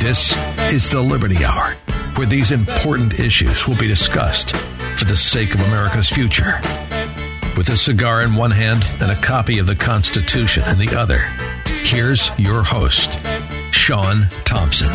This 0.00 0.34
is 0.72 0.88
the 0.88 1.02
Liberty 1.02 1.44
Hour, 1.44 1.74
where 2.16 2.26
these 2.26 2.52
important 2.52 3.20
issues 3.20 3.68
will 3.68 3.76
be 3.76 3.86
discussed 3.86 4.56
for 4.96 5.04
the 5.04 5.14
sake 5.14 5.54
of 5.54 5.60
America's 5.60 6.08
future. 6.08 6.58
With 7.54 7.68
a 7.68 7.76
cigar 7.76 8.22
in 8.22 8.34
one 8.34 8.50
hand 8.50 8.82
and 9.02 9.10
a 9.10 9.20
copy 9.20 9.58
of 9.58 9.66
the 9.66 9.76
Constitution 9.76 10.66
in 10.68 10.78
the 10.78 10.96
other, 10.96 11.18
here's 11.84 12.30
your 12.38 12.62
host, 12.62 13.18
Sean 13.72 14.26
Thompson. 14.46 14.90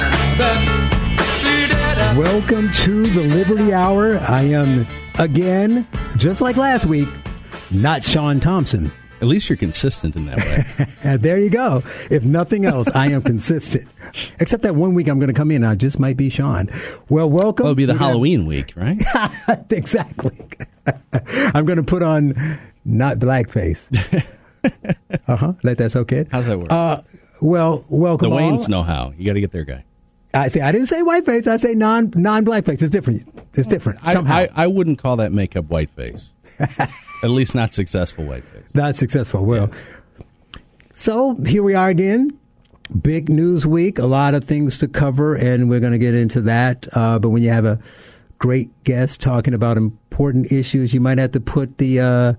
Welcome 2.18 2.72
to 2.72 3.08
the 3.08 3.26
Liberty 3.26 3.74
Hour. 3.74 4.18
I 4.18 4.42
am, 4.42 4.88
again, 5.20 5.88
just 6.18 6.42
like 6.42 6.58
last 6.58 6.88
week, 6.88 7.10
not 7.70 8.04
Sean 8.04 8.40
Thompson. 8.40 8.92
At 9.22 9.28
least 9.28 9.50
you're 9.50 9.58
consistent 9.58 10.16
in 10.16 10.26
that 10.26 10.38
way. 10.38 11.18
there 11.18 11.38
you 11.38 11.50
go. 11.50 11.84
If 12.12 12.24
nothing 12.26 12.66
else, 12.66 12.90
I 12.94 13.08
am 13.12 13.22
consistent. 13.22 13.88
Except 14.40 14.64
that 14.64 14.76
one 14.76 14.94
week 14.94 15.08
I'm 15.08 15.20
going 15.20 15.30
to 15.30 15.34
come 15.34 15.52
in, 15.52 15.64
I 15.64 15.76
just 15.76 16.00
might 16.00 16.18
be 16.18 16.30
Sean. 16.30 16.70
Well, 17.10 17.30
welcome. 17.30 17.64
Well, 17.64 17.72
it'll 17.72 17.76
be 17.76 17.86
the 17.86 17.96
Halloween 17.96 18.42
have... 18.42 18.48
week, 18.48 18.74
right? 18.76 19.02
exactly. 19.70 20.38
I'm 21.54 21.66
going 21.66 21.78
to 21.78 21.84
put 21.84 22.04
on 22.04 22.60
not 22.84 23.18
blackface. 23.18 23.88
uh 25.28 25.36
huh. 25.36 25.54
Let 25.64 25.78
that's 25.78 25.96
okay. 25.96 26.28
How's 26.32 26.48
that 26.48 26.60
work? 26.60 26.72
Uh, 26.72 27.02
well, 27.42 27.86
welcome. 27.90 28.30
The 28.30 28.36
Waynes 28.36 28.64
all. 28.64 28.70
know 28.70 28.84
how. 28.84 29.14
You 29.18 29.26
got 29.26 29.34
to 29.34 29.42
get 29.42 29.52
their 29.52 29.66
guy. 29.66 29.86
I 30.34 30.50
say 30.50 30.60
I 30.60 30.74
didn't 30.74 30.88
say 30.88 31.02
whiteface. 31.02 31.48
I 31.48 31.58
say 31.58 31.74
non 31.74 32.12
non 32.16 32.44
blackface. 32.44 32.82
It's 32.82 32.90
different. 32.90 33.28
It's 33.54 33.68
different. 33.68 34.02
Somehow. 34.02 34.36
I, 34.36 34.42
I, 34.42 34.50
I 34.56 34.68
wouldn't 34.68 35.00
call 35.00 35.18
that 35.18 35.32
makeup 35.32 35.66
whiteface. 35.66 36.32
At 37.24 37.30
least 37.30 37.56
not 37.56 37.74
successful 37.74 38.26
whiteface. 38.26 38.64
Not 38.74 38.96
successful. 38.96 39.46
Well, 39.46 39.72
so 40.94 41.36
here 41.46 41.64
we 41.64 41.74
are 41.74 41.90
again. 41.90 42.38
Big 43.02 43.30
news 43.30 43.66
week. 43.66 43.98
A 43.98 44.06
lot 44.06 44.36
of 44.36 44.44
things 44.44 44.80
to 44.80 44.88
cover, 44.88 45.34
and 45.34 45.70
we're 45.70 45.80
going 45.80 45.94
to 45.94 46.00
get 46.00 46.14
into 46.14 46.42
that. 46.42 46.88
Uh, 46.94 47.18
but 47.18 47.30
when 47.30 47.42
you 47.42 47.50
have 47.50 47.66
a 47.66 47.80
great 48.38 48.70
guest 48.84 49.22
talking 49.22 49.54
about 49.54 49.78
important 49.78 50.52
issues, 50.52 50.94
you 50.94 51.02
might 51.02 51.18
have 51.18 51.32
to 51.32 51.40
put 51.40 51.80
the 51.80 52.00
uh, 52.00 52.34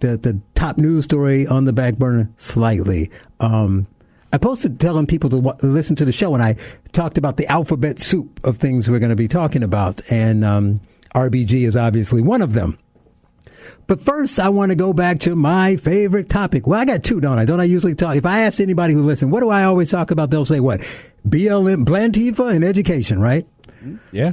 the 0.00 0.16
the 0.16 0.40
top 0.54 0.76
news 0.76 1.04
story 1.04 1.46
on 1.46 1.64
the 1.64 1.72
back 1.72 1.96
burner 1.96 2.28
slightly. 2.36 3.10
Um, 3.38 3.86
I 4.32 4.38
posted 4.38 4.80
telling 4.80 5.06
people 5.06 5.30
to 5.30 5.40
w- 5.40 5.70
listen 5.70 5.94
to 5.96 6.04
the 6.04 6.12
show, 6.12 6.34
and 6.34 6.42
I 6.42 6.56
talked 6.92 7.16
about 7.16 7.36
the 7.36 7.46
alphabet 7.46 8.00
soup 8.00 8.40
of 8.44 8.58
things 8.58 8.90
we're 8.90 8.98
going 8.98 9.10
to 9.10 9.16
be 9.16 9.28
talking 9.28 9.62
about, 9.62 10.00
and 10.10 10.44
um, 10.44 10.80
RBG 11.14 11.66
is 11.66 11.76
obviously 11.76 12.22
one 12.22 12.42
of 12.42 12.52
them. 12.52 12.78
But 13.86 14.00
first, 14.00 14.38
I 14.40 14.48
want 14.48 14.70
to 14.70 14.76
go 14.76 14.92
back 14.92 15.20
to 15.20 15.36
my 15.36 15.76
favorite 15.76 16.28
topic. 16.28 16.66
Well, 16.66 16.80
I 16.80 16.84
got 16.84 17.04
two, 17.04 17.20
don't 17.20 17.38
I? 17.38 17.44
Don't 17.44 17.60
I 17.60 17.64
usually 17.64 17.94
talk? 17.94 18.16
If 18.16 18.26
I 18.26 18.40
ask 18.40 18.60
anybody 18.60 18.94
who 18.94 19.02
listen, 19.02 19.30
what 19.30 19.40
do 19.40 19.50
I 19.50 19.64
always 19.64 19.90
talk 19.90 20.10
about? 20.10 20.30
They'll 20.30 20.44
say 20.44 20.60
what? 20.60 20.80
BLM, 21.28 21.84
Blantifa, 21.84 22.54
and 22.54 22.64
education, 22.64 23.20
right? 23.20 23.46
Yeah. 24.12 24.32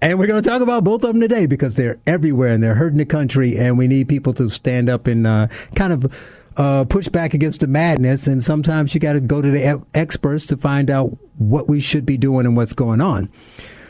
And 0.00 0.18
we're 0.18 0.26
going 0.26 0.42
to 0.42 0.48
talk 0.48 0.62
about 0.62 0.84
both 0.84 1.02
of 1.04 1.08
them 1.08 1.20
today 1.20 1.46
because 1.46 1.74
they're 1.74 1.98
everywhere 2.06 2.48
and 2.48 2.62
they're 2.62 2.74
hurting 2.74 2.98
the 2.98 3.06
country, 3.06 3.56
and 3.56 3.78
we 3.78 3.86
need 3.86 4.08
people 4.08 4.34
to 4.34 4.50
stand 4.50 4.88
up 4.88 5.06
and 5.06 5.26
uh, 5.26 5.48
kind 5.74 5.92
of 5.92 6.14
uh, 6.56 6.84
push 6.84 7.08
back 7.08 7.34
against 7.34 7.60
the 7.60 7.66
madness. 7.66 8.26
And 8.26 8.42
sometimes 8.42 8.94
you 8.94 9.00
got 9.00 9.14
to 9.14 9.20
go 9.20 9.40
to 9.40 9.50
the 9.50 9.82
experts 9.94 10.46
to 10.48 10.56
find 10.56 10.90
out 10.90 11.16
what 11.38 11.68
we 11.68 11.80
should 11.80 12.06
be 12.06 12.16
doing 12.16 12.46
and 12.46 12.56
what's 12.56 12.72
going 12.72 13.00
on. 13.00 13.30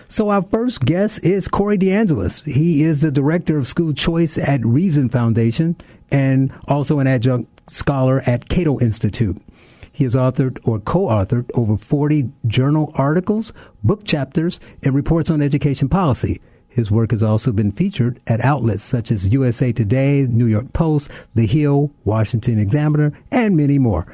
So 0.08 0.30
our 0.30 0.42
first 0.42 0.84
guest 0.84 1.24
is 1.24 1.48
Corey 1.48 1.76
DeAngelis. 1.76 2.44
He 2.44 2.84
is 2.84 3.00
the 3.00 3.10
director 3.10 3.58
of 3.58 3.66
school 3.66 3.92
choice 3.92 4.38
at 4.38 4.64
Reason 4.64 5.08
Foundation 5.08 5.76
and 6.12 6.54
also 6.68 7.00
an 7.00 7.08
adjunct 7.08 7.68
scholar 7.68 8.22
at 8.24 8.48
Cato 8.48 8.78
Institute. 8.78 9.42
He 9.90 10.04
has 10.04 10.14
authored 10.14 10.60
or 10.66 10.78
co-authored 10.78 11.50
over 11.54 11.76
40 11.76 12.30
journal 12.46 12.92
articles, 12.94 13.52
book 13.82 14.04
chapters, 14.04 14.60
and 14.84 14.94
reports 14.94 15.28
on 15.28 15.42
education 15.42 15.88
policy. 15.88 16.40
His 16.68 16.88
work 16.90 17.10
has 17.10 17.22
also 17.22 17.50
been 17.50 17.72
featured 17.72 18.20
at 18.28 18.44
outlets 18.44 18.84
such 18.84 19.10
as 19.10 19.28
USA 19.30 19.72
Today, 19.72 20.22
New 20.28 20.46
York 20.46 20.72
Post, 20.72 21.10
The 21.34 21.46
Hill, 21.46 21.90
Washington 22.04 22.60
Examiner, 22.60 23.18
and 23.32 23.56
many 23.56 23.78
more. 23.80 24.06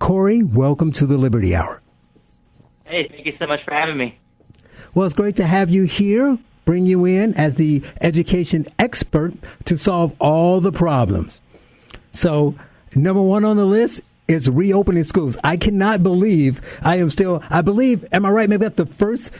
Corey, 0.00 0.42
welcome 0.42 0.90
to 0.92 1.06
the 1.06 1.18
Liberty 1.18 1.54
Hour. 1.54 1.82
Hey, 2.84 3.06
thank 3.08 3.26
you 3.26 3.34
so 3.38 3.46
much 3.46 3.60
for 3.64 3.74
having 3.74 3.96
me. 3.96 4.18
Well, 4.96 5.04
it's 5.04 5.14
great 5.14 5.36
to 5.36 5.46
have 5.46 5.68
you 5.68 5.82
here, 5.82 6.38
bring 6.64 6.86
you 6.86 7.04
in 7.04 7.34
as 7.34 7.56
the 7.56 7.82
education 8.00 8.66
expert 8.78 9.34
to 9.66 9.76
solve 9.76 10.16
all 10.18 10.62
the 10.62 10.72
problems. 10.72 11.38
So, 12.12 12.54
number 12.94 13.20
one 13.20 13.44
on 13.44 13.58
the 13.58 13.66
list 13.66 14.00
is 14.26 14.48
reopening 14.48 15.04
schools. 15.04 15.36
I 15.44 15.58
cannot 15.58 16.02
believe 16.02 16.62
I 16.80 16.96
am 16.96 17.10
still, 17.10 17.42
I 17.50 17.60
believe, 17.60 18.06
am 18.10 18.24
I 18.24 18.30
right? 18.30 18.48
Maybe 18.48 18.64
that's 18.64 18.76
the 18.76 18.86
first 18.86 19.30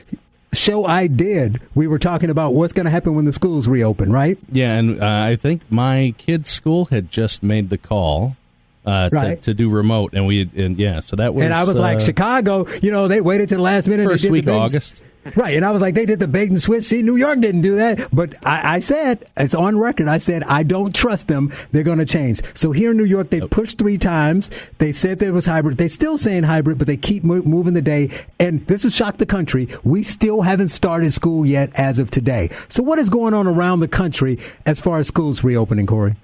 show 0.53 0.85
I 0.85 1.07
did, 1.07 1.63
we 1.75 1.87
were 1.87 1.99
talking 1.99 2.29
about 2.29 2.53
what's 2.53 2.75
going 2.75 2.85
to 2.85 2.91
happen 2.91 3.15
when 3.15 3.25
the 3.25 3.33
schools 3.33 3.67
reopen, 3.67 4.13
right? 4.13 4.37
Yeah, 4.53 4.75
and 4.75 5.03
uh, 5.03 5.07
I 5.07 5.37
think 5.37 5.63
my 5.71 6.15
kid's 6.19 6.51
school 6.51 6.85
had 6.87 7.11
just 7.11 7.43
made 7.43 7.71
the 7.71 7.79
call. 7.79 8.37
Uh, 8.85 9.09
right. 9.11 9.43
to, 9.43 9.51
to, 9.51 9.55
do 9.55 9.69
remote, 9.69 10.13
and 10.13 10.29
we 10.29 10.49
and 10.55 10.79
yeah, 10.79 11.01
so 11.01 11.17
that 11.17 11.35
was. 11.35 11.43
And 11.43 11.53
I 11.53 11.65
was 11.65 11.77
uh, 11.77 11.81
like, 11.81 12.01
Chicago, 12.01 12.69
you 12.83 12.93
know, 12.93 13.09
they 13.09 13.21
waited 13.21 13.49
to 13.49 13.57
the 13.57 13.61
last 13.61 13.89
minute. 13.89 14.09
First 14.09 14.31
week 14.31 14.47
of 14.47 14.55
August. 14.55 15.03
Right. 15.35 15.55
And 15.55 15.65
I 15.65 15.71
was 15.71 15.83
like, 15.83 15.95
they 15.95 16.07
did 16.07 16.21
the 16.21 16.29
bait 16.29 16.51
and 16.51 16.61
switch. 16.61 16.85
See, 16.85 17.03
New 17.03 17.17
York 17.17 17.41
didn't 17.41 17.63
do 17.63 17.77
that. 17.77 18.09
But 18.13 18.35
I, 18.47 18.77
I 18.77 18.81
said, 18.81 19.25
it's 19.37 19.55
on 19.55 19.79
record, 19.79 20.09
I 20.09 20.19
said, 20.19 20.45
I 20.45 20.63
don't 20.63 20.95
trust 20.95 21.29
them. 21.29 21.53
They're 21.73 21.83
going 21.83 21.99
to 21.99 22.05
change. 22.05 22.43
So 22.55 22.73
here 22.73 22.93
in 22.93 22.97
New 22.97 23.05
York, 23.05 23.31
they 23.31 23.41
pushed 23.41 23.79
three 23.79 23.99
times. 23.99 24.51
They 24.79 24.93
said 24.93 25.19
there 25.19 25.33
was 25.33 25.47
hybrid. 25.47 25.79
They're 25.79 25.89
still 25.89 26.19
saying 26.19 26.45
hybrid, 26.45 26.79
but 26.79 26.87
they 26.87 26.97
keep 26.97 27.25
mo- 27.25 27.43
moving 27.43 27.75
the 27.75 27.83
day. 27.83 28.11
And 28.39 28.67
this 28.67 28.85
has 28.85 28.95
shocked 28.95 29.19
the 29.19 29.27
country. 29.27 29.69
We 29.85 30.03
still 30.03 30.43
haven't 30.43 30.69
started 30.69 31.13
school 31.13 31.45
yet 31.45 31.71
as 31.75 31.99
of 31.99 32.11
today. 32.11 32.51
So 32.69 32.83
what 32.83 32.99
is 32.99 33.09
going 33.09 33.35
on 33.35 33.47
around 33.47 33.81
the 33.81 33.89
country 33.89 34.39
as 34.65 34.79
far 34.79 34.99
as 34.99 35.09
schools 35.09 35.43
reopening, 35.43 35.87
Corey? 35.87 36.15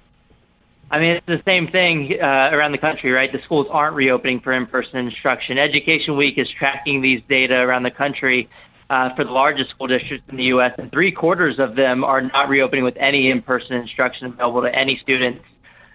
I 0.91 0.99
mean, 0.99 1.11
it's 1.15 1.25
the 1.25 1.41
same 1.43 1.69
thing 1.69 2.19
uh, 2.21 2.25
around 2.53 2.71
the 2.71 2.77
country, 2.77 3.11
right? 3.11 3.31
The 3.31 3.41
schools 3.45 3.65
aren't 3.71 3.95
reopening 3.95 4.41
for 4.41 4.53
in-person 4.53 4.95
instruction. 4.99 5.57
Education 5.57 6.15
Week 6.15 6.37
is 6.37 6.47
tracking 6.51 7.01
these 7.01 7.19
data 7.27 7.55
around 7.55 7.81
the 7.81 7.89
country, 7.89 8.47
uh, 8.89 9.15
for 9.15 9.23
the 9.23 9.31
largest 9.31 9.69
school 9.71 9.87
districts 9.87 10.25
in 10.29 10.37
the 10.37 10.43
U.S., 10.55 10.73
and 10.77 10.91
three 10.91 11.11
quarters 11.11 11.59
of 11.59 11.75
them 11.75 12.03
are 12.03 12.21
not 12.21 12.49
reopening 12.49 12.83
with 12.83 12.97
any 12.97 13.29
in-person 13.29 13.73
instruction 13.75 14.27
available 14.27 14.61
to 14.61 14.75
any 14.75 14.99
students 15.01 15.43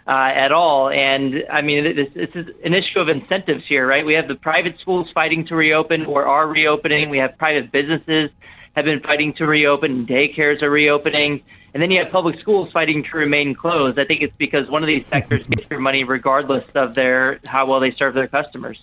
uh, 0.07 0.11
at 0.11 0.53
all. 0.53 0.89
And 0.89 1.45
I 1.53 1.61
mean, 1.61 1.85
this, 1.97 2.09
this 2.15 2.31
is 2.35 2.55
an 2.65 2.75
issue 2.75 2.99
of 2.99 3.09
incentives 3.09 3.65
here, 3.69 3.87
right? 3.87 4.05
We 4.05 4.15
have 4.15 4.27
the 4.27 4.35
private 4.35 4.79
schools 4.81 5.09
fighting 5.15 5.47
to 5.49 5.55
reopen 5.55 6.07
or 6.07 6.27
are 6.27 6.49
reopening. 6.49 7.11
We 7.11 7.19
have 7.19 7.37
private 7.39 7.71
businesses 7.71 8.31
have 8.75 8.85
been 8.85 9.01
fighting 9.01 9.35
to 9.35 9.45
reopen. 9.45 10.07
Daycares 10.07 10.63
are 10.63 10.71
reopening. 10.71 11.43
And 11.75 11.83
then 11.83 11.91
you 11.91 12.03
have 12.03 12.11
public 12.11 12.41
schools 12.41 12.71
fighting 12.73 13.05
to 13.11 13.19
remain 13.19 13.55
closed. 13.55 13.99
I 13.99 14.05
think 14.05 14.23
it's 14.23 14.35
because 14.39 14.71
one 14.71 14.83
of 14.83 14.87
these 14.87 15.07
sectors 15.07 15.45
gets 15.47 15.69
their 15.69 15.81
money 15.81 16.05
regardless 16.05 16.65
of 16.75 16.95
their 16.95 17.41
how 17.47 17.67
well 17.67 17.81
they 17.81 17.93
serve 17.93 18.15
their 18.15 18.29
customers. 18.29 18.79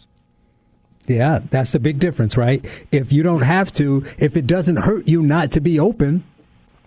Yeah, 1.08 1.40
that's 1.52 1.72
the 1.72 1.80
big 1.80 2.00
difference, 2.00 2.36
right? 2.36 2.66
If 2.92 3.12
you 3.12 3.22
don't 3.22 3.44
have 3.44 3.72
to, 3.74 4.06
if 4.18 4.36
it 4.36 4.48
doesn't 4.48 4.78
hurt 4.78 5.08
you 5.08 5.22
not 5.22 5.52
to 5.52 5.62
be 5.62 5.80
open, 5.80 6.24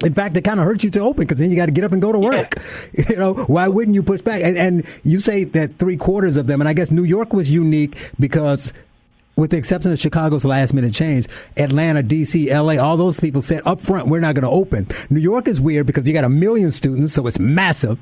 in 0.04 0.14
fact, 0.14 0.36
it 0.36 0.42
kind 0.42 0.60
of 0.60 0.66
hurts 0.66 0.84
you 0.84 0.90
to 0.90 1.00
open 1.00 1.24
because 1.24 1.38
then 1.38 1.50
you 1.50 1.56
got 1.56 1.66
to 1.66 1.72
get 1.72 1.84
up 1.84 1.92
and 1.92 2.00
go 2.00 2.12
to 2.12 2.18
work. 2.18 2.54
Yeah. 2.56 3.04
You 3.08 3.16
know, 3.16 3.34
why 3.34 3.68
wouldn't 3.68 3.94
you 3.94 4.02
push 4.02 4.20
back? 4.20 4.42
And, 4.42 4.56
and 4.56 4.86
you 5.04 5.20
say 5.20 5.44
that 5.44 5.78
three 5.78 5.96
quarters 5.96 6.36
of 6.36 6.46
them, 6.46 6.60
and 6.60 6.68
I 6.68 6.72
guess 6.72 6.90
New 6.90 7.04
York 7.04 7.32
was 7.32 7.50
unique 7.50 7.96
because 8.18 8.72
with 9.36 9.50
the 9.50 9.56
exception 9.56 9.92
of 9.92 9.98
Chicago's 10.00 10.44
last 10.44 10.74
minute 10.74 10.92
change, 10.92 11.26
Atlanta, 11.56 12.02
DC, 12.02 12.48
LA, 12.50 12.82
all 12.82 12.96
those 12.96 13.20
people 13.20 13.40
said 13.40 13.62
up 13.64 13.80
front, 13.80 14.08
we're 14.08 14.20
not 14.20 14.34
going 14.34 14.42
to 14.42 14.50
open. 14.50 14.88
New 15.10 15.20
York 15.20 15.46
is 15.46 15.60
weird 15.60 15.86
because 15.86 16.06
you 16.06 16.12
got 16.12 16.24
a 16.24 16.28
million 16.28 16.72
students, 16.72 17.14
so 17.14 17.26
it's 17.26 17.38
massive. 17.38 17.98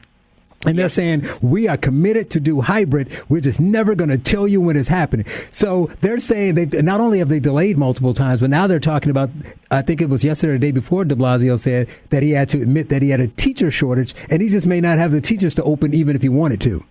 And 0.65 0.79
they're 0.79 0.89
saying, 0.89 1.29
we 1.43 1.69
are 1.69 1.77
committed 1.77 2.31
to 2.31 2.41
do 2.41 2.61
hybrid. 2.61 3.09
We're 3.29 3.41
just 3.41 3.61
never 3.61 3.95
going 3.95 4.11
to 4.11 4.19
tell 4.19 4.49
you 4.49 4.61
when 4.61 4.77
it's 4.77 4.89
happening. 4.89 5.27
So 5.53 5.91
they're 6.01 6.19
saying 6.19 6.55
they 6.55 6.67
not 6.83 7.01
only 7.01 7.19
have 7.21 7.29
they 7.29 7.41
delayed 7.41 7.79
multiple 7.79 8.15
times, 8.15 8.41
but 8.41 8.51
now 8.51 8.67
they're 8.67 8.81
talking 8.81 9.11
about, 9.11 9.31
I 9.71 9.83
think 9.83 10.01
it 10.01 10.09
was 10.09 10.25
yesterday 10.25 10.55
or 10.55 10.59
the 10.59 10.67
day 10.67 10.73
before 10.73 11.05
de 11.05 11.15
Blasio 11.15 11.59
said 11.59 11.89
that 12.11 12.23
he 12.23 12.33
had 12.33 12.49
to 12.49 12.63
admit 12.63 12.89
that 12.89 13.03
he 13.03 13.11
had 13.11 13.21
a 13.21 13.29
teacher 13.29 13.71
shortage 13.71 14.15
and 14.31 14.43
he 14.43 14.49
just 14.49 14.67
may 14.67 14.81
not 14.81 14.99
have 14.99 15.13
the 15.13 15.21
teachers 15.21 15.55
to 15.57 15.63
open 15.63 15.95
even 15.95 16.17
if 16.17 16.23
he 16.23 16.29
wanted 16.29 16.61
to. 16.63 16.85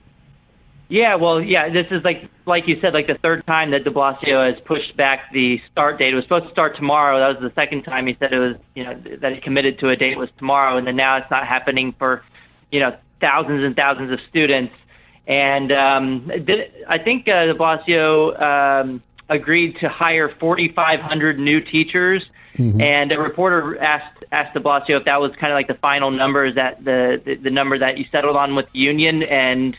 Yeah, 0.87 1.15
well, 1.15 1.41
yeah, 1.41 1.69
this 1.69 1.87
is 1.89 2.03
like 2.03 2.29
like 2.45 2.67
you 2.67 2.79
said, 2.79 2.93
like 2.93 3.07
the 3.07 3.17
third 3.21 3.45
time 3.47 3.71
that 3.71 3.83
De 3.83 3.89
Blasio 3.89 4.53
has 4.53 4.61
pushed 4.65 4.95
back 4.95 5.31
the 5.33 5.59
start 5.71 5.97
date. 5.97 6.13
It 6.13 6.15
was 6.15 6.25
supposed 6.25 6.45
to 6.45 6.51
start 6.51 6.75
tomorrow. 6.75 7.19
That 7.19 7.41
was 7.41 7.51
the 7.51 7.59
second 7.59 7.83
time 7.83 8.05
he 8.05 8.15
said 8.19 8.33
it 8.33 8.39
was, 8.39 8.55
you 8.75 8.83
know, 8.83 8.93
that 9.21 9.33
he 9.33 9.41
committed 9.41 9.79
to 9.79 9.89
a 9.89 9.95
date 9.95 10.15
was 10.15 10.29
tomorrow, 10.37 10.77
and 10.77 10.85
then 10.85 10.95
now 10.95 11.17
it's 11.17 11.31
not 11.31 11.47
happening 11.47 11.95
for, 11.97 12.23
you 12.71 12.81
know, 12.81 12.95
thousands 13.21 13.63
and 13.63 13.75
thousands 13.75 14.11
of 14.11 14.19
students. 14.29 14.73
And 15.27 15.71
um, 15.71 16.27
did, 16.27 16.71
I 16.87 16.99
think 16.99 17.27
uh, 17.27 17.45
De 17.45 17.55
Blasio 17.55 18.39
um, 18.39 19.03
agreed 19.29 19.77
to 19.81 19.89
hire 19.89 20.33
4,500 20.39 21.39
new 21.39 21.61
teachers. 21.61 22.23
Mm-hmm. 22.57 22.79
And 22.79 23.11
a 23.11 23.19
reporter 23.19 23.77
asked 23.81 24.23
asked 24.31 24.53
De 24.53 24.61
Blasio 24.61 24.99
if 24.99 25.05
that 25.05 25.19
was 25.19 25.31
kind 25.39 25.51
of 25.51 25.57
like 25.57 25.67
the 25.67 25.79
final 25.81 26.09
number, 26.09 26.45
is 26.45 26.55
that 26.55 26.83
the, 26.83 27.21
the 27.23 27.35
the 27.35 27.49
number 27.49 27.77
that 27.79 27.97
you 27.97 28.05
settled 28.11 28.37
on 28.37 28.55
with 28.55 28.65
the 28.71 28.79
union? 28.79 29.23
And 29.23 29.75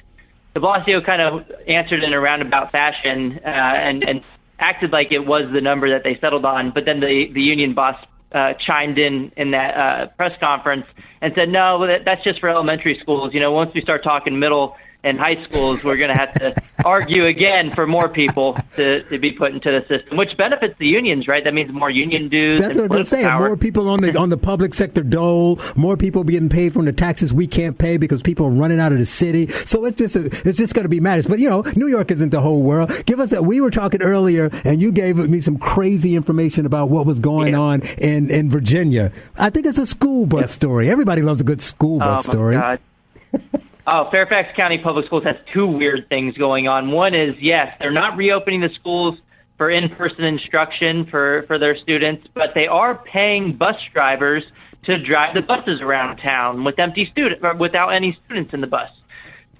De 0.53 0.61
Blasio 0.61 1.05
kind 1.05 1.23
of 1.23 1.51
answered 1.67 2.05
in 2.05 2.13
a 2.13 2.21
roundabout 2.21 2.73
fashion 2.73 3.41
uh, 3.45 3.49
and 3.49 4.05
and 4.05 4.21
acted 4.59 4.91
like 4.91 5.11
it 5.11 5.21
was 5.21 5.51
the 5.53 5.61
number 5.61 5.91
that 5.91 6.03
they 6.05 6.19
settled 6.21 6.45
on. 6.45 6.71
But 6.71 6.85
then 6.85 7.01
the 7.01 7.31
the 7.33 7.41
union 7.41 7.73
boss 7.73 7.97
uh, 8.33 8.55
chimed 8.55 8.99
in 8.99 9.33
in 9.37 9.53
that 9.53 9.77
uh, 9.77 10.07
press 10.17 10.33
conference 10.41 10.87
and 11.21 11.33
said, 11.35 11.49
"No, 11.49 11.87
that, 11.87 12.05
that's 12.05 12.25
just 12.25 12.41
for 12.41 12.49
elementary 12.49 12.99
schools. 13.01 13.33
You 13.35 13.41
know, 13.41 13.53
once 13.53 13.73
we 13.75 13.81
start 13.81 14.03
talking 14.03 14.39
middle 14.39 14.77
and 15.07 15.19
high 15.19 15.43
schools, 15.49 15.85
we're 15.85 15.97
going 15.97 16.11
to 16.11 16.19
have 16.19 16.35
to 16.35 16.55
argue 16.85 17.27
again 17.27 17.71
for 17.73 17.87
more 17.87 18.09
people 18.09 18.59
to, 18.75 19.05
to 19.05 19.19
be 19.19 19.33
put 19.33 19.53
into 19.53 19.71
the 19.71 19.81
system, 19.87 20.19
which 20.19 20.37
benefits 20.37 20.75
the 20.79 20.87
unions, 20.87 21.29
right? 21.29 21.45
That 21.45 21.55
means 21.55 21.73
more 21.73 21.91
union 21.91 22.29
dues. 22.29 22.61
That's 22.61 22.77
what 22.77 22.91
they're 22.91 23.05
saying. 23.05 23.25
Power. 23.25 23.49
More 23.49 23.57
people 23.57 23.89
on 23.89 24.01
the 24.01 24.19
on 24.19 24.31
the 24.31 24.37
public 24.37 24.75
sector 24.75 25.05
dole. 25.05 25.61
More 25.77 25.97
people 25.97 26.25
getting 26.25 26.49
paid 26.49 26.73
from 26.73 26.85
the 26.85 26.93
taxes 26.93 27.33
we 27.33 27.47
can't 27.47 27.79
pay 27.79 27.97
because 27.97 28.21
people 28.21 28.47
are 28.47 28.51
running 28.51 28.81
out 28.81 28.93
of 28.93 28.99
the 28.99 29.07
city. 29.07 29.49
So 29.65 29.85
it's 29.85 29.97
just 29.97 30.17
a, 30.17 30.27
it's 30.45 30.59
just 30.59 30.75
going 30.75 30.85
to 30.85 30.89
be 30.89 31.01
madness. 31.01 31.27
But 31.27 31.39
you 31.39 31.49
know, 31.49 31.63
New 31.77 31.87
York 31.87 32.11
isn't 32.11 32.31
the 32.31 32.41
whole 32.41 32.63
world. 32.63 32.91
Give 33.07 33.21
us 33.21 33.31
that. 33.31 33.45
We 33.45 33.61
were 33.61 33.71
talking 33.71 34.03
earlier, 34.03 34.51
and 34.65 34.83
you 34.83 34.91
gave 34.91 35.17
me 35.17 35.41
some 35.41 35.57
crazy 35.57 36.17
information 36.17 36.67
about 36.67 36.91
what 36.91 37.07
was 37.07 37.21
going 37.21 37.53
yeah. 37.53 37.61
on 37.61 37.83
in 37.99 38.29
in 38.31 38.51
Virginia. 38.51 39.13
I 39.37 39.51
think 39.51 39.67
it's 39.67 39.79
a 39.79 39.87
school 39.87 40.27
bus 40.27 40.51
story. 40.51 40.91
Everybody 40.91 41.23
loves 41.23 41.41
a 41.41 41.45
good 41.45 41.61
school 41.61 42.01
bus 42.01 42.29
oh, 42.29 42.31
story. 42.31 42.57
Oh, 43.89 44.09
Fairfax 44.11 44.57
County 44.57 44.79
Public 44.79 45.07
Schools 45.07 45.23
has 45.25 45.37
two 45.55 45.67
weird 45.67 46.09
things 46.09 46.37
going 46.37 46.67
on. 46.67 46.91
One 46.91 47.15
is, 47.15 47.37
yes, 47.41 47.73
they're 47.79 47.93
not 47.93 48.17
reopening 48.17 48.61
the 48.61 48.71
schools 48.81 49.17
for 49.59 49.71
in-person 49.71 50.25
instruction 50.25 51.07
for, 51.07 51.45
for 51.47 51.59
their 51.59 51.77
students, 51.77 52.27
but 52.35 52.51
they 52.55 52.67
are 52.67 52.97
paying 52.97 53.57
bus 53.57 53.77
drivers 53.93 54.43
to 54.85 54.99
drive 54.99 55.35
the 55.35 55.41
buses 55.41 55.81
around 55.81 56.17
town 56.17 56.65
with 56.65 56.79
empty 56.79 57.09
student 57.13 57.41
without 57.59 57.91
any 57.91 58.19
students 58.25 58.53
in 58.53 58.61
the 58.61 58.67
bus. 58.67 58.91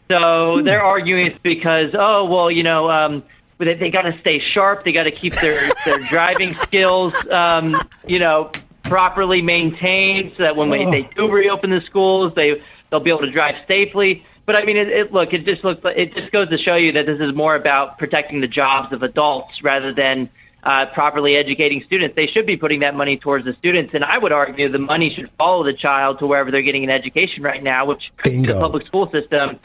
So 0.09 0.59
hmm. 0.59 0.65
they're 0.65 0.83
arguing 0.83 1.27
it's 1.27 1.39
because, 1.43 1.95
oh, 1.95 2.25
well, 2.25 2.51
you 2.51 2.65
know, 2.65 2.91
um, 2.91 3.23
they, 3.59 3.75
they 3.75 3.91
got 3.91 4.03
to 4.03 4.19
stay 4.21 4.41
sharp. 4.53 4.85
They 4.85 4.93
got 4.93 5.05
to 5.05 5.13
keep 5.13 5.35
their, 5.35 5.71
their 5.85 5.99
driving 5.99 6.53
skills, 6.55 7.15
um, 7.31 7.77
you 8.07 8.19
know, 8.19 8.51
properly 8.83 9.43
maintained 9.43 10.33
so 10.37 10.45
that 10.45 10.57
when 10.57 10.73
oh. 10.73 10.91
they 10.91 11.09
do 11.17 11.31
reopen 11.31 11.71
the 11.71 11.81
schools, 11.87 12.33
they 12.35 12.61
they'll 12.91 13.01
be 13.01 13.11
able 13.11 13.21
to 13.21 13.33
drive 13.33 13.55
safely. 13.67 14.25
But 14.45 14.57
I 14.57 14.65
mean, 14.65 14.77
it, 14.77 14.89
it, 14.89 15.13
look, 15.13 15.33
it 15.33 15.45
just 15.45 15.65
looks 15.65 15.81
it 15.85 16.15
just 16.15 16.31
goes 16.31 16.49
to 16.51 16.59
show 16.59 16.77
you 16.77 16.93
that 16.93 17.07
this 17.07 17.21
is 17.21 17.35
more 17.35 17.57
about 17.57 17.99
protecting 17.99 18.41
the 18.41 18.47
jobs 18.47 18.93
of 18.93 19.03
adults 19.03 19.63
rather 19.63 19.93
than 19.93 20.31
uh, 20.63 20.87
properly 20.95 21.37
educating 21.37 21.83
students. 21.87 22.15
They 22.17 22.27
should 22.27 22.47
be 22.47 22.57
putting 22.57 22.81
that 22.81 22.95
money 22.95 23.17
towards 23.17 23.45
the 23.45 23.55
students, 23.55 23.95
and 23.95 24.05
I 24.05 24.19
would 24.19 24.33
argue 24.33 24.71
the 24.71 24.79
money 24.79 25.13
should 25.15 25.31
follow 25.39 25.65
the 25.65 25.73
child 25.73 26.21
to 26.21 26.27
wherever 26.27 26.51
they're 26.51 26.63
getting 26.63 26.85
an 26.85 26.91
education 26.91 27.43
right 27.43 27.63
now, 27.63 27.87
which 27.87 28.03
could 28.19 28.33
be 28.33 28.47
the 28.47 28.55
public 28.55 28.87
school 28.87 29.11
system. 29.11 29.59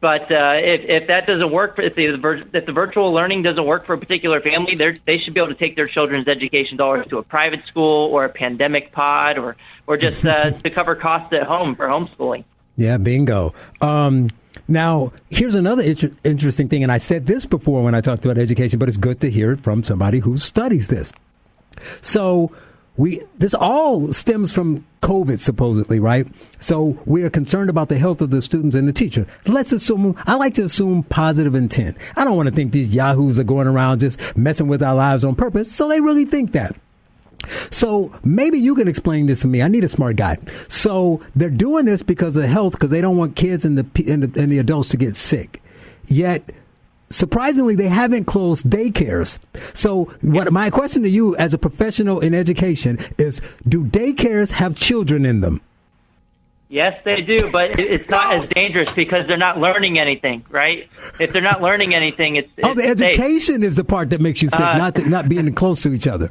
But 0.00 0.30
uh, 0.30 0.54
if 0.62 0.82
if 1.02 1.08
that 1.08 1.26
doesn't 1.26 1.50
work, 1.50 1.74
if 1.78 1.96
the 1.96 2.44
if 2.54 2.66
the 2.66 2.72
virtual 2.72 3.12
learning 3.12 3.42
doesn't 3.42 3.64
work 3.64 3.86
for 3.86 3.94
a 3.94 3.98
particular 3.98 4.40
family, 4.40 4.76
they 4.76 4.94
they 5.04 5.18
should 5.18 5.34
be 5.34 5.40
able 5.40 5.52
to 5.52 5.58
take 5.58 5.74
their 5.74 5.86
children's 5.86 6.28
education 6.28 6.76
dollars 6.76 7.06
to 7.08 7.18
a 7.18 7.22
private 7.22 7.66
school 7.66 8.08
or 8.12 8.24
a 8.24 8.28
pandemic 8.28 8.92
pod 8.92 9.38
or 9.38 9.56
or 9.88 9.96
just 9.96 10.24
uh, 10.24 10.50
to 10.62 10.70
cover 10.70 10.94
costs 10.94 11.32
at 11.32 11.44
home 11.44 11.74
for 11.74 11.88
homeschooling. 11.88 12.44
Yeah, 12.78 12.96
bingo. 12.96 13.54
Um, 13.80 14.30
now, 14.68 15.12
here's 15.30 15.56
another 15.56 15.82
inter- 15.82 16.12
interesting 16.22 16.68
thing, 16.68 16.84
and 16.84 16.92
I 16.92 16.98
said 16.98 17.26
this 17.26 17.44
before 17.44 17.82
when 17.82 17.96
I 17.96 18.00
talked 18.00 18.24
about 18.24 18.38
education, 18.38 18.78
but 18.78 18.88
it's 18.88 18.96
good 18.96 19.20
to 19.20 19.30
hear 19.30 19.50
it 19.50 19.60
from 19.60 19.82
somebody 19.82 20.20
who 20.20 20.36
studies 20.36 20.86
this. 20.86 21.12
So, 22.02 22.52
we 22.96 23.22
this 23.36 23.52
all 23.54 24.12
stems 24.12 24.52
from 24.52 24.84
COVID, 25.02 25.40
supposedly, 25.40 25.98
right? 25.98 26.26
So 26.60 26.98
we 27.04 27.22
are 27.22 27.30
concerned 27.30 27.70
about 27.70 27.88
the 27.88 27.98
health 27.98 28.20
of 28.20 28.30
the 28.30 28.42
students 28.42 28.74
and 28.74 28.88
the 28.88 28.92
teacher. 28.92 29.26
Let's 29.46 29.70
assume 29.70 30.16
I 30.26 30.34
like 30.34 30.54
to 30.54 30.64
assume 30.64 31.04
positive 31.04 31.54
intent. 31.54 31.96
I 32.16 32.24
don't 32.24 32.36
want 32.36 32.48
to 32.48 32.54
think 32.54 32.72
these 32.72 32.88
yahoos 32.88 33.38
are 33.38 33.44
going 33.44 33.68
around 33.68 34.00
just 34.00 34.18
messing 34.36 34.66
with 34.66 34.82
our 34.82 34.96
lives 34.96 35.24
on 35.24 35.36
purpose. 35.36 35.72
So 35.72 35.88
they 35.88 36.00
really 36.00 36.24
think 36.24 36.52
that. 36.52 36.74
So 37.70 38.12
maybe 38.24 38.58
you 38.58 38.74
can 38.74 38.88
explain 38.88 39.26
this 39.26 39.40
to 39.42 39.48
me. 39.48 39.62
I 39.62 39.68
need 39.68 39.84
a 39.84 39.88
smart 39.88 40.16
guy. 40.16 40.38
So 40.68 41.20
they're 41.34 41.50
doing 41.50 41.84
this 41.84 42.02
because 42.02 42.36
of 42.36 42.44
health, 42.44 42.72
because 42.72 42.90
they 42.90 43.00
don't 43.00 43.16
want 43.16 43.36
kids 43.36 43.64
and 43.64 43.78
the, 43.78 43.86
and 44.10 44.22
the 44.22 44.40
and 44.42 44.52
the 44.52 44.58
adults 44.58 44.88
to 44.90 44.96
get 44.96 45.16
sick. 45.16 45.62
Yet 46.06 46.50
surprisingly, 47.10 47.74
they 47.74 47.88
haven't 47.88 48.24
closed 48.24 48.66
daycares. 48.66 49.38
So, 49.74 50.04
what 50.20 50.52
my 50.52 50.70
question 50.70 51.02
to 51.02 51.08
you, 51.08 51.36
as 51.36 51.54
a 51.54 51.58
professional 51.58 52.20
in 52.20 52.34
education, 52.34 52.98
is: 53.18 53.40
Do 53.66 53.84
daycares 53.84 54.52
have 54.52 54.74
children 54.74 55.24
in 55.24 55.40
them? 55.40 55.60
Yes, 56.70 57.00
they 57.02 57.22
do, 57.22 57.50
but 57.50 57.78
it's 57.78 58.10
not 58.10 58.34
as 58.34 58.46
dangerous 58.48 58.90
because 58.92 59.26
they're 59.26 59.38
not 59.38 59.58
learning 59.58 59.98
anything, 59.98 60.44
right? 60.50 60.88
If 61.18 61.32
they're 61.32 61.40
not 61.40 61.62
learning 61.62 61.94
anything, 61.94 62.36
it's, 62.36 62.48
oh, 62.62 62.74
the 62.74 62.84
education 62.84 63.62
safe. 63.62 63.64
is 63.64 63.76
the 63.76 63.84
part 63.84 64.10
that 64.10 64.20
makes 64.20 64.42
you 64.42 64.50
sick, 64.50 64.60
uh, 64.60 64.76
not 64.76 64.94
the, 64.94 65.04
not 65.04 65.30
being 65.30 65.50
close 65.54 65.82
to 65.84 65.94
each 65.94 66.06
other. 66.06 66.30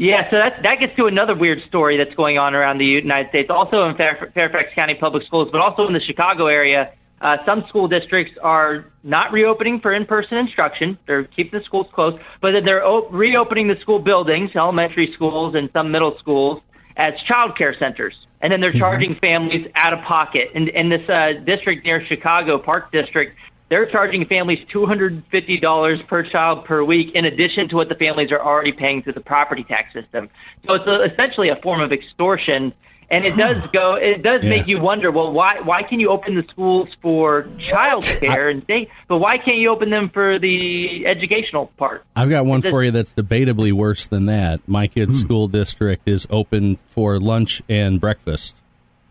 Yeah, 0.00 0.30
so 0.30 0.38
that 0.40 0.62
that 0.64 0.76
gets 0.80 0.96
to 0.96 1.04
another 1.04 1.36
weird 1.36 1.58
story 1.68 1.98
that's 1.98 2.16
going 2.16 2.38
on 2.38 2.54
around 2.54 2.78
the 2.78 2.86
United 2.86 3.28
States, 3.28 3.50
also 3.50 3.84
in 3.84 3.96
Fair, 3.98 4.32
Fairfax 4.32 4.70
County 4.74 4.94
Public 4.98 5.26
Schools, 5.26 5.50
but 5.52 5.60
also 5.60 5.86
in 5.86 5.92
the 5.92 6.00
Chicago 6.00 6.46
area. 6.46 6.94
Uh, 7.20 7.36
some 7.44 7.64
school 7.68 7.86
districts 7.86 8.32
are 8.42 8.86
not 9.02 9.30
reopening 9.30 9.78
for 9.78 9.92
in-person 9.92 10.38
instruction; 10.38 10.98
they're 11.06 11.24
keeping 11.24 11.60
the 11.60 11.64
schools 11.66 11.86
closed, 11.92 12.16
but 12.40 12.52
then 12.52 12.64
they're 12.64 12.82
o- 12.82 13.10
reopening 13.10 13.68
the 13.68 13.78
school 13.82 13.98
buildings, 13.98 14.50
elementary 14.56 15.12
schools 15.14 15.54
and 15.54 15.68
some 15.74 15.92
middle 15.92 16.16
schools, 16.18 16.62
as 16.96 17.12
child 17.28 17.58
care 17.58 17.76
centers, 17.78 18.14
and 18.40 18.50
then 18.50 18.62
they're 18.62 18.70
mm-hmm. 18.70 18.78
charging 18.78 19.16
families 19.20 19.66
out 19.76 19.92
of 19.92 19.98
pocket. 20.08 20.48
And 20.54 20.70
in 20.70 20.88
this 20.88 21.06
uh, 21.10 21.44
district 21.44 21.84
near 21.84 22.02
Chicago, 22.06 22.56
Park 22.56 22.90
District, 22.90 23.36
they're 23.70 23.86
charging 23.86 24.26
families 24.26 24.58
$250 24.74 26.06
per 26.08 26.22
child 26.24 26.64
per 26.64 26.82
week 26.84 27.14
in 27.14 27.24
addition 27.24 27.68
to 27.68 27.76
what 27.76 27.88
the 27.88 27.94
families 27.94 28.32
are 28.32 28.40
already 28.40 28.72
paying 28.72 29.02
through 29.02 29.12
the 29.14 29.20
property 29.20 29.64
tax 29.64 29.94
system. 29.94 30.28
So 30.66 30.74
it's 30.74 30.86
a, 30.86 31.04
essentially 31.04 31.48
a 31.48 31.56
form 31.56 31.80
of 31.80 31.92
extortion. 31.92 32.74
And 33.12 33.24
it 33.24 33.36
does 33.36 33.64
go. 33.72 33.94
It 33.94 34.22
does 34.22 34.42
yeah. 34.42 34.50
make 34.50 34.66
you 34.66 34.80
wonder. 34.80 35.10
Well, 35.12 35.32
why 35.32 35.60
why 35.62 35.84
can 35.84 36.00
you 36.00 36.10
open 36.10 36.34
the 36.34 36.44
schools 36.48 36.88
for 37.00 37.46
child 37.58 38.04
care 38.04 38.48
and 38.48 38.64
say, 38.66 38.90
but 39.08 39.18
why 39.18 39.38
can't 39.38 39.58
you 39.58 39.70
open 39.70 39.90
them 39.90 40.10
for 40.10 40.38
the 40.38 41.06
educational 41.06 41.66
part? 41.76 42.04
I've 42.14 42.30
got 42.30 42.46
one 42.46 42.62
for 42.62 42.82
you 42.82 42.90
that's 42.90 43.14
debatably 43.14 43.72
worse 43.72 44.06
than 44.06 44.26
that. 44.26 44.60
My 44.68 44.88
kid's 44.88 45.20
hmm. 45.20 45.26
school 45.26 45.48
district 45.48 46.08
is 46.08 46.26
open 46.28 46.78
for 46.88 47.20
lunch 47.20 47.62
and 47.68 48.00
breakfast, 48.00 48.62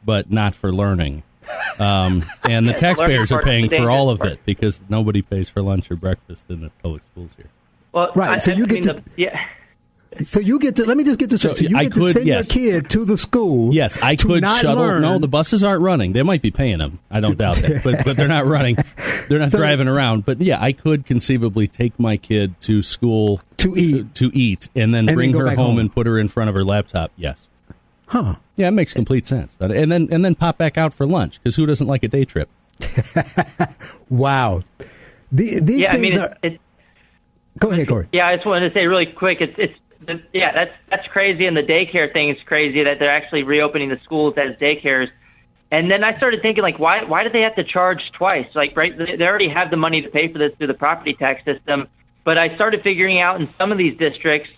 but 0.03 0.29
not 0.29 0.53
for 0.53 0.71
learning. 0.71 1.23
Um, 1.79 2.25
and 2.48 2.68
the 2.68 2.74
taxpayers 2.77 3.32
are 3.32 3.41
paying 3.41 3.70
for 3.70 3.89
all 3.89 4.10
of 4.10 4.22
it 4.22 4.39
because 4.46 4.82
nobody 4.89 5.22
pays 5.22 5.50
for 5.50 5.62
lunch 5.62 5.89
or 5.89 5.96
breakfast 5.96 6.46
in 6.50 6.62
the 6.62 6.70
public 6.82 7.03
schools 7.12 7.36
here. 7.38 7.50
Well, 7.91 8.12
right. 8.15 8.32
I, 8.32 8.38
so 8.38 8.51
you 8.51 8.65
I 8.65 8.68
get 8.68 8.84
to 8.84 8.94
the, 8.94 9.03
yeah. 9.15 9.46
So 10.24 10.39
you 10.39 10.60
get 10.60 10.75
to 10.77 10.86
let 10.86 10.98
me 10.98 11.03
just 11.03 11.20
get 11.20 11.29
this 11.29 11.41
so, 11.41 11.53
so 11.53 11.65
you 11.65 11.77
I 11.77 11.84
get 11.84 11.94
could, 11.94 12.08
to 12.08 12.13
send 12.13 12.25
yes. 12.25 12.56
your 12.56 12.82
kid 12.82 12.89
to 12.91 13.06
the 13.06 13.18
school. 13.18 13.74
Yes, 13.74 13.98
I 14.01 14.15
could 14.15 14.44
shuttle. 14.44 14.75
Learn. 14.75 15.01
No, 15.03 15.20
the 15.20 15.27
buses 15.27 15.63
aren't 15.63 15.82
running. 15.82 16.13
They 16.13 16.24
might 16.24 16.41
be 16.41 16.51
paying 16.51 16.79
them. 16.79 17.00
I 17.12 17.20
don't 17.20 17.38
doubt 17.38 17.58
that, 17.58 17.84
but 17.84 18.03
but 18.03 18.18
they're 18.18 18.27
not 18.27 18.46
running. 18.46 18.75
They're 19.29 19.39
not 19.39 19.51
so, 19.51 19.60
driving 19.60 19.88
around. 19.88 20.25
But 20.25 20.41
yeah, 20.41 20.62
I 20.62 20.74
could 20.74 21.06
conceivably 21.06 21.68
take 21.68 21.98
my 22.00 22.18
kid 22.18 22.60
to 22.62 22.82
school 22.82 23.41
to 23.58 23.77
eat 23.77 24.15
to, 24.15 24.32
to 24.32 24.38
eat, 24.38 24.68
and 24.75 24.94
then 24.94 25.08
and 25.08 25.15
bring 25.15 25.32
then 25.32 25.41
her 25.41 25.50
home, 25.50 25.58
home 25.58 25.79
and 25.79 25.94
put 25.94 26.08
her 26.08 26.18
in 26.18 26.27
front 26.27 26.50
of 26.50 26.56
her 26.56 26.63
laptop. 26.63 27.12
Yes. 27.15 27.48
Huh. 28.09 28.35
Yeah, 28.55 28.69
it 28.69 28.71
makes 28.71 28.93
complete 28.93 29.27
sense. 29.27 29.55
And 29.59 29.91
then 29.91 30.07
and 30.11 30.25
then 30.25 30.35
pop 30.35 30.57
back 30.57 30.77
out 30.77 30.93
for 30.93 31.05
lunch 31.05 31.39
because 31.39 31.55
who 31.55 31.65
doesn't 31.65 31.85
like 31.85 32.03
a 32.03 32.07
day 32.07 32.25
trip? 32.25 32.49
wow. 34.09 34.63
The, 35.31 35.59
these 35.59 35.81
yeah, 35.81 35.91
things 35.91 36.15
I 36.15 36.17
mean, 36.17 36.19
are. 36.19 36.37
It, 36.41 36.61
Go 37.59 37.71
ahead, 37.71 37.87
Corey. 37.87 38.07
Yeah, 38.11 38.27
I 38.27 38.35
just 38.35 38.47
wanted 38.47 38.69
to 38.69 38.73
say 38.73 38.87
really 38.87 39.05
quick. 39.05 39.41
It's 39.41 39.53
it's 39.57 40.23
yeah, 40.33 40.51
that's 40.53 40.71
that's 40.89 41.07
crazy, 41.09 41.45
and 41.45 41.55
the 41.55 41.61
daycare 41.61 42.11
thing 42.11 42.29
is 42.29 42.37
crazy 42.45 42.83
that 42.83 42.97
they're 42.99 43.15
actually 43.15 43.43
reopening 43.43 43.89
the 43.89 43.99
schools 44.03 44.35
as 44.37 44.57
daycares. 44.57 45.07
And 45.71 45.91
then 45.91 46.03
I 46.03 46.17
started 46.17 46.41
thinking, 46.41 46.63
like, 46.63 46.79
why 46.79 47.03
why 47.03 47.23
do 47.23 47.29
they 47.29 47.41
have 47.41 47.55
to 47.55 47.63
charge 47.63 48.01
twice? 48.17 48.47
Like, 48.55 48.75
right, 48.75 48.93
they 48.97 49.23
already 49.23 49.49
have 49.49 49.69
the 49.69 49.77
money 49.77 50.01
to 50.01 50.09
pay 50.09 50.27
for 50.29 50.39
this 50.39 50.51
through 50.57 50.67
the 50.67 50.73
property 50.73 51.13
tax 51.13 51.45
system. 51.45 51.87
But 52.23 52.37
I 52.39 52.55
started 52.55 52.81
figuring 52.81 53.19
out 53.21 53.39
in 53.39 53.49
some 53.57 53.71
of 53.71 53.77
these 53.77 53.95
districts, 53.97 54.49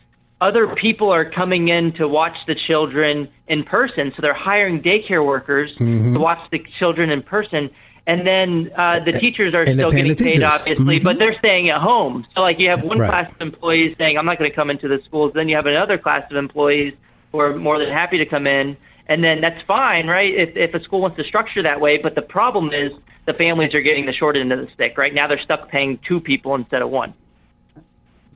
other 0.42 0.76
people 0.76 1.14
are 1.14 1.30
coming 1.30 1.70
in 1.70 1.94
to 1.94 2.08
watch 2.08 2.36
the 2.48 2.56
children 2.68 3.30
in 3.48 3.64
person. 3.64 4.12
So 4.16 4.22
they're 4.22 4.34
hiring 4.34 4.82
daycare 4.82 5.26
workers 5.26 5.72
mm-hmm. 5.76 6.16
to 6.16 6.20
watch 6.20 6.40
the 6.52 6.66
children 6.80 7.12
in 7.12 7.22
person. 7.22 7.70
And 8.08 8.26
then 8.26 8.72
uh, 8.76 9.00
the 9.06 9.12
teachers 9.12 9.54
are 9.54 9.66
still 9.68 9.92
getting 9.92 10.16
paid, 10.16 10.42
obviously, 10.42 10.98
mm-hmm. 10.98 11.06
but 11.06 11.20
they're 11.20 11.38
staying 11.38 11.70
at 11.70 11.80
home. 11.80 12.26
So, 12.34 12.42
like, 12.42 12.58
you 12.58 12.68
have 12.70 12.82
one 12.82 12.98
right. 12.98 13.08
class 13.08 13.32
of 13.32 13.40
employees 13.40 13.96
saying, 14.00 14.18
I'm 14.18 14.26
not 14.26 14.40
going 14.40 14.50
to 14.50 14.56
come 14.56 14.72
into 14.72 14.88
the 14.88 15.00
schools. 15.06 15.34
Then 15.36 15.48
you 15.48 15.56
have 15.56 15.68
another 15.68 16.00
class 16.00 16.24
of 16.32 16.38
employees 16.38 16.96
who 17.32 17.40
are 17.40 17.56
more 17.56 17.78
than 17.78 17.90
happy 17.90 18.18
to 18.18 18.26
come 18.26 18.48
in. 18.48 18.76
And 19.08 19.24
then 19.24 19.42
that's 19.42 19.64
fine, 19.68 20.08
right? 20.08 20.34
If, 20.34 20.58
if 20.58 20.74
a 20.74 20.84
school 20.84 21.02
wants 21.02 21.18
to 21.18 21.24
structure 21.24 21.62
that 21.62 21.80
way. 21.80 22.00
But 22.02 22.16
the 22.16 22.24
problem 22.24 22.72
is 22.74 22.92
the 23.28 23.34
families 23.34 23.76
are 23.76 23.82
getting 23.82 24.08
the 24.08 24.14
short 24.14 24.36
end 24.36 24.52
of 24.52 24.60
the 24.60 24.68
stick. 24.74 24.98
Right 24.98 25.14
now, 25.14 25.28
they're 25.28 25.42
stuck 25.44 25.70
paying 25.70 26.00
two 26.08 26.20
people 26.20 26.56
instead 26.56 26.82
of 26.82 26.90
one. 26.90 27.14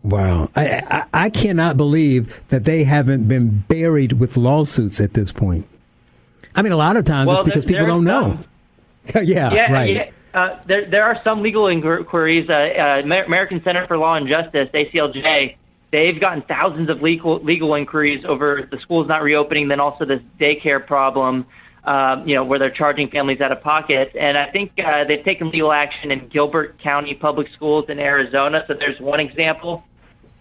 Wow. 0.05 0.51
I, 0.55 0.83
I, 0.87 1.25
I 1.25 1.29
cannot 1.31 1.77
believe 1.77 2.39
that 2.49 2.63
they 2.63 2.83
haven't 2.83 3.27
been 3.27 3.63
buried 3.67 4.13
with 4.13 4.37
lawsuits 4.37 5.01
at 5.01 5.15
this 5.15 5.31
point. 5.31 5.67
I 6.53 6.61
mean, 6.61 6.71
a 6.71 6.77
lot 6.77 6.95
of 6.95 7.05
times 7.05 7.27
well, 7.27 7.39
it's 7.39 7.45
because 7.45 7.65
people 7.65 7.87
don't 7.87 8.03
know. 8.03 8.37
yeah, 9.15 9.51
yeah, 9.51 9.71
right. 9.71 9.95
Yeah. 9.95 10.11
Uh, 10.33 10.61
there, 10.67 10.89
there 10.89 11.03
are 11.05 11.19
some 11.23 11.41
legal 11.41 11.67
inquiries. 11.67 12.47
Uh, 12.47 12.53
uh, 12.53 13.01
American 13.03 13.63
Center 13.63 13.87
for 13.87 13.97
Law 13.97 14.15
and 14.15 14.27
Justice, 14.27 14.69
ACLJ, 14.73 15.55
they've 15.91 16.19
gotten 16.19 16.43
thousands 16.43 16.89
of 16.89 17.01
legal 17.01 17.43
legal 17.43 17.73
inquiries 17.73 18.23
over 18.27 18.67
the 18.69 18.77
schools 18.81 19.07
not 19.07 19.23
reopening, 19.23 19.69
then 19.69 19.79
also 19.79 20.05
this 20.05 20.21
daycare 20.39 20.85
problem. 20.85 21.47
Um, 21.83 22.27
you 22.27 22.33
know, 22.33 22.43
where 22.43 22.57
they're 22.57 22.71
charging 22.71 23.09
families 23.09 23.41
out 23.41 23.51
of 23.51 23.61
pocket. 23.61 24.15
And 24.19 24.35
I 24.35 24.49
think 24.49 24.71
uh, 24.79 25.03
they've 25.07 25.23
taken 25.23 25.51
legal 25.51 25.71
action 25.71 26.09
in 26.09 26.29
Gilbert 26.29 26.81
County 26.81 27.13
Public 27.13 27.47
Schools 27.55 27.85
in 27.89 27.99
Arizona. 27.99 28.63
So 28.67 28.73
there's 28.73 28.99
one 28.99 29.19
example 29.19 29.83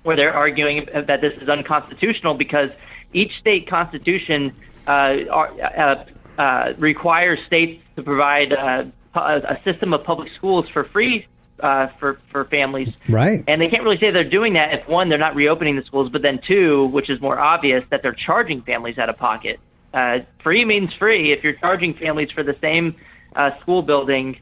where 0.05 0.17
they're 0.17 0.35
arguing 0.35 0.87
that 0.93 1.21
this 1.21 1.33
is 1.43 1.49
unconstitutional 1.49 2.35
because 2.35 2.71
each 3.13 3.33
state 3.41 3.69
constitution 3.69 4.55
uh, 4.87 4.91
uh, 4.91 6.05
uh, 6.39 6.73
requires 6.79 7.41
states 7.47 7.83
to 7.97 8.03
provide 8.03 8.53
uh, 8.53 8.85
a 9.15 9.59
system 9.65 9.93
of 9.93 10.05
public 10.05 10.31
schools 10.37 10.69
for 10.69 10.85
free 10.85 11.27
uh, 11.61 11.89
for 11.99 12.19
for 12.31 12.45
families. 12.45 12.91
Right. 13.09 13.45
And 13.47 13.61
they 13.61 13.69
can't 13.69 13.83
really 13.83 13.99
say 13.99 14.11
they're 14.11 14.25
doing 14.29 14.55
that 14.55 14.75
if 14.75 14.89
one, 14.89 15.09
they're 15.09 15.19
not 15.19 15.35
reopening 15.35 15.77
the 15.77 15.83
schools, 15.83 16.11
but 16.11 16.23
then 16.23 16.41
two, 16.47 16.87
which 16.87 17.09
is 17.09 17.21
more 17.21 17.39
obvious, 17.39 17.85
that 17.91 18.03
they're 18.03 18.13
charging 18.13 18.63
families 18.63 18.99
out 18.99 19.09
of 19.09 19.17
pocket. 19.17 19.61
Uh, 19.93 20.21
free 20.43 20.65
means 20.65 20.93
free. 20.95 21.33
If 21.33 21.45
you're 21.45 21.53
charging 21.53 21.95
families 21.95 22.31
for 22.33 22.43
the 22.43 22.57
same 22.61 22.97
uh, 23.37 23.59
school 23.61 23.83
building, 23.83 24.41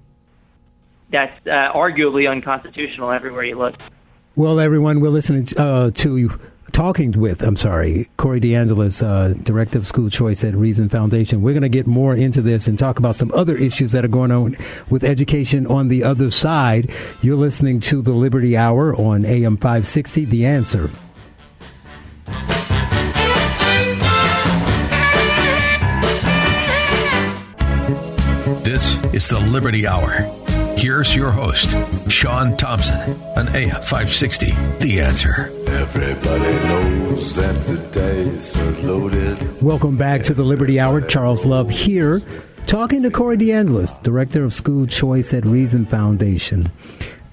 that's 1.11 1.47
uh, 1.47 1.73
arguably 1.75 2.31
unconstitutional 2.31 3.11
everywhere 3.11 3.45
you 3.45 3.59
look. 3.59 3.75
Well, 4.34 4.60
everyone, 4.60 5.00
we're 5.00 5.10
listening 5.10 5.46
uh, 5.58 5.90
to 5.90 6.40
talking 6.72 7.12
with, 7.12 7.42
I'm 7.42 7.58
sorry, 7.58 8.08
Corey 8.16 8.40
DeAngelis, 8.40 9.02
uh, 9.02 9.34
Director 9.42 9.76
of 9.76 9.86
School 9.86 10.08
Choice 10.08 10.42
at 10.42 10.54
Reason 10.54 10.88
Foundation. 10.88 11.42
We're 11.42 11.52
going 11.52 11.62
to 11.64 11.68
get 11.68 11.86
more 11.86 12.16
into 12.16 12.40
this 12.40 12.66
and 12.66 12.78
talk 12.78 12.98
about 12.98 13.14
some 13.14 13.30
other 13.32 13.54
issues 13.54 13.92
that 13.92 14.06
are 14.06 14.08
going 14.08 14.30
on 14.30 14.56
with 14.88 15.04
education 15.04 15.66
on 15.66 15.88
the 15.88 16.02
other 16.02 16.30
side. 16.30 16.90
You're 17.20 17.36
listening 17.36 17.80
to 17.80 18.00
the 18.00 18.12
Liberty 18.12 18.56
Hour 18.56 18.96
on 18.96 19.26
AM 19.26 19.58
560, 19.58 20.24
The 20.24 20.46
Answer. 20.46 20.90
This 28.64 28.96
is 29.12 29.28
the 29.28 29.40
Liberty 29.40 29.86
Hour. 29.86 30.41
Here's 30.82 31.14
your 31.14 31.30
host, 31.30 31.76
Sean 32.10 32.56
Thompson, 32.56 32.98
on 33.36 33.46
AM 33.54 33.70
560, 33.70 34.46
The 34.80 35.00
Answer. 35.00 35.52
Everybody 35.68 36.66
knows 36.66 37.36
that 37.36 37.54
the 37.68 37.76
dice 37.92 38.56
are 38.58 38.72
loaded. 38.82 39.62
Welcome 39.62 39.96
back 39.96 40.24
to 40.24 40.34
the 40.34 40.42
Liberty 40.42 40.80
Hour. 40.80 41.00
Charles 41.02 41.44
Love 41.44 41.70
here, 41.70 42.20
talking 42.66 43.04
to 43.04 43.12
Corey 43.12 43.36
DeAngelis, 43.36 44.02
Director 44.02 44.42
of 44.42 44.52
School 44.52 44.88
Choice 44.88 45.32
at 45.32 45.46
Reason 45.46 45.86
Foundation. 45.86 46.68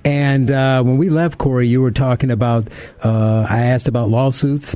And 0.05 0.51
uh, 0.51 0.83
when 0.83 0.99
we 0.99 1.09
left, 1.09 1.39
Corey, 1.39 1.67
you 1.67 1.81
were 1.81 1.89
talking 1.89 2.29
about, 2.29 2.67
uh, 3.03 3.47
I 3.49 3.61
asked 3.61 3.87
about 3.87 4.09
lawsuits 4.09 4.75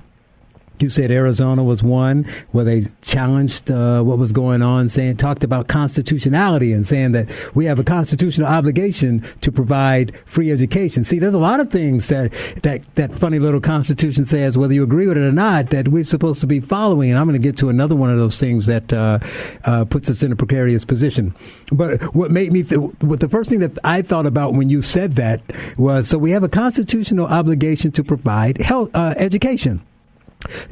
you 0.79 0.89
said 0.89 1.11
Arizona 1.11 1.63
was 1.63 1.83
one 1.83 2.23
where 2.51 2.65
they 2.65 2.83
challenged 3.01 3.71
uh, 3.71 4.01
what 4.01 4.17
was 4.17 4.31
going 4.31 4.61
on, 4.61 4.89
saying 4.89 5.17
talked 5.17 5.43
about 5.43 5.67
constitutionality 5.67 6.71
and 6.71 6.85
saying 6.85 7.11
that 7.13 7.29
we 7.55 7.65
have 7.65 7.79
a 7.79 7.83
constitutional 7.83 8.47
obligation 8.47 9.23
to 9.41 9.51
provide 9.51 10.13
free 10.25 10.51
education. 10.51 11.03
See, 11.03 11.19
there's 11.19 11.33
a 11.33 11.39
lot 11.39 11.59
of 11.59 11.71
things 11.71 12.07
that 12.09 12.33
that 12.63 12.81
that 12.95 13.13
funny 13.13 13.39
little 13.39 13.61
Constitution 13.61 14.25
says, 14.25 14.57
whether 14.57 14.73
you 14.73 14.83
agree 14.83 15.07
with 15.07 15.17
it 15.17 15.21
or 15.21 15.31
not, 15.31 15.69
that 15.69 15.87
we're 15.87 16.03
supposed 16.03 16.41
to 16.41 16.47
be 16.47 16.59
following. 16.59 17.09
And 17.09 17.19
I'm 17.19 17.27
going 17.27 17.39
to 17.39 17.47
get 17.47 17.57
to 17.57 17.69
another 17.69 17.95
one 17.95 18.09
of 18.09 18.17
those 18.17 18.39
things 18.39 18.65
that 18.65 18.91
uh, 18.91 19.19
uh, 19.65 19.85
puts 19.85 20.09
us 20.09 20.23
in 20.23 20.31
a 20.31 20.35
precarious 20.35 20.85
position. 20.85 21.33
But 21.71 22.01
what 22.15 22.31
made 22.31 22.51
me, 22.51 22.63
th- 22.63 22.79
what 23.01 23.19
the 23.19 23.29
first 23.29 23.49
thing 23.49 23.59
that 23.59 23.77
I 23.83 24.01
thought 24.01 24.25
about 24.25 24.53
when 24.53 24.69
you 24.69 24.81
said 24.81 25.15
that 25.15 25.41
was, 25.77 26.09
so 26.09 26.17
we 26.17 26.31
have 26.31 26.43
a 26.43 26.49
constitutional 26.49 27.27
obligation 27.27 27.91
to 27.93 28.03
provide 28.03 28.61
health 28.61 28.89
uh, 28.93 29.13
education. 29.17 29.81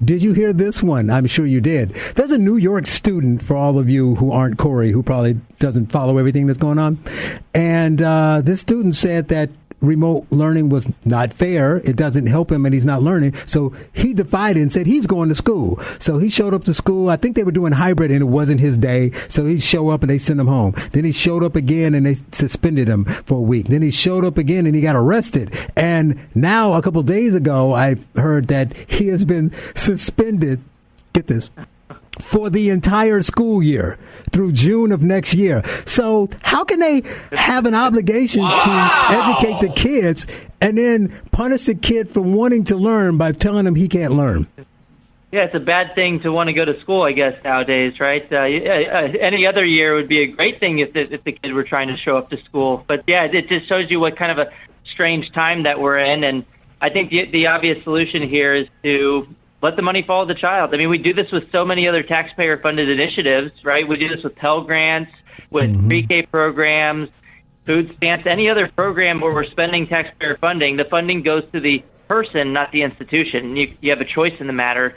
Did 0.04 0.22
you 0.22 0.34
hear 0.34 0.54
this 0.54 0.82
one? 0.82 1.10
I'm 1.10 1.28
sure 1.28 1.46
you 1.46 1.62
did. 1.62 1.90
There's 2.16 2.32
a 2.32 2.38
New 2.38 2.58
York 2.58 2.88
student 2.88 3.44
for 3.44 3.56
all 3.56 3.78
of 3.78 3.90
you 3.90 4.16
who 4.16 4.32
aren't 4.32 4.58
Corey, 4.58 4.92
who 4.92 5.04
probably 5.04 5.40
doesn't 5.60 5.92
follow 5.92 6.18
everything 6.18 6.48
that's 6.48 6.58
going 6.58 6.80
on. 6.80 7.04
And 7.54 8.02
uh, 8.02 8.42
this 8.44 8.62
student 8.62 8.96
said 8.96 9.28
that 9.30 9.50
remote 9.82 10.28
learning 10.30 10.70
was 10.70 10.88
not 11.04 11.34
fair. 11.34 11.78
It 11.78 11.96
doesn't 11.96 12.28
help 12.28 12.52
him 12.52 12.66
and 12.66 12.74
he's 12.74 12.86
not 12.86 13.04
learning. 13.04 13.34
So 13.46 13.74
he 13.92 14.14
defied 14.14 14.58
it 14.58 14.62
and 14.62 14.72
said 14.72 14.88
he's 14.88 15.08
going 15.08 15.30
to 15.30 15.36
school. 15.36 15.82
So 16.00 16.20
he 16.20 16.30
showed 16.30 16.54
up 16.54 16.64
to 16.66 16.74
school. 16.74 17.10
I 17.10 17.18
think 17.18 17.36
they 17.36 17.44
were 17.44 17.52
doing 17.52 17.74
hybrid 17.74 18.12
and 18.12 18.22
it 18.22 18.26
wasn't 18.26 18.60
his 18.60 18.78
day. 18.78 19.12
So 19.28 19.46
he 19.46 19.58
show 19.58 19.90
up 19.90 20.02
and 20.02 20.10
they 20.10 20.18
sent 20.18 20.40
him 20.40 20.48
home. 20.48 20.74
Then 20.92 21.04
he 21.04 21.12
showed 21.12 21.44
up 21.44 21.56
again 21.56 21.94
and 21.94 22.06
they 22.06 22.16
suspended 22.32 22.88
him 22.88 23.06
for 23.06 23.40
a 23.40 23.42
week. 23.42 23.68
Then 23.68 23.82
he 23.82 23.92
showed 23.92 24.24
up 24.24 24.38
again 24.38 24.66
and 24.66 24.76
he 24.76 24.82
got 24.82 24.96
arrested. 24.96 25.54
And 25.76 26.20
now 26.36 26.74
a 26.74 26.82
couple 26.82 27.02
days 27.04 27.36
ago, 27.36 27.74
I 27.74 27.96
heard 28.16 28.48
that 28.48 28.76
he 28.90 29.08
has 29.08 29.26
been 29.26 29.52
suspended. 29.76 30.62
Get 31.14 31.28
this 31.28 31.50
for 32.22 32.50
the 32.50 32.70
entire 32.70 33.22
school 33.22 33.62
year 33.62 33.98
through 34.32 34.52
June 34.54 34.92
of 34.92 35.02
next 35.02 35.34
year. 35.34 35.64
So, 35.86 36.30
how 36.44 36.64
can 36.64 36.80
they 36.80 37.02
have 37.32 37.66
an 37.66 37.76
obligation 37.76 38.42
wow. 38.42 38.60
to 38.60 39.16
educate 39.16 39.68
the 39.68 39.74
kids 39.74 40.28
and 40.62 40.78
then 40.78 41.22
punish 41.32 41.66
the 41.66 41.76
kid 41.76 42.10
for 42.10 42.22
wanting 42.22 42.64
to 42.66 42.76
learn 42.76 43.18
by 43.18 43.32
telling 43.32 43.66
him 43.66 43.76
he 43.76 43.88
can't 43.88 44.14
learn? 44.14 44.48
Yeah, 45.32 45.46
it's 45.46 45.56
a 45.56 45.60
bad 45.60 45.96
thing 45.96 46.20
to 46.22 46.32
want 46.32 46.48
to 46.48 46.54
go 46.54 46.66
to 46.66 46.78
school, 46.82 47.04
I 47.04 47.14
guess, 47.14 47.42
nowadays, 47.42 48.02
right? 48.02 48.28
Uh, 48.30 48.36
uh, 48.36 49.14
any 49.22 49.48
other 49.48 49.64
year 49.64 49.96
would 49.96 50.10
be 50.10 50.24
a 50.24 50.28
great 50.28 50.60
thing 50.60 50.80
if 50.80 50.92
the, 50.92 51.02
if 51.14 51.24
the 51.24 51.32
kid 51.32 51.54
were 51.54 51.64
trying 51.64 51.88
to 51.88 51.96
show 51.96 52.18
up 52.18 52.30
to 52.32 52.44
school. 52.44 52.84
But 52.86 53.06
yeah, 53.08 53.24
it 53.32 53.48
just 53.48 53.70
shows 53.70 53.90
you 53.90 54.02
what 54.02 54.18
kind 54.18 54.38
of 54.38 54.46
a 54.46 54.52
strange 54.94 55.32
time 55.32 55.64
that 55.64 55.80
we're 55.80 56.00
in. 56.00 56.26
And 56.26 56.46
I 56.82 56.90
think 56.90 57.12
the, 57.12 57.28
the 57.32 57.48
obvious 57.48 57.82
solution 57.86 58.28
here 58.28 58.54
is 58.54 58.68
to 58.84 59.34
let 59.62 59.76
the 59.76 59.82
money 59.82 60.04
follow 60.06 60.26
the 60.26 60.36
child. 60.36 60.74
I 60.74 60.78
mean, 60.78 60.90
we 60.90 60.98
do 60.98 61.14
this 61.14 61.32
with 61.32 61.52
so 61.52 61.64
many 61.66 61.88
other 61.88 62.04
taxpayer 62.04 62.58
funded 62.58 62.90
initiatives, 62.90 63.52
right? 63.64 63.88
We 63.88 63.98
do 63.98 64.10
this 64.10 64.24
with 64.24 64.36
Pell 64.36 64.62
Grants, 64.62 65.12
with 65.50 65.70
mm-hmm. 65.70 65.88
pre-K 65.88 66.28
programs, 66.32 67.10
food 67.66 67.94
stamps, 67.98 68.26
any 68.28 68.50
other 68.50 68.68
program 68.76 69.22
where 69.22 69.34
we're 69.34 69.50
spending 69.52 69.88
taxpayer 69.88 70.38
funding. 70.38 70.78
The 70.78 70.86
funding 70.86 71.22
goes 71.22 71.44
to 71.52 71.60
the 71.60 71.84
person, 72.08 72.54
not 72.54 72.72
the 72.72 72.82
institution. 72.82 73.56
You, 73.56 73.74
you 73.82 73.92
have 73.92 74.02
a 74.02 74.06
choice 74.06 74.34
in 74.40 74.48
the 74.48 74.54
matter. 74.54 74.96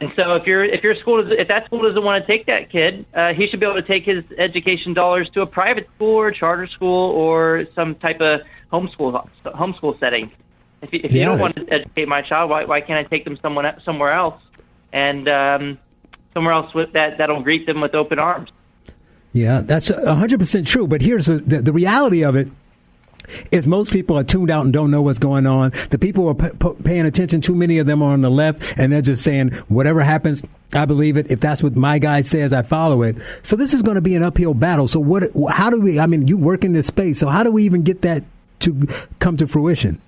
And 0.00 0.10
so, 0.16 0.34
if 0.34 0.44
your 0.44 0.64
if 0.64 0.82
your 0.82 0.96
school 0.96 1.24
if 1.30 1.46
that 1.46 1.66
school 1.66 1.82
doesn't 1.82 2.02
want 2.02 2.26
to 2.26 2.26
take 2.26 2.46
that 2.46 2.70
kid, 2.70 3.06
uh, 3.14 3.32
he 3.32 3.46
should 3.46 3.60
be 3.60 3.66
able 3.66 3.80
to 3.80 3.86
take 3.86 4.04
his 4.04 4.24
education 4.36 4.92
dollars 4.92 5.30
to 5.34 5.42
a 5.42 5.46
private 5.46 5.88
school 5.94 6.16
or 6.16 6.32
charter 6.32 6.66
school 6.66 7.12
or 7.12 7.66
some 7.76 7.94
type 7.94 8.20
of 8.20 8.40
homeschool 8.72 9.28
homeschool 9.44 9.98
setting. 10.00 10.32
If, 10.84 10.92
you, 10.92 11.00
if 11.04 11.14
yeah. 11.14 11.22
you 11.22 11.28
don't 11.28 11.38
want 11.38 11.56
to 11.56 11.72
educate 11.72 12.08
my 12.08 12.22
child, 12.22 12.50
why, 12.50 12.64
why 12.64 12.80
can't 12.80 13.04
I 13.04 13.08
take 13.08 13.24
them 13.24 13.38
someone 13.42 13.66
somewhere 13.84 14.12
else 14.12 14.40
and 14.92 15.28
um, 15.28 15.78
somewhere 16.32 16.54
else 16.54 16.72
with 16.74 16.92
that 16.92 17.18
that'll 17.18 17.42
greet 17.42 17.66
them 17.66 17.80
with 17.80 17.94
open 17.94 18.18
arms? 18.18 18.50
Yeah, 19.32 19.62
that's 19.62 19.88
hundred 19.88 20.38
percent 20.38 20.66
true. 20.66 20.86
But 20.86 21.02
here's 21.02 21.26
the, 21.26 21.38
the, 21.38 21.60
the 21.60 21.72
reality 21.72 22.22
of 22.22 22.36
it 22.36 22.48
is 23.50 23.66
most 23.66 23.90
people 23.90 24.18
are 24.18 24.24
tuned 24.24 24.50
out 24.50 24.64
and 24.64 24.72
don't 24.72 24.90
know 24.90 25.02
what's 25.02 25.18
going 25.18 25.46
on. 25.46 25.72
The 25.90 25.98
people 25.98 26.28
are 26.28 26.34
p- 26.34 26.56
p- 26.58 26.82
paying 26.84 27.06
attention. 27.06 27.40
Too 27.40 27.54
many 27.54 27.78
of 27.78 27.86
them 27.86 28.02
are 28.02 28.12
on 28.12 28.20
the 28.20 28.30
left, 28.30 28.62
and 28.76 28.92
they're 28.92 29.02
just 29.02 29.24
saying 29.24 29.50
whatever 29.68 30.02
happens, 30.02 30.42
I 30.72 30.84
believe 30.84 31.16
it. 31.16 31.30
If 31.30 31.40
that's 31.40 31.62
what 31.62 31.74
my 31.74 31.98
guy 31.98 32.20
says, 32.20 32.52
I 32.52 32.62
follow 32.62 33.02
it. 33.02 33.16
So 33.42 33.56
this 33.56 33.74
is 33.74 33.82
going 33.82 33.96
to 33.96 34.00
be 34.00 34.14
an 34.14 34.22
uphill 34.22 34.54
battle. 34.54 34.86
So 34.88 35.00
what? 35.00 35.24
How 35.50 35.70
do 35.70 35.80
we? 35.80 35.98
I 35.98 36.06
mean, 36.06 36.28
you 36.28 36.36
work 36.36 36.64
in 36.64 36.72
this 36.72 36.86
space, 36.86 37.18
so 37.18 37.28
how 37.28 37.42
do 37.42 37.50
we 37.50 37.64
even 37.64 37.82
get 37.82 38.02
that 38.02 38.24
to 38.60 38.86
come 39.18 39.36
to 39.38 39.46
fruition? 39.48 40.00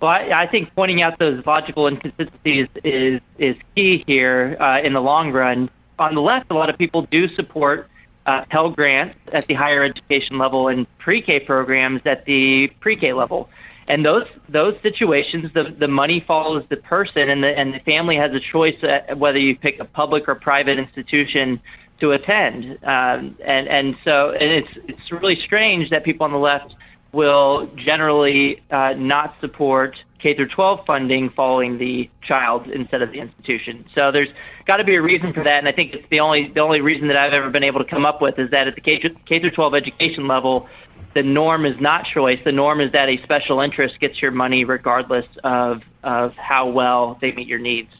Well, 0.00 0.10
I, 0.10 0.44
I 0.44 0.46
think 0.46 0.74
pointing 0.74 1.02
out 1.02 1.18
those 1.18 1.44
logical 1.44 1.86
inconsistencies 1.86 2.68
is 2.84 3.20
is 3.38 3.56
key 3.74 4.02
here 4.06 4.56
uh, 4.60 4.80
in 4.80 4.94
the 4.94 5.00
long 5.00 5.32
run. 5.32 5.68
On 5.98 6.14
the 6.14 6.22
left, 6.22 6.50
a 6.50 6.54
lot 6.54 6.70
of 6.70 6.78
people 6.78 7.06
do 7.10 7.28
support 7.34 7.88
uh, 8.24 8.44
Pell 8.48 8.70
Grants 8.70 9.18
at 9.32 9.46
the 9.46 9.54
higher 9.54 9.84
education 9.84 10.38
level 10.38 10.68
and 10.68 10.86
pre-K 10.98 11.40
programs 11.40 12.00
at 12.06 12.24
the 12.24 12.68
pre-K 12.80 13.12
level. 13.12 13.50
And 13.88 14.04
those 14.04 14.26
those 14.48 14.74
situations, 14.82 15.52
the 15.52 15.74
the 15.78 15.88
money 15.88 16.24
follows 16.26 16.64
the 16.70 16.76
person, 16.76 17.28
and 17.28 17.42
the 17.42 17.48
and 17.48 17.74
the 17.74 17.80
family 17.80 18.16
has 18.16 18.32
a 18.32 18.40
choice 18.40 18.76
whether 19.16 19.38
you 19.38 19.56
pick 19.56 19.80
a 19.80 19.84
public 19.84 20.28
or 20.28 20.34
private 20.34 20.78
institution 20.78 21.60
to 22.00 22.12
attend. 22.12 22.78
Um, 22.84 23.36
and 23.44 23.68
and 23.68 23.96
so 24.04 24.30
and 24.30 24.50
it's 24.50 24.70
it's 24.88 25.12
really 25.12 25.38
strange 25.44 25.90
that 25.90 26.04
people 26.04 26.24
on 26.24 26.32
the 26.32 26.38
left 26.38 26.74
will 27.12 27.66
generally 27.76 28.62
uh, 28.70 28.94
not 28.96 29.34
support 29.40 29.96
K 30.20 30.34
through 30.34 30.48
12 30.48 30.86
funding 30.86 31.30
following 31.30 31.78
the 31.78 32.10
child 32.22 32.68
instead 32.68 33.02
of 33.02 33.10
the 33.10 33.18
institution. 33.18 33.86
So 33.94 34.12
there's 34.12 34.28
got 34.66 34.76
to 34.76 34.84
be 34.84 34.94
a 34.94 35.02
reason 35.02 35.32
for 35.32 35.42
that, 35.42 35.58
and 35.58 35.68
I 35.68 35.72
think 35.72 35.94
it's 35.94 36.08
the 36.10 36.20
only 36.20 36.48
the 36.48 36.60
only 36.60 36.80
reason 36.80 37.08
that 37.08 37.16
I've 37.16 37.32
ever 37.32 37.50
been 37.50 37.64
able 37.64 37.82
to 37.82 37.90
come 37.90 38.04
up 38.04 38.20
with 38.20 38.38
is 38.38 38.50
that 38.50 38.68
at 38.68 38.74
the 38.74 38.80
K, 38.80 39.00
through 39.00 39.50
12 39.50 39.74
education 39.74 40.28
level, 40.28 40.68
the 41.14 41.22
norm 41.22 41.66
is 41.66 41.80
not 41.80 42.06
choice. 42.06 42.38
The 42.44 42.52
norm 42.52 42.80
is 42.80 42.92
that 42.92 43.08
a 43.08 43.20
special 43.22 43.60
interest 43.60 43.98
gets 43.98 44.20
your 44.20 44.30
money 44.30 44.64
regardless 44.64 45.26
of 45.42 45.82
of 46.04 46.36
how 46.36 46.68
well 46.68 47.18
they 47.20 47.32
meet 47.32 47.48
your 47.48 47.58
needs. 47.58 47.90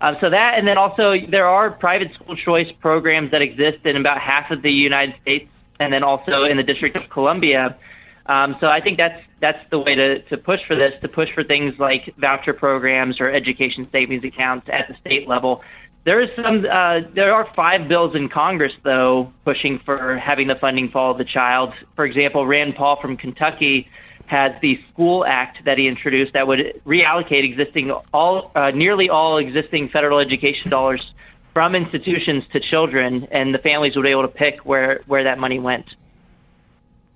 Um, 0.00 0.16
so 0.20 0.30
that, 0.30 0.54
and 0.56 0.66
then 0.66 0.78
also 0.78 1.14
there 1.28 1.48
are 1.48 1.70
private 1.70 2.14
school 2.14 2.36
choice 2.36 2.68
programs 2.80 3.32
that 3.32 3.42
exist 3.42 3.84
in 3.84 3.96
about 3.96 4.20
half 4.20 4.50
of 4.50 4.62
the 4.62 4.70
United 4.70 5.16
States, 5.22 5.50
and 5.80 5.92
then 5.92 6.04
also 6.04 6.44
in 6.44 6.56
the 6.56 6.62
District 6.62 6.94
of 6.96 7.08
Columbia. 7.10 7.76
Um, 8.28 8.56
so 8.60 8.66
I 8.66 8.80
think 8.80 8.98
that's 8.98 9.20
that's 9.40 9.58
the 9.70 9.78
way 9.78 9.94
to, 9.94 10.20
to 10.22 10.36
push 10.36 10.60
for 10.66 10.76
this, 10.76 10.92
to 11.00 11.08
push 11.08 11.32
for 11.34 11.44
things 11.44 11.78
like 11.78 12.14
voucher 12.18 12.52
programs 12.52 13.20
or 13.20 13.30
education 13.30 13.88
savings 13.90 14.22
accounts 14.24 14.68
at 14.70 14.88
the 14.88 14.94
state 14.96 15.26
level. 15.26 15.62
There 16.04 16.20
is 16.20 16.28
some. 16.36 16.64
Uh, 16.64 17.00
there 17.14 17.34
are 17.34 17.48
five 17.54 17.88
bills 17.88 18.14
in 18.14 18.28
Congress, 18.28 18.72
though, 18.82 19.32
pushing 19.44 19.78
for 19.78 20.18
having 20.18 20.46
the 20.46 20.54
funding 20.54 20.90
follow 20.90 21.16
the 21.16 21.24
child. 21.24 21.72
For 21.96 22.04
example, 22.04 22.46
Rand 22.46 22.76
Paul 22.76 23.00
from 23.00 23.16
Kentucky 23.16 23.88
has 24.26 24.52
the 24.60 24.78
School 24.92 25.24
Act 25.24 25.64
that 25.64 25.78
he 25.78 25.88
introduced 25.88 26.34
that 26.34 26.46
would 26.46 26.82
reallocate 26.86 27.44
existing 27.44 27.90
all 28.12 28.52
uh, 28.54 28.70
nearly 28.70 29.08
all 29.08 29.38
existing 29.38 29.88
federal 29.88 30.18
education 30.18 30.70
dollars 30.70 31.02
from 31.54 31.74
institutions 31.74 32.44
to 32.52 32.60
children, 32.60 33.26
and 33.30 33.54
the 33.54 33.58
families 33.58 33.96
would 33.96 34.02
be 34.02 34.10
able 34.10 34.22
to 34.22 34.28
pick 34.28 34.66
where 34.66 35.00
where 35.06 35.24
that 35.24 35.38
money 35.38 35.58
went. 35.58 35.86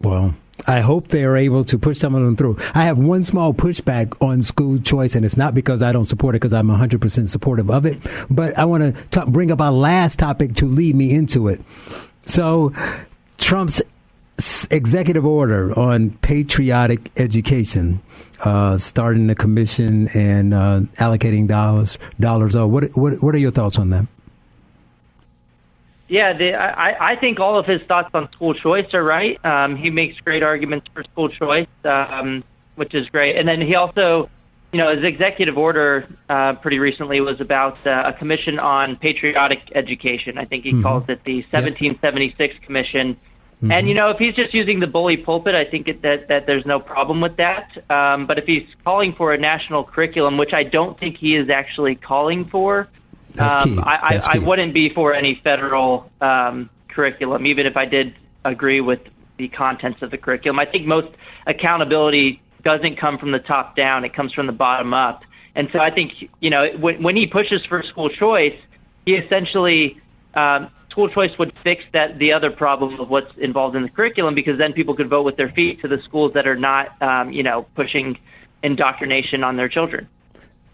Well, 0.00 0.34
I 0.66 0.80
hope 0.80 1.08
they 1.08 1.24
are 1.24 1.36
able 1.36 1.64
to 1.64 1.78
push 1.78 1.98
some 1.98 2.14
of 2.14 2.22
them 2.22 2.36
through. 2.36 2.58
I 2.74 2.84
have 2.84 2.98
one 2.98 3.22
small 3.22 3.52
pushback 3.52 4.16
on 4.20 4.42
school 4.42 4.78
choice, 4.78 5.14
and 5.14 5.24
it's 5.24 5.36
not 5.36 5.54
because 5.54 5.82
I 5.82 5.92
don't 5.92 6.04
support 6.04 6.34
it, 6.34 6.40
because 6.40 6.52
I'm 6.52 6.68
100% 6.68 7.28
supportive 7.28 7.70
of 7.70 7.86
it. 7.86 7.98
But 8.30 8.58
I 8.58 8.64
want 8.64 9.10
to 9.12 9.26
bring 9.26 9.50
up 9.50 9.60
our 9.60 9.72
last 9.72 10.18
topic 10.18 10.54
to 10.56 10.66
lead 10.66 10.94
me 10.94 11.12
into 11.12 11.48
it. 11.48 11.60
So, 12.26 12.72
Trump's 13.38 13.82
executive 14.70 15.24
order 15.24 15.76
on 15.78 16.10
patriotic 16.18 17.10
education, 17.16 18.00
uh, 18.40 18.78
starting 18.78 19.26
the 19.26 19.34
commission 19.34 20.08
and 20.14 20.54
uh, 20.54 20.80
allocating 20.96 21.46
dollars. 21.48 21.98
Dollars. 22.18 22.56
Uh, 22.56 22.66
what, 22.66 22.96
what 22.96 23.22
what 23.22 23.34
are 23.34 23.38
your 23.38 23.50
thoughts 23.50 23.78
on 23.78 23.90
that? 23.90 24.06
Yeah, 26.12 26.36
the, 26.36 26.52
I, 26.52 27.12
I 27.12 27.16
think 27.16 27.40
all 27.40 27.58
of 27.58 27.64
his 27.64 27.80
thoughts 27.88 28.10
on 28.12 28.30
school 28.32 28.52
choice 28.52 28.92
are 28.92 29.02
right. 29.02 29.42
Um, 29.46 29.76
he 29.76 29.88
makes 29.88 30.20
great 30.20 30.42
arguments 30.42 30.86
for 30.92 31.02
school 31.04 31.30
choice, 31.30 31.66
um, 31.86 32.44
which 32.74 32.94
is 32.94 33.08
great. 33.08 33.38
And 33.38 33.48
then 33.48 33.62
he 33.62 33.76
also, 33.76 34.28
you 34.74 34.78
know, 34.78 34.94
his 34.94 35.02
executive 35.04 35.56
order 35.56 36.06
uh, 36.28 36.52
pretty 36.56 36.78
recently 36.78 37.22
was 37.22 37.40
about 37.40 37.78
uh, 37.86 38.02
a 38.08 38.12
commission 38.12 38.58
on 38.58 38.96
patriotic 38.96 39.60
education. 39.74 40.36
I 40.36 40.44
think 40.44 40.64
he 40.64 40.72
mm-hmm. 40.72 40.82
calls 40.82 41.04
it 41.08 41.24
the 41.24 41.36
1776 41.50 42.36
yep. 42.36 42.62
Commission. 42.62 43.14
Mm-hmm. 43.14 43.72
And 43.72 43.88
you 43.88 43.94
know, 43.94 44.10
if 44.10 44.18
he's 44.18 44.34
just 44.34 44.52
using 44.52 44.80
the 44.80 44.86
bully 44.86 45.16
pulpit, 45.16 45.54
I 45.54 45.64
think 45.64 45.88
it, 45.88 46.02
that 46.02 46.28
that 46.28 46.44
there's 46.44 46.66
no 46.66 46.78
problem 46.78 47.22
with 47.22 47.38
that. 47.38 47.70
Um, 47.88 48.26
but 48.26 48.36
if 48.36 48.44
he's 48.44 48.66
calling 48.84 49.14
for 49.16 49.32
a 49.32 49.38
national 49.38 49.84
curriculum, 49.84 50.36
which 50.36 50.52
I 50.52 50.64
don't 50.64 51.00
think 51.00 51.16
he 51.16 51.36
is 51.36 51.48
actually 51.48 51.94
calling 51.94 52.44
for, 52.50 52.90
that's 53.34 53.64
um, 53.64 53.78
I, 53.80 54.20
I, 54.20 54.20
I, 54.34 54.38
wouldn't 54.38 54.74
be 54.74 54.90
for 54.94 55.14
any 55.14 55.40
federal 55.42 56.10
um, 56.20 56.70
curriculum, 56.88 57.46
even 57.46 57.66
if 57.66 57.76
I 57.76 57.86
did 57.86 58.14
agree 58.44 58.80
with 58.80 59.00
the 59.38 59.48
contents 59.48 60.02
of 60.02 60.10
the 60.10 60.18
curriculum. 60.18 60.58
I 60.58 60.66
think 60.66 60.86
most 60.86 61.08
accountability 61.46 62.42
doesn't 62.62 63.00
come 63.00 63.18
from 63.18 63.32
the 63.32 63.38
top 63.38 63.76
down; 63.76 64.04
it 64.04 64.14
comes 64.14 64.32
from 64.32 64.46
the 64.46 64.52
bottom 64.52 64.92
up. 64.94 65.22
And 65.54 65.68
so 65.72 65.78
I 65.78 65.90
think 65.90 66.12
you 66.40 66.50
know 66.50 66.66
when, 66.78 67.02
when 67.02 67.16
he 67.16 67.26
pushes 67.26 67.60
for 67.68 67.82
school 67.82 68.10
choice, 68.10 68.58
he 69.04 69.12
essentially 69.12 70.00
um, 70.34 70.70
school 70.90 71.08
choice 71.08 71.30
would 71.38 71.52
fix 71.64 71.82
that 71.92 72.18
the 72.18 72.32
other 72.32 72.50
problem 72.50 73.00
of 73.00 73.08
what's 73.08 73.32
involved 73.38 73.74
in 73.76 73.82
the 73.82 73.88
curriculum 73.88 74.34
because 74.34 74.58
then 74.58 74.72
people 74.72 74.94
could 74.94 75.08
vote 75.08 75.22
with 75.22 75.36
their 75.36 75.50
feet 75.50 75.80
to 75.80 75.88
the 75.88 75.98
schools 76.04 76.32
that 76.34 76.46
are 76.46 76.56
not 76.56 77.00
um, 77.02 77.32
you 77.32 77.42
know 77.42 77.66
pushing 77.74 78.18
indoctrination 78.62 79.42
on 79.42 79.56
their 79.56 79.68
children. 79.68 80.08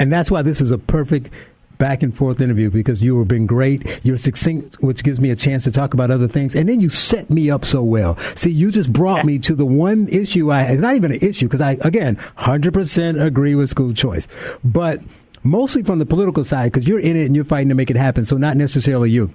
And 0.01 0.13
that's 0.13 0.31
why 0.31 0.43
this 0.43 0.61
is 0.61 0.71
a 0.71 0.79
perfect 0.79 1.31
back 1.79 2.03
and 2.03 2.15
forth 2.15 2.41
interview 2.41 2.71
because 2.71 3.01
you 3.01 3.19
have 3.19 3.29
been 3.29 3.47
great. 3.47 4.01
You're 4.05 4.19
succinct, 4.19 4.77
which 4.83 5.03
gives 5.03 5.21
me 5.21 5.31
a 5.31 5.37
chance 5.37 5.65
to 5.65 5.73
talk 5.73 5.95
about 5.95 6.11
other 6.11 6.29
things. 6.29 6.55
And 6.55 6.69
then 6.69 6.81
you 6.81 6.89
set 6.89 7.31
me 7.31 7.51
up 7.51 7.65
so 7.65 7.83
well. 7.83 8.19
See, 8.35 8.51
you 8.51 8.71
just 8.71 8.93
brought 8.93 9.25
me 9.25 9.39
to 9.41 9.55
the 9.55 9.67
one 9.67 10.09
issue 10.09 10.51
I, 10.51 10.63
it's 10.65 10.83
not 10.83 10.97
even 10.97 11.13
an 11.13 11.19
issue 11.23 11.47
because 11.47 11.61
I, 11.61 11.73
again, 11.83 12.17
100% 12.39 13.25
agree 13.25 13.55
with 13.55 13.71
school 13.71 13.93
choice, 13.95 14.29
but 14.65 15.01
mostly 15.43 15.83
from 15.83 15.99
the 15.99 16.07
political 16.07 16.45
side 16.45 16.73
because 16.73 16.87
you're 16.87 17.01
in 17.01 17.17
it 17.17 17.27
and 17.27 17.37
you're 17.37 17.45
fighting 17.45 17.69
to 17.69 17.75
make 17.75 17.91
it 17.91 17.97
happen. 17.97 18.25
So 18.25 18.37
not 18.37 18.57
necessarily 18.57 19.11
you. 19.11 19.33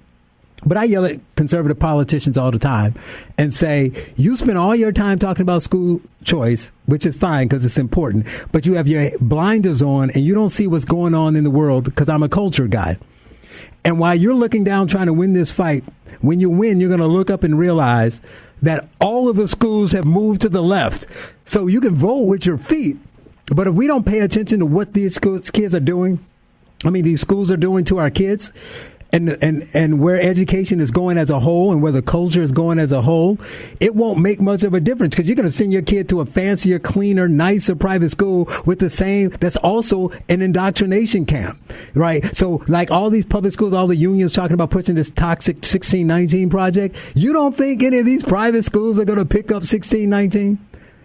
But 0.66 0.78
I 0.78 0.86
yell 0.86 1.06
at 1.06 1.20
conservative 1.36 1.80
politicians 1.80 2.38
all 2.38 2.52
the 2.52 2.60
time 2.60 2.96
and 3.38 3.54
say, 3.54 3.92
you 4.16 4.36
spend 4.36 4.58
all 4.58 4.76
your 4.76 4.92
time 4.92 5.20
talking 5.20 5.42
about 5.42 5.64
school 5.64 6.02
choice, 6.24 6.72
which 6.86 7.06
is 7.06 7.16
fine 7.16 7.48
because 7.48 7.66
it's 7.66 7.78
important, 7.78 8.26
but 8.52 8.66
you 8.66 8.74
have 8.76 8.88
your 8.88 9.12
blinders 9.20 9.82
on 9.82 10.10
and 10.12 10.24
you 10.24 10.34
don't 10.34 10.50
see 10.50 10.68
what's 10.68 10.86
going 10.86 11.14
on 11.14 11.36
in 11.36 11.44
the 11.44 11.52
world 11.52 11.86
because 11.86 12.10
I'm 12.10 12.24
a 12.24 12.30
culture 12.30 12.68
guy. 12.68 12.98
And 13.86 14.00
while 14.00 14.16
you're 14.16 14.34
looking 14.34 14.64
down 14.64 14.88
trying 14.88 15.08
to 15.08 15.14
win 15.14 15.34
this 15.34 15.52
fight, 15.52 15.84
when 16.22 16.40
you 16.40 16.50
win, 16.50 16.80
you're 16.80 16.90
going 16.90 17.02
to 17.02 17.08
look 17.08 17.30
up 17.30 17.44
and 17.44 17.60
realize 17.60 18.22
that 18.62 18.88
all 19.02 19.28
of 19.28 19.36
the 19.36 19.48
schools 19.48 19.92
have 19.92 20.06
moved 20.06 20.40
to 20.42 20.50
the 20.50 20.64
left. 20.64 21.06
So 21.44 21.68
you 21.68 21.82
can 21.82 21.94
vote 21.94 22.28
with 22.28 22.46
your 22.46 22.58
feet. 22.58 22.98
But 23.54 23.68
if 23.68 23.74
we 23.74 23.88
don't 23.88 24.06
pay 24.06 24.20
attention 24.20 24.60
to 24.60 24.66
what 24.66 24.94
these 24.94 25.20
kids 25.20 25.76
are 25.76 25.82
doing, 25.82 26.26
I 26.86 26.90
mean, 26.90 27.04
these 27.04 27.20
schools 27.20 27.52
are 27.52 27.58
doing 27.58 27.84
to 27.86 27.98
our 27.98 28.10
kids, 28.10 28.54
and 29.14 29.38
and 29.44 29.70
and 29.74 30.00
where 30.00 30.20
education 30.20 30.80
is 30.80 30.90
going 30.92 31.18
as 31.18 31.30
a 31.30 31.40
whole 31.40 31.72
and 31.72 31.82
where 31.82 31.92
the 31.92 32.02
culture 32.02 32.42
is 32.42 32.52
going 32.52 32.80
as 32.80 32.92
a 32.92 33.02
whole, 33.02 33.38
it 33.80 33.96
won't 33.96 34.20
make 34.20 34.42
much 34.42 34.64
of 34.64 34.74
a 34.74 34.82
difference 34.82 35.14
because 35.14 35.28
you're 35.28 35.36
going 35.36 35.48
to 35.48 35.52
send 35.52 35.72
your 35.72 35.84
kid 35.84 36.10
to 36.10 36.20
a 36.20 36.26
fancier, 36.26 36.80
cleaner, 36.80 37.30
nicer 37.30 37.76
private 37.76 38.10
school 38.10 38.50
with 38.66 38.80
the 38.80 38.90
same. 38.90 39.30
That's 39.30 39.56
also 39.58 40.10
an 40.28 40.42
indoctrination 40.42 41.26
camp, 41.26 41.60
right? 41.94 42.36
So, 42.36 42.64
like 42.68 42.90
all 42.90 43.12
these 43.12 43.26
public 43.26 43.54
schools, 43.54 43.74
all 43.74 43.88
the 43.88 43.96
unions 43.96 44.34
talking 44.34 44.56
about 44.56 44.72
pushing 44.72 44.96
this 44.96 45.12
toxic 45.12 45.58
1619 45.58 46.50
project. 46.50 46.96
You 47.14 47.34
don't 47.34 47.56
think 47.56 47.84
any 47.84 48.00
of 48.00 48.06
these 48.06 48.24
private 48.24 48.66
schools 48.66 48.98
are 48.98 49.06
going 49.06 49.20
to 49.20 49.26
pick 49.26 49.46
up 49.52 49.62
1619? 49.62 50.58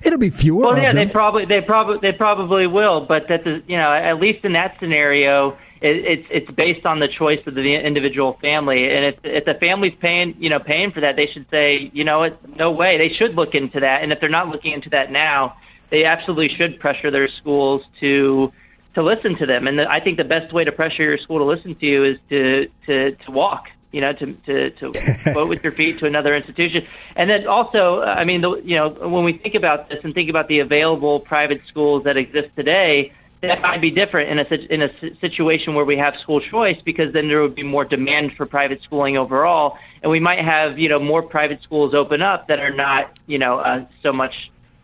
It'll 0.03 0.19
be 0.19 0.31
fewer. 0.31 0.65
Well, 0.65 0.79
yeah, 0.79 0.93
they 0.93 1.07
probably 1.07 1.45
they 1.45 1.61
probably 1.61 1.99
they 2.01 2.17
probably 2.17 2.67
will, 2.67 3.05
but 3.07 3.25
that's 3.29 3.45
you 3.45 3.77
know 3.77 3.93
at 3.93 4.21
least 4.21 4.45
in 4.45 4.53
that 4.53 4.77
scenario 4.79 5.59
it, 5.81 5.97
it's 6.21 6.29
it's 6.31 6.51
based 6.51 6.87
on 6.87 6.99
the 6.99 7.09
choice 7.09 7.41
of 7.47 7.55
the 7.55 7.75
individual 7.75 8.39
family, 8.41 8.85
and 8.91 9.05
if 9.07 9.17
if 9.25 9.45
the 9.45 9.55
family's 9.55 9.95
paying 10.01 10.35
you 10.39 10.51
know 10.51 10.59
paying 10.59 10.91
for 10.91 11.01
that, 11.01 11.17
they 11.17 11.27
should 11.33 11.47
say 11.51 11.91
you 11.93 12.05
know 12.05 12.21
what, 12.21 12.57
no 12.57 12.71
way. 12.73 12.99
They 12.99 13.15
should 13.15 13.35
look 13.35 13.55
into 13.55 13.81
that, 13.81 14.03
and 14.03 14.13
if 14.13 14.21
they're 14.21 14.29
not 14.29 14.49
looking 14.49 14.73
into 14.73 14.91
that 14.91 15.13
now, 15.13 15.57
they 15.91 16.05
absolutely 16.05 16.55
should 16.57 16.81
pressure 16.81 17.11
their 17.11 17.29
schools 17.29 17.83
to 18.01 18.53
to 18.95 19.03
listen 19.03 19.37
to 19.39 19.47
them. 19.47 19.69
And 19.69 19.79
the, 19.79 19.89
I 19.89 20.01
think 20.01 20.17
the 20.17 20.25
best 20.25 20.53
way 20.53 20.65
to 20.65 20.73
pressure 20.73 21.05
your 21.05 21.19
school 21.19 21.39
to 21.39 21.45
listen 21.45 21.75
to 21.77 21.87
you 21.87 22.05
is 22.05 22.19
to 22.31 22.69
to 22.87 23.13
to 23.13 23.31
walk. 23.31 23.67
You 23.91 24.03
know, 24.03 24.13
to 24.13 24.33
to 24.47 24.71
to 24.71 24.91
vote 25.33 25.49
with 25.49 25.63
your 25.63 25.73
feet 25.73 26.01
to 26.01 26.07
another 26.07 26.37
institution, 26.37 26.87
and 27.17 27.31
then 27.31 27.47
also, 27.47 28.03
I 28.03 28.25
mean, 28.25 28.43
the, 28.43 28.61
you 28.63 28.77
know, 28.77 28.91
when 28.91 29.25
we 29.25 29.39
think 29.39 29.55
about 29.55 29.89
this 29.89 30.01
and 30.05 30.13
think 30.13 30.29
about 30.29 30.49
the 30.49 30.59
available 30.59 31.21
private 31.21 31.63
schools 31.69 32.05
that 32.05 32.19
exist 32.19 32.49
today, 32.55 33.13
that 33.43 33.63
might 33.63 33.81
be 33.81 33.91
different 33.91 34.31
in 34.31 34.39
a 34.39 34.75
in 34.75 34.83
a 34.83 35.19
situation 35.21 35.75
where 35.75 35.85
we 35.85 35.97
have 35.97 36.15
school 36.23 36.41
choice 36.41 36.77
because 36.85 37.13
then 37.13 37.29
there 37.29 37.41
would 37.43 37.55
be 37.55 37.63
more 37.63 37.85
demand 37.85 38.33
for 38.37 38.47
private 38.47 38.81
schooling 38.83 39.17
overall, 39.17 39.79
and 40.03 40.11
we 40.11 40.21
might 40.21 40.45
have 40.45 40.79
you 40.79 40.89
know 40.89 40.99
more 40.99 41.23
private 41.23 41.63
schools 41.63 41.95
open 41.95 42.21
up 42.21 42.49
that 42.49 42.59
are 42.59 42.75
not 42.75 43.17
you 43.27 43.39
know 43.39 43.59
uh, 43.59 43.85
so 44.03 44.13
much 44.13 44.33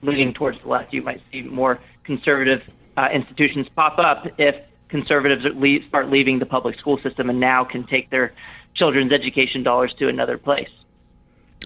leaning 0.03 0.33
towards 0.33 0.61
the 0.63 0.69
left. 0.69 0.93
You 0.93 1.03
might 1.03 1.21
see 1.33 1.43
more 1.43 1.81
conservative 2.05 2.63
uh, 2.97 3.09
institutions 3.13 3.67
pop 3.75 3.99
up 3.99 4.27
if 4.39 4.55
conservatives 4.89 5.45
start 5.89 6.09
leaving 6.09 6.39
the 6.39 6.47
public 6.47 6.79
school 6.79 6.99
system 7.03 7.29
and 7.29 7.41
now 7.41 7.65
can 7.65 7.85
take 7.87 8.11
their 8.11 8.33
children's 8.77 9.13
education 9.13 9.63
dollars 9.63 9.93
to 9.99 10.09
another 10.09 10.39
place. 10.39 10.69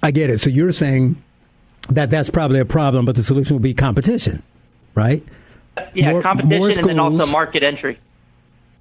I 0.02 0.10
get 0.10 0.30
it. 0.30 0.38
So 0.38 0.48
you're 0.48 0.72
saying 0.72 1.22
that 1.90 2.08
that's 2.10 2.30
probably 2.30 2.60
a 2.60 2.64
problem, 2.64 3.04
but 3.04 3.16
the 3.16 3.22
solution 3.22 3.54
will 3.54 3.60
be 3.60 3.74
competition, 3.74 4.42
right? 4.94 5.22
Yeah, 5.94 6.20
competition 6.22 6.80
and 6.80 6.88
then 6.88 6.98
also 6.98 7.26
market 7.26 7.62
entry. 7.62 7.98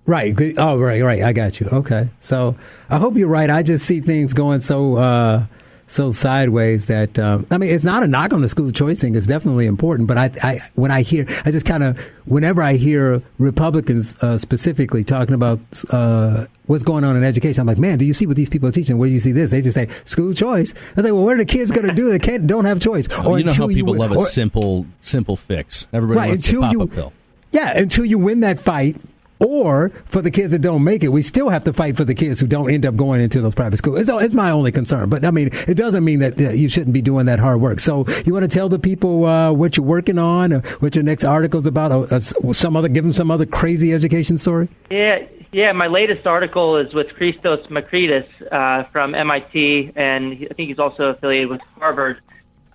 Right. 0.05 0.33
Oh, 0.57 0.79
right, 0.79 1.03
right. 1.03 1.21
I 1.21 1.33
got 1.33 1.59
you. 1.59 1.67
Okay. 1.67 2.07
So 2.21 2.55
I 2.89 2.97
hope 2.97 3.17
you're 3.17 3.27
right. 3.27 3.49
I 3.49 3.61
just 3.61 3.85
see 3.85 3.99
things 3.99 4.33
going 4.33 4.61
so 4.61 4.95
uh, 4.95 5.45
so 5.87 6.11
sideways 6.11 6.87
that 6.87 7.17
um, 7.17 7.47
I 7.49 7.57
mean, 7.57 7.71
it's 7.71 7.85
not 7.85 8.03
a 8.03 8.07
knock 8.07 8.33
on 8.33 8.41
the 8.41 8.49
school 8.49 8.71
choice 8.71 8.99
thing. 8.99 9.15
It's 9.15 9.25
definitely 9.25 9.65
important. 9.65 10.07
But 10.07 10.17
I, 10.17 10.31
I 10.43 10.59
when 10.75 10.91
I 10.91 11.01
hear, 11.01 11.25
I 11.45 11.51
just 11.51 11.65
kind 11.65 11.83
of 11.83 11.97
whenever 12.25 12.61
I 12.61 12.73
hear 12.73 13.21
Republicans 13.37 14.15
uh, 14.21 14.37
specifically 14.37 15.03
talking 15.03 15.33
about 15.33 15.59
uh, 15.89 16.45
what's 16.65 16.83
going 16.83 17.05
on 17.05 17.15
in 17.15 17.23
education, 17.23 17.61
I'm 17.61 17.67
like, 17.67 17.77
man, 17.77 17.97
do 17.97 18.05
you 18.05 18.13
see 18.13 18.27
what 18.27 18.35
these 18.35 18.49
people 18.49 18.67
are 18.67 18.73
teaching? 18.73 18.97
Where 18.97 19.07
do 19.07 19.13
you 19.13 19.21
see 19.21 19.31
this? 19.31 19.49
They 19.49 19.61
just 19.61 19.75
say 19.75 19.87
school 20.03 20.33
choice. 20.33 20.73
I 20.97 21.01
say, 21.03 21.11
well, 21.11 21.23
what 21.23 21.35
are 21.35 21.39
the 21.39 21.45
kids 21.45 21.71
going 21.71 21.87
to 21.87 21.93
do? 21.93 22.09
They 22.09 22.19
can't 22.19 22.45
don't 22.47 22.65
have 22.65 22.79
choice. 22.81 23.07
Or 23.25 23.39
you 23.39 23.45
know 23.45 23.53
how 23.53 23.67
people 23.67 23.93
you, 23.93 23.99
love 23.99 24.11
a 24.11 24.21
simple 24.25 24.85
simple 24.99 25.37
fix. 25.37 25.87
Everybody 25.93 26.19
right, 26.19 26.27
wants 26.29 26.47
until 26.47 26.61
to 26.61 26.65
pop 26.65 26.73
you, 26.73 26.81
a 26.81 26.87
pill. 26.87 27.13
Yeah, 27.51 27.77
until 27.77 28.03
you 28.03 28.19
win 28.19 28.41
that 28.41 28.59
fight 28.59 28.97
or 29.39 29.89
for 30.05 30.21
the 30.21 30.31
kids 30.31 30.51
that 30.51 30.59
don't 30.59 30.83
make 30.83 31.03
it, 31.03 31.09
we 31.09 31.21
still 31.21 31.49
have 31.49 31.63
to 31.65 31.73
fight 31.73 31.95
for 31.97 32.03
the 32.03 32.15
kids 32.15 32.39
who 32.39 32.47
don't 32.47 32.69
end 32.71 32.85
up 32.85 32.95
going 32.95 33.21
into 33.21 33.41
those 33.41 33.55
private 33.55 33.77
schools. 33.77 34.01
It's, 34.01 34.09
it's 34.09 34.33
my 34.33 34.51
only 34.51 34.71
concern. 34.71 35.09
But 35.09 35.25
I 35.25 35.31
mean, 35.31 35.49
it 35.67 35.75
doesn't 35.75 36.03
mean 36.03 36.19
that 36.19 36.39
uh, 36.39 36.51
you 36.51 36.69
shouldn't 36.69 36.93
be 36.93 37.01
doing 37.01 37.25
that 37.27 37.39
hard 37.39 37.61
work. 37.61 37.79
So 37.79 38.05
you 38.25 38.33
want 38.33 38.49
to 38.49 38.53
tell 38.53 38.69
the 38.69 38.79
people 38.79 39.25
uh, 39.25 39.51
what 39.51 39.77
you're 39.77 39.85
working 39.85 40.17
on, 40.17 40.53
or 40.53 40.59
what 40.79 40.95
your 40.95 41.03
next 41.03 41.23
article 41.23 41.59
is 41.59 41.65
about, 41.65 41.91
or, 41.91 42.13
uh, 42.13 42.19
some 42.19 42.75
other, 42.75 42.87
give 42.87 43.03
them 43.03 43.13
some 43.13 43.31
other 43.31 43.45
crazy 43.45 43.93
education 43.93 44.37
story? 44.37 44.69
Yeah, 44.89 45.19
yeah. 45.51 45.71
My 45.71 45.87
latest 45.87 46.25
article 46.25 46.77
is 46.77 46.93
with 46.93 47.13
Christos 47.13 47.65
Makridis 47.67 48.27
uh, 48.51 48.89
from 48.91 49.13
MIT, 49.13 49.93
and 49.95 50.33
I 50.33 50.53
think 50.53 50.69
he's 50.69 50.79
also 50.79 51.05
affiliated 51.05 51.49
with 51.49 51.61
Harvard. 51.77 52.21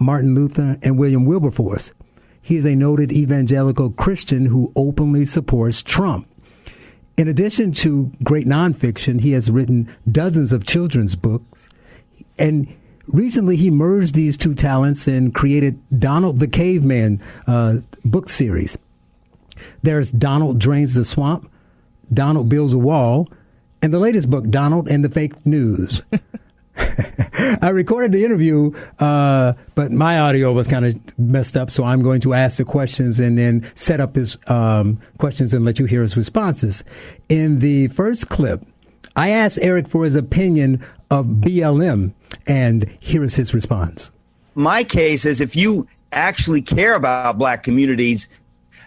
Martin 0.00 0.34
Luther, 0.34 0.78
and 0.82 0.98
William 0.98 1.24
Wilberforce. 1.24 1.92
He 2.40 2.56
is 2.56 2.64
a 2.64 2.74
noted 2.74 3.12
evangelical 3.12 3.90
Christian 3.90 4.46
who 4.46 4.72
openly 4.76 5.24
supports 5.24 5.82
Trump. 5.82 6.28
In 7.16 7.28
addition 7.28 7.72
to 7.72 8.12
great 8.22 8.46
nonfiction, 8.46 9.20
he 9.20 9.32
has 9.32 9.50
written 9.50 9.94
dozens 10.10 10.52
of 10.52 10.64
children's 10.64 11.16
books. 11.16 11.68
And 12.38 12.72
recently 13.08 13.56
he 13.56 13.70
merged 13.70 14.14
these 14.14 14.36
two 14.36 14.54
talents 14.54 15.08
and 15.08 15.34
created 15.34 15.80
Donald 15.98 16.38
the 16.38 16.46
Caveman 16.46 17.20
uh, 17.46 17.78
book 18.04 18.28
series. 18.28 18.78
There's 19.82 20.12
Donald 20.12 20.60
Drains 20.60 20.94
the 20.94 21.04
Swamp, 21.04 21.50
Donald 22.12 22.48
Builds 22.48 22.72
a 22.72 22.78
Wall, 22.78 23.28
and 23.82 23.92
the 23.92 23.98
latest 23.98 24.30
book, 24.30 24.48
Donald 24.48 24.88
and 24.88 25.04
the 25.04 25.08
Fake 25.08 25.44
News. 25.44 26.02
I 27.62 27.68
recorded 27.70 28.12
the 28.12 28.24
interview, 28.24 28.72
uh, 28.98 29.52
but 29.74 29.92
my 29.92 30.18
audio 30.18 30.52
was 30.52 30.66
kind 30.66 30.84
of 30.84 31.18
messed 31.18 31.56
up, 31.56 31.70
so 31.70 31.84
I'm 31.84 32.02
going 32.02 32.20
to 32.22 32.34
ask 32.34 32.56
the 32.56 32.64
questions 32.64 33.20
and 33.20 33.38
then 33.38 33.70
set 33.74 34.00
up 34.00 34.16
his 34.16 34.38
um, 34.48 35.00
questions 35.18 35.54
and 35.54 35.64
let 35.64 35.78
you 35.78 35.86
hear 35.86 36.02
his 36.02 36.16
responses. 36.16 36.84
In 37.28 37.60
the 37.60 37.88
first 37.88 38.28
clip, 38.28 38.64
I 39.16 39.30
asked 39.30 39.58
Eric 39.62 39.88
for 39.88 40.04
his 40.04 40.16
opinion 40.16 40.84
of 41.10 41.26
BLM, 41.26 42.12
and 42.46 42.88
here 43.00 43.24
is 43.24 43.34
his 43.34 43.54
response. 43.54 44.10
My 44.54 44.84
case 44.84 45.24
is 45.24 45.40
if 45.40 45.54
you 45.54 45.86
actually 46.12 46.62
care 46.62 46.94
about 46.94 47.38
black 47.38 47.62
communities, 47.62 48.28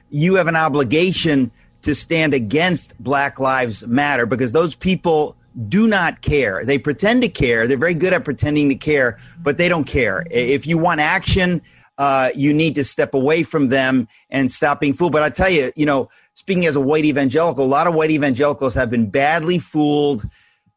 you 0.10 0.36
have 0.36 0.47
an 0.47 0.56
obligation 0.56 1.52
to 1.84 1.95
stand 1.95 2.34
against 2.34 2.97
Black 3.02 3.39
Lives 3.39 3.86
Matter 3.88 4.26
because 4.26 4.52
those 4.52 4.76
people 4.76 5.36
do 5.68 5.88
not 5.88 6.22
care. 6.22 6.64
They 6.64 6.78
pretend 6.78 7.22
to 7.24 7.30
care. 7.30 7.68
They're 7.68 7.78
very 7.78 7.94
good 7.94 8.14
at 8.14 8.24
pretending 8.24 8.70
to 8.70 8.76
care, 8.76 9.20
but 9.42 9.58
they 9.58 9.70
don't 9.70 9.86
care. 9.86 10.26
If 10.32 10.66
you 10.66 10.78
want 10.78 11.02
action, 11.02 11.62
uh, 11.98 12.30
you 12.36 12.54
need 12.54 12.76
to 12.76 12.84
step 12.84 13.14
away 13.14 13.44
from 13.44 13.68
them 13.68 14.08
and 14.30 14.52
stop 14.52 14.80
being 14.80 14.94
fooled. 14.94 15.12
But 15.12 15.24
I 15.24 15.30
tell 15.30 15.50
you, 15.50 15.72
you 15.76 15.86
know, 15.86 16.10
speaking 16.36 16.66
as 16.66 16.76
a 16.76 16.82
white 16.82 17.06
evangelical, 17.06 17.64
a 17.64 17.68
lot 17.68 17.88
of 17.88 17.94
white 17.94 18.12
evangelicals 18.12 18.74
have 18.74 18.90
been 18.90 19.10
badly 19.10 19.60
fooled 19.60 20.28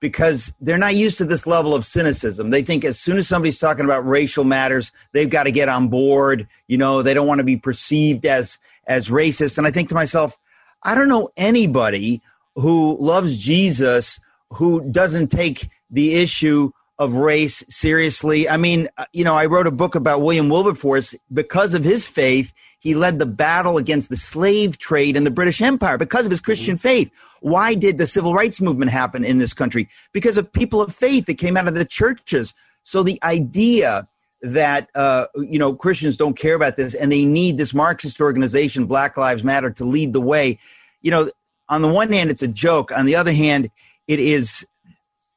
because 0.01 0.53
they're 0.61 0.77
not 0.77 0.95
used 0.95 1.17
to 1.17 1.25
this 1.25 1.47
level 1.47 1.75
of 1.75 1.87
cynicism. 1.87 2.51
They 2.51 2.63
think 2.63 2.85
as 2.85 3.01
soon 3.01 3.17
as 3.17 3.27
somebody's 3.27 3.59
talking 3.59 3.87
about 3.87 4.07
racial 4.07 4.45
matters, 4.45 4.93
they've 5.13 5.31
got 5.31 5.45
to 5.45 5.53
get 5.53 5.71
on 5.71 5.89
board. 5.89 6.47
You 6.69 6.77
know, 6.77 7.01
they 7.01 7.15
don't 7.15 7.27
want 7.27 7.39
to 7.39 7.45
be 7.45 7.57
perceived 7.57 8.27
as 8.27 8.59
as 8.87 9.09
racist. 9.09 9.57
And 9.57 9.67
I 9.67 9.71
think 9.71 9.89
to 9.89 9.95
myself, 9.95 10.39
I 10.83 10.95
don't 10.95 11.09
know 11.09 11.31
anybody 11.39 12.21
who 12.55 12.99
loves 13.01 13.39
Jesus 13.39 14.21
who 14.57 14.89
doesn't 14.91 15.29
take 15.29 15.69
the 15.91 16.15
issue 16.15 16.71
of 16.99 17.15
race 17.17 17.65
seriously. 17.69 18.49
I 18.49 18.57
mean, 18.57 18.89
uh, 18.97 19.07
you 19.13 19.25
know, 19.25 19.35
I 19.35 19.47
wrote 19.47 19.67
a 19.67 19.73
book 19.73 19.95
about 19.97 20.23
William 20.23 20.49
Wilberforce 20.49 21.15
because 21.33 21.75
of 21.75 21.83
his 21.83 22.07
faith. 22.07 22.53
He 22.79 22.95
led 22.95 23.19
the 23.19 23.27
battle 23.27 23.79
against 23.79 24.11
the 24.11 24.17
slave 24.17 24.79
trade 24.79 25.17
in 25.17 25.25
the 25.25 25.31
British 25.31 25.61
Empire 25.61 25.99
because 25.99 26.25
of 26.25 26.31
his 26.31 26.41
Christian 26.41 26.77
faith. 26.77 27.11
Why 27.41 27.75
did 27.75 27.99
the 27.99 28.07
civil 28.07 28.33
rights 28.33 28.61
movement 28.61 28.93
happen 28.93 29.25
in 29.25 29.39
this 29.39 29.55
country? 29.55 29.89
Because 30.13 30.39
of 30.39 30.53
people 30.53 30.81
of 30.81 30.95
faith 30.95 31.27
that 31.27 31.39
came 31.39 31.57
out 31.57 31.67
of 31.67 31.75
the 31.75 31.85
churches. 31.85 32.55
So 32.85 33.03
the 33.03 33.19
idea 33.25 34.07
that 34.43 34.91
uh, 34.95 35.27
you 35.37 35.59
know 35.59 35.75
Christians 35.75 36.17
don't 36.17 36.37
care 36.37 36.55
about 36.55 36.77
this 36.77 36.95
and 36.95 37.11
they 37.11 37.25
need 37.25 37.59
this 37.59 37.75
Marxist 37.75 38.21
organization, 38.21 38.87
Black 38.87 39.17
Lives 39.17 39.43
Matter, 39.43 39.71
to 39.71 39.85
lead 39.85 40.13
the 40.13 40.21
way. 40.21 40.59
You 41.01 41.11
know, 41.11 41.31
on 41.69 41.83
the 41.83 41.89
one 41.89 42.13
hand, 42.13 42.31
it's 42.31 42.43
a 42.43 42.49
joke. 42.49 42.93
On 42.93 43.07
the 43.07 43.17
other 43.17 43.33
hand, 43.33 43.71
it 44.07 44.19
is 44.19 44.67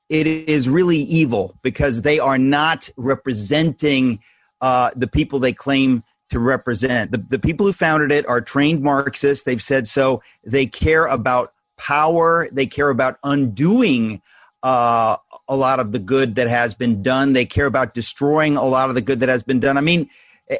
it 0.09 0.25
is 0.25 0.69
really 0.69 0.99
evil 0.99 1.57
because 1.63 2.01
they 2.01 2.19
are 2.19 2.37
not 2.37 2.89
representing 2.95 4.19
uh, 4.61 4.91
the 4.95 5.07
people 5.07 5.39
they 5.39 5.53
claim 5.53 6.03
to 6.29 6.39
represent. 6.39 7.11
The, 7.11 7.17
the 7.17 7.39
people 7.39 7.65
who 7.65 7.73
founded 7.73 8.11
it 8.11 8.27
are 8.27 8.41
trained 8.41 8.81
Marxists. 8.81 9.43
They've 9.43 9.61
said 9.61 9.87
so. 9.87 10.21
They 10.43 10.65
care 10.65 11.05
about 11.05 11.53
power. 11.77 12.47
They 12.51 12.65
care 12.67 12.89
about 12.89 13.17
undoing 13.23 14.21
uh, 14.63 15.17
a 15.47 15.55
lot 15.55 15.79
of 15.79 15.91
the 15.91 15.99
good 15.99 16.35
that 16.35 16.47
has 16.47 16.73
been 16.73 17.01
done. 17.01 17.33
They 17.33 17.45
care 17.45 17.65
about 17.65 17.93
destroying 17.93 18.57
a 18.57 18.65
lot 18.65 18.89
of 18.89 18.95
the 18.95 19.01
good 19.01 19.19
that 19.19 19.29
has 19.29 19.43
been 19.43 19.59
done. 19.59 19.77
I 19.77 19.81
mean, 19.81 20.09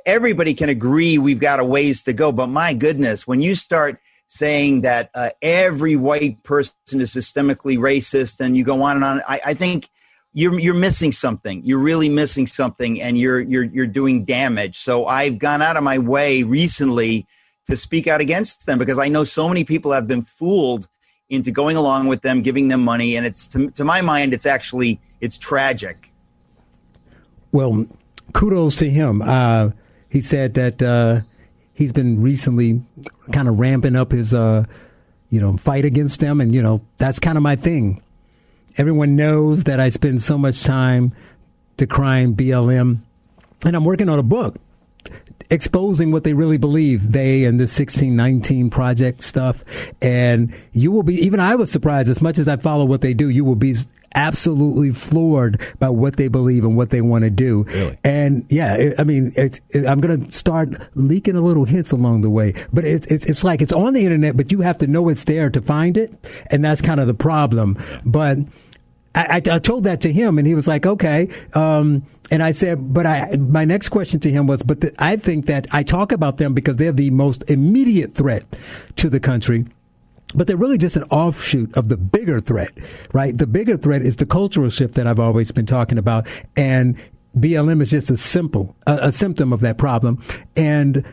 everybody 0.05 0.53
can 0.53 0.69
agree 0.69 1.17
we've 1.17 1.39
got 1.39 1.59
a 1.59 1.65
ways 1.65 2.03
to 2.03 2.13
go, 2.13 2.31
but 2.31 2.47
my 2.47 2.73
goodness, 2.73 3.25
when 3.25 3.41
you 3.41 3.55
start 3.55 3.99
saying 4.27 4.81
that 4.81 5.09
uh, 5.15 5.29
every 5.41 5.95
white 5.95 6.43
person 6.43 6.73
is 6.91 7.13
systemically 7.13 7.77
racist, 7.77 8.39
and 8.39 8.55
you 8.55 8.63
go 8.63 8.81
on 8.83 8.97
and 8.97 9.03
on. 9.03 9.21
I, 9.27 9.41
I 9.45 9.53
think 9.53 9.89
you're 10.33 10.59
you're 10.59 10.73
missing 10.73 11.11
something. 11.11 11.63
You're 11.63 11.79
really 11.79 12.09
missing 12.09 12.45
something, 12.45 13.01
and 13.01 13.17
you're 13.17 13.39
you're 13.39 13.63
you're 13.63 13.87
doing 13.87 14.25
damage. 14.25 14.77
So 14.77 15.07
I've 15.07 15.39
gone 15.39 15.61
out 15.61 15.77
of 15.77 15.83
my 15.83 15.97
way 15.97 16.43
recently 16.43 17.25
to 17.65 17.75
speak 17.75 18.07
out 18.07 18.21
against 18.21 18.65
them 18.65 18.77
because 18.77 18.99
I 18.99 19.09
know 19.09 19.23
so 19.23 19.47
many 19.47 19.63
people 19.63 19.91
have 19.91 20.07
been 20.07 20.21
fooled 20.21 20.87
into 21.29 21.51
going 21.51 21.75
along 21.75 22.07
with 22.07 22.21
them, 22.21 22.41
giving 22.41 22.67
them 22.67 22.83
money, 22.83 23.15
and 23.15 23.25
it's 23.25 23.47
to, 23.47 23.71
to 23.71 23.83
my 23.83 24.01
mind, 24.01 24.33
it's 24.33 24.45
actually 24.45 24.99
it's 25.21 25.37
tragic. 25.37 26.13
Well, 27.51 27.85
kudos 28.33 28.75
to 28.77 28.89
him. 28.89 29.21
Uh, 29.21 29.71
he 30.09 30.21
said 30.21 30.53
that 30.53 30.81
uh, 30.81 31.21
he's 31.77 31.91
been 31.91 32.21
recently 32.21 32.81
kind 33.31 33.47
of 33.47 33.59
ramping 33.59 33.95
up 33.95 34.11
his, 34.11 34.33
uh, 34.33 34.65
you 35.29 35.39
know, 35.39 35.55
fight 35.57 35.85
against 35.85 36.19
them, 36.19 36.41
and 36.41 36.53
you 36.53 36.61
know 36.61 36.81
that's 36.97 37.19
kind 37.19 37.37
of 37.37 37.43
my 37.43 37.55
thing. 37.55 38.01
Everyone 38.77 39.15
knows 39.15 39.63
that 39.65 39.79
I 39.79 39.89
spend 39.89 40.21
so 40.21 40.37
much 40.37 40.63
time 40.63 41.13
decrying 41.77 42.35
BLM, 42.35 42.99
and 43.63 43.75
I'm 43.75 43.85
working 43.85 44.09
on 44.09 44.19
a 44.19 44.23
book 44.23 44.57
exposing 45.49 46.11
what 46.11 46.23
they 46.23 46.33
really 46.33 46.57
believe, 46.57 47.13
they 47.13 47.45
and 47.45 47.59
the 47.59 47.63
1619 47.63 48.69
project 48.69 49.23
stuff. 49.23 49.63
And 50.01 50.53
you 50.73 50.91
will 50.91 51.03
be, 51.03 51.13
even 51.23 51.39
I 51.39 51.55
was 51.55 51.71
surprised 51.71 52.09
as 52.09 52.21
much 52.21 52.37
as 52.37 52.47
I 52.47 52.57
follow 52.57 52.83
what 52.83 52.99
they 52.99 53.13
do, 53.13 53.29
you 53.29 53.45
will 53.45 53.55
be 53.55 53.75
absolutely 54.17 54.91
floored 54.91 55.61
by 55.79 55.89
what 55.89 56.17
they 56.17 56.27
believe 56.27 56.65
and 56.65 56.75
what 56.75 56.89
they 56.89 57.01
want 57.01 57.23
to 57.23 57.29
do. 57.29 57.63
Really? 57.63 57.97
And 58.03 58.45
yeah, 58.49 58.75
it, 58.75 58.99
I 58.99 59.03
mean, 59.03 59.31
it's, 59.35 59.61
it, 59.69 59.85
I'm 59.85 60.01
going 60.01 60.25
to 60.25 60.31
start 60.31 60.75
leaking 60.95 61.35
a 61.35 61.41
little 61.41 61.65
hints 61.65 61.91
along 61.91 62.21
the 62.21 62.29
way, 62.29 62.53
but 62.73 62.83
it, 62.83 63.09
it's 63.11 63.25
it's 63.25 63.43
like 63.43 63.61
it's 63.61 63.71
on 63.71 63.93
the 63.93 64.03
internet, 64.03 64.35
but 64.35 64.51
you 64.51 64.61
have 64.61 64.79
to 64.79 64.87
know 64.87 65.07
it's 65.07 65.23
there 65.23 65.49
to 65.51 65.61
find 65.61 65.95
it. 65.95 66.13
And 66.47 66.65
that's 66.65 66.81
kind 66.81 66.99
of 66.99 67.07
the 67.07 67.13
problem. 67.13 67.77
But 68.03 68.39
I, 69.13 69.25
I, 69.25 69.35
I 69.35 69.59
told 69.59 69.83
that 69.83 70.01
to 70.01 70.11
him, 70.11 70.39
and 70.39 70.47
he 70.47 70.55
was 70.55 70.67
like, 70.67 70.85
"Okay." 70.85 71.29
Um, 71.53 72.03
and 72.31 72.41
I 72.41 72.51
said, 72.51 72.93
"But 72.93 73.05
I." 73.05 73.37
My 73.37 73.65
next 73.65 73.89
question 73.89 74.19
to 74.21 74.31
him 74.31 74.47
was, 74.47 74.63
"But 74.63 74.81
the, 74.81 74.93
I 74.97 75.15
think 75.15 75.45
that 75.45 75.67
I 75.71 75.83
talk 75.83 76.11
about 76.11 76.37
them 76.37 76.53
because 76.53 76.77
they're 76.77 76.91
the 76.91 77.11
most 77.11 77.43
immediate 77.49 78.15
threat 78.15 78.45
to 78.95 79.09
the 79.09 79.19
country." 79.19 79.65
But 80.35 80.47
they're 80.47 80.57
really 80.57 80.77
just 80.77 80.95
an 80.95 81.03
offshoot 81.03 81.75
of 81.77 81.89
the 81.89 81.97
bigger 81.97 82.41
threat, 82.41 82.71
right? 83.13 83.37
The 83.37 83.47
bigger 83.47 83.77
threat 83.77 84.01
is 84.01 84.17
the 84.17 84.25
cultural 84.25 84.69
shift 84.69 84.95
that 84.95 85.07
I've 85.07 85.19
always 85.19 85.51
been 85.51 85.65
talking 85.65 85.97
about, 85.97 86.27
and 86.55 86.97
BLM 87.37 87.81
is 87.81 87.91
just 87.91 88.09
a 88.09 88.17
simple 88.17 88.75
a, 88.85 88.99
a 89.03 89.11
symptom 89.11 89.53
of 89.53 89.61
that 89.61 89.77
problem. 89.77 90.21
And 90.55 91.05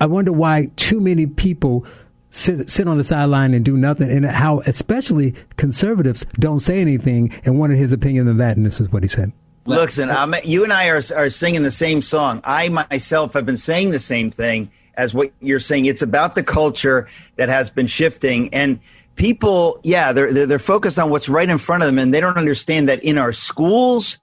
I 0.00 0.06
wonder 0.06 0.32
why 0.32 0.70
too 0.76 1.00
many 1.00 1.26
people 1.26 1.86
sit, 2.30 2.70
sit 2.70 2.88
on 2.88 2.96
the 2.96 3.04
sideline 3.04 3.54
and 3.54 3.64
do 3.64 3.76
nothing, 3.76 4.10
and 4.10 4.26
how 4.26 4.60
especially 4.60 5.34
conservatives 5.56 6.26
don't 6.34 6.60
say 6.60 6.80
anything 6.80 7.32
and 7.44 7.58
wanted 7.58 7.78
his 7.78 7.92
opinion 7.92 8.28
on 8.28 8.38
that, 8.38 8.56
and 8.56 8.66
this 8.66 8.80
is 8.80 8.90
what 8.90 9.02
he 9.02 9.08
said. 9.08 9.32
Listen, 9.66 10.10
I'm, 10.10 10.34
you 10.44 10.64
and 10.64 10.72
I 10.72 10.88
are, 10.88 11.02
are 11.14 11.28
singing 11.28 11.62
the 11.62 11.70
same 11.70 12.00
song. 12.00 12.40
I 12.42 12.70
myself 12.70 13.34
have 13.34 13.44
been 13.44 13.58
saying 13.58 13.90
the 13.90 13.98
same 13.98 14.30
thing 14.30 14.70
as 14.98 15.14
what 15.14 15.32
you're 15.40 15.60
saying. 15.60 15.86
It's 15.86 16.02
about 16.02 16.34
the 16.34 16.42
culture 16.42 17.08
that 17.36 17.48
has 17.48 17.70
been 17.70 17.86
shifting, 17.86 18.52
and 18.52 18.80
people, 19.14 19.80
yeah, 19.82 20.12
they're, 20.12 20.32
they're 20.32 20.46
they're 20.46 20.58
focused 20.58 20.98
on 20.98 21.08
what's 21.08 21.28
right 21.28 21.48
in 21.48 21.56
front 21.56 21.82
of 21.82 21.86
them, 21.86 21.98
and 21.98 22.12
they 22.12 22.20
don't 22.20 22.36
understand 22.36 22.88
that 22.90 23.02
in 23.02 23.16
our 23.16 23.32
schools, 23.32 24.18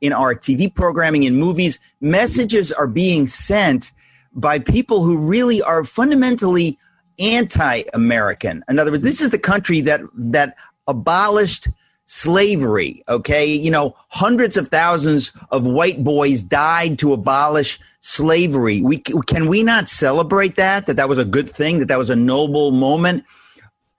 in 0.00 0.14
our 0.14 0.34
TV 0.34 0.72
programming, 0.74 1.24
in 1.24 1.36
movies, 1.36 1.78
messages 2.00 2.72
are 2.72 2.86
being 2.86 3.26
sent 3.26 3.92
by 4.32 4.58
people 4.58 5.02
who 5.02 5.18
really 5.18 5.60
are 5.60 5.84
fundamentally 5.84 6.78
anti-American. 7.18 8.64
In 8.68 8.78
other 8.78 8.92
words, 8.92 9.02
this 9.02 9.20
is 9.20 9.30
the 9.30 9.38
country 9.38 9.80
that 9.82 10.00
that 10.14 10.56
abolished 10.86 11.68
slavery. 12.12 13.04
Okay, 13.08 13.46
you 13.46 13.70
know, 13.70 13.94
hundreds 14.08 14.56
of 14.56 14.66
thousands 14.66 15.30
of 15.52 15.64
white 15.64 16.02
boys 16.02 16.42
died 16.42 16.98
to 16.98 17.12
abolish 17.12 17.78
slavery. 18.00 18.80
We 18.80 18.98
can 18.98 19.46
we 19.46 19.62
not 19.62 19.88
celebrate 19.88 20.56
that? 20.56 20.86
That 20.86 20.96
that 20.96 21.08
was 21.08 21.18
a 21.18 21.24
good 21.24 21.50
thing. 21.50 21.78
That 21.78 21.86
that 21.86 21.98
was 21.98 22.10
a 22.10 22.16
noble 22.16 22.72
moment 22.72 23.24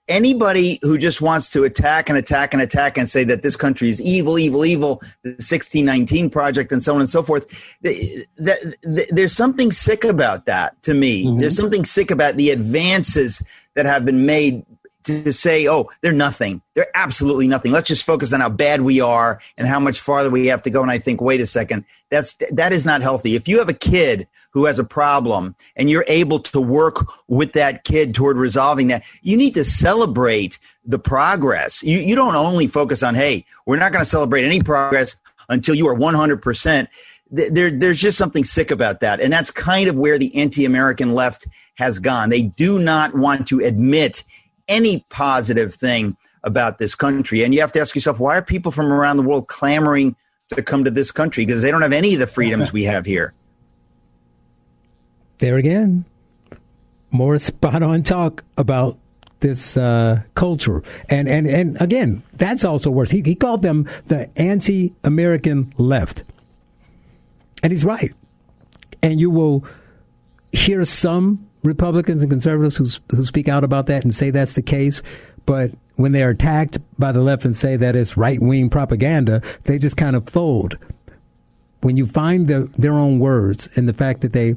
anybody 0.07 0.77
who 0.81 0.97
just 0.97 1.21
wants 1.21 1.49
to 1.49 1.63
attack 1.63 2.09
and 2.09 2.17
attack 2.17 2.53
and 2.53 2.61
attack 2.61 2.97
and 2.97 3.07
say 3.07 3.23
that 3.23 3.43
this 3.43 3.55
country 3.55 3.89
is 3.89 4.01
evil, 4.01 4.37
evil, 4.37 4.65
evil, 4.65 4.97
the 5.23 5.29
1619 5.29 6.29
project 6.29 6.71
and 6.73 6.83
so 6.83 6.93
on 6.93 6.99
and 6.99 7.09
so 7.09 7.23
forth, 7.23 7.47
the, 7.81 8.25
the, 8.35 8.75
the, 8.83 9.07
there's 9.09 9.33
something 9.33 9.71
sick 9.71 10.03
about 10.03 10.45
that 10.47 10.81
to 10.83 10.93
me. 10.93 11.25
Mm-hmm. 11.25 11.39
There's 11.39 11.55
something 11.55 11.85
sick 11.85 12.11
about 12.11 12.35
the 12.35 12.49
advances 12.49 13.41
that 13.75 13.85
have 13.85 14.03
been 14.03 14.25
made 14.25 14.65
to 15.03 15.33
say, 15.33 15.67
oh, 15.67 15.89
they're 16.01 16.11
nothing. 16.11 16.61
They're 16.73 16.91
absolutely 16.95 17.47
nothing. 17.47 17.71
Let's 17.71 17.87
just 17.87 18.03
focus 18.03 18.33
on 18.33 18.41
how 18.41 18.49
bad 18.49 18.81
we 18.81 18.99
are 19.01 19.39
and 19.57 19.67
how 19.67 19.79
much 19.79 19.99
farther 19.99 20.29
we 20.29 20.47
have 20.47 20.63
to 20.63 20.69
go. 20.69 20.81
And 20.81 20.91
I 20.91 20.99
think, 20.99 21.21
wait 21.21 21.41
a 21.41 21.47
second, 21.47 21.85
that's 22.09 22.37
that 22.51 22.73
is 22.73 22.85
not 22.85 23.01
healthy. 23.01 23.35
If 23.35 23.47
you 23.47 23.59
have 23.59 23.69
a 23.69 23.73
kid 23.73 24.27
who 24.51 24.65
has 24.65 24.79
a 24.79 24.83
problem 24.83 25.55
and 25.75 25.89
you're 25.89 26.05
able 26.07 26.39
to 26.39 26.61
work 26.61 27.07
with 27.27 27.53
that 27.53 27.83
kid 27.83 28.13
toward 28.13 28.37
resolving 28.37 28.87
that, 28.87 29.03
you 29.21 29.37
need 29.37 29.53
to 29.55 29.63
celebrate 29.63 30.59
the 30.85 30.99
progress. 30.99 31.83
You 31.83 31.99
you 31.99 32.15
don't 32.15 32.35
only 32.35 32.67
focus 32.67 33.03
on, 33.03 33.15
hey, 33.15 33.45
we're 33.65 33.77
not 33.77 33.91
going 33.91 34.03
to 34.03 34.09
celebrate 34.09 34.45
any 34.45 34.61
progress 34.61 35.15
until 35.49 35.75
you 35.75 35.87
are 35.87 35.93
100 35.93 36.41
percent 36.41 36.89
there, 37.31 37.71
there's 37.71 38.01
just 38.01 38.17
something 38.17 38.43
sick 38.43 38.71
about 38.71 38.99
that. 38.99 39.21
And 39.21 39.31
that's 39.31 39.51
kind 39.51 39.87
of 39.87 39.95
where 39.95 40.19
the 40.19 40.35
anti 40.35 40.65
American 40.65 41.13
left 41.13 41.47
has 41.75 41.99
gone. 41.99 42.29
They 42.29 42.41
do 42.41 42.77
not 42.77 43.15
want 43.15 43.47
to 43.47 43.59
admit 43.59 44.23
any 44.71 45.05
positive 45.09 45.75
thing 45.75 46.17
about 46.43 46.79
this 46.79 46.95
country. 46.95 47.43
And 47.43 47.53
you 47.53 47.61
have 47.61 47.71
to 47.73 47.79
ask 47.79 47.93
yourself, 47.93 48.19
why 48.19 48.37
are 48.37 48.41
people 48.41 48.71
from 48.71 48.91
around 48.91 49.17
the 49.17 49.23
world 49.23 49.47
clamoring 49.47 50.15
to 50.49 50.63
come 50.63 50.83
to 50.83 50.91
this 50.91 51.11
country? 51.11 51.45
Because 51.45 51.61
they 51.61 51.69
don't 51.69 51.83
have 51.83 51.93
any 51.93 52.13
of 52.13 52.19
the 52.19 52.27
freedoms 52.27 52.73
we 52.73 52.83
have 52.85 53.05
here. 53.05 53.33
There 55.39 55.57
again, 55.57 56.05
more 57.09 57.39
spot 57.39 57.81
on 57.81 58.03
talk 58.03 58.43
about 58.59 58.99
this 59.39 59.75
uh, 59.75 60.21
culture. 60.35 60.83
And, 61.09 61.27
and, 61.27 61.47
and 61.47 61.81
again, 61.81 62.21
that's 62.33 62.63
also 62.63 62.91
worse. 62.91 63.09
He, 63.09 63.21
he 63.21 63.33
called 63.33 63.63
them 63.63 63.89
the 64.05 64.29
anti 64.39 64.93
American 65.03 65.73
left. 65.77 66.23
And 67.63 67.71
he's 67.71 67.83
right. 67.83 68.13
And 69.01 69.19
you 69.19 69.31
will 69.31 69.65
hear 70.51 70.85
some 70.85 71.49
Republicans 71.63 72.21
and 72.21 72.31
conservatives 72.31 72.77
who, 72.77 73.15
who 73.15 73.23
speak 73.23 73.47
out 73.47 73.63
about 73.63 73.85
that 73.87 74.03
and 74.03 74.13
say 74.13 74.29
that's 74.29 74.53
the 74.53 74.61
case. 74.61 75.01
But 75.45 75.71
when 75.95 76.11
they're 76.11 76.31
attacked 76.31 76.79
by 76.97 77.11
the 77.11 77.21
left 77.21 77.45
and 77.45 77.55
say 77.55 77.75
that 77.75 77.95
it's 77.95 78.17
right 78.17 78.41
wing 78.41 78.69
propaganda, 78.69 79.41
they 79.63 79.77
just 79.77 79.97
kind 79.97 80.15
of 80.15 80.27
fold. 80.27 80.77
When 81.81 81.97
you 81.97 82.07
find 82.07 82.47
the, 82.47 82.71
their 82.77 82.93
own 82.93 83.19
words 83.19 83.69
and 83.75 83.87
the 83.87 83.93
fact 83.93 84.21
that 84.21 84.33
they 84.33 84.55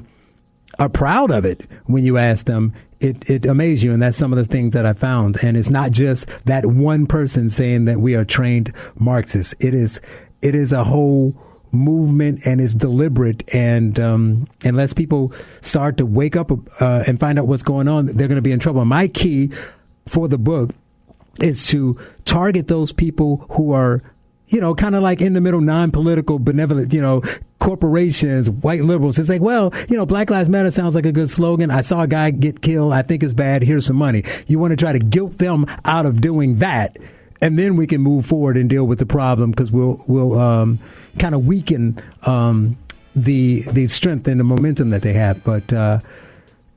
are 0.79 0.89
proud 0.89 1.31
of 1.31 1.45
it 1.45 1.67
when 1.85 2.03
you 2.03 2.17
ask 2.17 2.45
them, 2.45 2.73
it, 2.99 3.29
it 3.29 3.45
amazes 3.45 3.83
you. 3.83 3.93
And 3.93 4.01
that's 4.01 4.17
some 4.17 4.33
of 4.33 4.37
the 4.37 4.45
things 4.45 4.73
that 4.73 4.85
I 4.85 4.93
found. 4.93 5.43
And 5.43 5.57
it's 5.57 5.69
not 5.69 5.91
just 5.91 6.27
that 6.45 6.65
one 6.65 7.07
person 7.07 7.49
saying 7.49 7.85
that 7.85 7.99
we 7.99 8.15
are 8.15 8.25
trained 8.25 8.73
Marxists. 8.97 9.53
It 9.59 9.73
is, 9.73 10.01
it 10.41 10.55
is 10.55 10.71
a 10.71 10.83
whole 10.83 11.35
movement 11.75 12.45
and 12.45 12.59
is 12.59 12.73
deliberate. 12.73 13.43
And 13.53 13.99
um, 13.99 14.47
unless 14.63 14.93
people 14.93 15.33
start 15.61 15.97
to 15.97 16.05
wake 16.05 16.35
up 16.35 16.51
uh, 16.81 17.03
and 17.07 17.19
find 17.19 17.37
out 17.37 17.47
what's 17.47 17.63
going 17.63 17.87
on, 17.87 18.07
they're 18.07 18.27
going 18.27 18.35
to 18.37 18.41
be 18.41 18.51
in 18.51 18.59
trouble. 18.59 18.83
My 18.85 19.07
key 19.07 19.51
for 20.07 20.27
the 20.27 20.37
book 20.37 20.71
is 21.39 21.67
to 21.67 21.99
target 22.25 22.67
those 22.67 22.91
people 22.91 23.45
who 23.51 23.71
are, 23.71 24.01
you 24.47 24.61
know, 24.61 24.73
kind 24.75 24.95
of 24.95 25.03
like 25.03 25.21
in 25.21 25.33
the 25.33 25.41
middle, 25.41 25.61
non-political, 25.61 26.39
benevolent, 26.39 26.93
you 26.93 27.01
know, 27.01 27.21
corporations, 27.59 28.49
white 28.49 28.83
liberals. 28.83 29.17
It's 29.17 29.27
like, 29.27 29.41
well, 29.41 29.73
you 29.89 29.97
know, 29.97 30.05
Black 30.05 30.29
Lives 30.29 30.49
Matter 30.49 30.69
sounds 30.69 30.93
like 30.93 31.05
a 31.05 31.11
good 31.11 31.29
slogan. 31.29 31.71
I 31.71 31.81
saw 31.81 32.01
a 32.01 32.07
guy 32.07 32.29
get 32.29 32.61
killed. 32.61 32.93
I 32.93 33.01
think 33.01 33.23
it's 33.23 33.33
bad. 33.33 33.63
Here's 33.63 33.87
some 33.87 33.95
money. 33.95 34.23
You 34.47 34.59
want 34.59 34.71
to 34.71 34.77
try 34.77 34.93
to 34.93 34.99
guilt 34.99 35.39
them 35.39 35.65
out 35.83 36.05
of 36.05 36.21
doing 36.21 36.57
that, 36.57 36.97
and 37.41 37.57
then 37.57 37.75
we 37.75 37.87
can 37.87 38.01
move 38.01 38.25
forward 38.25 38.55
and 38.55 38.69
deal 38.69 38.85
with 38.85 38.99
the 38.99 39.05
problem 39.05 39.49
because 39.51 39.71
we'll 39.71 40.03
we'll 40.07 40.39
um, 40.39 40.79
kind 41.19 41.35
of 41.35 41.45
weaken 41.45 42.01
um, 42.23 42.77
the 43.15 43.61
the 43.71 43.87
strength 43.87 44.27
and 44.27 44.39
the 44.39 44.43
momentum 44.43 44.89
that 44.89 45.01
they 45.01 45.13
have. 45.13 45.43
But 45.43 45.71
uh, 45.71 45.99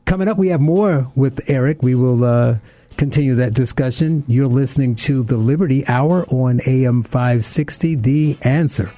coming 0.04 0.28
up, 0.28 0.38
we 0.38 0.48
have 0.48 0.60
more 0.60 1.10
with 1.14 1.48
Eric. 1.50 1.82
We 1.82 1.94
will 1.94 2.24
uh, 2.24 2.58
continue 2.96 3.34
that 3.36 3.54
discussion. 3.54 4.24
You're 4.26 4.46
listening 4.46 4.96
to 4.96 5.22
the 5.22 5.36
Liberty 5.36 5.86
Hour 5.86 6.26
on 6.26 6.60
AM 6.66 7.02
560. 7.02 7.94
The 7.96 8.38
answer. 8.42 8.90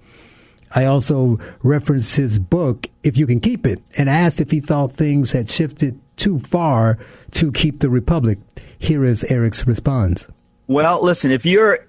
I 0.75 0.85
also 0.85 1.39
referenced 1.63 2.17
his 2.17 2.39
book, 2.39 2.89
If 3.03 3.17
You 3.17 3.27
Can 3.27 3.41
Keep 3.41 3.67
It, 3.67 3.83
and 3.97 4.11
asked 4.11 4.41
if 4.41 4.51
he 4.51 4.61
thought 4.61 4.93
things 4.93 5.33
had 5.33 5.49
shifted 5.49 5.99
too 6.17 6.39
far 6.39 6.99
to 7.33 7.51
keep 7.51 7.81
the 7.81 7.89
republic. 7.89 8.39
Here 8.79 9.05
is 9.05 9.25
Eric's 9.25 9.67
response. 9.67 10.29
Well, 10.67 11.03
listen, 11.03 11.31
if 11.31 11.47
you're 11.47 11.87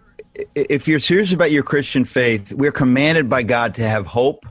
if 0.56 0.88
you're 0.88 1.00
serious 1.00 1.34
about 1.34 1.52
your 1.52 1.64
Christian 1.64 2.06
faith, 2.06 2.54
we're 2.54 2.72
commanded 2.72 3.30
by 3.30 3.44
God 3.44 3.74
to 3.76 3.88
have 3.88 4.06
hope 4.06 4.46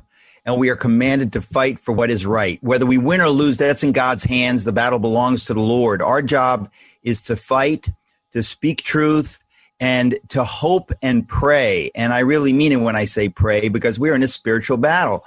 and 0.46 0.59
we 0.59 0.70
are 0.70 0.76
commanded 0.76 1.32
to 1.32 1.40
fight 1.42 1.78
for 1.78 1.92
what 1.92 2.09
is 2.09 2.24
right. 2.24 2.62
Whether 2.62 2.87
we 2.87 2.98
win 2.98 3.20
or 3.20 3.28
lose, 3.28 3.59
that's 3.59 3.82
in 3.82 3.92
God's 3.92 4.24
hands. 4.24 4.64
The 4.64 4.72
battle 4.72 5.00
belongs 5.00 5.44
to 5.46 5.54
the 5.54 5.61
Lord. 5.61 6.00
Our 6.00 6.22
job 6.22 6.70
is 7.02 7.20
to 7.22 7.37
fight, 7.37 7.90
to 8.30 8.42
speak 8.42 8.82
truth, 8.82 9.40
and 9.80 10.18
to 10.28 10.44
hope 10.44 10.92
and 11.02 11.28
pray. 11.28 11.90
And 11.94 12.14
I 12.14 12.20
really 12.20 12.52
mean 12.52 12.72
it 12.72 12.76
when 12.76 12.96
I 12.96 13.04
say 13.04 13.28
pray 13.28 13.68
because 13.68 13.98
we're 13.98 14.14
in 14.14 14.22
a 14.22 14.28
spiritual 14.28 14.76
battle. 14.76 15.24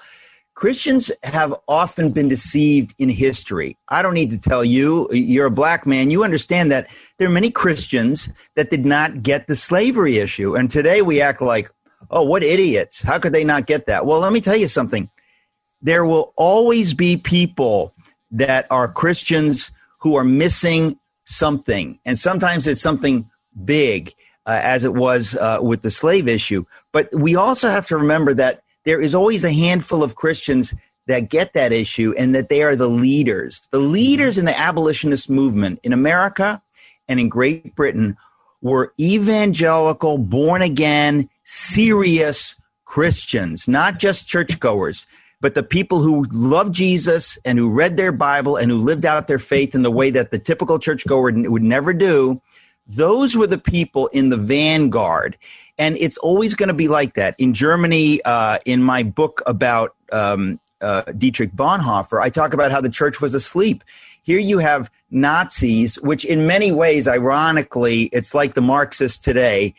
Christians 0.56 1.12
have 1.24 1.54
often 1.68 2.12
been 2.12 2.28
deceived 2.28 2.94
in 2.98 3.08
history. 3.08 3.78
I 3.88 4.02
don't 4.02 4.14
need 4.14 4.32
to 4.32 4.40
tell 4.40 4.66
you, 4.66 5.08
you're 5.12 5.46
a 5.46 5.52
black 5.52 5.86
man, 5.86 6.12
you 6.12 6.24
understand 6.24 6.70
that 6.72 6.90
there 7.18 7.28
are 7.30 7.32
many 7.32 7.50
Christians 7.50 8.28
that 8.56 8.70
did 8.70 8.86
not 8.86 9.24
get 9.24 9.48
the 9.48 9.56
slavery 9.56 10.18
issue. 10.18 10.56
And 10.56 10.70
today 10.70 11.02
we 11.02 11.22
act 11.22 11.42
like, 11.42 11.70
oh, 12.10 12.24
what 12.24 12.44
idiots. 12.44 13.02
How 13.02 13.20
could 13.20 13.34
they 13.34 13.44
not 13.44 13.66
get 13.66 13.86
that? 13.88 14.06
Well, 14.06 14.20
let 14.20 14.34
me 14.34 14.42
tell 14.42 14.56
you 14.56 14.68
something. 14.68 15.10
There 15.82 16.06
will 16.06 16.34
always 16.36 16.94
be 16.94 17.18
people 17.18 17.94
that 18.32 18.68
are 18.70 18.88
Christians 18.88 19.72
who 20.00 20.16
are 20.16 20.24
missing 20.24 21.00
something. 21.26 22.00
And 22.06 22.18
sometimes 22.18 22.68
it's 22.68 22.82
something 22.82 23.30
big, 23.64 24.14
uh, 24.46 24.60
as 24.62 24.84
it 24.84 24.94
was 24.94 25.36
uh, 25.36 25.60
with 25.62 25.82
the 25.82 25.92
slave 25.92 26.28
issue. 26.28 26.66
But 26.92 27.10
we 27.14 27.36
also 27.36 27.70
have 27.70 27.88
to 27.88 27.98
remember 27.98 28.34
that 28.34 28.64
there 28.86 29.00
is 29.00 29.14
always 29.14 29.44
a 29.44 29.52
handful 29.52 30.04
of 30.04 30.16
Christians 30.16 30.74
that 31.08 31.30
get 31.30 31.54
that 31.54 31.72
issue 31.72 32.14
and 32.18 32.36
that 32.36 32.50
they 32.50 32.62
are 32.62 32.76
the 32.76 32.90
leaders. 32.90 33.68
The 33.72 33.80
leaders 33.80 34.38
in 34.38 34.46
the 34.46 34.58
abolitionist 34.58 35.30
movement 35.30 35.80
in 35.84 35.94
America 35.94 36.62
and 37.08 37.20
in 37.20 37.30
Great 37.30 37.76
Britain 37.76 38.16
were 38.62 38.94
evangelical, 39.00 40.18
born 40.18 40.62
again, 40.62 41.30
serious 41.52 42.56
Christians, 42.86 43.68
not 43.68 43.98
just 43.98 44.28
churchgoers, 44.28 45.08
but 45.42 45.56
the 45.56 45.64
people 45.64 46.02
who 46.02 46.26
loved 46.32 46.76
Jesus 46.76 47.40
and 47.44 47.58
who 47.58 47.70
read 47.70 47.98
their 47.98 48.12
Bible 48.12 48.56
and 48.56 48.70
who 48.70 48.78
lived 48.78 49.06
out 49.06 49.28
their 49.28 49.40
faith 49.40 49.74
in 49.74 49.82
the 49.82 49.92
way 49.92 50.12
that 50.12 50.30
the 50.30 50.38
typical 50.38 50.78
churchgoer 50.78 51.32
would 51.32 51.64
never 51.64 51.94
do. 51.94 52.40
Those 52.86 53.36
were 53.36 53.48
the 53.48 53.58
people 53.58 54.08
in 54.08 54.30
the 54.30 54.38
vanguard 54.38 55.38
and 55.80 55.98
it's 55.98 56.18
always 56.18 56.54
going 56.54 56.68
to 56.68 56.74
be 56.74 56.90
like 56.90 57.16
that. 57.16 57.36
In 57.40 57.54
Germany, 57.54 58.22
uh, 58.26 58.60
in 58.66 58.84
my 58.84 59.02
book 59.02 59.42
about 59.48 59.96
um, 60.12 60.60
uh, 60.82 61.04
Dietrich 61.18 61.54
Bonhoeffer, 61.54 62.22
I 62.22 62.30
talk 62.30 62.54
about 62.54 62.72
how 62.72 62.82
the 62.82 62.90
church 62.90 63.22
was 63.22 63.34
asleep. 63.34 63.84
Here 64.22 64.40
you 64.40 64.60
have 64.60 64.92
Nazis, 65.10 65.96
which 66.02 66.26
in 66.26 66.46
many 66.46 66.72
ways, 66.72 67.08
ironically, 67.08 68.04
it's 68.12 68.36
like 68.36 68.54
the 68.54 68.62
Marxists 68.62 69.18
today, 69.18 69.74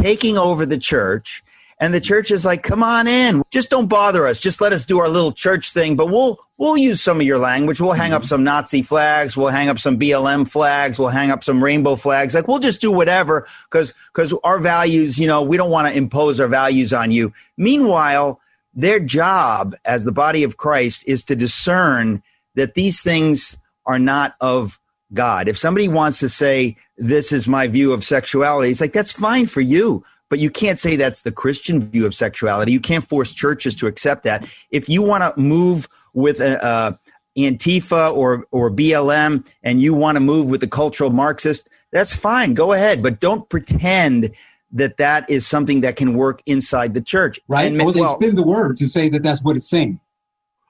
taking 0.00 0.38
over 0.38 0.64
the 0.66 0.78
church 0.78 1.42
and 1.78 1.92
the 1.92 2.00
church 2.00 2.30
is 2.30 2.44
like, 2.44 2.62
come 2.62 2.82
on 2.82 3.06
in. 3.06 3.42
Just 3.50 3.68
don't 3.68 3.86
bother 3.86 4.26
us. 4.26 4.38
Just 4.38 4.60
let 4.60 4.72
us 4.72 4.86
do 4.86 4.98
our 4.98 5.08
little 5.08 5.32
church 5.32 5.72
thing. 5.72 5.94
But 5.94 6.06
we'll 6.06 6.38
we'll 6.56 6.78
use 6.78 7.02
some 7.02 7.20
of 7.20 7.26
your 7.26 7.38
language. 7.38 7.80
We'll 7.80 7.92
hang 7.92 8.12
up 8.12 8.22
mm-hmm. 8.22 8.28
some 8.28 8.44
Nazi 8.44 8.80
flags. 8.80 9.36
We'll 9.36 9.48
hang 9.48 9.68
up 9.68 9.78
some 9.78 9.98
BLM 9.98 10.48
flags. 10.48 10.98
We'll 10.98 11.08
hang 11.08 11.30
up 11.30 11.44
some 11.44 11.62
rainbow 11.62 11.96
flags. 11.96 12.34
Like 12.34 12.48
we'll 12.48 12.60
just 12.60 12.80
do 12.80 12.90
whatever 12.90 13.46
because 13.70 13.92
because 14.12 14.32
our 14.42 14.58
values, 14.58 15.18
you 15.18 15.26
know, 15.26 15.42
we 15.42 15.58
don't 15.58 15.70
want 15.70 15.88
to 15.88 15.96
impose 15.96 16.40
our 16.40 16.48
values 16.48 16.94
on 16.94 17.10
you. 17.10 17.32
Meanwhile, 17.58 18.40
their 18.72 18.98
job 18.98 19.76
as 19.84 20.04
the 20.04 20.12
body 20.12 20.44
of 20.44 20.56
Christ 20.56 21.06
is 21.06 21.24
to 21.24 21.36
discern 21.36 22.22
that 22.54 22.74
these 22.74 23.02
things 23.02 23.58
are 23.84 23.98
not 23.98 24.34
of 24.40 24.80
God. 25.12 25.48
If 25.48 25.56
somebody 25.58 25.88
wants 25.88 26.18
to 26.20 26.28
say, 26.28 26.76
this 26.96 27.32
is 27.32 27.46
my 27.46 27.66
view 27.68 27.92
of 27.92 28.04
sexuality, 28.04 28.70
it's 28.70 28.80
like, 28.80 28.92
that's 28.92 29.12
fine 29.12 29.46
for 29.46 29.60
you. 29.60 30.04
But 30.28 30.40
you 30.40 30.50
can't 30.50 30.78
say 30.78 30.96
that's 30.96 31.22
the 31.22 31.30
Christian 31.30 31.80
view 31.80 32.04
of 32.04 32.14
sexuality. 32.14 32.72
You 32.72 32.80
can't 32.80 33.04
force 33.04 33.32
churches 33.32 33.76
to 33.76 33.86
accept 33.86 34.24
that. 34.24 34.48
If 34.70 34.88
you 34.88 35.00
want 35.00 35.22
to 35.22 35.40
move 35.40 35.88
with 36.14 36.40
a, 36.40 36.62
uh, 36.64 36.92
Antifa 37.36 38.14
or 38.14 38.46
or 38.50 38.70
BLM 38.70 39.46
and 39.62 39.80
you 39.80 39.94
want 39.94 40.16
to 40.16 40.20
move 40.20 40.48
with 40.48 40.60
the 40.60 40.66
cultural 40.66 41.10
Marxist, 41.10 41.68
that's 41.92 42.14
fine. 42.14 42.54
Go 42.54 42.72
ahead, 42.72 43.02
but 43.02 43.20
don't 43.20 43.48
pretend 43.48 44.32
that 44.72 44.96
that 44.96 45.28
is 45.30 45.46
something 45.46 45.82
that 45.82 45.96
can 45.96 46.14
work 46.14 46.42
inside 46.46 46.94
the 46.94 47.00
church. 47.00 47.38
Right? 47.48 47.70
And, 47.70 47.80
or 47.80 47.92
they 47.92 48.00
well, 48.00 48.16
spin 48.16 48.36
the 48.36 48.42
word 48.42 48.78
to 48.78 48.88
say 48.88 49.08
that 49.10 49.22
that's 49.22 49.42
what 49.42 49.56
it's 49.56 49.68
saying. 49.68 50.00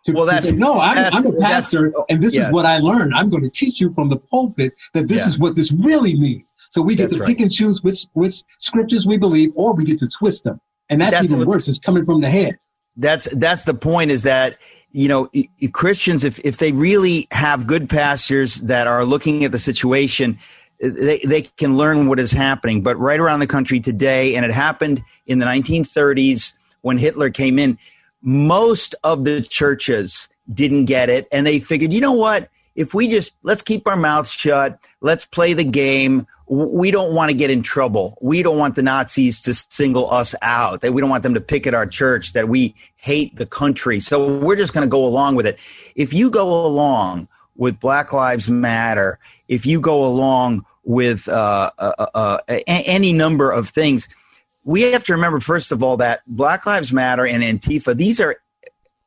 To, 0.07 0.13
well, 0.13 0.27
that's 0.27 0.51
say, 0.51 0.57
no. 0.57 0.79
I'm, 0.79 1.13
I'm 1.13 1.27
a 1.27 1.37
pastor, 1.41 1.93
and 2.09 2.23
this 2.23 2.35
yes. 2.35 2.49
is 2.49 2.55
what 2.55 2.65
I 2.65 2.79
learned. 2.79 3.13
I'm 3.15 3.29
going 3.29 3.43
to 3.43 3.51
teach 3.51 3.81
you 3.81 3.93
from 3.93 4.09
the 4.09 4.17
pulpit 4.17 4.73
that 4.95 5.09
this 5.09 5.23
yeah. 5.23 5.29
is 5.29 5.39
what 5.39 5.57
this 5.57 5.73
really 5.73 6.15
means. 6.15 6.55
So 6.71 6.81
we 6.81 6.95
get 6.95 7.05
that's 7.05 7.15
to 7.15 7.21
right. 7.21 7.29
pick 7.29 7.41
and 7.41 7.53
choose 7.53 7.83
which 7.83 8.07
which 8.13 8.43
scriptures 8.59 9.05
we 9.05 9.19
believe, 9.19 9.51
or 9.57 9.75
we 9.75 9.85
get 9.85 9.99
to 9.99 10.09
twist 10.09 10.45
them, 10.45 10.61
and 10.89 11.01
that's, 11.01 11.11
that's 11.11 11.25
even 11.25 11.41
what, 11.41 11.49
worse. 11.49 11.69
It's 11.69 11.81
coming 11.81 12.05
from 12.05 12.21
the 12.21 12.31
head. 12.31 12.57
That's 12.97 13.29
that's 13.33 13.65
the 13.65 13.75
point. 13.75 14.13
Is 14.13 14.23
that 14.23 14.59
you 14.93 15.09
know 15.09 15.29
Christians, 15.73 16.23
if 16.23 16.39
if 16.45 16.59
they 16.59 16.71
really 16.71 17.27
have 17.33 17.67
good 17.67 17.91
pastors 17.91 18.57
that 18.59 18.87
are 18.87 19.05
looking 19.05 19.45
at 19.45 19.51
the 19.51 19.59
situation, 19.59 20.39
eh, 20.81 20.91
they 20.95 21.19
they 21.19 21.43
can 21.43 21.77
learn 21.77 22.07
what 22.07 22.21
is 22.21 22.31
happening. 22.31 22.83
But 22.83 22.97
right 22.97 23.19
around 23.19 23.41
the 23.41 23.47
country 23.47 23.81
today, 23.81 24.37
and 24.37 24.45
it 24.45 24.53
happened 24.53 25.03
in 25.27 25.41
the 25.41 25.47
1930s 25.47 26.55
when 26.83 26.99
Hitler 26.99 27.31
came 27.31 27.59
in, 27.59 27.77
most 28.23 28.95
of 29.05 29.25
the 29.25 29.43
churches 29.43 30.29
didn't 30.53 30.87
get 30.87 31.09
it, 31.09 31.29
and 31.33 31.47
they 31.47 31.59
figured, 31.59 31.93
you 31.93 32.01
know 32.01 32.13
what? 32.13 32.49
if 32.77 32.93
we 32.93 33.09
just 33.09 33.33
let's 33.43 33.63
keep 33.63 33.87
our 33.87 33.97
mouths 33.97 34.31
shut, 34.31 34.79
let's 35.01 35.25
play 35.25 35.55
the 35.55 35.65
game. 35.65 36.27
We 36.47 36.91
don't 36.91 37.15
want 37.15 37.31
to 37.31 37.37
get 37.37 37.51
in 37.51 37.63
trouble. 37.63 38.17
We 38.21 38.43
don't 38.43 38.59
want 38.59 38.77
the 38.77 38.83
Nazis 38.83 39.41
to 39.43 39.55
single 39.55 40.11
us 40.13 40.35
out. 40.43 40.83
That 40.83 40.93
we 40.93 41.01
don't 41.01 41.11
want 41.11 41.25
them 41.25 41.35
to 41.35 41.41
pick 41.41 41.67
at 41.67 41.75
our 41.75 41.87
church. 41.87 42.35
That 42.35 42.49
we 42.49 42.75
hate 42.97 43.35
the 43.37 43.47
country. 43.47 43.99
So 43.99 44.39
we're 44.39 44.57
just 44.57 44.73
going 44.73 44.87
to 44.87 44.91
go 44.91 45.05
along 45.05 45.35
with 45.35 45.47
it. 45.47 45.59
If 45.97 46.13
you 46.13 46.31
go 46.31 46.65
along 46.65 47.29
with 47.57 47.81
Black 47.81 48.13
Lives 48.13 48.49
Matter, 48.49 49.19
if 49.49 49.67
you 49.67 49.81
go 49.81 50.05
along 50.05 50.65
with 50.85 51.27
uh, 51.27 51.71
uh, 51.79 52.07
uh, 52.15 52.39
uh 52.47 52.61
any 52.67 53.13
number 53.13 53.51
of 53.51 53.69
things, 53.69 54.09
we 54.67 54.83
have 54.83 55.05
to 55.05 55.13
remember 55.13 55.41
first 55.41 55.73
of 55.73 55.83
all 55.83 55.97
that 55.97 56.21
Black 56.27 56.67
Lives 56.67 56.93
Matter 56.93 57.27
and 57.27 57.43
Antifa 57.43 57.97
these 57.97 58.21
are 58.21 58.37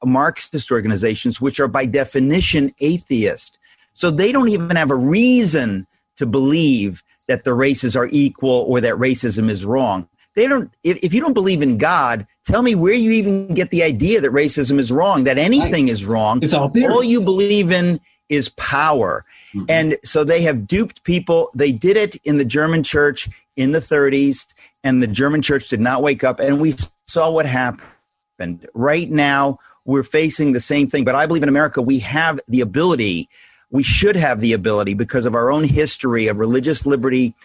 Marxist 0.03 0.71
organizations, 0.71 1.41
which 1.41 1.59
are 1.59 1.67
by 1.67 1.85
definition 1.85 2.73
atheist. 2.79 3.59
So 3.93 4.09
they 4.09 4.31
don't 4.31 4.49
even 4.49 4.75
have 4.77 4.91
a 4.91 4.95
reason 4.95 5.85
to 6.15 6.25
believe 6.25 7.03
that 7.27 7.43
the 7.43 7.53
races 7.53 7.95
are 7.95 8.07
equal 8.11 8.65
or 8.67 8.81
that 8.81 8.95
racism 8.95 9.49
is 9.49 9.65
wrong. 9.65 10.07
They 10.35 10.47
don't, 10.47 10.73
if, 10.83 10.97
if 11.03 11.13
you 11.13 11.19
don't 11.19 11.33
believe 11.33 11.61
in 11.61 11.77
God, 11.77 12.25
tell 12.45 12.61
me 12.61 12.75
where 12.75 12.93
you 12.93 13.11
even 13.11 13.53
get 13.53 13.71
the 13.71 13.83
idea 13.83 14.21
that 14.21 14.31
racism 14.31 14.79
is 14.79 14.91
wrong, 14.91 15.25
that 15.25 15.37
anything 15.37 15.85
right. 15.85 15.91
is 15.91 16.05
wrong. 16.05 16.41
It's 16.41 16.53
all. 16.53 16.71
All 16.89 17.03
you 17.03 17.21
believe 17.21 17.71
in 17.71 17.99
is 18.29 18.49
power. 18.49 19.25
Mm-hmm. 19.53 19.65
And 19.67 19.97
so 20.05 20.23
they 20.23 20.41
have 20.43 20.65
duped 20.67 21.03
people. 21.03 21.49
They 21.55 21.71
did 21.71 21.97
it 21.97 22.15
in 22.23 22.37
the 22.37 22.45
German 22.45 22.83
church 22.83 23.27
in 23.57 23.73
the 23.73 23.79
30s, 23.79 24.53
and 24.83 25.01
the 25.01 25.07
German 25.07 25.41
church 25.41 25.67
did 25.69 25.79
not 25.79 26.01
wake 26.01 26.23
up. 26.23 26.39
And 26.39 26.59
we 26.59 26.75
saw 27.07 27.31
what 27.31 27.45
happened. 27.45 28.67
Right 28.73 29.09
now, 29.09 29.59
we're 29.85 30.03
facing 30.03 30.53
the 30.53 30.59
same 30.59 30.87
thing. 30.87 31.03
But 31.03 31.15
I 31.15 31.25
believe 31.25 31.43
in 31.43 31.49
America, 31.49 31.81
we 31.81 31.99
have 31.99 32.39
the 32.47 32.61
ability 32.61 33.29
we 33.71 33.83
should 33.83 34.15
have 34.15 34.39
the 34.39 34.53
ability 34.53 34.93
because 34.93 35.25
of 35.25 35.35
our 35.35 35.51
own 35.51 35.63
history 35.63 36.27
of 36.27 36.39
religious 36.39 36.85
liberty 36.85 37.35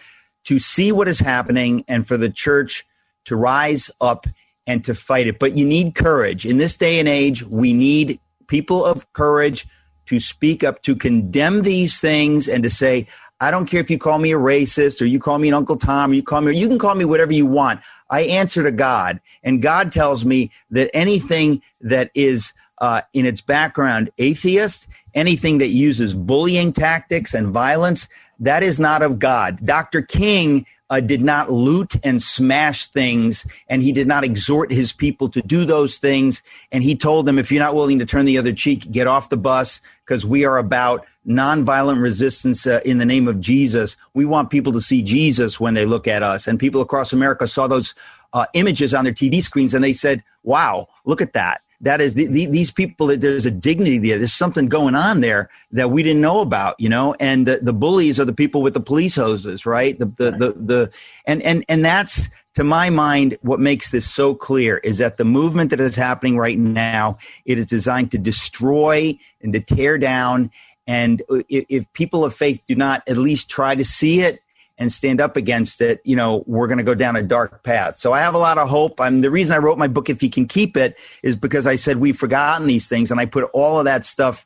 to 0.45 0.59
see 0.59 0.91
what 0.91 1.07
is 1.07 1.19
happening 1.19 1.83
and 1.87 2.07
for 2.07 2.17
the 2.17 2.29
church 2.29 2.85
to 3.25 3.35
rise 3.35 3.91
up 4.01 4.25
and 4.67 4.83
to 4.85 4.95
fight 4.95 5.27
it. 5.27 5.39
But 5.39 5.55
you 5.55 5.65
need 5.65 5.95
courage. 5.95 6.45
In 6.45 6.57
this 6.57 6.77
day 6.77 6.99
and 6.99 7.07
age, 7.07 7.43
we 7.43 7.73
need 7.73 8.19
people 8.47 8.83
of 8.83 9.11
courage 9.13 9.67
to 10.07 10.19
speak 10.19 10.63
up, 10.63 10.81
to 10.83 10.95
condemn 10.95 11.63
these 11.63 11.99
things 11.99 12.47
and 12.47 12.63
to 12.63 12.69
say, 12.69 13.07
I 13.41 13.51
don't 13.51 13.65
care 13.65 13.81
if 13.81 13.89
you 13.89 13.97
call 13.97 14.17
me 14.17 14.31
a 14.31 14.37
racist 14.37 15.01
or 15.01 15.05
you 15.05 15.19
call 15.19 15.37
me 15.37 15.49
an 15.49 15.53
Uncle 15.53 15.77
Tom 15.77 16.11
or 16.11 16.13
you 16.13 16.23
call 16.23 16.41
me, 16.41 16.57
you 16.57 16.67
can 16.67 16.79
call 16.79 16.95
me 16.95 17.05
whatever 17.05 17.33
you 17.33 17.45
want. 17.45 17.81
I 18.09 18.21
answer 18.21 18.63
to 18.63 18.71
God, 18.71 19.19
and 19.43 19.61
God 19.61 19.91
tells 19.91 20.23
me 20.23 20.51
that 20.71 20.89
anything 20.93 21.61
that 21.81 22.11
is 22.13 22.53
uh, 22.79 23.01
in 23.13 23.25
its 23.25 23.41
background 23.41 24.09
atheist. 24.17 24.87
Anything 25.13 25.59
that 25.59 25.67
uses 25.67 26.13
bullying 26.13 26.73
tactics 26.73 27.33
and 27.33 27.47
violence, 27.47 28.09
that 28.39 28.63
is 28.63 28.79
not 28.79 29.01
of 29.01 29.17
God. 29.17 29.65
Dr. 29.65 30.01
King 30.01 30.65
uh, 30.89 30.99
did 30.99 31.21
not 31.21 31.51
loot 31.51 31.95
and 32.03 32.21
smash 32.21 32.87
things, 32.87 33.45
and 33.67 33.81
he 33.81 33.91
did 33.91 34.07
not 34.07 34.23
exhort 34.23 34.71
his 34.71 34.93
people 34.93 35.29
to 35.29 35.41
do 35.41 35.65
those 35.65 35.97
things. 35.97 36.43
And 36.71 36.83
he 36.83 36.95
told 36.95 37.25
them, 37.25 37.39
if 37.39 37.51
you're 37.51 37.63
not 37.63 37.75
willing 37.75 37.99
to 37.99 38.05
turn 38.05 38.25
the 38.25 38.37
other 38.37 38.53
cheek, 38.53 38.91
get 38.91 39.07
off 39.07 39.29
the 39.29 39.37
bus, 39.37 39.81
because 40.05 40.25
we 40.25 40.45
are 40.45 40.57
about 40.57 41.05
nonviolent 41.27 42.01
resistance 42.01 42.67
uh, 42.67 42.81
in 42.85 42.99
the 42.99 43.05
name 43.05 43.27
of 43.27 43.41
Jesus. 43.41 43.97
We 44.13 44.25
want 44.25 44.51
people 44.51 44.73
to 44.73 44.81
see 44.81 45.01
Jesus 45.01 45.59
when 45.59 45.73
they 45.73 45.85
look 45.85 46.07
at 46.07 46.21
us. 46.21 46.47
And 46.47 46.59
people 46.59 46.81
across 46.81 47.13
America 47.13 47.47
saw 47.47 47.67
those 47.67 47.95
uh, 48.33 48.45
images 48.53 48.93
on 48.93 49.05
their 49.05 49.13
TV 49.13 49.41
screens 49.41 49.73
and 49.73 49.83
they 49.83 49.93
said, 49.93 50.23
wow, 50.43 50.87
look 51.05 51.21
at 51.21 51.33
that 51.33 51.61
that 51.81 52.01
is 52.01 52.13
the, 52.13 52.27
the, 52.27 52.45
these 52.45 52.71
people 52.71 53.07
there's 53.07 53.45
a 53.45 53.51
dignity 53.51 53.97
there. 53.97 54.17
There's 54.17 54.33
something 54.33 54.67
going 54.67 54.95
on 54.95 55.21
there 55.21 55.49
that 55.71 55.91
we 55.91 56.03
didn't 56.03 56.21
know 56.21 56.39
about 56.39 56.75
you 56.79 56.89
know? 56.89 57.15
And 57.19 57.45
the, 57.45 57.57
the 57.57 57.73
bullies 57.73 58.19
are 58.19 58.25
the 58.25 58.33
people 58.33 58.61
with 58.61 58.73
the 58.73 58.79
police 58.79 59.15
hoses 59.15 59.65
right? 59.65 59.97
The, 59.97 60.05
the, 60.05 60.31
the, 60.31 60.53
the 60.57 60.91
and 61.25 61.41
and 61.43 61.65
and 61.67 61.83
that's 61.83 62.29
to 62.55 62.63
my 62.63 62.89
mind 62.89 63.37
what 63.41 63.59
makes 63.59 63.91
this 63.91 64.09
so 64.09 64.33
clear 64.33 64.77
is 64.77 64.97
that 64.99 65.17
the 65.17 65.25
movement 65.25 65.69
that 65.71 65.79
is 65.79 65.95
happening 65.95 66.37
right 66.37 66.57
now 66.57 67.17
it 67.45 67.57
is 67.57 67.65
designed 67.65 68.11
to 68.11 68.17
destroy 68.17 69.17
and 69.41 69.53
to 69.53 69.59
tear 69.59 69.97
down. 69.97 70.51
And 70.87 71.23
if 71.49 71.91
people 71.93 72.23
of 72.23 72.35
faith 72.35 72.61
do 72.67 72.75
not 72.75 73.01
at 73.07 73.17
least 73.17 73.49
try 73.49 73.73
to 73.73 73.83
see 73.83 74.21
it 74.21 74.41
and 74.77 74.91
stand 74.91 75.21
up 75.21 75.37
against 75.37 75.81
it, 75.81 76.01
you 76.03 76.15
know, 76.15 76.43
we're 76.47 76.67
going 76.67 76.77
to 76.77 76.83
go 76.83 76.95
down 76.95 77.15
a 77.15 77.23
dark 77.23 77.63
path. 77.63 77.95
So 77.97 78.13
I 78.13 78.19
have 78.19 78.33
a 78.33 78.39
lot 78.39 78.57
of 78.57 78.67
hope. 78.67 78.99
I'm 78.99 79.21
the 79.21 79.31
reason 79.31 79.55
I 79.55 79.59
wrote 79.59 79.77
my 79.77 79.87
book, 79.87 80.09
If 80.09 80.21
You 80.21 80.29
Can 80.29 80.47
Keep 80.47 80.75
It, 80.75 80.97
is 81.23 81.35
because 81.35 81.65
I 81.65 81.75
said 81.75 81.97
we've 81.97 82.17
forgotten 82.17 82.67
these 82.67 82.89
things, 82.89 83.11
and 83.11 83.19
I 83.19 83.25
put 83.25 83.45
all 83.53 83.79
of 83.79 83.85
that 83.85 84.03
stuff 84.03 84.45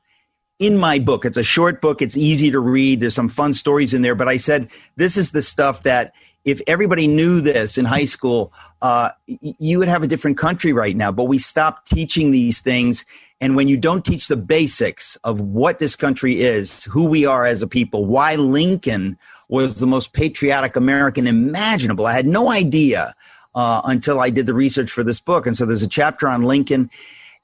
in 0.59 0.77
my 0.77 0.99
book. 0.99 1.25
It's 1.25 1.37
a 1.37 1.43
short 1.43 1.81
book. 1.81 2.01
It's 2.01 2.17
easy 2.17 2.51
to 2.51 2.59
read. 2.59 2.99
There's 2.99 3.15
some 3.15 3.29
fun 3.29 3.53
stories 3.53 3.93
in 3.93 4.01
there, 4.01 4.15
but 4.15 4.27
I 4.27 4.37
said 4.37 4.69
this 4.97 5.17
is 5.17 5.31
the 5.31 5.41
stuff 5.41 5.83
that 5.83 6.13
if 6.45 6.61
everybody 6.67 7.07
knew 7.07 7.41
this 7.41 7.77
in 7.77 7.85
high 7.85 8.05
school, 8.05 8.53
uh, 8.81 9.09
you 9.25 9.79
would 9.79 9.87
have 9.87 10.03
a 10.03 10.07
different 10.07 10.37
country 10.37 10.73
right 10.73 10.95
now. 10.95 11.11
But 11.11 11.25
we 11.25 11.37
stopped 11.37 11.89
teaching 11.89 12.31
these 12.31 12.61
things. 12.61 13.05
And 13.41 13.55
when 13.55 13.67
you 13.67 13.77
don't 13.77 14.05
teach 14.05 14.27
the 14.27 14.37
basics 14.37 15.15
of 15.17 15.41
what 15.41 15.79
this 15.79 15.95
country 15.95 16.41
is, 16.41 16.85
who 16.85 17.05
we 17.05 17.25
are 17.25 17.45
as 17.45 17.61
a 17.61 17.67
people, 17.67 18.05
why 18.05 18.35
Lincoln 18.35 19.17
was 19.49 19.75
the 19.75 19.87
most 19.87 20.13
patriotic 20.13 20.75
American 20.75 21.27
imaginable. 21.27 22.05
I 22.05 22.13
had 22.13 22.27
no 22.27 22.49
idea 22.49 23.13
uh, 23.55 23.81
until 23.83 24.21
I 24.21 24.29
did 24.29 24.45
the 24.45 24.53
research 24.53 24.91
for 24.91 25.03
this 25.03 25.19
book. 25.19 25.45
And 25.45 25.57
so 25.57 25.65
there's 25.65 25.83
a 25.83 25.87
chapter 25.87 26.29
on 26.29 26.43
Lincoln. 26.43 26.89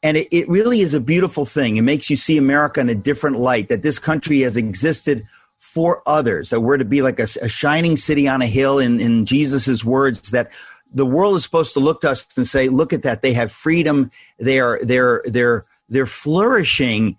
And 0.04 0.18
it, 0.18 0.28
it 0.32 0.48
really 0.48 0.82
is 0.82 0.94
a 0.94 1.00
beautiful 1.00 1.46
thing. 1.46 1.78
It 1.78 1.82
makes 1.82 2.10
you 2.10 2.16
see 2.16 2.38
America 2.38 2.80
in 2.80 2.90
a 2.90 2.96
different 2.96 3.38
light, 3.38 3.70
that 3.70 3.82
this 3.82 3.98
country 3.98 4.42
has 4.42 4.56
existed 4.56 5.26
for 5.58 6.04
others, 6.06 6.52
that 6.52 6.62
we're 6.62 6.78
to 6.78 6.86
be 6.86 7.02
like 7.02 7.20
a, 7.20 7.28
a 7.42 7.50
shining 7.50 7.98
city 7.98 8.28
on 8.28 8.42
a 8.42 8.48
hill, 8.48 8.78
in, 8.78 9.00
in 9.00 9.26
Jesus' 9.26 9.84
words, 9.84 10.30
that 10.30 10.52
the 10.94 11.08
world 11.08 11.36
is 11.36 11.44
supposed 11.44 11.74
to 11.74 11.80
look 11.80 12.02
to 12.02 12.12
us 12.12 12.28
and 12.38 12.46
say, 12.46 12.70
look 12.70 12.94
at 12.94 13.02
that. 13.02 13.24
They 13.24 13.34
have 13.34 13.52
freedom. 13.52 14.12
They're, 14.38 14.80
they're, 14.84 15.24
they're, 15.26 15.66
they're 15.90 16.06
flourishing. 16.06 17.18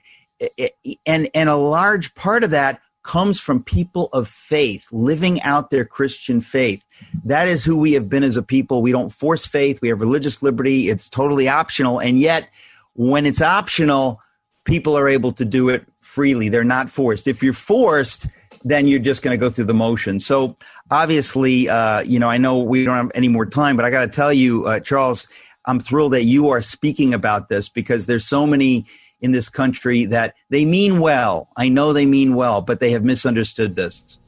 And, 1.06 1.28
and 1.34 1.48
a 1.48 1.56
large 1.56 2.14
part 2.14 2.44
of 2.44 2.50
that 2.50 2.80
comes 3.06 3.40
from 3.40 3.62
people 3.62 4.08
of 4.12 4.28
faith, 4.28 4.86
living 4.90 5.40
out 5.42 5.70
their 5.70 5.84
Christian 5.84 6.40
faith. 6.40 6.84
That 7.24 7.46
is 7.46 7.64
who 7.64 7.76
we 7.76 7.92
have 7.92 8.08
been 8.08 8.24
as 8.24 8.36
a 8.36 8.42
people. 8.42 8.82
We 8.82 8.90
don't 8.92 9.10
force 9.10 9.46
faith. 9.46 9.80
We 9.80 9.88
have 9.88 10.00
religious 10.00 10.42
liberty. 10.42 10.90
It's 10.90 11.08
totally 11.08 11.48
optional. 11.48 12.00
And 12.00 12.18
yet, 12.18 12.48
when 12.94 13.24
it's 13.24 13.40
optional, 13.40 14.20
people 14.64 14.98
are 14.98 15.08
able 15.08 15.32
to 15.34 15.44
do 15.44 15.68
it 15.68 15.86
freely. 16.00 16.48
They're 16.48 16.64
not 16.64 16.90
forced. 16.90 17.28
If 17.28 17.42
you're 17.44 17.52
forced, 17.52 18.26
then 18.64 18.88
you're 18.88 18.98
just 18.98 19.22
going 19.22 19.38
to 19.38 19.40
go 19.40 19.50
through 19.50 19.66
the 19.66 19.74
motion. 19.74 20.18
So 20.18 20.56
obviously, 20.90 21.68
uh, 21.68 22.00
you 22.00 22.18
know, 22.18 22.28
I 22.28 22.38
know 22.38 22.58
we 22.58 22.84
don't 22.84 22.96
have 22.96 23.12
any 23.14 23.28
more 23.28 23.46
time, 23.46 23.76
but 23.76 23.84
I 23.84 23.90
got 23.90 24.00
to 24.00 24.08
tell 24.08 24.32
you, 24.32 24.66
uh, 24.66 24.80
Charles, 24.80 25.28
I'm 25.66 25.78
thrilled 25.78 26.12
that 26.12 26.24
you 26.24 26.50
are 26.50 26.60
speaking 26.60 27.14
about 27.14 27.48
this 27.48 27.68
because 27.68 28.06
there's 28.06 28.26
so 28.26 28.46
many 28.46 28.86
in 29.20 29.32
this 29.32 29.48
country 29.48 30.04
that 30.06 30.34
they 30.50 30.64
mean 30.64 31.00
well. 31.00 31.48
I 31.56 31.68
know 31.68 31.92
they 31.92 32.06
mean 32.06 32.34
well, 32.34 32.60
but 32.60 32.80
they 32.80 32.90
have 32.90 33.04
misunderstood 33.04 33.76
this. 33.76 34.18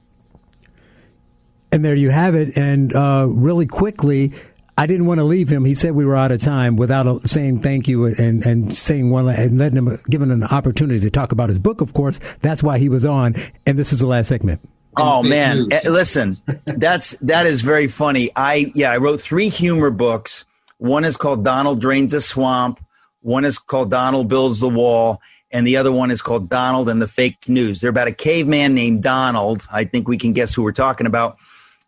And 1.71 1.85
there 1.85 1.95
you 1.95 2.11
have 2.11 2.35
it. 2.35 2.57
And 2.57 2.95
uh, 2.95 3.27
really 3.29 3.67
quickly, 3.67 4.33
I 4.79 4.87
didn't 4.87 5.07
want 5.07 5.19
to 5.19 5.25
leave 5.25 5.49
him. 5.49 5.65
He 5.65 5.75
said 5.75 5.93
we 5.93 6.05
were 6.05 6.17
out 6.17 6.31
of 6.31 6.41
time 6.41 6.77
without 6.77 7.29
saying 7.29 7.61
thank 7.61 7.89
you 7.89 8.07
and, 8.07 8.47
and 8.47 8.75
saying 8.75 9.11
one 9.11 9.29
and 9.29 9.59
letting 9.59 9.77
him 9.77 9.99
given 10.09 10.31
an 10.31 10.45
opportunity 10.45 11.01
to 11.01 11.11
talk 11.11 11.33
about 11.33 11.49
his 11.49 11.59
book. 11.59 11.81
Of 11.81 11.93
course, 11.93 12.21
that's 12.43 12.63
why 12.63 12.79
he 12.79 12.89
was 12.89 13.05
on. 13.05 13.35
And 13.67 13.79
this 13.79 13.93
is 13.93 14.01
the 14.01 14.07
last 14.07 14.29
segment. 14.29 14.61
Oh 14.97 15.23
man, 15.23 15.67
eh, 15.73 15.81
listen, 15.85 16.37
that's 16.65 17.13
that 17.21 17.47
is 17.47 17.61
very 17.61 17.89
funny. 17.89 18.31
I 18.35 18.73
yeah, 18.75 18.91
I 18.91 18.97
wrote 18.99 19.21
three 19.21 19.49
humor 19.49 19.91
books. 19.91 20.45
One 20.79 21.05
is 21.05 21.17
called 21.17 21.45
Donald 21.45 21.81
Drains 21.81 22.15
a 22.15 22.21
Swamp. 22.21 22.81
One 23.29 23.45
is 23.45 23.59
called 23.59 23.91
Donald 23.91 24.29
Builds 24.29 24.59
the 24.59 24.71
Wall, 24.71 25.21
and 25.51 25.67
the 25.67 25.77
other 25.77 25.93
one 25.93 26.11
is 26.11 26.23
called 26.23 26.49
Donald 26.49 26.89
and 26.89 27.03
the 27.03 27.07
Fake 27.07 27.47
News. 27.47 27.83
They're 27.83 27.91
about 27.91 28.09
a 28.09 28.13
caveman 28.13 28.75
named 28.75 29.03
Donald. 29.03 29.67
I 29.71 29.85
think 29.85 30.09
we 30.09 30.17
can 30.17 30.33
guess 30.33 30.55
who 30.55 30.63
we're 30.63 30.73
talking 30.73 31.07
about. 31.07 31.37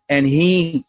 And 0.07 0.27
he, 0.27 0.85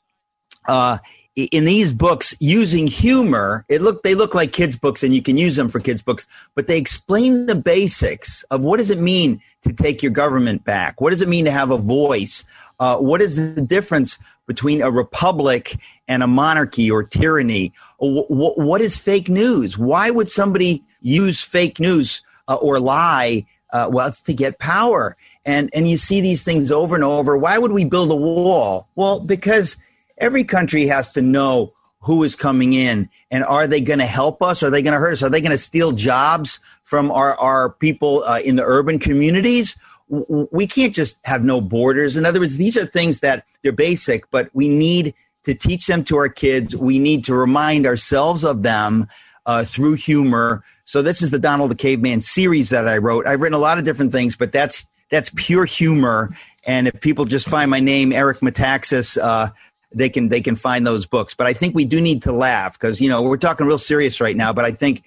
uh, 0.68 0.98
in 1.36 1.64
these 1.64 1.90
books, 1.90 2.34
using 2.38 2.86
humor, 2.86 3.64
it 3.70 3.80
look 3.80 4.03
they 4.03 4.14
look 4.14 4.34
like 4.34 4.53
kids' 4.53 4.76
books, 4.76 5.03
and 5.03 5.14
you 5.14 5.22
can 5.22 5.38
use 5.38 5.57
them 5.57 5.70
for 5.70 5.80
kids' 5.80 6.03
books. 6.03 6.26
But 6.55 6.66
they 6.66 6.76
explain 6.76 7.46
the 7.46 7.55
basics 7.55 8.42
of 8.50 8.61
what 8.61 8.76
does 8.76 8.90
it 8.90 8.98
mean 8.98 9.40
to 9.62 9.72
take 9.72 10.03
your 10.03 10.12
government 10.12 10.64
back. 10.64 11.00
What 11.00 11.11
does 11.11 11.22
it 11.22 11.28
mean 11.28 11.46
to 11.46 11.50
have 11.50 11.70
a 11.70 11.78
voice? 11.78 12.44
Uh, 12.82 12.98
what 12.98 13.22
is 13.22 13.36
the 13.36 13.62
difference 13.62 14.18
between 14.48 14.82
a 14.82 14.90
republic 14.90 15.76
and 16.08 16.20
a 16.20 16.26
monarchy 16.26 16.90
or 16.90 17.04
tyranny? 17.04 17.72
W- 18.00 18.26
w- 18.28 18.54
what 18.56 18.80
is 18.80 18.98
fake 18.98 19.28
news? 19.28 19.78
Why 19.78 20.10
would 20.10 20.28
somebody 20.28 20.82
use 21.00 21.44
fake 21.44 21.78
news 21.78 22.24
uh, 22.48 22.56
or 22.56 22.80
lie? 22.80 23.46
Uh, 23.72 23.88
well, 23.92 24.08
it's 24.08 24.20
to 24.22 24.34
get 24.34 24.58
power. 24.58 25.16
And, 25.44 25.70
and 25.72 25.86
you 25.86 25.96
see 25.96 26.20
these 26.20 26.42
things 26.42 26.72
over 26.72 26.96
and 26.96 27.04
over. 27.04 27.36
Why 27.36 27.56
would 27.56 27.70
we 27.70 27.84
build 27.84 28.10
a 28.10 28.16
wall? 28.16 28.88
Well, 28.96 29.20
because 29.20 29.76
every 30.18 30.42
country 30.42 30.88
has 30.88 31.12
to 31.12 31.22
know 31.22 31.72
who 32.00 32.24
is 32.24 32.34
coming 32.34 32.72
in 32.72 33.08
and 33.30 33.44
are 33.44 33.68
they 33.68 33.80
going 33.80 34.00
to 34.00 34.06
help 34.06 34.42
us? 34.42 34.60
Are 34.60 34.70
they 34.70 34.82
going 34.82 34.94
to 34.94 34.98
hurt 34.98 35.12
us? 35.12 35.22
Are 35.22 35.30
they 35.30 35.40
going 35.40 35.52
to 35.52 35.56
steal 35.56 35.92
jobs 35.92 36.58
from 36.82 37.12
our, 37.12 37.38
our 37.38 37.70
people 37.70 38.24
uh, 38.24 38.40
in 38.40 38.56
the 38.56 38.64
urban 38.64 38.98
communities? 38.98 39.76
We 40.12 40.66
can't 40.66 40.94
just 40.94 41.18
have 41.24 41.42
no 41.42 41.60
borders. 41.60 42.16
In 42.16 42.26
other 42.26 42.38
words, 42.38 42.58
these 42.58 42.76
are 42.76 42.84
things 42.84 43.20
that 43.20 43.46
they're 43.62 43.72
basic, 43.72 44.30
but 44.30 44.50
we 44.52 44.68
need 44.68 45.14
to 45.44 45.54
teach 45.54 45.86
them 45.86 46.04
to 46.04 46.18
our 46.18 46.28
kids. 46.28 46.76
We 46.76 46.98
need 46.98 47.24
to 47.24 47.34
remind 47.34 47.86
ourselves 47.86 48.44
of 48.44 48.62
them 48.62 49.08
uh, 49.46 49.64
through 49.64 49.94
humor. 49.94 50.62
So 50.84 51.00
this 51.00 51.22
is 51.22 51.30
the 51.30 51.38
Donald 51.38 51.70
the 51.70 51.76
Caveman 51.76 52.20
series 52.20 52.70
that 52.70 52.86
I 52.86 52.98
wrote. 52.98 53.26
I've 53.26 53.40
written 53.40 53.56
a 53.56 53.60
lot 53.60 53.78
of 53.78 53.84
different 53.84 54.12
things, 54.12 54.36
but 54.36 54.52
that's 54.52 54.86
that's 55.10 55.30
pure 55.34 55.64
humor. 55.64 56.36
And 56.64 56.88
if 56.88 57.00
people 57.00 57.24
just 57.24 57.48
find 57.48 57.70
my 57.70 57.80
name, 57.80 58.12
Eric 58.12 58.40
Metaxas, 58.40 59.18
uh, 59.20 59.50
they 59.94 60.10
can 60.10 60.28
they 60.28 60.42
can 60.42 60.56
find 60.56 60.86
those 60.86 61.06
books. 61.06 61.34
But 61.34 61.46
I 61.46 61.54
think 61.54 61.74
we 61.74 61.86
do 61.86 62.00
need 62.00 62.22
to 62.24 62.32
laugh 62.32 62.78
because 62.78 63.00
you 63.00 63.08
know 63.08 63.22
we're 63.22 63.38
talking 63.38 63.66
real 63.66 63.78
serious 63.78 64.20
right 64.20 64.36
now. 64.36 64.52
But 64.52 64.66
I 64.66 64.72
think 64.72 65.04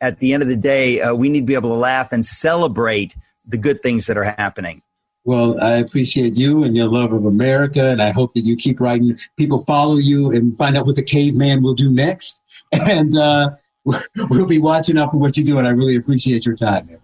at 0.00 0.18
the 0.18 0.34
end 0.34 0.42
of 0.42 0.48
the 0.48 0.56
day, 0.56 1.00
uh, 1.00 1.14
we 1.14 1.28
need 1.28 1.40
to 1.40 1.46
be 1.46 1.54
able 1.54 1.70
to 1.70 1.76
laugh 1.76 2.12
and 2.12 2.26
celebrate 2.26 3.16
the 3.48 3.58
good 3.58 3.82
things 3.82 4.06
that 4.06 4.16
are 4.16 4.24
happening. 4.24 4.82
Well, 5.24 5.60
I 5.60 5.72
appreciate 5.72 6.36
you 6.36 6.64
and 6.64 6.76
your 6.76 6.88
love 6.88 7.12
of 7.12 7.26
America, 7.26 7.84
and 7.86 8.00
I 8.00 8.12
hope 8.12 8.32
that 8.34 8.44
you 8.44 8.56
keep 8.56 8.80
writing. 8.80 9.18
People 9.36 9.64
follow 9.64 9.96
you 9.96 10.30
and 10.32 10.56
find 10.56 10.76
out 10.76 10.86
what 10.86 10.96
the 10.96 11.02
caveman 11.02 11.62
will 11.62 11.74
do 11.74 11.90
next. 11.90 12.40
And 12.72 13.16
uh, 13.16 13.50
we'll 13.84 14.44
be 14.44 14.58
watching 14.58 14.98
out 14.98 15.10
for 15.10 15.16
what 15.16 15.38
you 15.38 15.44
do, 15.44 15.56
and 15.56 15.66
I 15.66 15.70
really 15.70 15.96
appreciate 15.96 16.44
your 16.44 16.54
time. 16.54 16.86
Man. 16.86 16.98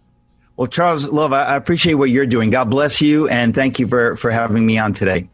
Well, 0.57 0.66
Charles, 0.66 1.07
love, 1.09 1.32
I 1.32 1.57
appreciate 1.57 1.95
what 1.95 2.11
you're 2.11 2.26
doing. 2.26 2.51
God 2.51 2.70
bless 2.70 3.01
you, 3.01 3.28
and 3.28 3.55
thank 3.55 3.78
you 3.78 3.86
for, 3.86 4.14
for 4.16 4.30
having 4.30 4.66
me 4.66 4.76
on 4.76 4.92
today. 4.92 5.28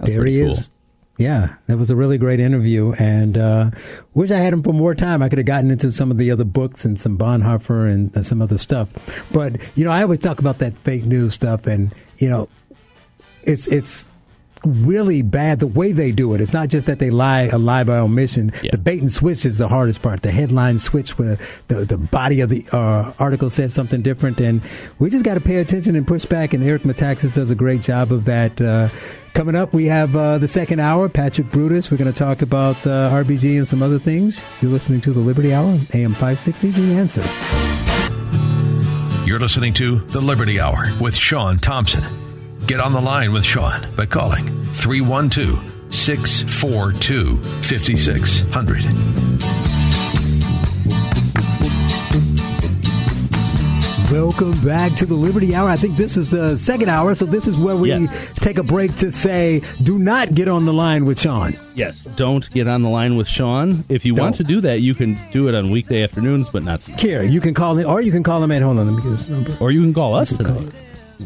there 0.00 0.24
he 0.24 0.40
cool. 0.40 0.50
is. 0.50 0.70
Yeah, 1.18 1.56
that 1.66 1.78
was 1.78 1.90
a 1.90 1.96
really 1.96 2.16
great 2.16 2.38
interview, 2.38 2.92
and 2.92 3.36
uh, 3.36 3.70
wish 4.14 4.30
I 4.30 4.38
had 4.38 4.52
him 4.52 4.62
for 4.62 4.72
more 4.72 4.94
time. 4.94 5.20
I 5.20 5.28
could 5.28 5.38
have 5.38 5.46
gotten 5.46 5.68
into 5.68 5.90
some 5.90 6.12
of 6.12 6.16
the 6.16 6.30
other 6.30 6.44
books 6.44 6.84
and 6.84 6.98
some 6.98 7.18
Bonhoeffer 7.18 7.92
and 7.92 8.16
uh, 8.16 8.22
some 8.22 8.40
other 8.40 8.56
stuff. 8.56 8.88
But 9.32 9.56
you 9.74 9.84
know, 9.84 9.90
I 9.90 10.02
always 10.02 10.20
talk 10.20 10.38
about 10.38 10.58
that 10.58 10.78
fake 10.78 11.04
news 11.04 11.34
stuff, 11.34 11.66
and 11.66 11.92
you 12.18 12.28
know, 12.28 12.48
it's 13.42 13.66
it's 13.66 14.08
really 14.68 15.22
bad 15.22 15.60
the 15.60 15.66
way 15.66 15.92
they 15.92 16.12
do 16.12 16.34
it. 16.34 16.40
It's 16.40 16.52
not 16.52 16.68
just 16.68 16.86
that 16.86 16.98
they 16.98 17.10
lie 17.10 17.42
a 17.42 17.58
lie 17.58 17.84
by 17.84 17.98
omission. 17.98 18.52
Yeah. 18.62 18.72
The 18.72 18.78
bait 18.78 19.00
and 19.00 19.10
switch 19.10 19.44
is 19.44 19.58
the 19.58 19.68
hardest 19.68 20.02
part. 20.02 20.22
The 20.22 20.30
headline 20.30 20.78
switch 20.78 21.18
where 21.18 21.38
the 21.68 21.84
the 21.84 21.98
body 21.98 22.40
of 22.40 22.48
the 22.50 22.64
uh, 22.72 23.12
article 23.18 23.50
says 23.50 23.74
something 23.74 24.02
different, 24.02 24.40
and 24.40 24.60
we 24.98 25.10
just 25.10 25.24
got 25.24 25.34
to 25.34 25.40
pay 25.40 25.56
attention 25.56 25.96
and 25.96 26.06
push 26.06 26.24
back. 26.24 26.52
And 26.54 26.62
Eric 26.62 26.82
Metaxas 26.82 27.34
does 27.34 27.50
a 27.50 27.54
great 27.54 27.80
job 27.82 28.12
of 28.12 28.24
that. 28.26 28.60
Uh, 28.60 28.88
coming 29.34 29.54
up, 29.54 29.72
we 29.72 29.86
have 29.86 30.14
uh, 30.16 30.38
the 30.38 30.48
second 30.48 30.80
hour. 30.80 31.08
Patrick 31.08 31.50
Brutus. 31.50 31.90
We're 31.90 31.96
going 31.96 32.12
to 32.12 32.18
talk 32.18 32.42
about 32.42 32.86
uh, 32.86 33.10
RBG 33.10 33.58
and 33.58 33.66
some 33.68 33.82
other 33.82 33.98
things. 33.98 34.42
You're 34.60 34.72
listening 34.72 35.00
to 35.02 35.12
the 35.12 35.20
Liberty 35.20 35.52
Hour, 35.52 35.78
AM 35.94 36.12
560. 36.14 36.70
The 36.70 36.94
answer. 36.94 37.22
You're 39.26 39.38
listening 39.38 39.74
to 39.74 39.98
the 39.98 40.20
Liberty 40.20 40.58
Hour 40.58 40.86
with 41.00 41.14
Sean 41.16 41.58
Thompson. 41.58 42.27
Get 42.68 42.80
on 42.80 42.92
the 42.92 43.00
line 43.00 43.32
with 43.32 43.46
Sean 43.46 43.88
by 43.96 44.04
calling 44.04 44.46
312 44.74 45.90
642 45.90 47.42
5600. 47.62 48.84
Welcome 54.12 54.52
back 54.62 54.92
to 54.96 55.06
the 55.06 55.14
Liberty 55.14 55.54
Hour. 55.54 55.70
I 55.70 55.76
think 55.76 55.96
this 55.96 56.18
is 56.18 56.28
the 56.28 56.56
second 56.56 56.90
hour, 56.90 57.14
so 57.14 57.24
this 57.24 57.46
is 57.46 57.56
where 57.56 57.74
we 57.74 57.88
yes. 57.88 58.28
take 58.36 58.58
a 58.58 58.62
break 58.62 58.94
to 58.96 59.10
say, 59.10 59.62
do 59.82 59.98
not 59.98 60.34
get 60.34 60.46
on 60.46 60.66
the 60.66 60.74
line 60.74 61.06
with 61.06 61.18
Sean. 61.18 61.58
Yes, 61.74 62.04
don't 62.16 62.50
get 62.50 62.68
on 62.68 62.82
the 62.82 62.90
line 62.90 63.16
with 63.16 63.28
Sean. 63.28 63.82
If 63.88 64.04
you 64.04 64.12
don't. 64.12 64.24
want 64.24 64.34
to 64.36 64.44
do 64.44 64.60
that, 64.60 64.82
you 64.82 64.94
can 64.94 65.18
do 65.32 65.48
it 65.48 65.54
on 65.54 65.70
weekday 65.70 66.02
afternoons, 66.02 66.50
but 66.50 66.64
not. 66.64 66.82
Here, 66.82 67.22
you 67.22 67.40
can 67.40 67.54
call 67.54 67.78
him, 67.78 67.88
or 67.88 68.02
you 68.02 68.12
can 68.12 68.22
call 68.22 68.44
him 68.44 68.52
at. 68.52 68.60
Hold 68.60 68.78
on, 68.78 68.86
let 68.88 68.94
me 68.94 69.02
get 69.02 69.12
his 69.12 69.26
number. 69.26 69.56
Or 69.58 69.70
you 69.70 69.80
can 69.80 69.94
call 69.94 70.14
us 70.14 70.36
tonight. 70.36 70.70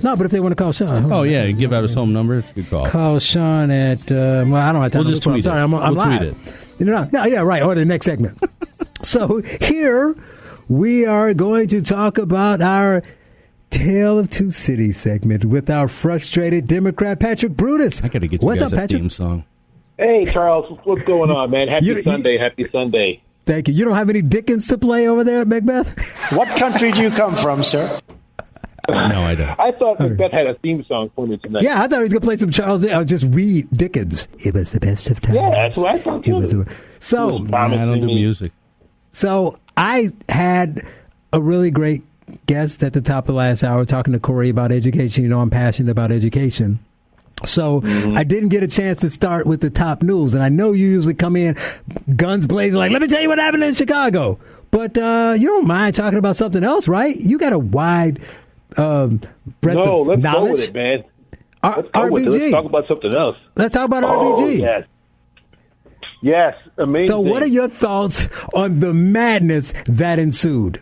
No, 0.03 0.17
but 0.17 0.25
if 0.27 0.33
they 0.33 0.41
want 0.41 0.53
to 0.53 0.57
call 0.57 0.73
Sean. 0.73 1.13
Oh, 1.13 1.23
yeah, 1.23 1.51
give 1.51 1.73
out 1.73 1.83
his 1.83 1.93
home 1.95 2.13
number. 2.13 2.39
It's 2.39 2.51
a 2.51 2.55
good 2.55 2.71
call. 2.71 2.87
Call 2.87 3.19
Sean 3.19 3.71
at, 3.71 4.01
uh, 4.11 4.45
well, 4.47 4.57
I 4.57 4.73
don't 4.73 4.83
have 4.83 4.93
time. 4.93 5.03
We'll 5.03 5.11
just 5.11 5.23
tweet 5.23 5.37
I'm 5.37 5.43
sorry, 5.43 5.61
I'm, 5.61 5.75
I'm 5.75 5.95
we'll 5.95 6.05
live. 6.07 6.19
tweet 6.21 6.49
it. 6.49 6.55
You 6.79 6.87
know, 6.87 7.09
no, 7.13 7.25
yeah, 7.25 7.41
right, 7.43 7.63
or 7.63 7.75
the 7.75 7.85
next 7.85 8.07
segment. 8.07 8.39
so 9.03 9.43
here 9.61 10.17
we 10.69 11.05
are 11.05 11.35
going 11.35 11.69
to 11.69 11.83
talk 11.83 12.17
about 12.19 12.63
our 12.63 13.03
Tale 13.71 14.19
of 14.19 14.31
Two 14.31 14.51
Cities 14.51 14.97
segment 14.99 15.45
with 15.45 15.69
our 15.71 15.89
frustrated 15.89 16.67
Democrat, 16.67 17.21
Patrick 17.21 17.53
Brutus. 17.53 18.03
I 18.03 18.09
got 18.09 18.21
to 18.21 18.29
get 18.29 18.41
you 18.43 18.47
What's 18.47 18.61
guys 18.63 18.73
up, 18.73 18.79
Patrick? 18.79 19.01
theme 19.03 19.11
song. 19.11 19.45
Hey, 19.99 20.25
Charles, 20.25 20.79
what's 20.85 21.03
going 21.03 21.31
on, 21.31 21.51
man? 21.51 21.69
Happy 21.69 21.87
you, 21.87 22.03
Sunday, 22.03 22.33
you, 22.35 22.39
happy 22.39 22.69
Sunday. 22.71 23.23
Thank 23.45 23.69
you. 23.69 23.75
You 23.75 23.85
don't 23.85 23.95
have 23.97 24.09
any 24.09 24.23
Dickens 24.23 24.67
to 24.69 24.79
play 24.79 25.07
over 25.07 25.23
there 25.25 25.43
at 25.43 25.49
Macbeth? 25.49 26.33
what 26.33 26.49
country 26.59 26.93
do 26.93 27.03
you 27.03 27.11
come 27.11 27.37
from, 27.37 27.63
sir? 27.63 28.01
No, 28.89 29.23
I 29.23 29.35
don't. 29.35 29.61
I 29.61 29.73
thought 29.73 30.01
Macbeth 30.01 30.33
had 30.33 30.47
a 30.47 30.55
theme 30.55 30.85
song 30.85 31.11
for 31.15 31.27
me 31.27 31.37
tonight. 31.37 31.63
Yeah, 31.63 31.83
I 31.83 31.87
thought 31.87 31.99
he 31.99 32.03
was 32.03 32.13
going 32.13 32.21
to 32.21 32.27
play 32.27 32.37
some 32.37 32.51
Charles. 32.51 32.85
I'll 32.85 33.05
just 33.05 33.25
read 33.25 33.69
Dickens. 33.71 34.27
It 34.39 34.55
was 34.55 34.73
the 34.73 34.81
best 34.81 35.09
of 35.11 35.21
times. 35.21 35.37
Yeah, 35.37 35.51
that's 35.51 35.77
what 35.77 35.95
I 35.95 35.99
thought 35.99 36.25
too. 36.25 36.37
It 36.37 36.41
was 36.41 36.51
the, 36.51 36.75
so 37.01 37.37
was 37.37 37.53
I 37.53 37.69
don't 37.69 38.01
do 38.01 38.07
music. 38.07 38.53
So 39.13 39.59
I 39.77 40.13
had 40.29 40.85
a 41.33 41.41
really 41.41 41.71
great 41.71 42.03
guest 42.47 42.83
at 42.83 42.93
the 42.93 43.01
top 43.01 43.25
of 43.25 43.35
the 43.35 43.39
last 43.39 43.63
hour 43.63 43.85
talking 43.85 44.13
to 44.15 44.19
Corey 44.19 44.49
about 44.49 44.73
education. 44.73 45.23
You 45.23 45.31
know, 45.31 45.41
I'm 45.41 45.51
passionate 45.51 45.91
about 45.91 46.11
education. 46.11 46.81
So 47.45 47.81
mm-hmm. 47.81 48.17
I 48.17 48.25
didn't 48.25 48.51
get 48.51 48.63
a 48.63 48.69
chance 48.69 48.99
to 48.99 49.11
start 49.11 49.47
with 49.47 49.61
the 49.61 49.71
top 49.71 50.03
news, 50.03 50.35
and 50.35 50.43
I 50.43 50.49
know 50.49 50.73
you 50.73 50.87
usually 50.87 51.15
come 51.15 51.37
in 51.37 51.57
guns 52.15 52.47
blazing, 52.47 52.79
like, 52.79 52.93
"Let 52.93 53.03
me 53.03 53.09
tell 53.09 53.21
you 53.21 53.29
what 53.29 53.39
happened 53.39 53.65
in 53.65 53.75
Chicago." 53.75 54.39
But 54.71 54.97
uh, 54.97 55.35
you 55.39 55.49
don't 55.49 55.67
mind 55.67 55.95
talking 55.95 56.19
about 56.19 56.37
something 56.37 56.65
else, 56.65 56.89
right? 56.89 57.15
You 57.15 57.39
got 57.39 57.53
a 57.53 57.59
wide 57.59 58.21
um, 58.79 59.21
breadth 59.61 59.77
no, 59.77 60.01
of 60.01 60.07
let's 60.09 60.23
knowledge. 60.23 60.47
go 60.47 60.53
with 60.53 60.69
it, 60.69 60.75
man. 60.75 61.05
let's 61.63 61.89
go 61.91 62.01
RBG. 62.01 62.13
With 62.13 62.27
it. 62.27 62.41
Let's 62.41 62.53
talk 62.53 62.65
about 62.65 62.89
something 62.89 63.15
else. 63.15 63.37
Let's 63.57 63.75
talk 63.75 63.87
about 63.87 64.05
oh, 64.05 64.35
RBG. 64.37 64.59
Yes. 64.59 64.87
Yes, 66.23 66.55
amazing. 66.79 67.09
So, 67.09 67.21
what 67.21 67.43
are 67.43 67.49
your 67.49 67.69
thoughts 67.69 68.29
on 68.55 68.79
the 68.79 68.95
madness 68.95 69.75
that 69.87 70.21
ensued? 70.21 70.81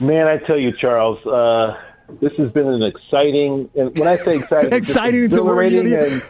Man, 0.00 0.26
I 0.26 0.38
tell 0.38 0.58
you, 0.58 0.72
Charles, 0.80 1.24
uh, 1.24 1.76
this 2.20 2.32
has 2.38 2.50
been 2.50 2.66
an 2.66 2.82
exciting, 2.82 3.70
and 3.76 3.96
when 3.96 4.08
I 4.08 4.16
say 4.16 4.36
exciting, 4.36 4.72
exciting, 4.72 5.24
exhilarating, 5.24 5.92
and 5.94 6.22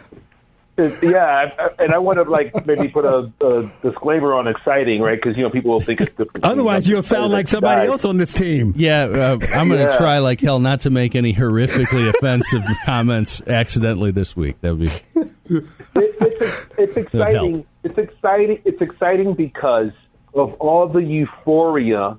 yeah, 1.03 1.69
and 1.77 1.93
I 1.93 1.97
want 1.97 2.17
to 2.17 2.23
like 2.23 2.65
maybe 2.65 2.87
put 2.87 3.05
a, 3.05 3.31
a 3.41 3.71
disclaimer 3.81 4.33
on 4.33 4.47
exciting, 4.47 5.01
right? 5.01 5.19
Because 5.21 5.37
you 5.37 5.43
know 5.43 5.49
people 5.49 5.71
will 5.71 5.79
think 5.79 6.01
it's 6.01 6.15
different. 6.15 6.43
Otherwise, 6.43 6.87
you'll 6.87 7.03
sound 7.03 7.31
like 7.31 7.47
somebody 7.47 7.87
else 7.87 8.05
on 8.05 8.17
this 8.17 8.33
team. 8.33 8.73
Yeah, 8.75 9.03
uh, 9.03 9.37
I'm 9.53 9.67
going 9.67 9.79
to 9.79 9.91
yeah. 9.91 9.97
try 9.97 10.19
like 10.19 10.39
hell 10.39 10.59
not 10.59 10.81
to 10.81 10.89
make 10.89 11.15
any 11.15 11.33
horrifically 11.33 12.09
offensive 12.09 12.63
comments 12.85 13.41
accidentally 13.41 14.11
this 14.11 14.35
week. 14.35 14.59
That 14.61 14.75
would 14.75 14.89
be. 14.89 15.25
It, 15.49 15.65
it's, 15.95 16.67
it's 16.77 16.97
exciting. 16.97 17.65
It's 17.83 17.97
exciting. 17.97 18.61
It's 18.65 18.81
exciting 18.81 19.33
because 19.33 19.91
of 20.33 20.53
all 20.55 20.87
the 20.87 21.03
euphoria 21.03 22.17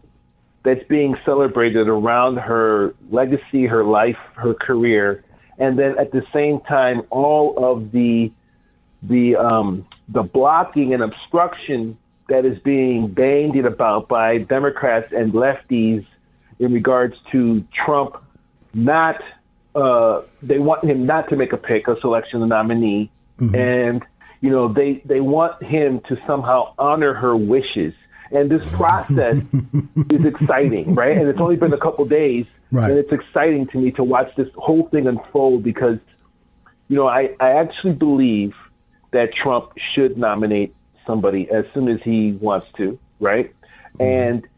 that's 0.65 0.85
being 0.89 1.17
celebrated 1.25 1.89
around 1.89 2.37
her 2.37 2.95
legacy, 3.11 3.67
her 3.67 3.85
life, 3.85 4.19
her 4.35 4.53
career, 4.53 5.25
and 5.59 5.79
then 5.79 5.99
at 5.99 6.11
the 6.11 6.23
same 6.33 6.61
time, 6.61 7.03
all 7.11 7.55
of 7.63 7.93
the 7.93 8.33
the 9.03 9.36
um, 9.36 9.86
the 10.09 10.22
blocking 10.22 10.94
and 10.94 11.03
obstruction 11.03 11.96
that 12.28 12.44
is 12.44 12.59
being 12.61 13.09
bandied 13.09 13.66
about 13.66 14.09
by 14.09 14.38
Democrats 14.38 15.12
and 15.12 15.32
lefties 15.32 16.07
in 16.59 16.72
regards 16.72 17.14
to 17.32 17.64
Trump 17.84 18.16
not 18.72 19.20
uh, 19.74 20.22
they 20.42 20.59
want 20.59 20.84
him 20.84 21.07
not 21.07 21.28
to 21.28 21.36
make 21.36 21.53
a 21.53 21.57
pick, 21.57 21.86
a 21.88 21.98
selection, 22.01 22.42
a 22.42 22.46
nominee, 22.46 23.11
mm-hmm. 23.38 23.55
and 23.55 24.05
you 24.40 24.51
know 24.51 24.72
they 24.72 25.03
they 25.05 25.20
want 25.20 25.62
him 25.62 26.01
to 26.09 26.16
somehow 26.26 26.74
honor 26.78 27.14
her 27.14 27.36
wishes. 27.36 27.94
And 28.32 28.48
this 28.48 28.62
process 28.70 29.38
is 30.11 30.24
exciting, 30.24 30.94
right? 30.94 31.16
And 31.16 31.26
it's 31.26 31.40
only 31.40 31.57
been 31.57 31.72
a 31.72 31.78
couple 31.78 32.05
days, 32.05 32.46
right. 32.70 32.88
and 32.88 32.96
it's 32.96 33.11
exciting 33.11 33.66
to 33.68 33.78
me 33.78 33.90
to 33.92 34.05
watch 34.05 34.32
this 34.36 34.46
whole 34.55 34.86
thing 34.86 35.09
unfold 35.09 35.64
because, 35.64 35.98
you 36.86 36.94
know, 36.94 37.09
I, 37.09 37.30
I 37.40 37.55
actually 37.55 37.94
believe 37.94 38.55
that 39.13 39.35
Trump 39.35 39.73
should 39.95 40.17
nominate 40.17 40.75
somebody 41.07 41.49
as 41.51 41.65
soon 41.75 41.89
as 41.89 42.01
he 42.03 42.33
wants 42.41 42.67
to, 42.77 42.99
right? 43.19 43.53
Mm-hmm. 43.95 44.03
And 44.03 44.49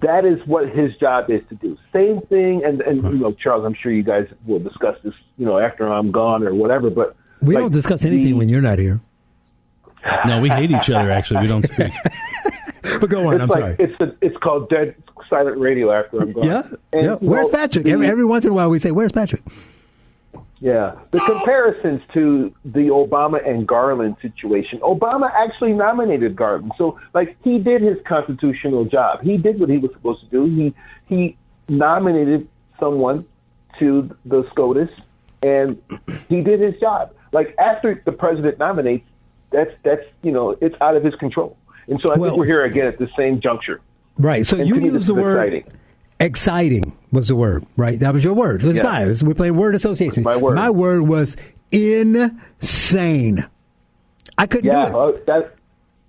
that 0.00 0.24
is 0.24 0.44
what 0.46 0.68
his 0.68 0.94
job 0.96 1.30
is 1.30 1.40
to 1.48 1.54
do. 1.54 1.78
Same 1.92 2.20
thing, 2.22 2.64
and 2.64 2.80
and 2.80 3.02
you 3.02 3.18
know, 3.18 3.32
Charles, 3.32 3.64
I'm 3.64 3.74
sure 3.74 3.92
you 3.92 4.02
guys 4.02 4.26
will 4.46 4.58
discuss 4.58 4.96
this, 5.04 5.14
you 5.38 5.46
know, 5.46 5.58
after 5.58 5.86
I'm 5.86 6.10
gone 6.10 6.42
or 6.42 6.54
whatever. 6.54 6.90
But 6.90 7.16
we 7.40 7.54
like, 7.54 7.62
don't 7.62 7.72
discuss 7.72 8.04
anything 8.04 8.24
the, 8.24 8.32
when 8.34 8.48
you're 8.48 8.62
not 8.62 8.78
here. 8.78 9.00
No, 10.26 10.40
we 10.40 10.48
hate 10.48 10.70
each 10.70 10.90
other. 10.90 11.10
Actually, 11.10 11.42
we 11.42 11.46
don't 11.46 11.66
speak. 11.66 11.92
but 12.82 13.08
go 13.08 13.28
on. 13.28 13.34
It's 13.34 13.42
I'm 13.42 13.48
like, 13.48 13.60
sorry. 13.60 13.76
It's 13.78 14.00
a, 14.00 14.14
it's 14.20 14.36
called 14.38 14.68
dead 14.68 14.94
silent 15.30 15.58
radio 15.58 15.92
after 15.92 16.20
I'm 16.20 16.32
gone. 16.32 16.44
Yeah, 16.44 16.62
and, 16.92 17.02
yeah. 17.02 17.14
Where's 17.20 17.48
Patrick? 17.48 17.84
The, 17.84 17.92
every, 17.92 18.06
every 18.06 18.24
once 18.24 18.44
in 18.44 18.50
a 18.50 18.54
while, 18.54 18.68
we 18.70 18.78
say, 18.78 18.90
"Where's 18.90 19.12
Patrick?" 19.12 19.42
Yeah, 20.60 20.94
the 21.10 21.20
comparisons 21.20 22.00
to 22.14 22.54
the 22.64 22.88
Obama 22.88 23.46
and 23.46 23.66
Garland 23.66 24.16
situation. 24.22 24.78
Obama 24.80 25.30
actually 25.34 25.72
nominated 25.72 26.36
Garland, 26.36 26.72
so 26.78 26.98
like 27.12 27.36
he 27.42 27.58
did 27.58 27.82
his 27.82 27.98
constitutional 28.06 28.84
job. 28.84 29.22
He 29.22 29.36
did 29.36 29.58
what 29.58 29.68
he 29.68 29.78
was 29.78 29.92
supposed 29.92 30.20
to 30.20 30.26
do. 30.26 30.44
He 30.44 30.74
he 31.06 31.36
nominated 31.68 32.48
someone 32.78 33.26
to 33.78 34.16
the 34.24 34.48
SCOTUS, 34.50 34.90
and 35.42 35.82
he 36.28 36.40
did 36.40 36.60
his 36.60 36.78
job. 36.80 37.12
Like 37.32 37.54
after 37.58 38.00
the 38.04 38.12
president 38.12 38.58
nominates, 38.58 39.06
that's 39.50 39.72
that's 39.82 40.04
you 40.22 40.32
know 40.32 40.56
it's 40.60 40.76
out 40.80 40.96
of 40.96 41.04
his 41.04 41.14
control. 41.16 41.56
And 41.88 42.00
so 42.00 42.12
I 42.12 42.16
well, 42.16 42.30
think 42.30 42.38
we're 42.38 42.46
here 42.46 42.64
again 42.64 42.86
at 42.86 42.98
the 42.98 43.08
same 43.16 43.40
juncture. 43.40 43.80
Right. 44.16 44.46
So 44.46 44.58
and 44.58 44.68
you 44.68 44.76
use 44.76 45.06
the 45.06 45.14
word 45.14 45.36
exciting. 45.36 45.72
Exciting. 46.20 46.96
was 47.12 47.28
the 47.28 47.36
word, 47.36 47.66
right? 47.76 47.98
That 48.00 48.14
was 48.14 48.24
your 48.24 48.34
word. 48.34 48.64
It's 48.64 48.78
yes. 48.78 49.20
fine. 49.20 49.28
We're 49.28 49.34
playing 49.34 49.56
word 49.56 49.74
association. 49.74 50.22
My 50.22 50.36
word. 50.36 50.56
My 50.56 50.70
word 50.70 51.02
was 51.02 51.36
insane. 51.70 53.46
I 54.36 54.46
couldn't 54.46 54.70
yeah, 54.70 54.90
do 54.90 55.08
it. 55.08 55.26
That, 55.26 55.56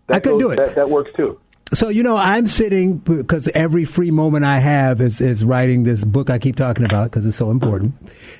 that 0.08 0.16
I 0.16 0.20
couldn't 0.20 0.39
goes, 0.39 0.56
do 0.56 0.62
it. 0.62 0.66
That, 0.66 0.76
that 0.76 0.89
works 0.89 1.12
too. 1.16 1.39
So 1.74 1.89
you 1.89 2.03
know, 2.03 2.16
I'm 2.16 2.47
sitting 2.47 2.97
because 2.97 3.47
every 3.49 3.86
free 3.86 4.12
moment 4.12 4.45
I 4.45 4.60
have 4.60 5.01
is 5.01 5.20
is 5.20 5.43
writing 5.43 5.84
this 5.84 6.03
book 6.03 6.30
I 6.30 6.39
keep 6.39 6.56
talking 6.56 6.86
about 6.86 7.10
because 7.10 7.26
it's 7.26 7.38
so 7.38 7.49
important, 7.49 7.93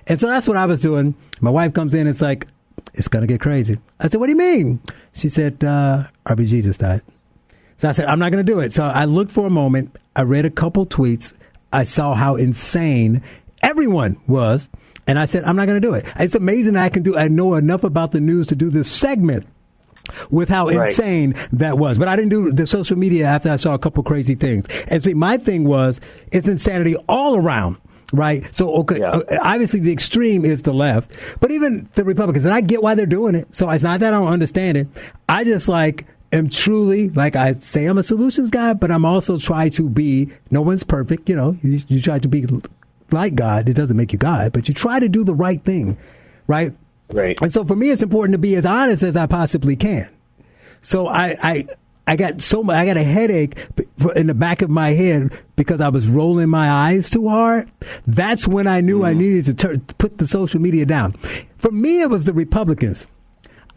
and 0.08 0.20
so 0.20 0.28
that's 0.28 0.48
what 0.48 0.58
I 0.58 0.68
was 0.68 0.80
doing. 0.80 1.16
My 1.42 1.50
wife 1.50 1.74
comes 1.74 1.94
in, 1.94 2.02
and 2.02 2.10
it's 2.10 2.22
like 2.22 2.48
it's 2.94 3.08
gonna 3.08 3.28
get 3.28 3.42
crazy. 3.42 3.80
I 4.00 4.08
said, 4.08 4.20
"What 4.20 4.28
do 4.28 4.32
you 4.32 4.38
mean?" 4.38 4.80
She 5.14 5.28
said, 5.30 5.64
uh, 5.64 6.06
"RBG 6.28 6.64
just 6.64 6.80
died." 6.80 7.02
So 7.78 7.90
I 7.90 7.92
said, 7.92 8.06
I'm 8.06 8.20
not 8.20 8.32
going 8.32 8.46
to 8.46 8.52
do 8.52 8.60
it. 8.60 8.74
So 8.74 8.86
I 8.86 9.06
looked 9.06 9.32
for 9.32 9.46
a 9.46 9.50
moment. 9.50 9.96
I 10.16 10.22
read 10.22 10.46
a 10.46 10.50
couple 10.50 10.86
tweets. 10.86 11.34
I 11.76 11.84
saw 11.84 12.14
how 12.14 12.36
insane 12.36 13.22
everyone 13.62 14.18
was. 14.28 14.70
And 15.08 15.20
I 15.20 15.26
said, 15.26 15.44
I'm 15.44 15.56
not 15.56 15.68
going 15.68 15.80
to 15.80 15.88
do 15.88 15.94
it. 15.94 16.06
It's 16.16 16.34
amazing 16.34 16.76
I 16.76 16.90
can 16.90 17.04
do, 17.04 17.16
I 17.16 17.28
know 17.28 17.54
enough 17.54 17.84
about 17.84 18.12
the 18.12 18.20
news 18.20 18.48
to 18.48 18.56
do 18.56 18.72
this 18.72 18.90
segment 18.90 19.46
with 20.32 20.50
how 20.50 20.68
right. 20.68 20.90
insane 20.90 21.36
that 21.54 21.78
was. 21.78 22.00
But 22.00 22.08
I 22.08 22.16
didn't 22.16 22.30
do 22.30 22.52
the 22.52 22.66
social 22.66 22.98
media 22.98 23.26
after 23.26 23.52
I 23.52 23.58
saw 23.58 23.76
a 23.76 23.80
couple 23.80 24.02
crazy 24.02 24.34
things. 24.34 24.66
And 24.88 25.04
see, 25.04 25.14
my 25.14 25.38
thing 25.38 25.66
was, 25.66 26.00
it's 26.32 26.48
insanity 26.48 26.96
all 27.08 27.36
around. 27.36 27.78
right? 28.14 28.54
So, 28.54 28.74
okay, 28.78 29.00
yeah. 29.00 29.10
uh, 29.10 29.24
obviously 29.42 29.80
the 29.80 29.92
extreme 29.92 30.46
is 30.46 30.62
the 30.62 30.74
left, 30.74 31.12
but 31.40 31.52
even 31.52 31.90
the 31.96 32.04
Republicans, 32.04 32.46
and 32.46 32.54
I 32.54 32.62
get 32.62 32.82
why 32.82 32.96
they're 32.96 33.06
doing 33.06 33.36
it. 33.36 33.54
So 33.56 33.70
it's 33.70 33.84
not 33.84 34.00
that 34.00 34.14
I 34.14 34.18
don't 34.18 34.28
understand 34.28 34.78
it. 34.78 34.88
I 35.28 35.44
just 35.44 35.68
like 35.68 36.06
am 36.32 36.50
truly 36.50 37.10
like 37.10 37.36
I 37.36 37.54
say 37.54 37.86
I'm 37.86 37.98
a 37.98 38.04
solutions 38.04 38.50
guy, 38.50 38.74
but 38.74 38.92
I'm 38.92 39.06
also 39.06 39.38
try 39.38 39.70
to 39.70 39.90
be. 39.90 40.30
No 40.52 40.62
one's 40.62 40.84
perfect, 40.84 41.30
you 41.30 41.36
know. 41.36 41.58
You, 41.62 41.82
you 41.88 42.02
try 42.02 42.20
to 42.20 42.28
be 42.28 42.46
like 43.12 43.36
God. 43.36 43.70
It 43.70 43.74
doesn't 43.74 43.98
make 43.98 44.14
you 44.14 44.20
God, 44.20 44.54
but 44.54 44.68
you 44.68 44.74
try 44.74 45.00
to 45.00 45.10
do 45.10 45.24
the 45.24 45.36
right 45.36 45.64
thing, 45.64 45.98
right? 46.48 46.74
Right. 47.12 47.38
And 47.42 47.52
so 47.52 47.64
for 47.64 47.76
me, 47.76 47.92
it's 47.92 48.02
important 48.02 48.34
to 48.34 48.40
be 48.40 48.56
as 48.56 48.66
honest 48.66 49.04
as 49.04 49.16
I 49.16 49.28
possibly 49.28 49.76
can. 49.76 50.10
So 50.82 51.08
I, 51.08 51.36
I 51.42 51.68
I 52.08 52.16
got 52.16 52.42
so 52.42 52.64
much, 52.64 52.76
I 52.76 52.86
got 52.86 52.98
a 52.98 53.04
headache 53.04 53.58
in 54.16 54.28
the 54.28 54.36
back 54.36 54.62
of 54.62 54.70
my 54.70 54.90
head 54.90 55.32
because 55.56 55.82
I 55.82 55.90
was 55.90 56.08
rolling 56.08 56.50
my 56.50 56.70
eyes 56.70 57.10
too 57.10 57.28
hard. 57.30 57.70
That's 58.06 58.48
when 58.48 58.68
I 58.68 58.82
knew 58.82 59.00
mm. 59.00 59.08
I 59.08 59.14
needed 59.14 59.46
to 59.46 59.54
tur- 59.54 59.94
put 59.98 60.20
the 60.20 60.28
social 60.28 60.62
media 60.62 60.86
down. 60.86 61.14
For 61.58 61.72
me, 61.72 62.02
it 62.02 62.10
was 62.10 62.26
the 62.26 62.34
Republicans. 62.34 63.08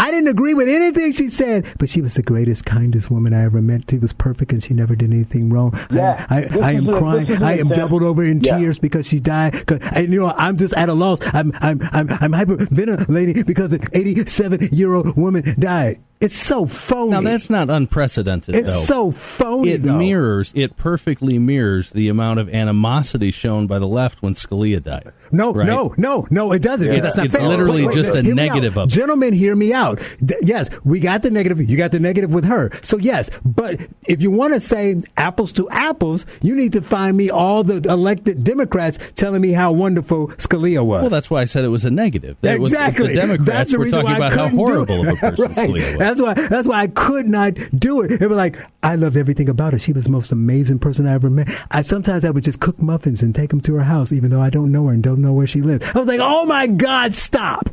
I 0.01 0.11
didn't 0.13 0.29
agree 0.29 0.55
with 0.55 0.69
anything 0.69 1.13
she 1.13 1.29
said, 1.29 1.67
but 1.79 1.89
she 1.89 2.01
was 2.01 2.15
the 2.15 2.23
greatest, 2.23 2.65
kindest 2.65 3.11
woman 3.11 3.35
I 3.35 3.45
ever 3.45 3.61
met. 3.61 3.91
She 3.91 3.99
was 3.99 4.13
perfect 4.13 4.53
and 4.53 4.63
she 4.63 4.73
never 4.73 4.95
did 4.95 5.13
anything 5.13 5.51
wrong. 5.51 5.77
Yeah, 5.91 6.25
I, 6.31 6.45
I, 6.45 6.59
I 6.63 6.73
am 6.73 6.87
crying. 6.87 7.43
I 7.43 7.59
am 7.59 7.69
doubled 7.71 8.05
over 8.05 8.23
in 8.23 8.41
yeah. 8.41 8.59
tears 8.59 8.79
because 8.79 9.09
she 9.09 9.19
died. 9.19 9.67
Cause, 9.67 9.81
and 9.95 10.13
you 10.13 10.21
know, 10.21 10.33
I'm 10.37 10.57
just 10.57 10.75
at 10.75 10.89
a 10.89 10.95
loss. 10.95 11.19
I'm, 11.35 11.53
I'm, 11.61 11.81
I'm, 11.93 12.09
I'm 12.11 12.33
hyperventilating 12.33 13.45
because 13.45 13.73
an 13.73 13.83
87 13.93 14.69
year 14.71 14.95
old 14.95 15.17
woman 15.17 15.57
died. 15.59 16.01
It's 16.21 16.37
so 16.37 16.67
phony. 16.67 17.13
Now 17.13 17.21
that's 17.21 17.49
not 17.49 17.71
unprecedented. 17.71 18.57
It's 18.57 18.69
though. 18.69 18.81
so 18.81 19.11
phony. 19.13 19.71
It 19.71 19.83
though. 19.85 19.99
mirrors. 19.99 20.53
It 20.57 20.77
perfectly 20.77 21.39
mirrors 21.39 21.91
the 21.91 22.09
amount 22.09 22.41
of 22.41 22.49
animosity 22.49 23.31
shown 23.31 23.69
by 23.69 23.79
the 23.79 23.87
left 23.87 24.21
when 24.21 24.35
Scalia 24.35 24.83
died. 24.83 25.13
No, 25.31 25.53
right? 25.53 25.67
no, 25.67 25.95
no, 25.97 26.27
no. 26.31 26.53
It 26.53 26.63
doesn't. 26.63 26.89
Yeah. 26.89 27.07
It's, 27.07 27.17
it's 27.17 27.39
literally 27.39 27.83
wait, 27.83 27.89
wait, 27.89 27.95
just 27.95 28.13
wait, 28.15 28.27
a 28.27 28.35
negative 28.35 28.77
of. 28.77 28.89
It. 28.89 28.93
Gentlemen, 28.93 29.33
hear 29.33 29.55
me 29.55 29.73
out. 29.73 30.01
yes, 30.43 30.71
we 30.85 30.99
got 30.99 31.23
the 31.23 31.31
negative. 31.31 31.69
You 31.69 31.77
got 31.77 31.93
the 31.93 32.01
negative 32.01 32.33
with 32.33 32.45
her. 32.47 32.71
So 32.83 32.97
yes, 32.97 33.31
but 33.45 33.81
if 34.09 34.21
you 34.21 34.33
want 34.33 34.55
to 34.55 34.61
say 34.61 35.01
apples 35.17 35.53
to 35.53 35.71
apples, 35.71 36.27
you 36.43 36.57
need 36.57 36.73
to 36.73 36.83
find 36.83 37.17
me 37.17 37.31
all 37.31 37.63
the 37.63 37.77
elected 37.89 38.43
Democrats 38.43 38.99
telling 39.15 39.41
me 39.41 39.53
how 39.53 39.71
wonderful 39.71 40.29
Scalia 40.29 40.85
was. 40.85 41.03
Well, 41.03 41.11
that's 41.11 41.31
why 41.31 41.43
I 41.43 41.45
said 41.45 41.65
it 41.65 41.69
was 41.69 41.85
a 41.85 41.91
negative. 41.91 42.37
That 42.41 42.57
exactly. 42.57 43.09
Was, 43.09 43.15
the 43.15 43.21
Democrats 43.21 43.77
were 43.77 43.89
talking 43.89 44.17
about 44.17 44.33
how 44.33 44.49
horrible 44.49 45.07
of 45.07 45.09
a 45.09 45.17
person 45.17 45.47
right. 45.47 45.57
Scalia 45.57 45.93
was. 45.93 46.08
That's 46.09 46.23
why. 46.23 46.33
That's 46.33 46.67
why 46.67 46.81
I 46.81 46.87
could 46.87 47.29
not 47.29 47.55
do 47.79 48.01
it. 48.01 48.23
It 48.23 48.29
was 48.29 48.39
like 48.39 48.59
I 48.83 48.95
loved 48.95 49.19
everything 49.19 49.51
about 49.51 49.75
her. 49.75 49.79
She 49.79 49.93
was 49.93 50.05
the 50.05 50.11
most 50.11 50.33
amazing 50.33 50.79
person 50.79 51.07
I 51.07 51.13
ever 51.13 51.29
met. 51.29 51.51
I 51.71 51.83
sometimes 51.83 52.25
I 52.25 52.31
would 52.31 52.45
just 52.45 52.61
cook 52.61 52.81
muffins 52.81 53.23
and 53.23 53.35
take 53.35 53.51
them 53.51 53.61
to 53.63 53.75
her 53.75 53.83
house, 53.83 54.11
even 54.11 54.31
though 54.31 54.41
I 54.41 54.49
don't 54.49 54.73
know 54.73 54.87
her 54.87 54.95
and 54.95 55.03
don't 55.03 55.21
know 55.21 55.35
where 55.35 55.47
she 55.47 55.61
lives. 55.61 55.85
I 55.95 55.99
was 55.99 56.09
like, 56.09 56.21
oh 56.23 56.47
my 56.47 56.67
god, 56.67 57.13
stop. 57.13 57.69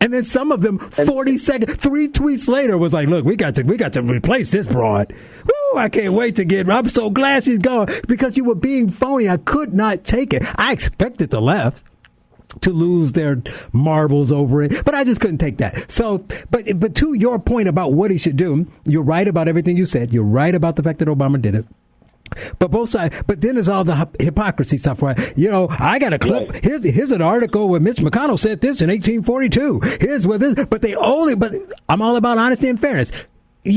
And 0.00 0.12
then 0.12 0.24
some 0.24 0.50
of 0.50 0.62
them, 0.62 0.80
forty 0.80 1.38
seconds, 1.38 1.76
three 1.76 2.08
tweets 2.08 2.48
later, 2.48 2.76
was 2.76 2.92
like, 2.92 3.08
"Look, 3.08 3.24
we 3.24 3.36
got 3.36 3.54
to, 3.54 3.62
we 3.62 3.76
got 3.76 3.92
to 3.92 4.02
replace 4.02 4.50
this 4.50 4.66
broad. 4.66 5.14
Woo, 5.44 5.78
I 5.78 5.88
can't 5.88 6.14
wait 6.14 6.34
to 6.36 6.44
get. 6.44 6.68
I'm 6.68 6.88
so 6.88 7.08
glad 7.08 7.44
she's 7.44 7.58
gone 7.58 7.88
because 8.08 8.36
you 8.36 8.42
were 8.42 8.56
being 8.56 8.90
phony. 8.90 9.28
I 9.28 9.36
could 9.36 9.74
not 9.74 10.02
take 10.02 10.32
it. 10.32 10.42
I 10.58 10.72
expected 10.72 11.30
the 11.30 11.40
left 11.40 11.84
to 12.60 12.70
lose 12.70 13.12
their 13.12 13.42
marbles 13.72 14.32
over 14.32 14.62
it. 14.62 14.84
But 14.84 14.94
I 14.94 15.04
just 15.04 15.20
couldn't 15.20 15.38
take 15.38 15.58
that. 15.58 15.90
So, 15.90 16.24
but 16.50 16.78
but 16.78 16.94
to 16.96 17.14
your 17.14 17.38
point 17.38 17.68
about 17.68 17.92
what 17.92 18.10
he 18.10 18.18
should 18.18 18.36
do, 18.36 18.66
you're 18.84 19.02
right 19.02 19.26
about 19.26 19.48
everything 19.48 19.76
you 19.76 19.86
said. 19.86 20.12
You're 20.12 20.24
right 20.24 20.54
about 20.54 20.76
the 20.76 20.82
fact 20.82 20.98
that 21.00 21.08
Obama 21.08 21.40
did 21.40 21.54
it. 21.54 21.66
But 22.58 22.70
both 22.70 22.90
sides. 22.90 23.22
But 23.26 23.40
then 23.40 23.54
there's 23.54 23.68
all 23.68 23.84
the 23.84 24.08
hypocrisy 24.20 24.78
stuff, 24.78 25.02
right? 25.02 25.36
You 25.36 25.50
know, 25.50 25.68
I 25.70 25.98
got 25.98 26.12
a 26.12 26.18
clip. 26.18 26.50
Right. 26.50 26.64
Here's 26.64 26.84
here's 26.84 27.12
an 27.12 27.22
article 27.22 27.68
where 27.68 27.80
Mitch 27.80 27.96
McConnell 27.96 28.38
said 28.38 28.60
this 28.60 28.82
in 28.82 28.90
1842. 28.90 29.80
Here's 30.00 30.26
what 30.26 30.40
this. 30.40 30.54
But 30.66 30.82
they 30.82 30.94
only. 30.94 31.34
But 31.34 31.54
I'm 31.88 32.02
all 32.02 32.16
about 32.16 32.38
honesty 32.38 32.68
and 32.68 32.78
fairness 32.78 33.10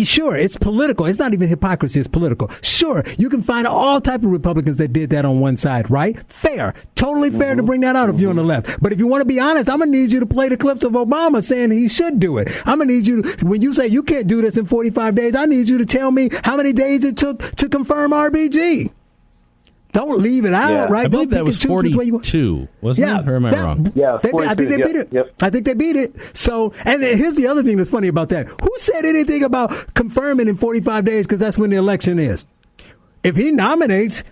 sure 0.03 0.35
it's 0.35 0.57
political. 0.57 1.05
It's 1.05 1.19
not 1.19 1.33
even 1.33 1.49
hypocrisy 1.49 1.99
it's 1.99 2.07
political. 2.07 2.49
Sure 2.61 3.03
you 3.17 3.29
can 3.29 3.41
find 3.41 3.67
all 3.67 3.99
type 4.01 4.23
of 4.23 4.31
republicans 4.31 4.77
that 4.77 4.93
did 4.93 5.09
that 5.11 5.25
on 5.25 5.39
one 5.39 5.57
side 5.57 5.89
right? 5.89 6.17
Fair 6.31 6.73
totally 6.95 7.31
fair 7.31 7.51
mm-hmm. 7.51 7.57
to 7.57 7.63
bring 7.63 7.81
that 7.81 7.95
out 7.95 8.09
if 8.09 8.19
you're 8.19 8.29
on 8.29 8.35
the 8.35 8.43
left. 8.43 8.81
But 8.81 8.93
if 8.93 8.99
you 8.99 9.07
want 9.07 9.21
to 9.21 9.25
be 9.25 9.39
honest 9.39 9.69
i'm 9.69 9.79
gonna 9.79 9.91
need 9.91 10.11
you 10.11 10.19
to 10.19 10.25
play 10.25 10.49
the 10.49 10.57
clips 10.57 10.83
of 10.83 10.93
obama 10.93 11.43
saying 11.43 11.71
he 11.71 11.87
should 11.87 12.19
do 12.19 12.37
it. 12.37 12.49
I'm 12.65 12.79
gonna 12.79 12.93
need 12.93 13.07
you 13.07 13.21
to, 13.21 13.45
when 13.45 13.61
you 13.61 13.73
say 13.73 13.87
you 13.87 14.03
can't 14.03 14.27
do 14.27 14.41
this 14.41 14.57
in 14.57 14.65
45 14.65 15.15
days 15.15 15.35
i 15.35 15.45
need 15.45 15.67
you 15.67 15.77
to 15.77 15.85
tell 15.85 16.11
me 16.11 16.29
how 16.43 16.55
many 16.57 16.73
days 16.73 17.03
it 17.03 17.17
took 17.17 17.39
to 17.55 17.69
confirm 17.69 18.11
rbg 18.11 18.91
don't 19.91 20.19
leave 20.19 20.45
it 20.45 20.53
out, 20.53 20.69
yeah. 20.69 20.85
right? 20.85 21.05
I 21.05 21.07
believe 21.07 21.29
Don't 21.29 21.39
that 21.39 21.45
was 21.45 21.61
forty-two, 21.61 22.67
wasn't 22.81 23.07
yeah, 23.07 23.19
it? 23.19 23.29
Or 23.29 23.35
am 23.35 23.45
I 23.45 23.51
that, 23.51 23.61
wrong? 23.61 23.91
Yeah, 23.95 24.19
they, 24.21 24.31
I 24.31 24.55
think 24.55 24.69
they 24.69 24.77
yep, 24.77 24.87
beat 24.87 24.95
it. 24.95 25.07
Yep. 25.11 25.33
I 25.41 25.49
think 25.49 25.65
they 25.65 25.73
beat 25.73 25.95
it. 25.95 26.15
So, 26.33 26.73
and 26.85 27.03
here's 27.03 27.35
the 27.35 27.47
other 27.47 27.63
thing 27.63 27.77
that's 27.77 27.89
funny 27.89 28.07
about 28.07 28.29
that: 28.29 28.47
who 28.47 28.71
said 28.77 29.05
anything 29.05 29.43
about 29.43 29.93
confirming 29.93 30.47
in 30.47 30.55
forty-five 30.55 31.05
days? 31.05 31.25
Because 31.25 31.39
that's 31.39 31.57
when 31.57 31.69
the 31.69 31.77
election 31.77 32.19
is. 32.19 32.45
If 33.23 33.35
he 33.35 33.51
nominates 33.51 34.23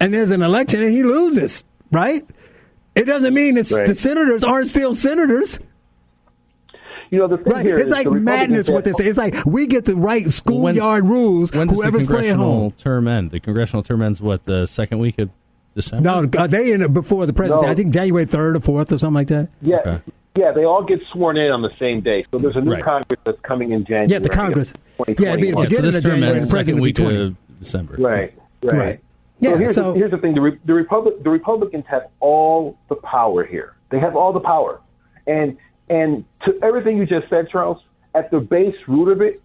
and 0.00 0.12
there's 0.12 0.30
an 0.30 0.42
election 0.42 0.82
and 0.82 0.90
he 0.90 1.02
loses, 1.02 1.64
right? 1.92 2.24
It 2.94 3.04
doesn't 3.04 3.34
mean 3.34 3.56
right. 3.56 3.86
the 3.86 3.94
senators 3.94 4.42
aren't 4.44 4.68
still 4.68 4.94
senators. 4.94 5.58
You 7.14 7.20
know, 7.20 7.28
the 7.28 7.38
thing 7.38 7.52
right. 7.52 7.64
here 7.64 7.78
it's 7.78 7.90
like 7.90 8.10
madness 8.10 8.68
what 8.68 8.82
they 8.82 8.92
say. 8.92 9.04
It's 9.04 9.16
like 9.16 9.46
we 9.46 9.68
get 9.68 9.84
to 9.84 9.94
write 9.94 10.32
schoolyard 10.32 11.04
rules. 11.04 11.52
When 11.52 11.68
does 11.68 11.76
whoever's 11.76 12.08
the 12.08 12.12
congressional 12.12 12.58
playing 12.58 12.72
term 12.72 13.06
end? 13.06 13.30
The 13.30 13.38
congressional 13.38 13.84
term 13.84 14.02
ends 14.02 14.20
what 14.20 14.44
the 14.46 14.66
second 14.66 14.98
week 14.98 15.20
of 15.20 15.30
December. 15.76 16.26
No, 16.26 16.28
uh, 16.36 16.48
they 16.48 16.72
end 16.72 16.92
before 16.92 17.24
the 17.26 17.32
presidency. 17.32 17.66
No. 17.66 17.70
I 17.70 17.76
think 17.76 17.94
January 17.94 18.26
third 18.26 18.56
or 18.56 18.60
fourth 18.60 18.90
or 18.90 18.98
something 18.98 19.14
like 19.14 19.28
that. 19.28 19.48
Yeah. 19.62 19.76
Okay. 19.76 20.02
Yeah, 20.36 20.50
they 20.50 20.64
all 20.64 20.82
get 20.82 20.98
sworn 21.12 21.36
in 21.36 21.52
on 21.52 21.62
the 21.62 21.70
same 21.78 22.00
day. 22.00 22.26
So 22.32 22.40
there's 22.40 22.56
a 22.56 22.60
new 22.60 22.72
right. 22.72 22.82
Congress 22.82 23.20
that's 23.24 23.40
coming 23.42 23.70
in 23.70 23.84
January. 23.84 24.10
Yeah, 24.10 24.18
the 24.18 24.28
Congress. 24.28 24.72
Yeah, 25.06 25.36
be 25.36 25.50
yeah, 25.50 25.68
so 25.68 25.82
this 25.82 26.02
term 26.02 26.24
ends 26.24 26.50
second 26.50 26.80
week 26.80 26.98
of 26.98 27.36
December. 27.60 27.94
Right. 27.96 28.34
Right. 28.60 28.76
right. 28.76 29.00
Yeah, 29.38 29.52
so 29.52 29.58
here's, 29.58 29.74
so, 29.76 29.92
the, 29.92 29.98
here's 29.98 30.10
the 30.10 30.18
thing: 30.18 30.34
the, 30.34 30.40
Re- 30.40 30.58
the 30.64 30.74
Republic, 30.74 31.22
the 31.22 31.30
Republicans 31.30 31.84
have 31.86 32.08
all 32.18 32.76
the 32.88 32.96
power 32.96 33.44
here. 33.44 33.76
They 33.90 34.00
have 34.00 34.16
all 34.16 34.32
the 34.32 34.40
power, 34.40 34.80
and 35.28 35.56
and 35.88 36.24
to 36.44 36.58
everything 36.62 36.98
you 36.98 37.06
just 37.06 37.28
said, 37.28 37.48
Charles, 37.50 37.82
at 38.14 38.30
the 38.30 38.40
base 38.40 38.76
root 38.86 39.10
of 39.10 39.20
it 39.20 39.42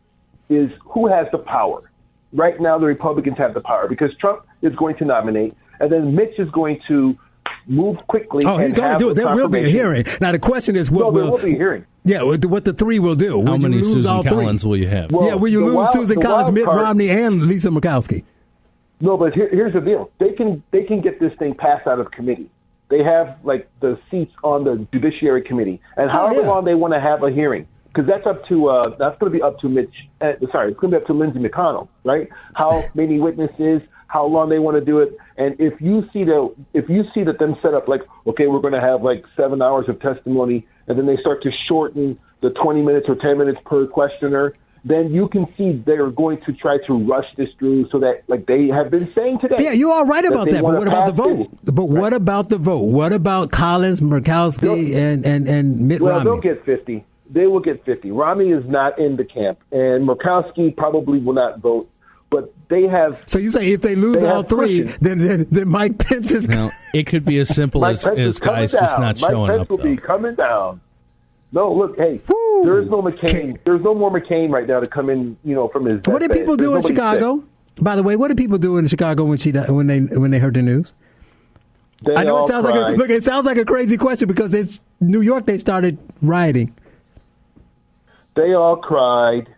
is 0.49 0.71
who 0.83 1.07
has 1.07 1.27
the 1.31 1.37
power. 1.37 1.91
Right 2.31 2.59
now, 2.59 2.77
the 2.77 2.85
Republicans 2.85 3.37
have 3.37 3.53
the 3.53 3.61
power 3.61 3.87
because 3.87 4.15
Trump 4.17 4.45
is 4.61 4.75
going 4.75 4.95
to 4.97 5.05
nominate, 5.05 5.55
and 5.79 5.91
then 5.91 6.15
Mitch 6.15 6.37
is 6.37 6.49
going 6.51 6.79
to 6.87 7.17
move 7.65 7.97
quickly. 8.07 8.43
Oh, 8.45 8.57
he's 8.57 8.73
going 8.73 8.93
to 8.93 8.99
do 8.99 9.09
it. 9.09 9.13
There 9.15 9.33
will 9.33 9.49
be 9.49 9.59
a 9.59 9.69
hearing. 9.69 10.05
Now, 10.21 10.31
the 10.31 10.39
question 10.39 10.75
is 10.75 10.91
what 10.91 11.01
no, 11.01 11.09
will, 11.09 11.21
there 11.23 11.31
will 11.31 11.37
be 11.39 11.53
a 11.53 11.57
hearing. 11.57 11.85
Yeah, 12.05 12.23
what 12.23 12.65
the 12.65 12.73
three 12.73 12.99
will 12.99 13.15
do. 13.15 13.43
How 13.43 13.51
will 13.51 13.59
many 13.59 13.83
Susan 13.83 14.23
Collins 14.23 14.65
will 14.65 14.77
you 14.77 14.87
have? 14.87 15.11
Well, 15.11 15.27
yeah, 15.27 15.35
will 15.35 15.49
you 15.49 15.65
lose 15.65 15.75
wild, 15.75 15.93
Susan 15.93 16.21
Collins, 16.21 16.51
Mitt 16.51 16.65
part, 16.65 16.77
Romney, 16.77 17.09
and 17.09 17.43
Lisa 17.47 17.69
Murkowski? 17.69 18.23
No, 19.01 19.17
but 19.17 19.33
here, 19.33 19.49
here's 19.49 19.73
the 19.73 19.81
deal: 19.81 20.11
they 20.19 20.31
can 20.33 20.61
they 20.71 20.83
can 20.83 21.01
get 21.01 21.19
this 21.19 21.33
thing 21.39 21.55
passed 21.55 21.87
out 21.87 21.99
of 21.99 22.11
committee. 22.11 22.49
They 22.89 23.03
have 23.03 23.37
like 23.43 23.69
the 23.81 23.99
seats 24.09 24.33
on 24.43 24.63
the 24.63 24.87
Judiciary 24.91 25.43
Committee, 25.43 25.79
and 25.95 26.09
oh, 26.09 26.13
however 26.13 26.39
oh, 26.39 26.41
yeah. 26.41 26.49
long 26.49 26.65
they 26.65 26.75
want 26.75 26.93
to 26.93 26.99
have 26.99 27.23
a 27.23 27.29
hearing, 27.29 27.67
because 27.87 28.07
that's 28.07 28.25
up 28.25 28.47
to 28.47 28.67
uh, 28.67 28.89
that's 28.97 29.17
going 29.19 29.31
to 29.31 29.37
be 29.37 29.41
up 29.41 29.59
to 29.59 29.69
Mitch. 29.69 29.93
Uh, 30.21 30.33
sorry, 30.51 30.71
it's 30.71 30.79
going 30.79 30.91
to 30.91 30.97
be 30.97 31.01
up 31.01 31.07
to 31.07 31.13
Lindsey 31.13 31.39
McConnell, 31.39 31.87
right? 32.03 32.29
How 32.55 32.83
many 32.95 33.19
witnesses? 33.19 33.81
How 34.07 34.25
long 34.25 34.49
they 34.49 34.57
want 34.57 34.75
to 34.75 34.83
do 34.83 34.99
it? 34.99 35.15
And 35.37 35.55
if 35.59 35.79
you 35.79 36.01
see 36.11 36.23
that 36.23 36.55
if 36.73 36.89
you 36.89 37.03
see 37.13 37.23
that 37.23 37.37
them 37.37 37.55
set 37.61 37.75
up 37.75 37.87
like 37.87 38.01
okay, 38.25 38.47
we're 38.47 38.61
going 38.61 38.73
to 38.73 38.81
have 38.81 39.03
like 39.03 39.23
seven 39.37 39.61
hours 39.61 39.87
of 39.87 39.99
testimony, 40.01 40.67
and 40.87 40.97
then 40.97 41.05
they 41.05 41.17
start 41.17 41.43
to 41.43 41.51
shorten 41.67 42.17
the 42.41 42.49
20 42.51 42.81
minutes 42.81 43.05
or 43.09 43.15
10 43.15 43.37
minutes 43.37 43.59
per 43.65 43.85
questioner, 43.85 44.53
then 44.83 45.13
you 45.13 45.27
can 45.27 45.47
see 45.57 45.81
they're 45.85 46.09
going 46.09 46.39
to 46.45 46.53
try 46.53 46.77
to 46.87 46.93
rush 46.93 47.25
this 47.37 47.49
through 47.57 47.89
so 47.89 47.99
that, 47.99 48.23
like 48.27 48.45
they 48.45 48.67
have 48.67 48.89
been 48.89 49.11
saying 49.13 49.39
today. 49.39 49.57
Yeah, 49.59 49.71
you 49.71 49.91
are 49.91 50.05
right 50.05 50.25
about 50.25 50.45
that. 50.45 50.53
that 50.53 50.63
but 50.63 50.77
what 50.77 50.87
about 50.87 51.05
the 51.07 51.11
vote? 51.11 51.41
It. 51.41 51.75
But 51.75 51.85
what 51.85 52.13
about 52.13 52.49
the 52.49 52.57
vote? 52.57 52.83
What 52.85 53.13
about 53.13 53.51
Collins, 53.51 53.99
Murkowski, 53.99 54.95
and, 54.95 55.25
and, 55.25 55.47
and 55.47 55.87
Mitt 55.87 56.01
well, 56.01 56.13
Romney? 56.13 56.29
Well, 56.29 56.41
they'll 56.41 56.55
get 56.55 56.65
50. 56.65 57.05
They 57.29 57.47
will 57.47 57.59
get 57.59 57.85
50. 57.85 58.11
Romney 58.11 58.49
is 58.49 58.65
not 58.67 58.97
in 58.97 59.15
the 59.15 59.25
camp, 59.25 59.59
and 59.71 60.07
Murkowski 60.07 60.75
probably 60.75 61.19
will 61.19 61.33
not 61.33 61.59
vote. 61.59 61.89
But 62.31 62.53
they 62.69 62.83
have. 62.83 63.23
So 63.25 63.39
you 63.39 63.49
say 63.49 63.71
if 63.71 63.81
they 63.81 63.95
lose 63.95 64.21
they 64.21 64.29
all 64.29 64.43
three, 64.43 64.83
then, 64.83 65.17
then, 65.17 65.47
then 65.49 65.67
Mike 65.67 65.97
Pence 65.97 66.31
is. 66.31 66.47
Now, 66.47 66.69
it 66.93 67.07
could 67.07 67.25
be 67.25 67.39
as 67.39 67.49
simple 67.49 67.83
as, 67.85 68.05
as 68.05 68.39
guys 68.39 68.71
down. 68.71 68.81
just 68.81 68.99
not 68.99 69.21
Mike 69.21 69.31
showing 69.31 69.49
Pence 69.49 69.61
up. 69.61 69.69
will 69.69 69.77
though. 69.77 69.83
be 69.83 69.97
coming 69.97 70.35
down. 70.35 70.79
No, 71.51 71.73
look, 71.73 71.97
hey, 71.97 72.21
Woo. 72.27 72.63
there 72.63 72.79
is 72.79 72.89
no 72.89 73.01
McCain. 73.01 73.57
There's 73.65 73.81
no 73.81 73.95
more 73.95 74.11
McCain 74.11 74.51
right 74.51 74.67
now 74.67 74.79
to 74.79 74.87
come 74.87 75.09
in, 75.09 75.35
you 75.43 75.55
know, 75.55 75.67
from 75.67 75.85
his. 75.85 76.01
What 76.05 76.21
did 76.21 76.31
people 76.31 76.55
do 76.55 76.75
in 76.75 76.81
Chicago? 76.83 77.37
Sick. 77.37 77.83
By 77.83 77.95
the 77.95 78.03
way, 78.03 78.15
what 78.15 78.27
did 78.27 78.37
people 78.37 78.57
do 78.57 78.77
in 78.77 78.87
Chicago 78.87 79.23
when 79.23 79.37
she 79.37 79.51
when 79.51 79.87
they 79.87 79.99
when 79.99 80.31
they 80.31 80.39
heard 80.39 80.53
the 80.53 80.61
news? 80.61 80.93
They 82.03 82.15
I 82.15 82.23
know 82.23 82.43
it 82.43 82.47
sounds 82.47 82.65
cried. 82.65 82.79
like 82.79 82.93
a, 82.93 82.97
look. 82.97 83.09
It 83.09 83.23
sounds 83.23 83.45
like 83.45 83.57
a 83.57 83.65
crazy 83.65 83.97
question 83.97 84.27
because 84.27 84.53
it's 84.53 84.79
New 84.99 85.21
York. 85.21 85.45
They 85.45 85.57
started 85.57 85.97
rioting. 86.21 86.75
They 88.35 88.53
all 88.53 88.77
cried. 88.77 89.49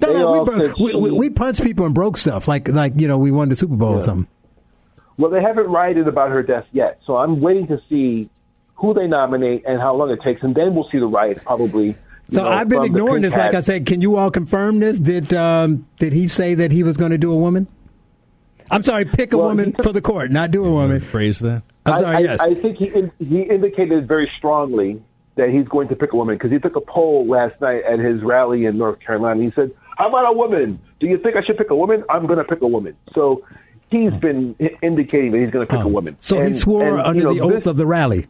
No, 0.00 0.12
they 0.12 0.18
no, 0.18 0.42
we, 0.78 0.92
we, 0.92 1.00
we, 1.00 1.10
we, 1.12 1.30
punched 1.30 1.62
people 1.62 1.86
and 1.86 1.94
broke 1.94 2.16
stuff 2.16 2.48
like 2.48 2.68
like 2.68 2.94
you 2.96 3.06
know 3.06 3.16
we 3.16 3.30
won 3.30 3.48
the 3.48 3.56
Super 3.56 3.76
Bowl 3.76 3.92
yeah. 3.92 3.98
or 3.98 4.02
something. 4.02 4.28
Well, 5.18 5.30
they 5.30 5.40
haven't 5.40 5.68
rioted 5.68 6.08
about 6.08 6.30
her 6.30 6.42
death 6.42 6.66
yet, 6.72 7.00
so 7.06 7.16
I'm 7.16 7.40
waiting 7.40 7.66
to 7.68 7.80
see 7.88 8.28
who 8.82 8.92
they 8.92 9.06
nominate 9.06 9.64
and 9.66 9.80
how 9.80 9.94
long 9.94 10.10
it 10.10 10.20
takes, 10.22 10.42
and 10.42 10.54
then 10.54 10.74
we'll 10.74 10.88
see 10.90 10.98
the 10.98 11.06
riots 11.06 11.40
probably. 11.44 11.96
So 12.30 12.42
know, 12.42 12.50
I've 12.50 12.68
been 12.68 12.82
ignoring 12.84 13.22
this. 13.22 13.34
Like. 13.34 13.54
I 13.54 13.60
said, 13.60 13.86
can 13.86 14.00
you 14.00 14.16
all 14.16 14.30
confirm 14.30 14.80
this? 14.80 14.98
Did 14.98 15.32
um, 15.32 15.86
did 15.98 16.12
he 16.12 16.26
say 16.28 16.54
that 16.54 16.72
he 16.72 16.82
was 16.82 16.96
going 16.96 17.12
to 17.12 17.18
do 17.18 17.32
a 17.32 17.36
woman? 17.36 17.68
I'm 18.70 18.82
sorry, 18.82 19.04
pick 19.04 19.32
a 19.32 19.38
Well, 19.38 19.48
woman 19.48 19.74
he- 19.76 19.82
for 19.82 19.92
the 19.92 20.00
court, 20.02 20.30
not 20.32 20.50
do 20.50 20.64
a 20.64 20.70
woman. 20.70 21.00
Phrase 21.00 21.38
that. 21.40 21.62
I'm 21.86 21.98
sorry. 21.98 22.16
I, 22.16 22.20
yes. 22.20 22.40
I, 22.40 22.46
I 22.46 22.54
think 22.54 22.76
he 22.76 22.86
in, 22.86 23.12
he 23.18 23.42
indicated 23.42 24.08
very 24.08 24.30
strongly 24.36 25.00
that 25.36 25.48
he's 25.50 25.66
going 25.68 25.88
to 25.88 25.96
pick 25.96 26.12
a 26.12 26.16
woman 26.16 26.34
because 26.36 26.50
he 26.50 26.58
took 26.58 26.74
a 26.76 26.80
poll 26.80 27.26
last 27.26 27.60
night 27.60 27.84
at 27.84 27.98
his 28.00 28.22
rally 28.22 28.64
in 28.64 28.78
North 28.78 28.98
Carolina. 29.00 29.42
He 29.42 29.52
said, 29.52 29.70
"How 29.96 30.08
about 30.08 30.28
a 30.28 30.32
woman? 30.32 30.80
Do 31.00 31.06
you 31.06 31.18
think 31.18 31.36
I 31.36 31.42
should 31.44 31.56
pick 31.56 31.70
a 31.70 31.76
woman? 31.76 32.02
I'm 32.10 32.26
going 32.26 32.38
to 32.38 32.44
pick 32.44 32.62
a 32.62 32.66
woman." 32.66 32.96
So 33.14 33.44
he's 33.90 34.12
been 34.14 34.56
indicating 34.82 35.32
that 35.32 35.38
he's 35.38 35.50
going 35.50 35.66
to 35.66 35.70
pick 35.72 35.84
a 35.84 35.88
woman. 35.88 36.14
Oh. 36.14 36.20
so 36.20 36.42
he 36.42 36.54
swore 36.54 36.98
and, 36.98 37.00
under 37.00 37.20
you 37.20 37.24
know, 37.26 37.34
the 37.34 37.40
oath 37.40 37.52
this- 37.52 37.66
of 37.66 37.76
the 37.76 37.86
rally. 37.86 38.26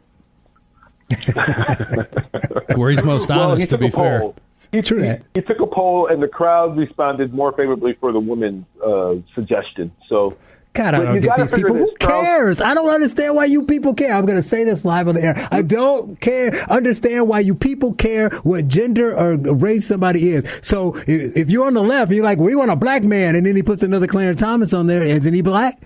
Where 2.77 2.91
he's 2.91 3.03
most 3.03 3.29
well, 3.29 3.39
he 3.49 3.53
honest, 3.53 3.71
to 3.71 3.79
be 3.79 3.91
fair. 3.91 4.21
poll. 4.21 4.35
He, 4.71 4.81
True 4.83 4.99
he- 4.99 5.07
that. 5.09 5.23
he 5.35 5.41
took 5.43 5.61
a 5.61 5.67
poll, 5.67 6.07
and 6.07 6.23
the 6.23 6.29
crowd 6.29 6.77
responded 6.77 7.35
more 7.35 7.53
favorably 7.53 7.95
for 8.01 8.13
the 8.13 8.21
woman's 8.21 8.65
uh, 8.85 9.15
suggestion. 9.35 9.93
So, 10.09 10.37
God, 10.73 10.95
I 10.95 11.05
don't 11.05 11.15
you 11.17 11.21
get 11.21 11.37
these 11.39 11.51
people. 11.51 11.75
this, 11.75 11.85
Who 11.91 11.97
Charles. 12.01 12.25
cares? 12.27 12.61
I 12.63 12.73
don't 12.73 12.89
understand 12.89 13.35
why 13.35 13.45
you 13.45 13.65
people 13.67 13.93
care. 13.93 14.15
I'm 14.15 14.25
going 14.25 14.37
to 14.37 14.43
say 14.43 14.65
this 14.65 14.85
live 14.87 15.09
on 15.09 15.15
the 15.17 15.23
air. 15.23 15.49
I 15.51 15.61
don't 15.61 16.19
care. 16.23 16.53
Understand 16.71 17.29
why 17.29 17.41
you 17.41 17.55
people 17.55 17.93
care 17.93 18.31
what 18.45 18.69
gender 18.69 19.15
or 19.15 19.37
race 19.37 19.87
somebody 19.87 20.31
is. 20.31 20.45
So 20.63 20.97
i- 20.97 21.03
if 21.09 21.51
you're 21.51 21.67
on 21.67 21.75
the 21.75 21.83
left, 21.83 22.11
you're 22.11 22.25
like, 22.25 22.39
we 22.39 22.55
want 22.55 22.71
a 22.71 22.77
black 22.77 23.03
man, 23.05 23.35
and 23.37 23.45
then 23.45 23.55
he 23.55 23.63
puts 23.63 23.83
another 23.83 24.07
Clarence 24.07 24.41
Thomas 24.41 24.73
on 24.73 24.87
there. 24.87 25.03
Isn't 25.03 25.35
he 25.35 25.43
black? 25.43 25.83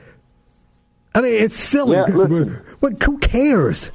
I 1.16 1.22
mean, 1.22 1.42
it's 1.42 1.56
silly. 1.56 1.96
Yeah, 1.96 2.04
but, 2.14 2.48
but 2.80 3.02
who 3.02 3.18
cares? 3.18 3.90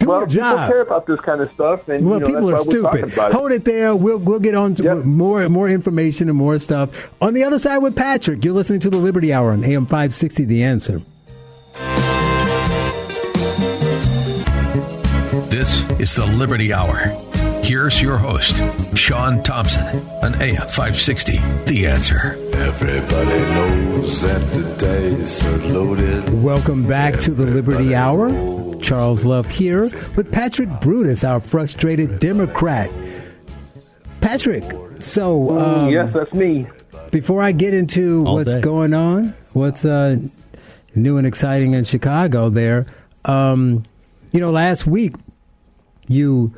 Do 0.00 0.06
well, 0.08 0.20
your 0.20 0.26
people 0.28 0.42
job. 0.42 0.68
care 0.70 0.80
about 0.80 1.06
this 1.06 1.20
kind 1.20 1.40
of 1.40 1.50
stuff, 1.52 1.88
and 1.88 2.04
Well, 2.06 2.18
you 2.20 2.20
know, 2.20 2.26
people 2.34 2.48
are 2.50 2.52
that's 2.54 2.66
we're 2.66 2.82
talking 2.82 2.98
stupid. 3.00 3.12
about 3.14 3.30
it. 3.30 3.34
Hold 3.36 3.52
it 3.52 3.64
there. 3.64 3.94
We'll 3.94 4.18
we'll 4.18 4.40
get 4.40 4.54
on 4.54 4.74
to 4.76 4.82
Yep. 4.82 5.04
more 5.04 5.48
more 5.48 5.68
information 5.68 6.28
and 6.28 6.36
more 6.38 6.58
stuff 6.58 7.10
on 7.20 7.34
the 7.34 7.44
other 7.44 7.58
side 7.58 7.78
with 7.78 7.94
Patrick. 7.94 8.44
You're 8.44 8.54
listening 8.54 8.80
to 8.80 8.90
the 8.90 8.96
Liberty 8.96 9.32
Hour 9.32 9.52
on 9.52 9.62
AM 9.62 9.86
560. 9.86 10.44
The 10.46 10.62
Answer. 10.64 11.02
This 15.50 15.82
is 16.00 16.14
the 16.14 16.26
Liberty 16.26 16.72
Hour. 16.72 16.96
Here's 17.62 18.00
your 18.00 18.16
host, 18.16 18.62
Sean 18.96 19.42
Thompson, 19.42 19.84
on 20.22 20.34
AM 20.40 20.56
560. 20.68 21.36
The 21.66 21.86
answer. 21.86 22.36
Everybody 22.54 23.40
knows 23.52 24.22
that 24.22 24.40
the 24.52 24.62
dice 24.76 25.44
are 25.44 25.58
loaded. 25.58 26.42
Welcome 26.42 26.86
back 26.86 27.18
to 27.20 27.32
the 27.32 27.44
Liberty 27.46 27.94
Hour. 27.94 28.28
Charles 28.82 29.24
Love 29.24 29.48
here 29.48 29.84
with 30.16 30.30
Patrick 30.32 30.68
Brutus, 30.80 31.24
our 31.24 31.40
frustrated 31.40 32.18
Democrat. 32.20 32.90
Patrick, 34.20 34.64
so 35.00 35.58
um, 35.58 35.88
yes, 35.88 36.12
that's 36.12 36.32
me. 36.34 36.66
before 37.10 37.42
I 37.42 37.52
get 37.52 37.72
into 37.74 38.24
All 38.26 38.34
what's 38.34 38.54
day. 38.54 38.60
going 38.60 38.92
on, 38.94 39.34
what's 39.54 39.84
uh, 39.84 40.16
new 40.94 41.16
and 41.16 41.26
exciting 41.26 41.74
in 41.74 41.84
Chicago, 41.84 42.50
there, 42.50 42.86
um, 43.24 43.84
you 44.32 44.40
know, 44.40 44.50
last 44.50 44.86
week 44.86 45.14
you 46.06 46.54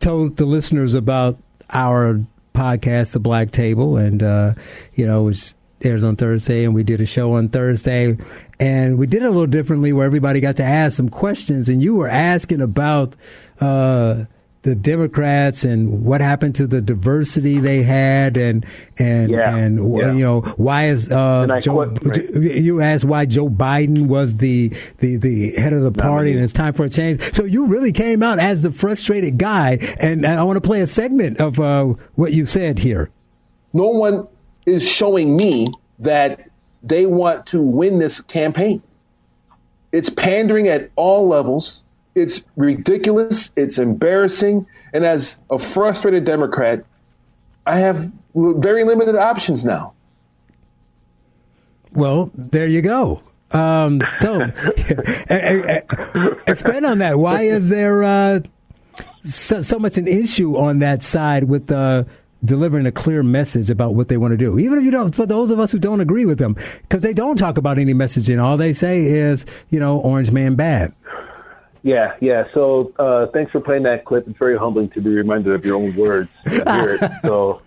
told 0.00 0.36
the 0.36 0.44
listeners 0.44 0.94
about 0.94 1.38
our 1.70 2.20
podcast, 2.54 3.12
The 3.12 3.20
Black 3.20 3.50
Table, 3.52 3.96
and 3.96 4.22
uh, 4.22 4.54
you 4.94 5.06
know, 5.06 5.22
it 5.22 5.24
was 5.24 5.54
airs 5.82 6.04
on 6.04 6.16
Thursday, 6.16 6.64
and 6.64 6.74
we 6.74 6.82
did 6.82 7.00
a 7.00 7.06
show 7.06 7.32
on 7.34 7.48
Thursday, 7.48 8.16
and 8.58 8.98
we 8.98 9.06
did 9.06 9.22
it 9.22 9.26
a 9.26 9.30
little 9.30 9.46
differently, 9.46 9.92
where 9.92 10.06
everybody 10.06 10.40
got 10.40 10.56
to 10.56 10.64
ask 10.64 10.96
some 10.96 11.08
questions, 11.08 11.68
and 11.68 11.82
you 11.82 11.94
were 11.94 12.08
asking 12.08 12.60
about. 12.60 13.14
Uh, 13.60 14.24
the 14.62 14.74
Democrats 14.74 15.62
and 15.62 16.04
what 16.04 16.20
happened 16.20 16.52
to 16.56 16.66
the 16.66 16.80
diversity 16.80 17.58
they 17.60 17.82
had, 17.84 18.36
and 18.36 18.66
and 18.98 19.30
Yeah, 19.30 19.54
and 19.56 19.96
yeah. 19.96 20.12
you 20.12 20.22
know 20.24 20.40
why 20.56 20.86
is 20.88 21.12
uh, 21.12 21.46
Joe? 21.62 21.72
quote- 21.74 22.04
right. 22.04 22.34
You 22.34 22.80
asked 22.80 23.04
why 23.04 23.24
Joe 23.24 23.48
Biden 23.48 24.08
was 24.08 24.36
the 24.38 24.70
the, 24.98 25.16
the 25.16 25.52
head 25.52 25.72
of 25.72 25.82
the 25.82 25.92
party, 25.92 26.32
and 26.32 26.40
it's 26.42 26.52
time 26.52 26.74
for 26.74 26.84
a 26.84 26.90
change. 26.90 27.22
So 27.32 27.44
you 27.44 27.66
really 27.66 27.92
came 27.92 28.20
out 28.22 28.40
as 28.40 28.62
the 28.62 28.72
frustrated 28.72 29.38
guy, 29.38 29.78
and 30.00 30.26
I 30.26 30.42
want 30.42 30.56
to 30.56 30.60
play 30.60 30.80
a 30.80 30.88
segment 30.88 31.40
of 31.40 31.60
uh, 31.60 31.84
what 32.16 32.32
you 32.32 32.44
said 32.44 32.80
here. 32.80 33.10
no 33.72 33.88
one 33.88 34.26
is 34.68 34.88
showing 34.88 35.36
me 35.36 35.68
that 36.00 36.50
they 36.82 37.06
want 37.06 37.46
to 37.46 37.60
win 37.60 37.98
this 37.98 38.20
campaign. 38.20 38.82
It's 39.90 40.10
pandering 40.10 40.68
at 40.68 40.90
all 40.94 41.26
levels. 41.28 41.82
It's 42.14 42.44
ridiculous. 42.56 43.50
It's 43.56 43.78
embarrassing. 43.78 44.66
And 44.92 45.04
as 45.04 45.38
a 45.50 45.58
frustrated 45.58 46.24
Democrat, 46.24 46.84
I 47.66 47.78
have 47.78 48.12
very 48.34 48.84
limited 48.84 49.16
options 49.16 49.64
now. 49.64 49.94
Well, 51.92 52.30
there 52.34 52.66
you 52.66 52.82
go. 52.82 53.22
Um, 53.50 54.02
so, 54.18 54.42
expand 56.46 56.84
on 56.84 56.98
that. 56.98 57.18
Why 57.18 57.44
is 57.44 57.70
there 57.70 58.04
uh, 58.04 58.40
so, 59.24 59.62
so 59.62 59.78
much 59.78 59.96
an 59.96 60.06
issue 60.06 60.56
on 60.56 60.80
that 60.80 61.02
side 61.02 61.44
with 61.44 61.70
uh, 61.70 62.04
delivering 62.44 62.86
a 62.86 62.92
clear 62.92 63.22
message 63.22 63.70
about 63.70 63.94
what 63.94 64.08
they 64.08 64.16
want 64.16 64.32
to 64.32 64.36
do? 64.36 64.58
Even 64.58 64.78
if 64.78 64.84
you 64.84 64.90
don't, 64.90 65.14
for 65.14 65.26
those 65.26 65.50
of 65.50 65.58
us 65.58 65.72
who 65.72 65.78
don't 65.78 66.00
agree 66.00 66.24
with 66.24 66.38
them, 66.38 66.56
because 66.82 67.02
they 67.02 67.12
don't 67.12 67.36
talk 67.36 67.58
about 67.58 67.78
any 67.78 67.94
messaging. 67.94 68.42
All 68.42 68.56
they 68.56 68.72
say 68.72 69.02
is, 69.02 69.44
you 69.70 69.80
know, 69.80 69.98
Orange 70.00 70.30
Man 70.30 70.54
bad. 70.54 70.92
Yeah, 71.82 72.16
yeah. 72.20 72.44
So 72.54 72.92
uh, 72.98 73.26
thanks 73.28 73.52
for 73.52 73.60
playing 73.60 73.84
that 73.84 74.04
clip. 74.04 74.28
It's 74.28 74.38
very 74.38 74.58
humbling 74.58 74.90
to 74.90 75.00
be 75.00 75.10
reminded 75.10 75.54
of 75.54 75.64
your 75.64 75.76
own 75.76 75.94
words. 75.96 76.28
to 76.44 76.50
hear 76.50 76.98
it. 77.00 77.10
So, 77.22 77.62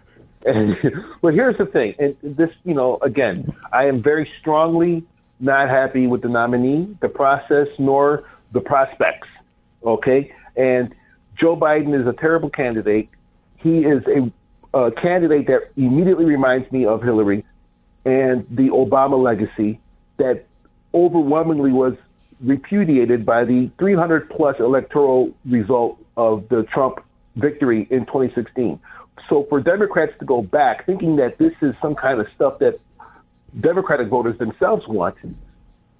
and, 0.45 0.75
well, 1.21 1.33
here's 1.33 1.57
the 1.57 1.65
thing. 1.65 1.95
And 1.99 2.15
this, 2.21 2.49
you 2.63 2.73
know, 2.73 2.97
again, 3.01 3.53
I 3.71 3.85
am 3.85 4.01
very 4.01 4.29
strongly 4.39 5.03
not 5.39 5.69
happy 5.69 6.07
with 6.07 6.21
the 6.21 6.29
nominee, 6.29 6.95
the 7.01 7.09
process, 7.09 7.67
nor 7.77 8.23
the 8.51 8.59
prospects. 8.59 9.27
Okay, 9.83 10.31
and 10.55 10.93
Joe 11.39 11.55
Biden 11.55 11.99
is 11.99 12.07
a 12.07 12.13
terrible 12.13 12.49
candidate. 12.49 13.09
He 13.57 13.79
is 13.79 14.03
a, 14.05 14.31
a 14.73 14.91
candidate 14.91 15.47
that 15.47 15.71
immediately 15.75 16.25
reminds 16.25 16.71
me 16.71 16.85
of 16.85 17.03
Hillary 17.03 17.45
and 18.05 18.45
the 18.49 18.69
Obama 18.69 19.21
legacy 19.21 19.79
that 20.17 20.45
overwhelmingly 20.93 21.71
was 21.71 21.93
repudiated 22.41 23.25
by 23.25 23.45
the 23.45 23.69
300 23.77 24.29
plus 24.29 24.55
electoral 24.59 25.31
result 25.45 25.97
of 26.17 26.47
the 26.49 26.63
Trump 26.63 26.99
victory 27.35 27.87
in 27.89 28.05
2016. 28.05 28.79
So 29.29 29.45
for 29.49 29.61
Democrats 29.61 30.13
to 30.19 30.25
go 30.25 30.41
back 30.41 30.85
thinking 30.85 31.17
that 31.17 31.37
this 31.37 31.53
is 31.61 31.75
some 31.81 31.95
kind 31.95 32.19
of 32.19 32.27
stuff 32.35 32.59
that 32.59 32.79
Democratic 33.59 34.07
voters 34.07 34.37
themselves 34.39 34.87
want 34.87 35.15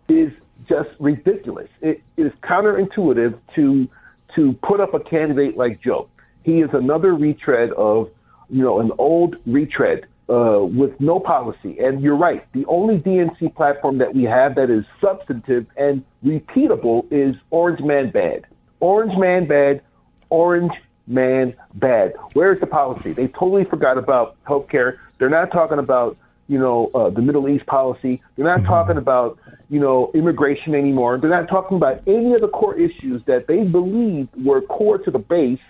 is 0.07 0.31
just 0.67 0.89
ridiculous. 0.99 1.69
It 1.81 2.01
is 2.17 2.31
counterintuitive 2.43 3.37
to 3.55 3.89
to 4.35 4.53
put 4.63 4.79
up 4.79 4.93
a 4.93 4.99
candidate 4.99 5.57
like 5.57 5.81
Joe. 5.81 6.07
He 6.43 6.61
is 6.61 6.69
another 6.73 7.13
retread 7.13 7.71
of, 7.71 8.09
you 8.51 8.63
know, 8.63 8.79
an 8.79 8.91
old 8.97 9.37
retread 9.45 10.05
uh, 10.29 10.59
with 10.61 10.99
no 10.99 11.19
policy. 11.19 11.79
And 11.79 12.01
you're 12.01 12.17
right. 12.17 12.45
The 12.53 12.65
only 12.67 12.99
DNC 12.99 13.55
platform 13.55 13.97
that 13.99 14.13
we 14.13 14.23
have 14.23 14.55
that 14.55 14.69
is 14.69 14.85
substantive 14.99 15.65
and 15.77 16.03
repeatable 16.23 17.05
is 17.11 17.35
Orange 17.49 17.79
Man 17.81 18.11
Bad. 18.11 18.45
Orange 18.79 19.17
Man 19.17 19.47
Bad. 19.47 19.81
Orange 20.29 20.73
Man 21.07 21.55
Bad. 21.73 22.13
Where's 22.33 22.59
the 22.59 22.67
policy? 22.67 23.13
They 23.13 23.27
totally 23.27 23.65
forgot 23.65 23.97
about 23.97 24.35
healthcare. 24.43 24.97
They're 25.17 25.29
not 25.29 25.51
talking 25.51 25.79
about 25.79 26.17
you 26.51 26.59
know, 26.59 26.91
uh, 26.93 27.09
the 27.09 27.21
Middle 27.21 27.47
East 27.47 27.65
policy. 27.65 28.21
They're 28.35 28.45
not 28.45 28.65
talking 28.65 28.97
about, 28.97 29.39
you 29.69 29.79
know, 29.79 30.11
immigration 30.13 30.75
anymore. 30.75 31.17
They're 31.17 31.29
not 31.29 31.47
talking 31.47 31.77
about 31.77 32.05
any 32.05 32.33
of 32.33 32.41
the 32.41 32.49
core 32.49 32.75
issues 32.75 33.23
that 33.23 33.47
they 33.47 33.63
believed 33.63 34.35
were 34.35 34.61
core 34.61 34.97
to 34.97 35.09
the 35.09 35.17
base 35.17 35.61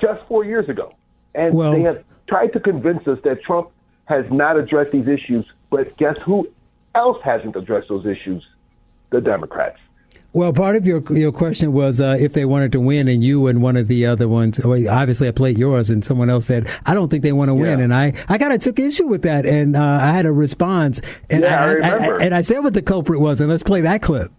just 0.00 0.20
four 0.28 0.44
years 0.44 0.68
ago. 0.68 0.94
And 1.38 1.54
Well- 1.54 1.72
they 1.72 1.82
have 1.82 2.02
tried 2.26 2.52
to 2.54 2.60
convince 2.60 3.06
us 3.08 3.18
that 3.24 3.42
Trump 3.42 3.68
has 4.06 4.24
not 4.30 4.58
addressed 4.58 4.92
these 4.92 5.06
issues. 5.08 5.46
But 5.70 5.96
guess 5.96 6.16
who 6.24 6.48
else 6.94 7.18
hasn't 7.22 7.56
addressed 7.56 7.88
those 7.88 8.06
issues? 8.06 8.42
The 9.10 9.20
Democrats. 9.20 9.78
Well, 10.34 10.52
part 10.52 10.76
of 10.76 10.86
your 10.86 11.02
your 11.10 11.32
question 11.32 11.72
was 11.72 12.00
uh, 12.00 12.16
if 12.20 12.34
they 12.34 12.44
wanted 12.44 12.70
to 12.72 12.80
win, 12.80 13.08
and 13.08 13.24
you 13.24 13.46
and 13.46 13.62
one 13.62 13.76
of 13.78 13.88
the 13.88 14.04
other 14.04 14.28
ones. 14.28 14.60
Well, 14.62 14.78
obviously, 14.90 15.26
I 15.26 15.30
played 15.30 15.56
yours, 15.58 15.88
and 15.88 16.04
someone 16.04 16.28
else 16.28 16.44
said, 16.44 16.68
"I 16.84 16.92
don't 16.92 17.08
think 17.10 17.22
they 17.22 17.32
want 17.32 17.48
to 17.48 17.54
win," 17.54 17.80
and 17.80 17.94
I 17.94 18.12
I 18.28 18.36
kind 18.36 18.52
of 18.52 18.60
took 18.60 18.78
issue 18.78 19.06
with 19.06 19.22
that, 19.22 19.46
and 19.46 19.74
uh, 19.74 19.82
I 19.82 20.12
had 20.12 20.26
a 20.26 20.32
response, 20.32 21.00
and 21.30 21.42
Yeah, 21.44 21.58
I 21.58 21.64
I, 21.64 21.72
remember. 21.72 22.20
and 22.20 22.34
I 22.34 22.42
said 22.42 22.58
what 22.62 22.74
the 22.74 22.82
culprit 22.82 23.20
was, 23.20 23.40
and 23.40 23.48
let's 23.48 23.62
play 23.62 23.80
that 23.80 24.02
clip. 24.02 24.30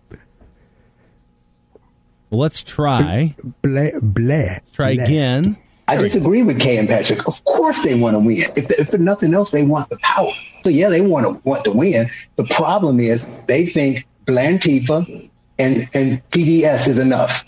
Well, 2.29 2.41
let's 2.41 2.61
try. 2.63 3.35
Blah 3.63 3.89
blah. 4.01 4.57
Try 4.73 4.95
blah. 4.95 5.03
again. 5.05 5.57
I 5.89 5.97
disagree 5.97 6.43
with 6.43 6.59
Kay 6.59 6.77
and 6.77 6.87
Patrick. 6.87 7.27
Of 7.27 7.43
course 7.43 7.83
they 7.83 7.99
want 7.99 8.15
to 8.15 8.19
win. 8.19 8.37
If, 8.37 8.69
if 8.79 8.89
for 8.89 8.99
nothing 8.99 9.33
else, 9.33 9.49
they 9.49 9.63
want 9.63 9.89
the 9.89 9.97
power. 9.97 10.31
So 10.63 10.69
yeah, 10.69 10.89
they 10.89 11.01
want 11.01 11.25
to 11.25 11.41
want 11.47 11.65
to 11.65 11.71
win. 11.71 12.07
The 12.35 12.43
problem 12.43 12.99
is 12.99 13.27
they 13.47 13.65
think 13.65 14.05
Blantifa 14.25 15.29
and, 15.57 15.89
and 15.93 16.27
TDS 16.29 16.89
is 16.89 16.99
enough, 16.99 17.43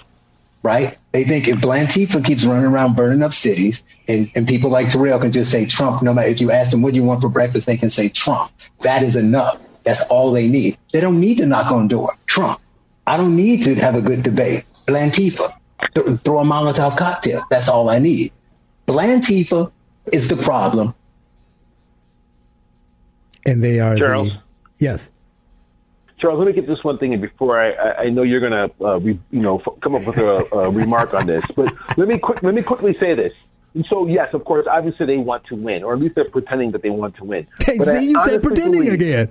right? 0.63 0.97
They 1.11 1.23
think 1.23 1.47
if 1.49 1.59
Blantifa 1.59 2.25
keeps 2.25 2.43
running 2.43 2.65
around 2.65 2.95
burning 2.95 3.21
up 3.21 3.33
cities 3.33 3.83
and, 4.07 4.31
and 4.35 4.47
people 4.47 4.71
like 4.71 4.89
Terrell 4.89 5.19
can 5.19 5.31
just 5.31 5.51
say 5.51 5.67
Trump, 5.67 6.01
no 6.01 6.11
matter 6.13 6.29
if 6.29 6.41
you 6.41 6.49
ask 6.49 6.71
them 6.71 6.81
what 6.81 6.93
do 6.93 6.99
you 6.99 7.05
want 7.05 7.21
for 7.21 7.29
breakfast, 7.29 7.67
they 7.67 7.77
can 7.77 7.91
say 7.91 8.09
Trump. 8.09 8.51
That 8.79 9.03
is 9.03 9.15
enough. 9.15 9.61
That's 9.83 10.09
all 10.09 10.31
they 10.31 10.47
need. 10.47 10.77
They 10.91 10.99
don't 10.99 11.19
need 11.19 11.37
to 11.37 11.45
knock 11.45 11.71
on 11.71 11.87
door. 11.87 12.13
Trump. 12.25 12.59
I 13.05 13.17
don't 13.17 13.35
need 13.35 13.63
to 13.63 13.75
have 13.75 13.95
a 13.95 14.01
good 14.01 14.23
debate. 14.23 14.65
Blantifa. 14.87 15.53
Th- 15.93 16.05
throw 16.19 16.39
a 16.39 16.43
Molotov 16.43 16.97
cocktail. 16.97 17.43
That's 17.49 17.67
all 17.69 17.89
I 17.89 17.99
need. 17.99 18.31
Blantifa 18.87 19.71
is 20.11 20.29
the 20.29 20.37
problem. 20.37 20.93
And 23.45 23.63
they 23.63 23.79
are 23.79 23.95
Charles. 23.97 24.33
The, 24.33 24.39
yes. 24.79 25.09
Charles, 26.19 26.37
let 26.37 26.47
me 26.47 26.53
get 26.53 26.67
this 26.67 26.83
one 26.83 26.99
thing 26.99 27.13
in 27.13 27.21
before 27.21 27.59
I, 27.59 27.71
I, 27.71 27.97
I 28.03 28.09
know 28.09 28.21
you're 28.21 28.39
going 28.39 28.51
to, 28.69 28.85
uh, 28.85 28.99
re, 28.99 29.19
you 29.31 29.39
know, 29.39 29.57
f- 29.59 29.73
come 29.81 29.95
up 29.95 30.05
with 30.05 30.17
a, 30.17 30.45
a 30.53 30.69
remark 30.69 31.13
on 31.15 31.25
this. 31.25 31.43
But 31.55 31.73
let 31.97 32.07
me 32.07 32.19
quick, 32.19 32.43
let 32.43 32.53
me 32.53 32.61
quickly 32.61 32.95
say 32.99 33.15
this. 33.15 33.33
And 33.73 33.85
so, 33.89 34.05
yes, 34.05 34.33
of 34.33 34.45
course, 34.45 34.67
obviously 34.69 35.05
they 35.07 35.17
want 35.17 35.45
to 35.45 35.55
win, 35.55 35.83
or 35.83 35.93
at 35.93 35.99
least 35.99 36.13
they're 36.15 36.29
pretending 36.29 36.71
that 36.73 36.83
they 36.83 36.89
want 36.91 37.15
to 37.15 37.23
win. 37.23 37.47
Hey, 37.65 37.77
But 37.79 37.85
see, 37.85 37.91
I 37.91 37.99
you 38.01 38.11
say 38.11 38.15
honestly 38.19 38.39
pretending 38.39 38.81
believe- 38.81 38.93
again. 38.93 39.29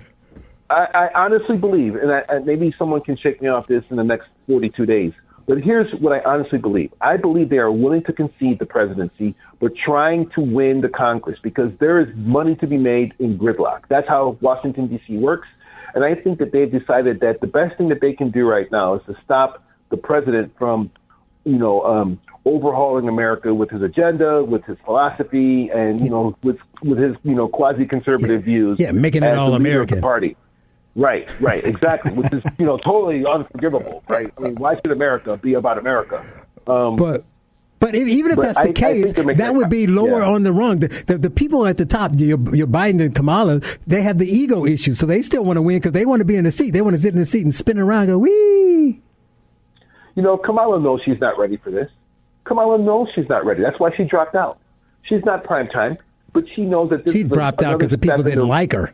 I, 0.69 1.09
I 1.13 1.23
honestly 1.25 1.57
believe, 1.57 1.95
and, 1.95 2.09
I, 2.11 2.23
and 2.29 2.45
maybe 2.45 2.73
someone 2.79 3.01
can 3.01 3.17
shake 3.17 3.41
me 3.41 3.49
off 3.49 3.67
this 3.67 3.83
in 3.89 3.97
the 3.97 4.05
next 4.05 4.27
42 4.47 4.85
days. 4.85 5.11
But 5.47 5.59
here's 5.59 5.91
what 5.99 6.13
I 6.13 6.21
honestly 6.23 6.57
believe. 6.57 6.93
I 7.01 7.17
believe 7.17 7.49
they 7.49 7.57
are 7.57 7.71
willing 7.71 8.03
to 8.03 8.13
concede 8.13 8.59
the 8.59 8.65
presidency, 8.65 9.35
but 9.59 9.73
trying 9.75 10.29
to 10.31 10.41
win 10.41 10.81
the 10.81 10.89
Congress 10.89 11.39
because 11.41 11.71
there 11.79 11.99
is 11.99 12.07
money 12.15 12.55
to 12.55 12.67
be 12.67 12.77
made 12.77 13.13
in 13.19 13.37
gridlock. 13.37 13.81
That's 13.89 14.07
how 14.07 14.37
Washington, 14.41 14.87
D.C. 14.87 15.17
works. 15.17 15.47
And 15.93 16.05
I 16.05 16.15
think 16.15 16.39
that 16.39 16.51
they've 16.51 16.71
decided 16.71 17.19
that 17.19 17.41
the 17.41 17.47
best 17.47 17.77
thing 17.77 17.89
that 17.89 18.01
they 18.01 18.13
can 18.13 18.31
do 18.31 18.47
right 18.47 18.71
now 18.71 18.95
is 18.95 19.01
to 19.07 19.15
stop 19.23 19.63
the 19.89 19.97
president 19.97 20.53
from, 20.57 20.89
you 21.43 21.57
know, 21.57 21.81
um, 21.83 22.19
overhauling 22.45 23.07
America 23.07 23.53
with 23.53 23.69
his 23.69 23.81
agenda, 23.81 24.43
with 24.43 24.63
his 24.65 24.77
philosophy, 24.85 25.69
and 25.69 25.99
you 25.99 26.09
know, 26.09 26.35
with 26.43 26.57
with 26.81 26.97
his 26.97 27.15
you 27.23 27.35
know 27.35 27.47
quasi-conservative 27.47 28.43
views. 28.43 28.79
Yeah, 28.79 28.91
making 28.91 29.23
it 29.23 29.37
all 29.37 29.53
American. 29.53 30.01
party. 30.01 30.37
Right, 30.95 31.29
right, 31.39 31.63
exactly. 31.63 32.11
Which 32.11 32.33
is 32.33 32.43
you 32.57 32.65
know 32.65 32.77
totally 32.77 33.25
unforgivable, 33.25 34.03
right? 34.07 34.31
I 34.37 34.41
mean, 34.41 34.55
why 34.55 34.75
should 34.75 34.91
America 34.91 35.37
be 35.37 35.53
about 35.53 35.77
America? 35.77 36.25
Um, 36.67 36.95
but 36.95 37.23
but 37.81 37.95
if, 37.95 38.07
even 38.07 38.31
if 38.31 38.37
but 38.37 38.43
that's 38.43 38.59
the 38.59 38.69
I 38.69 38.73
case, 38.73 39.11
they're 39.13 39.33
that 39.33 39.55
would 39.55 39.69
be 39.69 39.87
lower 39.87 40.21
yeah. 40.21 40.29
on 40.29 40.43
the 40.43 40.51
rung. 40.51 40.79
The, 40.79 40.87
the, 41.07 41.17
the 41.17 41.29
people 41.31 41.65
at 41.65 41.77
the 41.77 41.85
top, 41.85 42.11
your, 42.15 42.37
your 42.55 42.67
Biden 42.67 43.01
and 43.01 43.15
Kamala, 43.15 43.61
they 43.87 44.03
have 44.03 44.19
the 44.19 44.27
ego 44.27 44.65
issue, 44.65 44.93
so 44.93 45.07
they 45.07 45.23
still 45.23 45.43
want 45.43 45.57
to 45.57 45.63
win 45.63 45.77
because 45.77 45.93
they 45.93 46.05
want 46.05 46.19
to 46.19 46.25
be 46.25 46.35
in 46.35 46.43
the 46.43 46.51
seat. 46.51 46.71
They 46.71 46.81
want 46.81 46.95
to 46.95 47.01
sit 47.01 47.13
in 47.13 47.19
the 47.19 47.25
seat 47.25 47.41
and 47.41 47.55
spin 47.55 47.79
around, 47.79 48.03
and 48.03 48.09
go 48.09 48.17
wee. 48.19 49.01
You 50.15 50.21
know, 50.21 50.37
Kamala 50.37 50.79
knows 50.79 51.01
she's 51.03 51.19
not 51.19 51.39
ready 51.39 51.57
for 51.57 51.71
this. 51.71 51.89
Kamala 52.43 52.77
knows 52.77 53.07
she's 53.15 53.29
not 53.29 53.45
ready. 53.45 53.63
That's 53.63 53.79
why 53.79 53.89
she 53.95 54.03
dropped 54.03 54.35
out. 54.35 54.59
She's 55.03 55.25
not 55.25 55.43
prime 55.43 55.67
time, 55.67 55.97
but 56.33 56.43
she 56.55 56.61
knows 56.61 56.91
that 56.91 57.03
this 57.03 57.13
She 57.13 57.21
is 57.21 57.25
a- 57.25 57.29
dropped 57.29 57.63
out 57.63 57.79
because 57.79 57.89
the 57.89 57.97
people 57.97 58.21
didn't 58.21 58.47
like 58.47 58.73
her. 58.73 58.93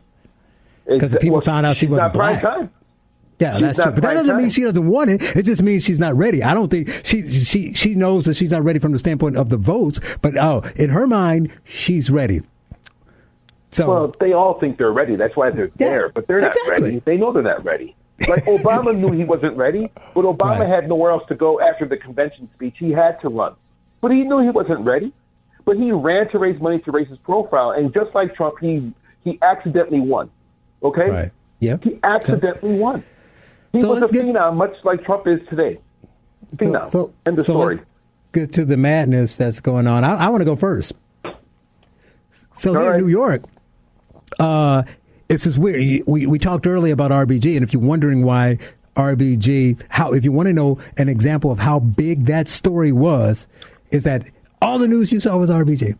Because 0.88 1.10
the 1.10 1.18
people 1.18 1.38
well, 1.38 1.44
found 1.44 1.66
out 1.66 1.76
she 1.76 1.86
wasn't 1.86 2.12
black. 2.12 2.40
time. 2.42 2.70
Yeah, 3.38 3.52
She's 3.54 3.62
that's 3.62 3.78
true. 3.78 3.92
But 3.92 4.02
that 4.02 4.14
doesn't 4.14 4.36
mean 4.36 4.50
she 4.50 4.62
doesn't 4.62 4.86
want 4.88 5.10
it. 5.10 5.22
It 5.36 5.44
just 5.44 5.62
means 5.62 5.84
she's 5.84 6.00
not 6.00 6.16
ready. 6.16 6.42
I 6.42 6.54
don't 6.54 6.68
think 6.70 6.88
she 7.04 7.28
she 7.28 7.72
she 7.72 7.94
knows 7.94 8.24
that 8.24 8.34
she's 8.36 8.50
not 8.50 8.64
ready 8.64 8.80
from 8.80 8.90
the 8.92 8.98
standpoint 8.98 9.36
of 9.36 9.48
the 9.48 9.56
votes. 9.56 10.00
But 10.22 10.36
oh, 10.36 10.62
in 10.74 10.90
her 10.90 11.06
mind, 11.06 11.52
she's 11.62 12.10
ready. 12.10 12.40
So 13.70 13.88
Well, 13.88 14.14
they 14.18 14.32
all 14.32 14.58
think 14.58 14.78
they're 14.78 14.90
ready. 14.90 15.14
That's 15.14 15.36
why 15.36 15.50
they're 15.50 15.70
there, 15.76 16.08
but 16.08 16.26
they're 16.26 16.40
not 16.40 16.56
exactly. 16.56 16.82
ready. 16.82 16.98
They 17.04 17.16
know 17.16 17.32
they're 17.32 17.42
not 17.42 17.64
ready. 17.64 17.94
Like 18.26 18.44
Obama 18.46 18.96
knew 18.96 19.12
he 19.12 19.24
wasn't 19.24 19.56
ready, 19.56 19.90
but 20.14 20.24
Obama 20.24 20.60
Right. 20.60 20.68
had 20.68 20.88
nowhere 20.88 21.12
else 21.12 21.22
to 21.28 21.34
go 21.34 21.60
after 21.60 21.86
the 21.86 21.96
convention 21.96 22.48
speech. 22.48 22.76
He 22.78 22.90
had 22.90 23.20
to 23.20 23.28
run, 23.28 23.54
but 24.00 24.10
he 24.10 24.22
knew 24.22 24.40
he 24.40 24.50
wasn't 24.50 24.80
ready. 24.80 25.12
But 25.64 25.76
he 25.76 25.92
ran 25.92 26.30
to 26.30 26.38
raise 26.38 26.58
money 26.60 26.78
to 26.80 26.90
raise 26.90 27.08
his 27.08 27.18
profile, 27.18 27.70
and 27.72 27.92
just 27.92 28.14
like 28.14 28.34
Trump, 28.34 28.54
he 28.60 28.92
he 29.22 29.38
accidentally 29.42 30.00
won. 30.00 30.30
Okay, 30.82 31.08
right. 31.10 31.32
Yeah. 31.60 31.76
he 31.82 31.98
accidentally 32.04 32.78
won. 32.78 33.02
He 33.72 33.80
So 33.80 33.90
was 33.90 34.02
a 34.02 34.08
get- 34.12 34.24
phenom, 34.26 34.56
much 34.56 34.74
like 34.84 35.04
Trump 35.04 35.26
is 35.26 35.40
today. 35.48 35.78
Phenom. 36.56 36.90
so, 36.90 37.12
End 37.26 37.38
of 37.38 37.44
so 37.44 37.52
story. 37.54 37.76
let's 37.76 37.92
get 38.32 38.52
to 38.54 38.64
the 38.64 38.76
madness 38.76 39.36
that's 39.36 39.60
going 39.60 39.86
on. 39.86 40.04
I, 40.04 40.14
I 40.14 40.28
want 40.28 40.40
to 40.40 40.44
go 40.46 40.56
first. 40.56 40.92
So 42.54 42.70
All 42.74 42.80
here 42.80 42.90
right. 42.90 42.98
in 43.00 43.06
New 43.06 43.10
York, 43.10 43.42
uh, 44.40 44.82
it's 45.28 45.44
just 45.44 45.58
weird. 45.58 46.02
We 46.06 46.26
we 46.26 46.38
talked 46.38 46.66
earlier 46.66 46.92
about 46.92 47.10
RBG, 47.10 47.54
and 47.56 47.62
if 47.62 47.72
you're 47.72 47.82
wondering 47.82 48.24
why 48.24 48.58
RBG, 48.96 49.80
how 49.88 50.12
if 50.12 50.24
you 50.24 50.32
want 50.32 50.46
to 50.48 50.52
know 50.52 50.78
an 50.96 51.08
example 51.08 51.50
of 51.52 51.58
how 51.58 51.78
big 51.78 52.26
that 52.26 52.48
story 52.48 52.90
was, 52.92 53.46
is 53.90 54.02
that 54.04 54.24
all 54.62 54.78
the 54.78 54.88
news 54.88 55.12
you 55.12 55.20
saw 55.20 55.36
was 55.36 55.50
RBG, 55.50 55.96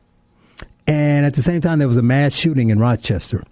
and 0.87 1.27
at 1.27 1.35
the 1.35 1.43
same 1.43 1.61
time 1.61 1.79
there 1.79 1.89
was 1.89 1.97
a 1.97 2.03
mass 2.03 2.33
shooting 2.33 2.71
in 2.71 2.79
Rochester. 2.81 3.45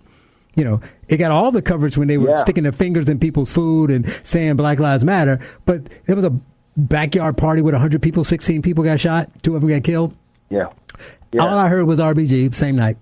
You 0.57 0.65
know, 0.65 0.81
it 1.09 1.17
got 1.19 1.31
all 1.31 1.51
the 1.53 1.63
coverage 1.63 1.97
when 1.97 2.09
they 2.09 2.19
were 2.19 2.31
Yeah. 2.31 2.35
sticking 2.37 2.63
their 2.65 2.73
fingers 2.73 3.09
in 3.09 3.19
people's 3.19 3.51
food 3.51 3.91
and 3.91 4.07
saying 4.23 4.57
Black 4.57 4.79
Lives 4.79 5.05
Matter, 5.05 5.39
but 5.65 5.83
there 6.07 6.17
was 6.17 6.25
a 6.25 6.33
backyard 6.77 7.37
party 7.37 7.63
with 7.63 7.75
100 7.75 8.03
people, 8.03 8.25
16 8.25 8.61
people 8.63 8.85
got 8.85 9.01
shot, 9.01 9.31
two 9.43 9.55
of 9.55 9.63
them 9.63 9.71
got 9.71 9.83
killed. 9.85 10.15
Yeah. 10.51 10.67
All 11.39 11.49
I 11.59 11.69
heard 11.69 11.87
was 11.87 11.99
RBG, 12.01 12.55
same 12.55 12.77
night. 12.77 12.97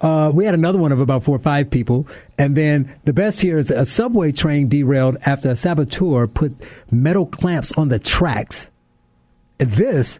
Uh, 0.00 0.30
we 0.34 0.44
had 0.44 0.54
another 0.54 0.78
one 0.78 0.92
of 0.92 1.00
about 1.00 1.22
four 1.22 1.36
or 1.36 1.38
five 1.38 1.70
people. 1.70 2.06
And 2.38 2.56
then 2.56 2.94
the 3.04 3.12
best 3.12 3.40
here 3.40 3.56
is 3.58 3.70
a 3.70 3.86
subway 3.86 4.32
train 4.32 4.68
derailed 4.68 5.16
after 5.24 5.48
a 5.50 5.56
saboteur 5.56 6.26
put 6.26 6.54
metal 6.90 7.24
clamps 7.26 7.72
on 7.72 7.88
the 7.88 7.98
tracks. 7.98 8.68
This 9.58 10.18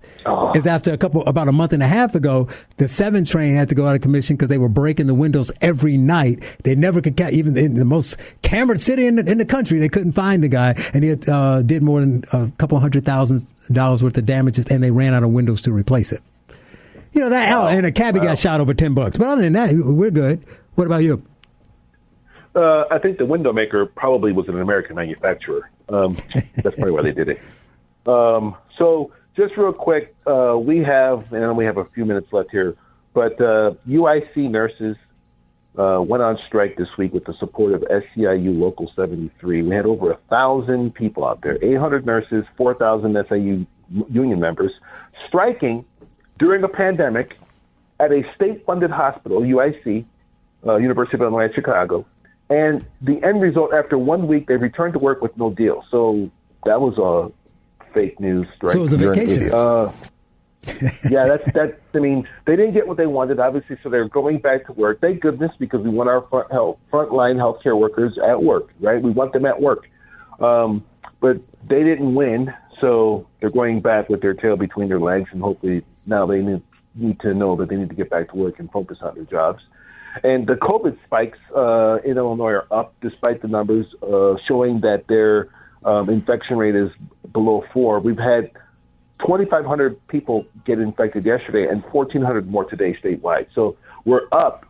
is 0.54 0.66
after 0.66 0.92
a 0.92 0.96
couple, 0.96 1.26
about 1.26 1.48
a 1.48 1.52
month 1.52 1.72
and 1.72 1.82
a 1.82 1.88
half 1.88 2.14
ago, 2.14 2.46
the 2.76 2.88
seven 2.88 3.24
train 3.24 3.56
had 3.56 3.68
to 3.68 3.74
go 3.74 3.86
out 3.86 3.96
of 3.96 4.00
commission 4.00 4.36
because 4.36 4.48
they 4.48 4.58
were 4.58 4.68
breaking 4.68 5.08
the 5.08 5.14
windows 5.14 5.50
every 5.60 5.96
night. 5.96 6.40
They 6.62 6.76
never 6.76 7.00
could 7.00 7.16
catch, 7.16 7.32
even 7.32 7.56
in 7.56 7.74
the 7.74 7.84
most 7.84 8.16
cambered 8.42 8.80
city 8.80 9.06
in 9.06 9.16
the, 9.16 9.28
in 9.28 9.38
the 9.38 9.44
country, 9.44 9.80
they 9.80 9.88
couldn't 9.88 10.12
find 10.12 10.42
the 10.42 10.48
guy. 10.48 10.74
And 10.94 11.02
he 11.02 11.10
had, 11.10 11.28
uh, 11.28 11.62
did 11.62 11.82
more 11.82 11.98
than 11.98 12.22
a 12.32 12.52
couple 12.58 12.78
hundred 12.78 13.04
thousand 13.04 13.46
dollars 13.72 14.04
worth 14.04 14.16
of 14.16 14.24
damages 14.24 14.66
and 14.66 14.84
they 14.84 14.92
ran 14.92 15.14
out 15.14 15.24
of 15.24 15.30
windows 15.30 15.62
to 15.62 15.72
replace 15.72 16.12
it. 16.12 16.22
You 17.12 17.20
know 17.20 17.30
that, 17.30 17.52
oh, 17.52 17.66
and 17.66 17.86
a 17.86 17.92
cabbie 17.92 18.20
got 18.20 18.38
shot 18.38 18.60
over 18.60 18.74
ten 18.74 18.94
bucks. 18.94 19.16
But 19.16 19.28
other 19.28 19.42
than 19.42 19.52
that, 19.54 19.72
we're 19.72 20.10
good. 20.10 20.44
What 20.74 20.86
about 20.86 21.02
you? 21.02 21.24
Uh, 22.54 22.84
I 22.90 22.98
think 22.98 23.18
the 23.18 23.26
window 23.26 23.52
maker 23.52 23.86
probably 23.86 24.32
was 24.32 24.48
an 24.48 24.60
American 24.60 24.96
manufacturer. 24.96 25.70
Um, 25.88 26.16
that's 26.56 26.74
probably 26.76 26.92
why 26.92 27.02
they 27.02 27.12
did 27.12 27.28
it. 27.28 27.40
Um, 28.06 28.56
so, 28.78 29.12
just 29.36 29.56
real 29.56 29.72
quick, 29.72 30.14
uh, 30.26 30.56
we 30.58 30.78
have, 30.78 31.32
and 31.32 31.56
we 31.56 31.64
have 31.64 31.76
a 31.76 31.84
few 31.86 32.04
minutes 32.04 32.32
left 32.32 32.50
here, 32.50 32.76
but 33.12 33.40
uh, 33.40 33.74
UIC 33.88 34.50
nurses 34.50 34.96
uh, 35.76 36.00
went 36.00 36.22
on 36.22 36.38
strike 36.46 36.76
this 36.76 36.88
week 36.96 37.12
with 37.12 37.24
the 37.24 37.34
support 37.34 37.72
of 37.72 37.82
SEIU 37.82 38.56
Local 38.56 38.90
73. 38.94 39.62
We 39.62 39.74
had 39.74 39.86
over 39.86 40.12
a 40.12 40.16
thousand 40.30 40.94
people 40.94 41.26
out 41.26 41.40
there, 41.42 41.58
800 41.62 42.06
nurses, 42.06 42.44
4,000 42.56 43.14
SEIU 43.14 43.66
union 44.10 44.40
members, 44.40 44.72
striking 45.26 45.84
during 46.38 46.62
a 46.62 46.68
pandemic 46.68 47.36
at 47.98 48.12
a 48.12 48.22
state-funded 48.34 48.90
hospital, 48.90 49.40
UIC, 49.40 50.04
uh, 50.66 50.76
University 50.76 51.16
of 51.16 51.22
Illinois 51.22 51.46
at 51.46 51.54
Chicago. 51.54 52.06
And 52.50 52.84
the 53.00 53.22
end 53.24 53.40
result, 53.40 53.72
after 53.72 53.98
one 53.98 54.26
week, 54.28 54.46
they 54.46 54.56
returned 54.56 54.92
to 54.92 54.98
work 54.98 55.22
with 55.22 55.36
no 55.36 55.50
deal. 55.50 55.84
So 55.90 56.30
that 56.64 56.80
was 56.80 56.98
a 56.98 57.32
fake 57.94 58.20
news 58.20 58.46
strike. 58.56 58.72
So 58.72 58.80
it 58.80 58.82
was 58.82 58.92
a 58.92 58.98
vacation. 58.98 59.52
Uh, 59.52 59.92
yeah, 61.10 61.26
that's 61.26 61.44
that. 61.52 61.80
I 61.94 61.98
mean, 61.98 62.26
they 62.46 62.56
didn't 62.56 62.72
get 62.72 62.88
what 62.88 62.96
they 62.96 63.06
wanted, 63.06 63.38
obviously, 63.38 63.76
so 63.82 63.90
they're 63.90 64.08
going 64.08 64.38
back 64.38 64.66
to 64.66 64.72
work. 64.72 65.00
Thank 65.00 65.20
goodness, 65.20 65.52
because 65.58 65.82
we 65.82 65.90
want 65.90 66.08
our 66.08 66.22
front 66.28 66.50
health, 66.50 66.78
frontline 66.92 67.36
healthcare 67.36 67.78
workers 67.78 68.18
at 68.26 68.42
work, 68.42 68.70
right? 68.80 69.00
We 69.00 69.10
want 69.10 69.32
them 69.32 69.46
at 69.46 69.60
work. 69.60 69.88
Um, 70.40 70.84
but 71.20 71.36
they 71.68 71.84
didn't 71.84 72.14
win, 72.14 72.52
so 72.80 73.26
they're 73.40 73.50
going 73.50 73.80
back 73.80 74.08
with 74.08 74.20
their 74.20 74.34
tail 74.34 74.56
between 74.56 74.88
their 74.88 75.00
legs, 75.00 75.28
and 75.32 75.40
hopefully 75.40 75.84
now 76.06 76.26
they 76.26 76.40
need, 76.40 76.62
need 76.94 77.20
to 77.20 77.34
know 77.34 77.56
that 77.56 77.68
they 77.68 77.76
need 77.76 77.90
to 77.90 77.94
get 77.94 78.10
back 78.10 78.30
to 78.30 78.36
work 78.36 78.58
and 78.58 78.70
focus 78.70 78.98
on 79.02 79.14
their 79.14 79.24
jobs. 79.24 79.62
And 80.22 80.46
the 80.46 80.54
COVID 80.54 80.96
spikes 81.04 81.38
uh, 81.54 81.98
in 82.04 82.16
Illinois 82.18 82.52
are 82.52 82.66
up 82.70 82.94
despite 83.00 83.42
the 83.42 83.48
numbers 83.48 83.86
uh, 84.02 84.36
showing 84.46 84.80
that 84.80 85.04
their 85.08 85.48
um, 85.84 86.08
infection 86.08 86.56
rate 86.56 86.76
is 86.76 86.90
below 87.34 87.64
four. 87.74 88.00
We've 88.00 88.16
had 88.16 88.50
2,500 89.20 90.08
people 90.08 90.46
get 90.64 90.78
infected 90.78 91.26
yesterday 91.26 91.70
and 91.70 91.82
1,400 91.82 92.48
more 92.48 92.64
today 92.64 92.96
statewide. 93.02 93.48
So 93.54 93.76
we're 94.06 94.26
up 94.32 94.64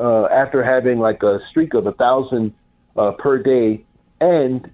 uh, 0.00 0.26
after 0.26 0.64
having 0.64 0.98
like 0.98 1.22
a 1.22 1.40
streak 1.50 1.74
of 1.74 1.86
a 1.86 1.92
thousand 1.92 2.54
uh, 2.96 3.12
per 3.12 3.42
day, 3.42 3.84
and 4.20 4.70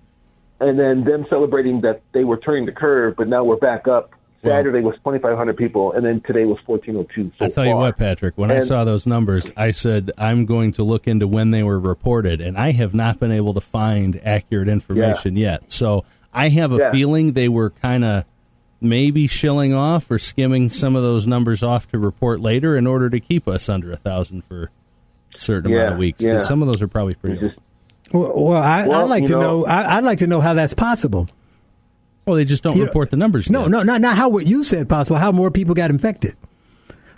and 0.60 0.78
then 0.78 1.02
them 1.02 1.26
celebrating 1.28 1.80
that 1.80 2.02
they 2.12 2.22
were 2.22 2.36
turning 2.36 2.66
the 2.66 2.72
curve, 2.72 3.16
but 3.16 3.26
now 3.26 3.42
we're 3.42 3.56
back 3.56 3.88
up 3.88 4.12
Saturday 4.44 4.80
was 4.80 4.94
2,500 4.96 5.56
people, 5.56 5.92
and 5.92 6.04
then 6.04 6.20
today 6.26 6.44
was 6.44 6.58
1,402. 6.66 7.32
So 7.38 7.44
I 7.44 7.48
tell 7.48 7.54
far. 7.54 7.66
you 7.66 7.76
what, 7.76 7.96
Patrick, 7.96 8.36
when 8.36 8.50
and, 8.50 8.60
I 8.60 8.64
saw 8.64 8.84
those 8.84 9.06
numbers, 9.06 9.50
I 9.56 9.70
said 9.70 10.10
I'm 10.18 10.46
going 10.46 10.72
to 10.72 10.82
look 10.82 11.06
into 11.06 11.26
when 11.26 11.50
they 11.50 11.62
were 11.62 11.78
reported, 11.78 12.40
and 12.40 12.56
I 12.58 12.72
have 12.72 12.92
not 12.92 13.20
been 13.20 13.30
able 13.30 13.54
to 13.54 13.60
find 13.60 14.20
accurate 14.24 14.68
information 14.68 15.36
yeah. 15.36 15.52
yet. 15.52 15.72
So 15.72 16.04
I 16.32 16.48
have 16.48 16.72
a 16.72 16.76
yeah. 16.76 16.92
feeling 16.92 17.32
they 17.32 17.48
were 17.48 17.70
kind 17.70 18.04
of 18.04 18.24
maybe 18.80 19.26
shilling 19.26 19.72
off 19.72 20.10
or 20.10 20.18
skimming 20.18 20.68
some 20.68 20.96
of 20.96 21.02
those 21.02 21.26
numbers 21.26 21.62
off 21.62 21.88
to 21.90 21.98
report 21.98 22.40
later 22.40 22.76
in 22.76 22.86
order 22.86 23.08
to 23.08 23.20
keep 23.20 23.46
us 23.46 23.68
under 23.68 23.92
a 23.92 23.96
thousand 23.96 24.42
for 24.44 24.70
a 25.34 25.38
certain 25.38 25.70
yeah, 25.70 25.78
amount 25.78 25.92
of 25.92 25.98
weeks. 25.98 26.22
Yeah. 26.22 26.42
Some 26.42 26.62
of 26.62 26.68
those 26.68 26.82
are 26.82 26.88
probably 26.88 27.14
pretty. 27.14 27.38
Just, 27.38 27.58
well, 28.12 28.32
well, 28.34 28.62
I, 28.62 28.86
would 28.86 29.08
like 29.08 29.26
to 29.26 29.32
know. 29.32 29.40
know 29.40 29.66
I, 29.66 29.96
would 29.96 30.04
like 30.04 30.18
to 30.18 30.26
know 30.26 30.40
how 30.40 30.54
that's 30.54 30.74
possible. 30.74 31.28
Well, 32.26 32.36
they 32.36 32.44
just 32.44 32.62
don't 32.62 32.76
you 32.76 32.84
report 32.84 33.08
know, 33.08 33.10
the 33.10 33.16
numbers. 33.18 33.50
No, 33.50 33.62
yet. 33.62 33.70
no, 33.70 33.82
not 33.82 34.00
not 34.00 34.16
how 34.16 34.28
what 34.28 34.46
you 34.46 34.62
said 34.64 34.88
possible. 34.88 35.16
How 35.16 35.32
more 35.32 35.50
people 35.50 35.74
got 35.74 35.90
infected. 35.90 36.36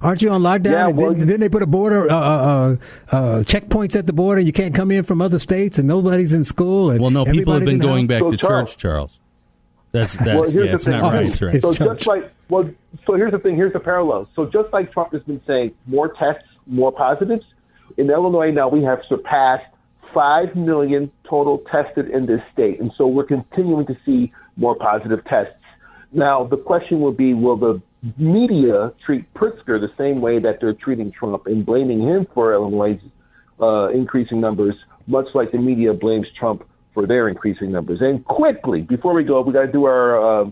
Aren't 0.05 0.20
you 0.20 0.30
on 0.30 0.42
lockdown? 0.42 0.64
Yeah, 0.70 0.88
well, 0.88 1.14
then, 1.14 1.26
then, 1.26 1.40
they 1.40 1.48
put 1.48 1.62
a 1.62 1.66
border 1.66 2.11
uh, 2.11 2.14
uh, 2.14 2.76
uh, 3.11 3.16
checkpoints 3.42 3.96
at 3.96 4.07
the 4.07 4.12
border. 4.12 4.42
You 4.42 4.52
can't 4.52 4.74
come 4.74 4.90
in 4.90 5.02
from 5.02 5.22
other 5.22 5.38
states, 5.38 5.78
and 5.78 5.88
nobody's 5.88 6.34
in 6.34 6.44
school. 6.44 6.90
And 6.90 7.00
well, 7.00 7.11
no, 7.11 7.24
people 7.24 7.55
have 7.55 7.64
been 7.64 7.78
going 7.78 8.07
back 8.07 8.20
so 8.20 8.30
to 8.30 8.36
Charles, 8.36 8.70
church, 8.70 8.78
Charles. 8.78 9.18
That's 9.92 10.14
that's 10.16 10.26
well, 10.26 10.50
yeah, 10.50 10.74
it's 10.74 10.86
not 10.86 11.02
oh, 11.02 11.11
right. 11.11 11.26
It's, 11.26 11.40
right. 11.40 11.62
So 11.62 11.72
just 11.72 12.07
like 12.07 12.30
well, 12.50 12.68
so 13.07 13.14
here's 13.14 13.32
the 13.32 13.38
thing. 13.38 13.57
Here's 13.57 13.72
the 13.72 13.80
parallel. 13.80 14.28
So 14.36 14.44
just 14.44 14.72
like 14.72 14.92
Trump 14.92 15.12
has 15.12 15.22
been 15.22 15.40
saying, 15.46 15.74
more 15.86 16.12
tests, 16.12 16.48
more 16.66 16.92
positives. 16.92 17.46
In 17.96 18.11
Illinois 18.11 18.50
now, 18.50 18.68
we 18.68 18.82
have 18.82 19.00
surpassed 19.09 19.64
five 20.12 20.55
million 20.55 21.11
total 21.28 21.62
tested 21.70 22.11
in 22.11 22.26
this 22.26 22.40
state, 22.52 22.78
and 22.80 22.92
so 22.98 23.07
we're 23.07 23.24
continuing 23.24 23.86
to 23.86 23.96
see 24.05 24.32
more 24.57 24.74
positive 24.74 25.24
tests. 25.24 25.55
Now 26.12 26.44
the 26.44 26.59
question 26.59 27.00
will 27.00 27.12
be: 27.12 27.32
Will 27.32 27.57
the 27.57 27.80
media 28.18 28.92
treat 29.05 29.32
Pritzker 29.34 29.80
the 29.80 29.90
same 29.96 30.20
way 30.20 30.38
that 30.38 30.61
they're 30.61 30.74
treating 30.74 31.11
Trump 31.12 31.46
and 31.46 31.64
blaming 31.64 32.00
him 32.00 32.26
for 32.34 32.52
Illinois' 32.52 33.00
uh, 33.61 33.88
increasing 33.88 34.40
numbers, 34.40 34.74
much 35.07 35.26
like 35.34 35.52
the 35.52 35.59
media 35.59 35.92
blames 35.94 36.26
Trump 36.38 36.68
for 36.92 37.07
their 37.07 37.28
increasing 37.28 37.72
numbers. 37.72 38.00
And 38.00 38.24
quickly, 38.24 38.82
before 38.82 39.14
we 39.14 39.24
go, 39.24 39.40
we 39.42 39.52
got 39.52 39.62
to 39.62 39.72
do 39.72 39.84
our 39.84 40.42
uh, 40.42 40.50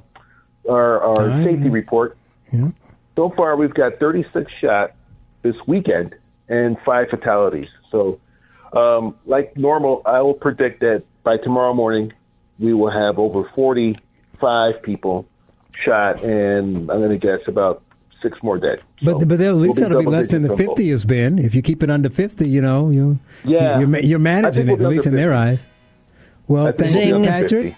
our, 0.69 1.03
our 1.03 1.45
safety 1.45 1.71
report. 1.71 2.17
Yeah. 2.53 2.71
So 3.17 3.31
far, 3.37 3.57
we've 3.57 3.75
got 3.75 3.99
36 3.99 4.51
shot 4.61 4.95
this 5.43 5.57
weekend 5.67 6.15
and 6.49 6.77
five 6.85 7.09
fatalities. 7.11 7.69
So, 7.91 8.21
um, 8.73 9.17
like 9.27 9.57
normal, 9.57 10.03
I 10.07 10.23
will 10.23 10.35
predict 10.35 10.81
that 10.81 11.03
by 11.23 11.37
tomorrow 11.37 11.75
morning, 11.75 12.13
we 12.59 12.73
will 12.73 12.91
have 12.91 13.19
over 13.19 13.51
45 13.55 14.83
people 14.83 15.27
shot, 15.85 16.23
and 16.23 16.91
I'm 16.91 16.99
going 17.01 17.11
to 17.11 17.19
guess 17.19 17.41
about 17.47 17.83
six 18.23 18.39
more 18.43 18.59
dead. 18.59 18.81
But 19.03 19.21
so 19.21 19.27
but 19.27 19.41
at 19.41 19.55
least 19.57 19.81
we'll 19.81 19.89
that'll 19.89 20.03
be 20.03 20.07
less 20.07 20.29
than 20.29 20.43
the 20.43 20.57
50 20.57 20.89
has 20.91 21.05
been. 21.05 21.39
If 21.39 21.55
you 21.55 21.63
keep 21.63 21.83
it 21.83 21.91
under 21.91 22.09
50, 22.09 22.49
you 22.49 22.61
know, 22.61 22.91
you 22.91 23.19
yeah, 23.45 23.81
you're, 23.81 23.99
you're 23.99 24.19
managing 24.19 24.67
we'll 24.67 24.81
it 24.81 24.83
at 24.83 24.89
least 24.89 25.07
in 25.07 25.17
their 25.17 25.35
eyes. 25.35 25.65
Well, 26.47 26.73
thank 26.73 27.07
you, 27.07 27.23
Patrick. 27.25 27.75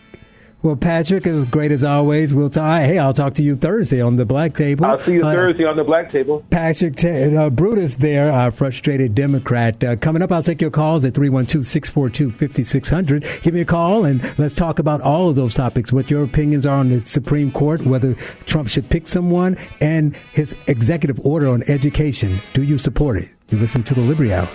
Well, 0.64 0.74
Patrick, 0.76 1.26
it 1.26 1.34
was 1.34 1.44
great 1.44 1.70
as 1.72 1.84
always. 1.84 2.32
We'll 2.32 2.48
talk. 2.48 2.80
Hey, 2.80 2.98
I'll 2.98 3.12
talk 3.12 3.34
to 3.34 3.42
you 3.42 3.54
Thursday 3.54 4.00
on 4.00 4.16
the 4.16 4.24
Black 4.24 4.54
Table. 4.54 4.86
I'll 4.86 4.98
see 4.98 5.12
you 5.12 5.22
uh, 5.22 5.30
Thursday 5.30 5.66
on 5.66 5.76
the 5.76 5.84
Black 5.84 6.10
Table. 6.10 6.42
Patrick 6.48 6.96
T- 6.96 7.36
uh, 7.36 7.50
Brutus, 7.50 7.96
there, 7.96 8.30
a 8.30 8.50
frustrated 8.50 9.14
Democrat. 9.14 9.84
Uh, 9.84 9.96
coming 9.96 10.22
up, 10.22 10.32
I'll 10.32 10.42
take 10.42 10.62
your 10.62 10.70
calls 10.70 11.04
at 11.04 11.12
312-642-5600. 11.12 13.42
Give 13.42 13.52
me 13.52 13.60
a 13.60 13.66
call 13.66 14.06
and 14.06 14.22
let's 14.38 14.54
talk 14.54 14.78
about 14.78 15.02
all 15.02 15.28
of 15.28 15.36
those 15.36 15.52
topics. 15.52 15.92
What 15.92 16.10
your 16.10 16.24
opinions 16.24 16.64
are 16.64 16.78
on 16.78 16.88
the 16.88 17.04
Supreme 17.04 17.52
Court, 17.52 17.84
whether 17.84 18.14
Trump 18.46 18.70
should 18.70 18.88
pick 18.88 19.06
someone, 19.06 19.58
and 19.82 20.16
his 20.32 20.56
executive 20.66 21.20
order 21.20 21.48
on 21.48 21.62
education. 21.68 22.38
Do 22.54 22.62
you 22.62 22.78
support 22.78 23.18
it? 23.18 23.28
You 23.50 23.58
listen 23.58 23.82
to 23.82 23.92
the 23.92 24.00
Liberty 24.00 24.32
Hour. 24.32 24.48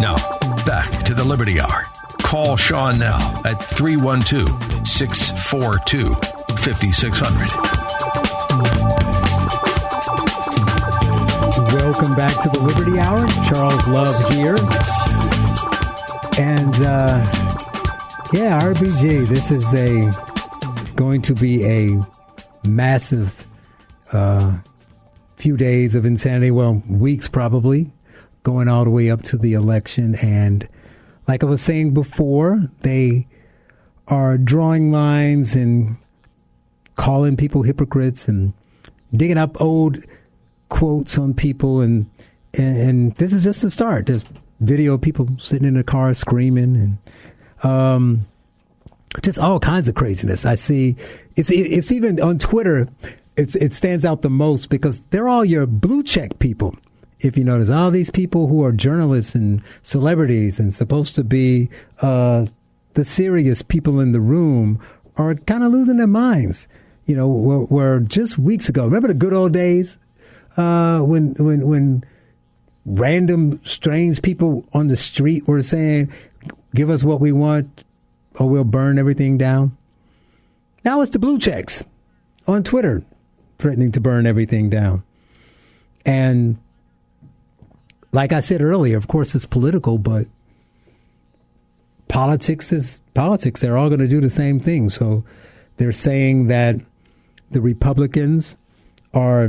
Now, 0.00 0.16
back 0.16 0.20
to 0.20 0.31
the 1.22 1.28
Liberty 1.28 1.60
Hour. 1.60 1.84
Call 2.22 2.56
Sean 2.56 2.98
now 2.98 3.42
at 3.44 3.62
312 3.62 4.86
642 4.86 6.14
5600. 6.56 7.48
Welcome 11.74 12.16
back 12.16 12.40
to 12.42 12.48
the 12.48 12.60
Liberty 12.60 12.98
Hour. 12.98 13.28
Charles 13.48 13.86
Love 13.86 14.18
here. 14.32 14.56
And 16.44 16.74
uh, 16.82 17.24
yeah, 18.32 18.60
RBG, 18.60 19.28
this 19.28 19.52
is 19.52 19.72
a 19.74 20.10
going 20.96 21.22
to 21.22 21.34
be 21.34 21.64
a 21.64 22.04
massive 22.66 23.46
uh, 24.12 24.58
few 25.36 25.56
days 25.56 25.94
of 25.94 26.04
insanity. 26.04 26.50
Well, 26.50 26.82
weeks 26.88 27.28
probably, 27.28 27.92
going 28.42 28.66
all 28.66 28.82
the 28.82 28.90
way 28.90 29.08
up 29.08 29.22
to 29.22 29.36
the 29.36 29.52
election. 29.52 30.16
And 30.16 30.68
like 31.28 31.42
I 31.42 31.46
was 31.46 31.62
saying 31.62 31.94
before, 31.94 32.62
they 32.80 33.26
are 34.08 34.36
drawing 34.36 34.90
lines 34.92 35.54
and 35.54 35.96
calling 36.96 37.36
people 37.36 37.62
hypocrites 37.62 38.28
and 38.28 38.52
digging 39.14 39.38
up 39.38 39.60
old 39.60 39.98
quotes 40.68 41.18
on 41.18 41.34
people 41.34 41.80
and 41.80 42.10
and, 42.54 42.76
and 42.76 43.16
this 43.16 43.32
is 43.32 43.44
just 43.44 43.62
the 43.62 43.70
start. 43.70 44.06
There's 44.06 44.24
video 44.60 44.94
of 44.94 45.00
people 45.00 45.26
sitting 45.38 45.66
in 45.66 45.76
a 45.76 45.82
car 45.82 46.12
screaming 46.12 46.98
and 47.64 47.70
um, 47.70 48.26
just 49.22 49.38
all 49.38 49.58
kinds 49.58 49.88
of 49.88 49.94
craziness. 49.94 50.44
I 50.44 50.54
see 50.54 50.96
it's 51.36 51.50
it's 51.50 51.92
even 51.92 52.20
on 52.20 52.38
Twitter. 52.38 52.88
It's 53.36 53.54
it 53.56 53.72
stands 53.72 54.04
out 54.04 54.22
the 54.22 54.30
most 54.30 54.68
because 54.68 55.00
they're 55.10 55.28
all 55.28 55.44
your 55.44 55.66
blue 55.66 56.02
check 56.02 56.38
people 56.38 56.76
if 57.22 57.36
you 57.36 57.44
notice, 57.44 57.70
all 57.70 57.90
these 57.90 58.10
people 58.10 58.48
who 58.48 58.64
are 58.64 58.72
journalists 58.72 59.34
and 59.34 59.62
celebrities 59.82 60.58
and 60.58 60.74
supposed 60.74 61.14
to 61.14 61.24
be 61.24 61.70
uh, 62.00 62.46
the 62.94 63.04
serious 63.04 63.62
people 63.62 64.00
in 64.00 64.12
the 64.12 64.20
room 64.20 64.80
are 65.16 65.34
kind 65.34 65.62
of 65.62 65.72
losing 65.72 65.96
their 65.96 66.06
minds. 66.06 66.66
You 67.06 67.16
know, 67.16 67.28
where, 67.28 67.58
where, 67.58 68.00
just 68.00 68.38
weeks 68.38 68.68
ago, 68.68 68.84
remember 68.84 69.08
the 69.08 69.14
good 69.14 69.32
old 69.32 69.52
days 69.52 69.98
uh, 70.56 71.00
when 71.00 71.34
when 71.34 71.66
when 71.66 72.04
random 72.84 73.60
strange 73.64 74.20
people 74.22 74.66
on 74.72 74.88
the 74.88 74.96
street 74.96 75.46
were 75.46 75.62
saying, 75.62 76.12
"Give 76.74 76.90
us 76.90 77.02
what 77.04 77.20
we 77.20 77.32
want, 77.32 77.84
or 78.36 78.48
we'll 78.48 78.64
burn 78.64 78.98
everything 78.98 79.38
down." 79.38 79.76
Now 80.84 81.00
it's 81.00 81.10
the 81.10 81.18
blue 81.18 81.38
checks 81.38 81.82
on 82.46 82.62
Twitter 82.62 83.04
threatening 83.58 83.92
to 83.92 84.00
burn 84.00 84.26
everything 84.26 84.70
down, 84.70 85.02
and 86.04 86.56
like 88.12 88.32
I 88.32 88.40
said 88.40 88.60
earlier, 88.62 88.96
of 88.96 89.08
course 89.08 89.34
it's 89.34 89.46
political, 89.46 89.98
but 89.98 90.26
politics 92.08 92.72
is 92.72 93.00
politics. 93.14 93.60
They're 93.60 93.78
all 93.78 93.88
going 93.88 94.00
to 94.00 94.08
do 94.08 94.20
the 94.20 94.30
same 94.30 94.60
thing. 94.60 94.90
So 94.90 95.24
they're 95.78 95.92
saying 95.92 96.48
that 96.48 96.76
the 97.50 97.60
Republicans 97.60 98.56
are 99.14 99.48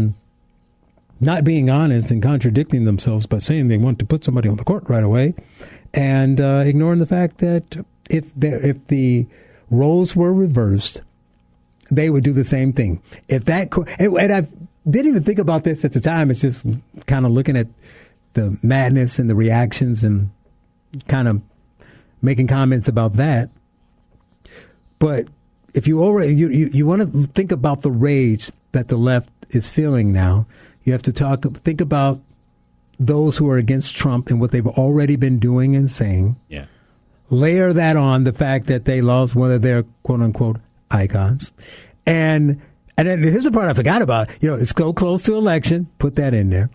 not 1.19 1.43
being 1.43 1.69
honest 1.69 2.11
and 2.11 2.21
contradicting 2.21 2.85
themselves 2.85 3.25
by 3.25 3.39
saying 3.39 3.67
they 3.67 3.77
want 3.77 3.99
to 3.99 4.05
put 4.05 4.23
somebody 4.23 4.49
on 4.49 4.57
the 4.57 4.63
court 4.63 4.83
right 4.89 5.03
away, 5.03 5.33
and 5.93 6.41
uh, 6.41 6.63
ignoring 6.65 6.99
the 6.99 7.05
fact 7.05 7.37
that 7.37 7.85
if 8.09 8.33
the, 8.35 8.67
if 8.67 8.87
the 8.87 9.25
roles 9.69 10.15
were 10.15 10.33
reversed, 10.33 11.01
they 11.89 12.09
would 12.09 12.23
do 12.23 12.33
the 12.33 12.43
same 12.43 12.73
thing. 12.73 13.01
If 13.29 13.45
that 13.45 13.69
and, 13.99 14.17
and 14.17 14.33
I 14.33 14.47
didn't 14.89 15.11
even 15.11 15.23
think 15.23 15.39
about 15.39 15.63
this 15.63 15.85
at 15.85 15.93
the 15.93 16.01
time. 16.01 16.29
It's 16.29 16.41
just 16.41 16.65
kind 17.05 17.25
of 17.25 17.31
looking 17.31 17.55
at 17.55 17.67
the 18.33 18.57
madness 18.61 19.19
and 19.19 19.29
the 19.29 19.35
reactions 19.35 20.03
and 20.03 20.29
kind 21.07 21.27
of 21.27 21.41
making 22.21 22.47
comments 22.47 22.87
about 22.87 23.13
that. 23.13 23.49
But 24.99 25.27
if 25.73 25.87
you 25.87 26.03
already 26.03 26.33
you, 26.33 26.49
you, 26.49 26.67
you 26.67 26.85
want 26.85 27.01
to 27.01 27.27
think 27.27 27.51
about 27.51 27.81
the 27.81 27.91
rage 27.91 28.51
that 28.71 28.87
the 28.87 28.97
left 28.97 29.29
is 29.49 29.67
feeling 29.67 30.11
now, 30.11 30.45
you 30.83 30.93
have 30.93 31.01
to 31.03 31.13
talk 31.13 31.43
think 31.57 31.81
about 31.81 32.21
those 32.99 33.37
who 33.37 33.49
are 33.49 33.57
against 33.57 33.95
Trump 33.95 34.29
and 34.29 34.39
what 34.39 34.51
they've 34.51 34.67
already 34.67 35.15
been 35.15 35.39
doing 35.39 35.75
and 35.75 35.89
saying. 35.89 36.37
Yeah. 36.47 36.65
Layer 37.29 37.73
that 37.73 37.97
on 37.97 38.23
the 38.23 38.33
fact 38.33 38.67
that 38.67 38.85
they 38.85 39.01
lost 39.01 39.35
one 39.35 39.51
of 39.51 39.61
their 39.61 39.83
quote 40.03 40.21
unquote 40.21 40.57
icons. 40.91 41.51
And 42.05 42.61
and 42.97 43.07
then 43.07 43.23
here's 43.23 43.45
the 43.45 43.51
part 43.51 43.69
I 43.69 43.73
forgot 43.73 44.01
about. 44.01 44.29
You 44.39 44.51
know, 44.51 44.55
it's 44.55 44.71
so 44.71 44.93
close 44.93 45.23
to 45.23 45.35
election. 45.35 45.87
Put 45.97 46.15
that 46.15 46.33
in 46.33 46.49
there. 46.49 46.69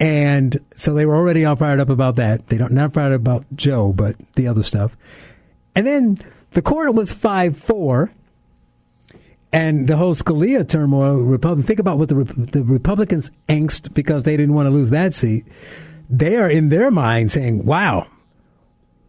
And 0.00 0.58
so 0.74 0.92
they 0.92 1.06
were 1.06 1.14
already 1.14 1.44
all 1.44 1.56
fired 1.56 1.80
up 1.80 1.88
about 1.88 2.16
that. 2.16 2.48
They 2.48 2.58
don't 2.58 2.72
not 2.72 2.92
fired 2.92 3.12
up 3.12 3.20
about 3.20 3.44
Joe, 3.54 3.92
but 3.92 4.16
the 4.34 4.48
other 4.48 4.62
stuff. 4.62 4.96
And 5.74 5.86
then 5.86 6.18
the 6.52 6.62
court 6.62 6.94
was 6.94 7.12
five 7.12 7.56
four, 7.56 8.12
and 9.52 9.86
the 9.86 9.96
whole 9.96 10.14
Scalia 10.14 10.68
turmoil. 10.68 11.16
Republic. 11.18 11.66
Think 11.66 11.78
about 11.78 11.98
what 11.98 12.08
the 12.08 12.24
the 12.24 12.62
Republicans 12.62 13.30
angst 13.48 13.94
because 13.94 14.24
they 14.24 14.36
didn't 14.36 14.54
want 14.54 14.66
to 14.66 14.70
lose 14.70 14.90
that 14.90 15.14
seat. 15.14 15.46
They 16.10 16.36
are 16.36 16.50
in 16.50 16.68
their 16.68 16.90
mind 16.90 17.30
saying, 17.30 17.64
"Wow, 17.64 18.08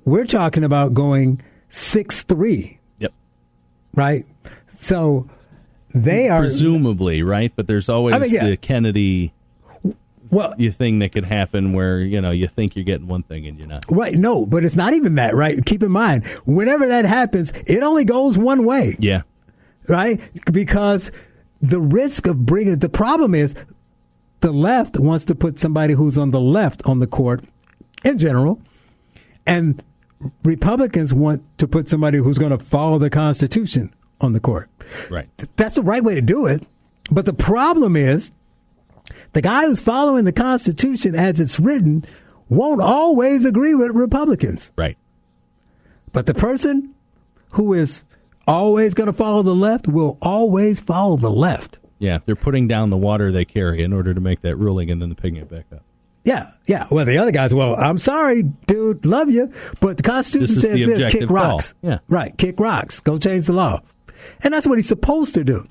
we're 0.06 0.26
talking 0.26 0.64
about 0.64 0.94
going 0.94 1.42
six 1.70 2.22
three. 2.24 2.80
Yep. 3.00 3.14
Right. 3.96 4.24
So 4.70 5.28
they 5.94 6.30
are 6.30 6.42
presumably 6.42 7.24
right, 7.24 7.52
but 7.56 7.68
there's 7.68 7.90
always 7.90 8.16
I 8.16 8.20
mean, 8.20 8.30
yeah. 8.32 8.48
the 8.48 8.58
Kennedy 8.58 9.34
well, 10.30 10.54
you 10.58 10.72
thing 10.72 11.00
that 11.00 11.12
could 11.12 11.26
happen 11.26 11.74
where 11.74 12.00
you 12.00 12.22
know 12.22 12.32
you 12.32 12.48
think 12.48 12.76
you're 12.76 12.86
getting 12.86 13.08
one 13.08 13.24
thing 13.24 13.46
and 13.48 13.58
you're 13.58 13.68
not. 13.68 13.86
Right. 13.90 14.16
No, 14.16 14.46
but 14.46 14.64
it's 14.64 14.76
not 14.76 14.94
even 14.94 15.16
that. 15.16 15.36
Right. 15.36 15.64
Keep 15.66 15.84
in 15.84 15.92
mind, 15.92 16.26
whenever 16.46 16.88
that 16.88 17.06
happens, 17.06 17.52
it 17.68 17.84
only 17.84 18.06
goes 18.06 18.38
one 18.38 18.66
way. 18.66 18.96
Yeah. 19.00 19.22
Right. 19.88 20.20
Because 20.52 21.12
the 21.62 21.80
risk 21.80 22.28
of 22.28 22.46
bringing 22.46 22.80
the 22.80 22.90
problem 22.90 23.36
is 23.36 23.56
the 24.42 24.52
left 24.52 25.00
wants 25.00 25.26
to 25.26 25.36
put 25.36 25.60
somebody 25.60 25.94
who's 25.94 26.18
on 26.18 26.32
the 26.32 26.40
left 26.40 26.82
on 26.86 27.00
the 27.00 27.08
court 27.08 27.44
in 28.04 28.18
general, 28.18 28.62
and 29.46 29.82
Republicans 30.44 31.14
want 31.14 31.44
to 31.58 31.68
put 31.68 31.90
somebody 31.90 32.18
who's 32.18 32.38
going 32.38 32.52
to 32.52 32.58
follow 32.58 32.98
the 32.98 33.10
Constitution 33.10 33.94
on 34.22 34.34
the 34.34 34.40
court. 34.40 34.70
Right. 35.10 35.28
That's 35.56 35.76
the 35.76 35.82
right 35.82 36.04
way 36.04 36.16
to 36.16 36.22
do 36.22 36.46
it. 36.46 36.64
But 37.12 37.26
the 37.26 37.34
problem 37.34 37.96
is 37.96 38.32
the 39.34 39.41
guy 39.41 39.66
who's 39.66 39.80
following 39.80 40.26
the 40.26 40.32
Constitution 40.32 41.16
as 41.16 41.39
it's 41.39 41.59
written 41.59 42.05
won't 42.49 42.82
always 42.82 43.45
agree 43.45 43.76
with 43.76 43.91
Republicans. 43.91 44.72
Right. 44.78 44.97
But 46.11 46.26
the 46.26 46.34
person 46.34 46.93
who 47.49 47.74
is 47.74 48.03
always 48.47 48.93
going 48.93 49.07
to 49.07 49.13
follow 49.13 49.43
the 49.43 49.55
left 49.55 49.88
will 49.88 50.18
always 50.22 50.80
follow 50.80 51.18
the 51.18 51.32
left. 51.32 51.80
Yeah, 51.99 52.20
they're 52.26 52.36
putting 52.36 52.68
down 52.68 52.89
the 52.89 52.97
water 52.97 53.32
they 53.32 53.45
carry 53.45 53.82
in 53.82 53.93
order 53.93 54.13
to 54.13 54.22
make 54.22 54.41
that 54.41 54.55
ruling 54.57 54.91
and 54.91 55.01
then 55.01 55.13
picking 55.16 55.38
it 55.38 55.49
back 55.49 55.66
up. 55.74 55.84
Yeah, 56.24 56.49
yeah. 56.66 56.88
Well, 56.89 57.05
the 57.05 57.18
other 57.18 57.32
guys, 57.32 57.53
well, 57.53 57.76
I'm 57.76 57.97
sorry, 57.97 58.43
dude, 58.43 59.05
love 59.05 59.30
you, 59.30 59.53
but 59.80 59.97
the 59.97 60.03
Constitution 60.03 60.55
says 60.55 60.74
the 60.74 60.86
this: 60.86 61.11
kick 61.11 61.30
rocks. 61.30 61.74
Call. 61.74 61.91
Yeah, 61.91 61.99
right. 62.09 62.36
Kick 62.38 62.59
rocks. 62.59 62.99
Go 62.99 63.18
change 63.18 63.45
the 63.45 63.53
law, 63.53 63.82
and 64.41 64.53
that's 64.53 64.66
what 64.66 64.78
he's 64.78 64.88
supposed 64.88 65.36
to 65.36 65.43
do 65.43 65.68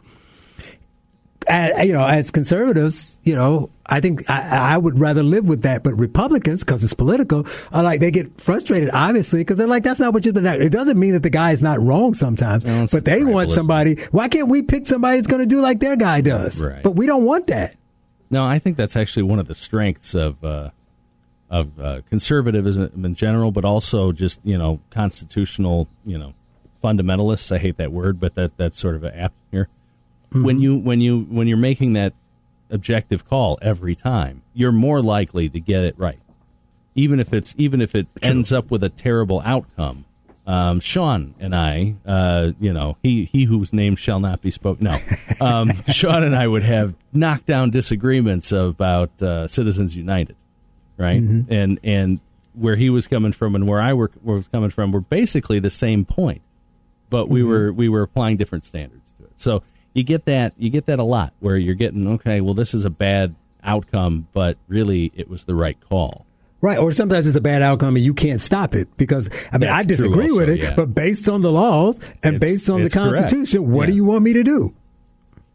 you 1.49 1.93
know, 1.93 2.07
as 2.07 2.31
conservatives, 2.31 3.21
you 3.25 3.35
know, 3.35 3.71
I 3.87 4.01
think 4.01 4.29
I, 4.31 4.75
I, 4.75 4.79
would 4.79 4.99
rather 4.99 5.23
live 5.23 5.45
with 5.45 5.63
that. 5.63 5.83
But 5.83 5.95
Republicans, 5.95 6.65
because 6.65 6.83
it's 6.83 6.95
political, 6.95 7.47
are 7.73 7.83
like 7.83 8.01
they 8.01 8.11
get 8.11 8.41
frustrated, 8.41 8.91
obviously, 8.93 9.41
because 9.41 9.59
they're 9.59 9.67
like, 9.67 9.83
that's 9.83 10.01
not 10.01 10.13
what 10.13 10.25
you've 10.25 10.35
been. 10.35 10.47
It 10.47 10.71
doesn't 10.71 10.99
mean 10.99 11.13
that 11.13 11.23
the 11.23 11.31
guy 11.31 11.53
is 11.53 11.63
not 11.63 11.81
wrong 11.81 12.15
sometimes, 12.15 12.65
no, 12.65 12.87
but 12.91 13.05
they 13.05 13.25
want 13.25 13.51
somebody. 13.51 13.97
Why 14.11 14.29
can't 14.29 14.49
we 14.49 14.63
pick 14.63 14.87
somebody 14.87 15.19
that's 15.19 15.29
going 15.29 15.41
to 15.41 15.47
do 15.47 15.61
like 15.61 15.81
their 15.81 15.97
guy 15.97 16.21
does? 16.21 16.63
Right. 16.63 16.83
But 16.83 16.93
we 16.93 17.07
don't 17.07 17.25
want 17.25 17.47
that. 17.49 17.77
No, 18.31 18.45
I 18.45 18.59
think 18.59 18.77
that's 18.77 18.97
actually 18.97 19.25
one 19.25 19.39
of 19.39 19.49
the 19.49 19.55
strengths 19.55 20.15
of 20.15 20.43
uh, 20.43 20.71
of 21.51 21.79
uh, 21.79 22.01
conservatism 22.09 23.05
in 23.05 23.15
general, 23.15 23.53
but 23.53 23.65
also 23.65 24.13
just 24.13 24.41
you 24.45 24.57
know 24.57 24.81
constitutional, 24.91 25.89
you 26.07 26.19
know, 26.19 26.33
fundamentalists. 26.83 27.53
I 27.53 27.59
hate 27.59 27.77
that 27.77 27.93
word, 27.93 28.19
but 28.19 28.35
that 28.35 28.57
that's 28.57 28.79
sort 28.79 28.97
of 28.97 29.05
apt 29.05 29.35
here 29.51 29.69
mm-hmm. 30.35 30.45
when 30.45 30.61
you 30.61 30.77
when 30.77 31.01
you 31.01 31.21
when 31.31 31.47
you're 31.47 31.57
making 31.57 31.93
that 31.95 32.13
objective 32.71 33.27
call 33.29 33.59
every 33.63 33.95
time, 33.95 34.43
you're 34.53 34.73
more 34.73 35.01
likely 35.01 35.49
to 35.49 35.61
get 35.61 35.85
it 35.85 35.95
right, 35.99 36.21
even 36.95 37.21
if 37.21 37.33
it's 37.33 37.55
even 37.57 37.81
if 37.81 37.95
it 37.95 38.07
ends 38.21 38.53
up 38.53 38.71
with 38.71 38.83
a 38.83 38.89
terrible 38.89 39.41
outcome. 39.45 40.05
Um, 40.47 40.81
Sean 40.81 41.35
and 41.41 41.55
I, 41.55 41.95
uh, 42.05 42.53
you 42.61 42.73
know, 42.73 42.99
he 43.03 43.25
he 43.25 43.45
whose 43.45 43.73
name 43.73 43.97
shall 43.97 44.21
not 44.21 44.43
be 44.43 44.51
spoken. 44.51 44.85
No, 44.85 45.01
um, 45.41 45.73
Sean 45.87 46.23
and 46.23 46.37
I 46.37 46.47
would 46.47 46.65
have 46.65 46.95
knockdown 47.13 47.71
disagreements 47.71 48.53
about 48.53 49.23
uh, 49.23 49.49
Citizens 49.49 49.97
United, 49.97 50.37
right? 50.99 51.23
Mm-hmm. 51.23 51.53
And 51.53 51.81
and 51.83 52.21
where 52.55 52.77
he 52.77 52.91
was 52.91 53.07
coming 53.07 53.33
from 53.33 53.55
and 53.55 53.67
where 53.67 53.81
I 53.81 53.93
were, 53.95 54.11
was 54.23 54.49
coming 54.49 54.71
from 54.71 54.93
were 54.93 55.01
basically 55.01 55.59
the 55.59 55.71
same 55.71 56.05
point, 56.05 56.43
but 57.09 57.29
we 57.29 57.41
mm-hmm. 57.41 57.49
were 57.49 57.73
we 57.73 57.89
were 57.89 58.03
applying 58.03 58.37
different 58.37 58.65
standards 58.65 59.15
to 59.19 59.25
it. 59.25 59.33
So 59.37 59.63
you 59.95 60.03
get 60.03 60.27
that 60.27 60.53
you 60.59 60.71
get 60.71 60.87
that 60.87 60.99
a 60.99 61.05
lot 61.05 61.33
where 61.41 61.57
you're 61.57 61.75
getting 61.75 62.07
okay 62.07 62.41
well 62.41 62.55
this 62.55 62.75
is 62.75 62.85
a 62.85 62.91
bad 62.91 63.35
outcome 63.63 64.29
but 64.33 64.59
really 64.69 65.11
it 65.15 65.29
was 65.29 65.45
the 65.47 65.55
right 65.55 65.79
call 65.89 66.27
Right, 66.61 66.79
or 66.79 66.95
sometimes 66.95 67.27
it's 67.27 67.37
a 67.37 67.43
bad 67.43 67.61
outcome 67.61 67.95
and 67.95 68.03
you 68.03 68.15
can't 68.15 68.41
stop 68.41 68.75
it 68.75 68.89
because 68.97 69.29
I 69.53 69.59
mean 69.59 69.69
That's 69.69 69.85
I 69.85 69.87
disagree 69.87 70.31
also, 70.31 70.39
with 70.39 70.49
it, 70.49 70.61
yeah. 70.61 70.75
but 70.75 70.95
based 70.95 71.29
on 71.29 71.43
the 71.43 71.53
laws 71.53 72.01
and 72.23 72.37
it's, 72.37 72.41
based 72.41 72.71
on 72.71 72.83
the 72.83 72.89
Constitution, 72.89 73.59
correct. 73.59 73.71
what 73.71 73.83
yeah. 73.83 73.87
do 73.89 73.93
you 73.97 74.05
want 74.07 74.23
me 74.23 74.33
to 74.33 74.43
do? 74.43 74.75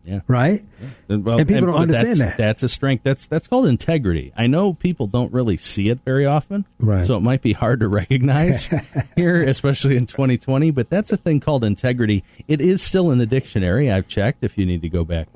Yeah. 0.09 0.21
Right. 0.27 0.65
Yeah. 0.81 1.17
Well, 1.17 1.39
and 1.39 1.47
people 1.47 1.57
and, 1.57 1.67
don't 1.67 1.81
understand 1.81 2.07
that's, 2.07 2.19
that. 2.19 2.37
That's 2.37 2.63
a 2.63 2.69
strength. 2.69 3.03
That's 3.03 3.27
that's 3.27 3.47
called 3.47 3.67
integrity. 3.67 4.33
I 4.35 4.47
know 4.47 4.73
people 4.73 5.05
don't 5.05 5.31
really 5.31 5.57
see 5.57 5.89
it 5.89 5.99
very 6.03 6.25
often, 6.25 6.65
right? 6.79 7.05
So 7.05 7.15
it 7.15 7.21
might 7.21 7.41
be 7.41 7.53
hard 7.53 7.81
to 7.81 7.87
recognize 7.87 8.69
here, 9.15 9.43
especially 9.43 9.97
in 9.97 10.07
2020. 10.07 10.71
But 10.71 10.89
that's 10.89 11.11
a 11.11 11.17
thing 11.17 11.39
called 11.39 11.63
integrity. 11.63 12.23
It 12.47 12.59
is 12.59 12.81
still 12.81 13.11
in 13.11 13.19
the 13.19 13.27
dictionary. 13.27 13.91
I've 13.91 14.07
checked. 14.07 14.43
If 14.43 14.57
you 14.57 14.65
need 14.65 14.81
to 14.81 14.89
go 14.89 15.03
back 15.03 15.27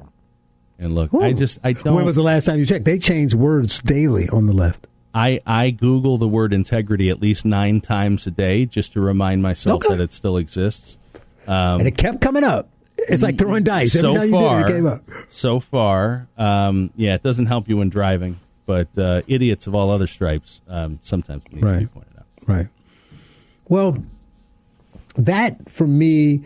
and 0.80 0.96
look, 0.96 1.14
Ooh. 1.14 1.22
I 1.22 1.34
just 1.34 1.60
I 1.64 1.74
don't. 1.74 1.94
When 1.94 2.06
was 2.06 2.16
the 2.16 2.24
last 2.24 2.46
time 2.46 2.58
you 2.58 2.66
checked? 2.66 2.86
They 2.86 2.98
change 2.98 3.36
words 3.36 3.80
daily 3.82 4.28
on 4.30 4.48
the 4.48 4.54
left. 4.54 4.88
I, 5.16 5.42
I 5.46 5.70
Google 5.70 6.18
the 6.18 6.28
word 6.28 6.54
integrity 6.54 7.10
at 7.10 7.22
least 7.22 7.46
nine 7.46 7.82
times 7.82 8.26
a 8.26 8.32
day 8.32 8.66
just 8.66 8.94
to 8.94 9.02
remind 9.02 9.44
myself 9.44 9.86
okay. 9.86 9.96
that 9.96 10.04
it 10.04 10.12
still 10.12 10.38
exists. 10.38 10.98
Um, 11.46 11.82
and 11.82 11.88
it 11.88 11.98
kept 11.98 12.20
coming 12.20 12.44
up. 12.44 12.70
It's 13.08 13.24
like 13.24 13.38
throwing 13.38 13.64
dice. 13.64 13.94
So 13.94 14.16
Every 14.16 14.32
far, 14.32 14.70
it, 14.70 14.86
it 14.86 15.02
so 15.30 15.60
far, 15.60 16.28
um, 16.38 16.92
yeah, 16.96 17.16
it 17.16 17.24
doesn't 17.24 17.48
help 17.48 17.68
you 17.68 17.78
when 17.78 17.90
driving, 17.90 18.40
but 18.66 18.96
uh, 18.98 19.22
idiots 19.28 19.68
of 19.68 19.76
all 19.76 19.90
other 19.90 20.08
stripes 20.08 20.62
um, 20.68 21.00
sometimes 21.02 21.44
need 21.52 21.64
right. 21.64 21.74
to 21.74 21.80
be 21.80 21.86
pointed 21.88 22.18
out. 22.18 22.26
Right. 22.48 22.68
Well, 23.68 23.98
that 25.16 25.72
for 25.72 25.88
me 25.88 26.44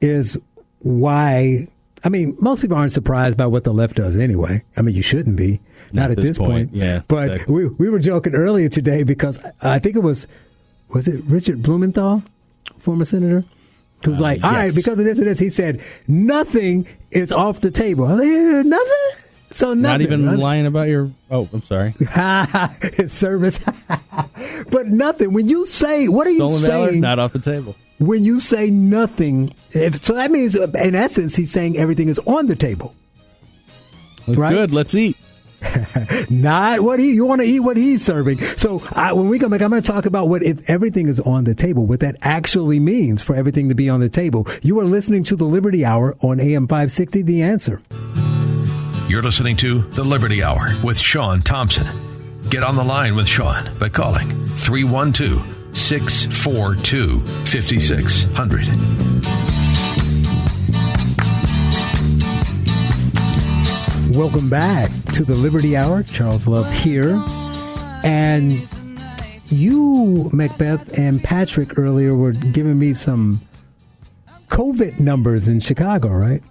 is 0.00 0.38
why. 0.80 1.68
I 2.04 2.08
mean, 2.08 2.36
most 2.40 2.62
people 2.62 2.76
aren't 2.76 2.92
surprised 2.92 3.36
by 3.36 3.46
what 3.46 3.64
the 3.64 3.72
left 3.72 3.96
does 3.96 4.16
anyway. 4.16 4.62
I 4.76 4.82
mean, 4.82 4.94
you 4.94 5.02
shouldn't 5.02 5.36
be. 5.36 5.60
Not, 5.92 6.02
not 6.02 6.10
at 6.12 6.16
this, 6.18 6.28
this 6.28 6.38
point. 6.38 6.70
point. 6.70 6.74
Yeah. 6.74 7.02
But 7.08 7.30
exactly. 7.30 7.54
we 7.54 7.66
we 7.66 7.88
were 7.88 7.98
joking 7.98 8.34
earlier 8.34 8.68
today 8.68 9.02
because 9.02 9.44
I 9.62 9.78
think 9.78 9.96
it 9.96 10.02
was 10.02 10.26
was 10.88 11.08
it 11.08 11.24
Richard 11.24 11.62
Blumenthal, 11.62 12.22
former 12.78 13.04
senator 13.04 13.44
who's 14.04 14.20
uh, 14.20 14.24
like, 14.24 14.44
all 14.44 14.52
yes. 14.52 14.58
right, 14.58 14.74
because 14.74 14.98
of 14.98 15.04
this 15.04 15.18
and 15.18 15.26
this, 15.26 15.38
he 15.38 15.50
said, 15.50 15.80
nothing 16.06 16.86
is 17.10 17.32
off 17.32 17.60
the 17.60 17.70
table. 17.70 18.06
Like, 18.06 18.66
nothing? 18.66 19.22
So 19.50 19.74
nothing. 19.74 19.82
Not 19.82 20.00
even 20.00 20.38
lying 20.38 20.66
about 20.66 20.88
your. 20.88 21.10
Oh, 21.30 21.48
I'm 21.52 21.62
sorry. 21.62 21.92
His 22.94 23.12
service, 23.12 23.60
but 24.70 24.88
nothing. 24.88 25.32
When 25.32 25.48
you 25.48 25.64
say, 25.66 26.08
what 26.08 26.26
are 26.26 26.34
Stolen 26.34 26.52
you 26.52 26.58
saying? 26.58 26.86
Valor, 26.86 26.96
not 26.96 27.18
off 27.18 27.32
the 27.32 27.38
table. 27.38 27.76
When 27.98 28.24
you 28.24 28.40
say 28.40 28.68
nothing, 28.68 29.54
if, 29.70 30.04
so 30.04 30.14
that 30.14 30.30
means, 30.30 30.56
in 30.56 30.94
essence, 30.94 31.34
he's 31.36 31.50
saying 31.50 31.78
everything 31.78 32.08
is 32.08 32.18
on 32.20 32.48
the 32.48 32.56
table. 32.56 32.94
Looks 34.26 34.38
right? 34.38 34.52
Good. 34.52 34.74
Let's 34.74 34.94
eat. 34.94 35.16
Not 36.30 36.80
what 36.80 36.98
he 36.98 37.12
you 37.12 37.24
want 37.24 37.40
to 37.40 37.46
eat 37.46 37.60
what 37.60 37.76
he's 37.76 38.04
serving. 38.04 38.40
So 38.56 38.82
I, 38.92 39.12
when 39.12 39.28
we 39.28 39.38
come 39.38 39.50
back, 39.50 39.62
I'm 39.62 39.70
going 39.70 39.82
to 39.82 39.92
talk 39.92 40.06
about 40.06 40.28
what 40.28 40.42
if 40.42 40.68
everything 40.68 41.08
is 41.08 41.20
on 41.20 41.44
the 41.44 41.54
table, 41.54 41.86
what 41.86 42.00
that 42.00 42.16
actually 42.22 42.80
means 42.80 43.22
for 43.22 43.34
everything 43.34 43.68
to 43.68 43.74
be 43.74 43.88
on 43.88 44.00
the 44.00 44.08
table. 44.08 44.46
You 44.62 44.78
are 44.80 44.84
listening 44.84 45.22
to 45.24 45.36
the 45.36 45.44
Liberty 45.44 45.84
Hour 45.84 46.16
on 46.20 46.40
AM 46.40 46.66
560. 46.66 47.22
The 47.22 47.42
answer. 47.42 47.80
You're 49.08 49.22
listening 49.22 49.56
to 49.58 49.82
the 49.82 50.04
Liberty 50.04 50.42
Hour 50.42 50.70
with 50.82 50.98
Sean 50.98 51.42
Thompson. 51.42 51.86
Get 52.50 52.64
on 52.64 52.76
the 52.76 52.84
line 52.84 53.14
with 53.14 53.28
Sean 53.28 53.68
by 53.78 53.88
calling 53.88 54.28
312 54.56 55.76
642 55.76 57.20
5600. 57.20 59.65
Welcome 64.16 64.48
back 64.48 64.90
to 65.12 65.24
the 65.24 65.34
Liberty 65.34 65.76
Hour. 65.76 66.02
Charles 66.02 66.48
Love 66.48 66.72
here. 66.72 67.22
And 68.02 68.66
you, 69.48 70.30
Macbeth, 70.32 70.98
and 70.98 71.22
Patrick 71.22 71.78
earlier 71.78 72.14
were 72.14 72.32
giving 72.32 72.78
me 72.78 72.94
some 72.94 73.42
COVID 74.48 75.00
numbers 75.00 75.48
in 75.48 75.60
Chicago, 75.60 76.08
right? 76.08 76.42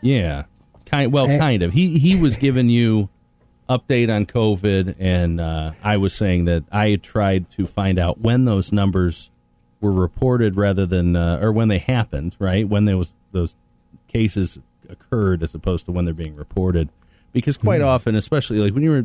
Yeah. 0.00 0.46
Kind 0.84 1.12
well, 1.12 1.30
and, 1.30 1.38
kind 1.38 1.62
of. 1.62 1.72
He 1.72 2.00
he 2.00 2.16
was 2.16 2.36
giving 2.36 2.68
you 2.68 3.08
update 3.70 4.12
on 4.12 4.26
COVID, 4.26 4.96
and 4.98 5.40
uh, 5.40 5.74
I 5.84 5.98
was 5.98 6.12
saying 6.12 6.46
that 6.46 6.64
I 6.72 6.90
had 6.90 7.04
tried 7.04 7.48
to 7.52 7.68
find 7.68 8.00
out 8.00 8.20
when 8.20 8.46
those 8.46 8.72
numbers 8.72 9.30
were 9.80 9.92
reported 9.92 10.56
rather 10.56 10.86
than 10.86 11.14
uh, 11.14 11.38
or 11.40 11.52
when 11.52 11.68
they 11.68 11.78
happened, 11.78 12.34
right? 12.40 12.68
When 12.68 12.84
there 12.84 12.96
was 12.98 13.14
those 13.30 13.54
cases 14.08 14.58
occurred 14.88 15.42
as 15.42 15.54
opposed 15.54 15.86
to 15.86 15.92
when 15.92 16.04
they're 16.04 16.14
being 16.14 16.36
reported. 16.36 16.88
Because 17.36 17.58
quite 17.58 17.82
mm. 17.82 17.86
often, 17.86 18.14
especially 18.14 18.60
like 18.60 18.72
when 18.72 18.82
you 18.82 18.88
were, 18.88 19.04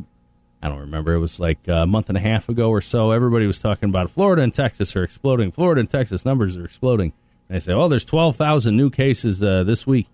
I 0.63 0.69
don't 0.69 0.79
remember, 0.79 1.13
it 1.13 1.19
was 1.19 1.37
like 1.37 1.67
a 1.67 1.85
month 1.85 2.07
and 2.07 2.17
a 2.17 2.21
half 2.21 2.47
ago 2.47 2.69
or 2.69 2.79
so, 2.79 3.11
everybody 3.11 3.45
was 3.45 3.59
talking 3.59 3.89
about 3.89 4.09
Florida 4.09 4.41
and 4.41 4.53
Texas 4.53 4.95
are 4.95 5.03
exploding. 5.03 5.51
Florida 5.51 5.81
and 5.81 5.89
Texas 5.89 6.23
numbers 6.23 6.55
are 6.55 6.63
exploding. 6.63 7.11
And 7.49 7.57
they 7.57 7.59
say, 7.59 7.73
oh, 7.73 7.89
there's 7.89 8.05
12,000 8.05 8.73
new 8.73 8.89
cases 8.89 9.43
uh, 9.43 9.65
this 9.65 9.85
week. 9.85 10.07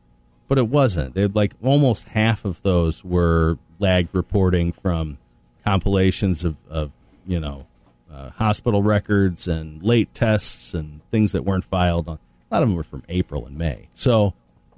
But 0.48 0.58
it 0.58 0.68
wasn't. 0.68 1.14
They 1.14 1.28
like 1.28 1.54
almost 1.62 2.08
half 2.08 2.44
of 2.44 2.60
those 2.64 3.04
were 3.04 3.60
lagged 3.78 4.10
reporting 4.14 4.72
from 4.72 5.20
compilations 5.64 6.44
of, 6.44 6.58
of 6.68 6.92
you 7.28 7.40
know, 7.40 7.68
uh, 8.12 8.32
hospital 8.32 8.82
records 8.82 9.48
and 9.48 9.84
late 9.84 10.12
tests 10.16 10.74
and 10.74 11.02
things 11.12 11.34
that 11.34 11.46
weren't 11.46 11.66
filed 11.66 12.08
on. 12.08 12.18
A 12.50 12.56
lot 12.56 12.64
of 12.64 12.70
them 12.70 12.76
were 12.76 12.82
from 12.82 13.04
April 13.10 13.46
and 13.46 13.60
May. 13.60 13.90
So 13.94 14.34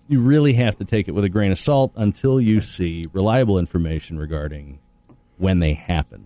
you 0.09 0.19
really 0.19 0.53
have 0.53 0.75
to 0.79 0.85
take 0.85 1.07
it 1.07 1.11
with 1.11 1.23
a 1.23 1.29
grain 1.29 1.51
of 1.51 1.57
salt 1.57 1.93
until 1.95 2.41
you 2.41 2.61
see 2.61 3.05
reliable 3.13 3.59
information 3.59 4.17
regarding 4.17 4.79
when 5.37 5.59
they 5.59 5.73
happened. 5.73 6.25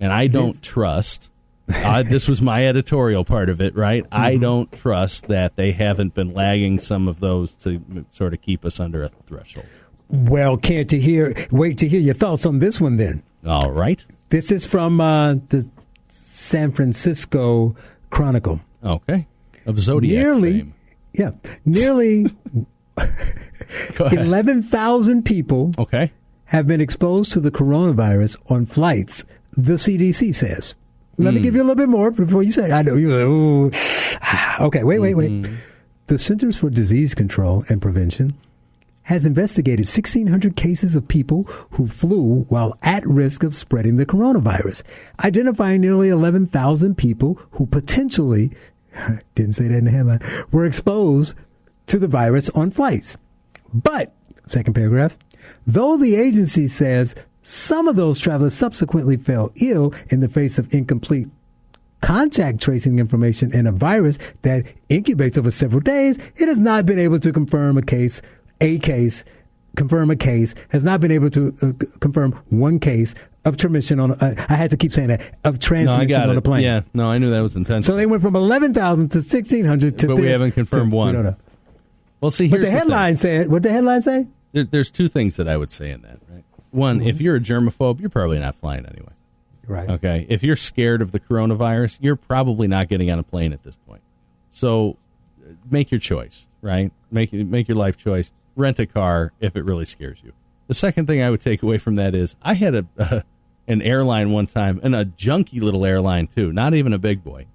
And 0.00 0.12
I 0.12 0.26
don't 0.26 0.60
trust. 0.60 1.30
Uh, 1.72 2.02
this 2.02 2.28
was 2.28 2.42
my 2.42 2.66
editorial 2.66 3.24
part 3.24 3.48
of 3.48 3.60
it, 3.60 3.76
right? 3.76 4.04
Mm-hmm. 4.04 4.22
I 4.22 4.36
don't 4.36 4.70
trust 4.72 5.28
that 5.28 5.56
they 5.56 5.72
haven't 5.72 6.14
been 6.14 6.34
lagging 6.34 6.80
some 6.80 7.06
of 7.08 7.20
those 7.20 7.54
to 7.56 8.04
sort 8.10 8.34
of 8.34 8.42
keep 8.42 8.64
us 8.64 8.80
under 8.80 9.04
a 9.04 9.08
threshold. 9.08 9.66
Well, 10.08 10.56
can't 10.56 10.90
you 10.92 11.00
hear? 11.00 11.34
Wait 11.50 11.78
to 11.78 11.88
hear 11.88 12.00
your 12.00 12.14
thoughts 12.14 12.44
on 12.44 12.58
this 12.58 12.80
one 12.80 12.96
then. 12.96 13.22
All 13.46 13.70
right. 13.70 14.04
This 14.30 14.50
is 14.50 14.66
from 14.66 15.00
uh, 15.00 15.34
the 15.48 15.68
San 16.08 16.72
Francisco 16.72 17.76
Chronicle. 18.10 18.60
Okay. 18.84 19.26
Of 19.64 19.80
Zodiac 19.80 20.24
nearly, 20.24 20.52
fame. 20.52 20.74
Yeah. 21.12 21.30
Nearly 21.64 22.26
11,000 23.98 25.24
people 25.24 25.72
okay. 25.78 26.12
have 26.46 26.66
been 26.66 26.80
exposed 26.80 27.32
to 27.32 27.40
the 27.40 27.50
coronavirus 27.50 28.36
on 28.50 28.66
flights, 28.66 29.24
the 29.56 29.74
CDC 29.74 30.34
says. 30.34 30.74
Let 31.18 31.30
mm. 31.30 31.34
me 31.34 31.40
hmm. 31.40 31.44
give 31.44 31.54
you 31.54 31.62
a 31.62 31.64
little 31.64 31.76
bit 31.76 31.88
more 31.88 32.10
before 32.10 32.42
you 32.42 32.52
say, 32.52 32.70
I 32.70 32.82
know 32.82 32.94
you. 32.94 33.72
okay, 34.60 34.84
wait, 34.84 34.98
wait, 34.98 35.14
wait. 35.14 35.30
Mm-hmm. 35.30 35.54
The 36.08 36.18
Centers 36.18 36.56
for 36.56 36.70
Disease 36.70 37.14
Control 37.14 37.64
and 37.68 37.82
Prevention 37.82 38.34
has 39.06 39.24
investigated 39.24 39.86
1,600 39.86 40.56
cases 40.56 40.96
of 40.96 41.06
people 41.06 41.44
who 41.70 41.86
flew 41.86 42.44
while 42.48 42.76
at 42.82 43.06
risk 43.06 43.44
of 43.44 43.54
spreading 43.54 43.96
the 43.96 44.06
coronavirus, 44.06 44.82
identifying 45.24 45.80
nearly 45.80 46.08
11,000 46.08 46.96
people 46.96 47.40
who 47.52 47.66
potentially, 47.66 48.50
didn't 49.36 49.54
say 49.54 49.68
that 49.68 49.78
in 49.78 49.84
the 49.84 49.90
headline, 49.92 50.20
were 50.50 50.66
exposed 50.66 51.34
to 51.86 51.98
the 51.98 52.08
virus 52.08 52.48
on 52.50 52.70
flights. 52.70 53.16
But, 53.72 54.14
second 54.48 54.74
paragraph, 54.74 55.16
though 55.66 55.96
the 55.96 56.16
agency 56.16 56.68
says 56.68 57.14
some 57.42 57.88
of 57.88 57.96
those 57.96 58.18
travelers 58.18 58.54
subsequently 58.54 59.16
fell 59.16 59.52
ill 59.56 59.94
in 60.08 60.20
the 60.20 60.28
face 60.28 60.58
of 60.58 60.72
incomplete 60.74 61.28
contact 62.00 62.60
tracing 62.60 62.98
information 62.98 63.52
and 63.54 63.66
a 63.66 63.72
virus 63.72 64.18
that 64.42 64.64
incubates 64.88 65.38
over 65.38 65.50
several 65.50 65.80
days, 65.80 66.18
it 66.36 66.48
has 66.48 66.58
not 66.58 66.86
been 66.86 66.98
able 66.98 67.18
to 67.18 67.32
confirm 67.32 67.78
a 67.78 67.82
case 67.82 68.22
a 68.60 68.78
case, 68.78 69.24
confirm 69.76 70.10
a 70.10 70.16
case, 70.16 70.54
has 70.70 70.82
not 70.82 71.00
been 71.00 71.10
able 71.10 71.30
to 71.30 71.52
uh, 71.62 71.72
confirm 72.00 72.32
one 72.48 72.78
case 72.80 73.14
of 73.44 73.56
transmission 73.56 74.00
on. 74.00 74.12
Uh, 74.12 74.34
I 74.48 74.54
had 74.54 74.70
to 74.70 74.76
keep 74.76 74.92
saying 74.92 75.08
that 75.08 75.20
of 75.44 75.58
transmission 75.58 76.20
no, 76.20 76.30
on 76.30 76.36
a 76.36 76.42
plane. 76.42 76.62
Yeah, 76.62 76.82
no, 76.94 77.10
I 77.10 77.18
knew 77.18 77.30
that 77.30 77.40
was 77.40 77.54
intentional. 77.54 77.82
So 77.82 77.96
they 77.96 78.06
went 78.06 78.22
from 78.22 78.34
eleven 78.34 78.72
thousand 78.72 79.10
to 79.10 79.22
sixteen 79.22 79.64
hundred 79.64 79.98
to. 80.00 80.06
But 80.08 80.16
this, 80.16 80.22
we 80.22 80.28
haven't 80.30 80.52
confirmed 80.52 80.90
to, 80.90 80.96
one. 80.96 81.36
We 82.20 82.20
don't 82.20 82.22
know. 82.22 82.26
Well, 82.26 82.30
see, 82.30 82.48
but 82.48 82.60
the 82.60 82.70
headline 82.70 83.14
the 83.14 83.20
said. 83.20 83.50
What 83.50 83.62
the 83.62 83.70
headline 83.70 84.02
say? 84.02 84.26
There, 84.52 84.64
there's 84.64 84.90
two 84.90 85.08
things 85.08 85.36
that 85.36 85.48
I 85.48 85.56
would 85.56 85.70
say 85.70 85.90
in 85.90 86.02
that. 86.02 86.18
Right. 86.28 86.44
One, 86.70 87.00
mm-hmm. 87.00 87.08
if 87.08 87.20
you're 87.20 87.36
a 87.36 87.40
germaphobe, 87.40 88.00
you're 88.00 88.10
probably 88.10 88.38
not 88.38 88.54
flying 88.54 88.86
anyway. 88.86 89.12
Right. 89.66 89.88
Okay. 89.88 90.26
If 90.28 90.42
you're 90.42 90.56
scared 90.56 91.02
of 91.02 91.12
the 91.12 91.20
coronavirus, 91.20 91.98
you're 92.00 92.16
probably 92.16 92.68
not 92.68 92.88
getting 92.88 93.10
on 93.10 93.18
a 93.18 93.22
plane 93.22 93.52
at 93.52 93.64
this 93.64 93.76
point. 93.86 94.02
So, 94.50 94.96
make 95.70 95.90
your 95.90 96.00
choice. 96.00 96.46
Right. 96.62 96.92
Make 97.10 97.32
make 97.32 97.68
your 97.68 97.76
life 97.76 97.96
choice 97.96 98.32
rent 98.54 98.78
a 98.78 98.86
car 98.86 99.32
if 99.40 99.56
it 99.56 99.64
really 99.64 99.84
scares 99.84 100.20
you. 100.24 100.32
The 100.68 100.74
second 100.74 101.06
thing 101.06 101.22
I 101.22 101.30
would 101.30 101.40
take 101.40 101.62
away 101.62 101.78
from 101.78 101.94
that 101.96 102.14
is 102.14 102.36
I 102.42 102.54
had 102.54 102.74
a 102.74 102.86
uh, 102.98 103.20
an 103.68 103.82
airline 103.82 104.30
one 104.30 104.46
time 104.46 104.80
and 104.82 104.94
a 104.94 105.04
junky 105.04 105.60
little 105.60 105.84
airline 105.84 106.28
too, 106.28 106.52
not 106.52 106.74
even 106.74 106.92
a 106.92 106.98
big 106.98 107.24
boy. 107.24 107.46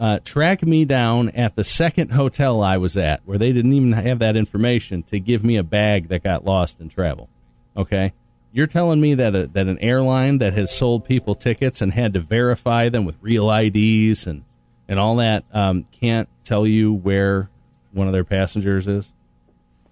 Uh, 0.00 0.18
track 0.24 0.64
me 0.64 0.86
down 0.86 1.28
at 1.30 1.56
the 1.56 1.62
second 1.62 2.10
hotel 2.12 2.62
I 2.62 2.78
was 2.78 2.96
at, 2.96 3.20
where 3.26 3.36
they 3.36 3.52
didn't 3.52 3.74
even 3.74 3.92
have 3.92 4.18
that 4.20 4.34
information 4.34 5.02
to 5.04 5.20
give 5.20 5.44
me 5.44 5.56
a 5.56 5.62
bag 5.62 6.08
that 6.08 6.22
got 6.22 6.44
lost 6.44 6.80
in 6.80 6.88
travel. 6.88 7.28
Okay, 7.76 8.14
you're 8.50 8.66
telling 8.66 9.00
me 9.00 9.14
that 9.14 9.34
a, 9.36 9.46
that 9.48 9.66
an 9.66 9.78
airline 9.80 10.38
that 10.38 10.54
has 10.54 10.74
sold 10.74 11.04
people 11.04 11.34
tickets 11.34 11.82
and 11.82 11.92
had 11.92 12.14
to 12.14 12.20
verify 12.20 12.88
them 12.88 13.04
with 13.04 13.16
real 13.20 13.50
IDs 13.50 14.26
and 14.26 14.44
and 14.88 14.98
all 14.98 15.16
that 15.16 15.44
um, 15.52 15.86
can't 15.92 16.28
tell 16.42 16.66
you 16.66 16.92
where 16.92 17.50
one 17.92 18.06
of 18.06 18.12
their 18.12 18.24
passengers 18.24 18.88
is? 18.88 19.12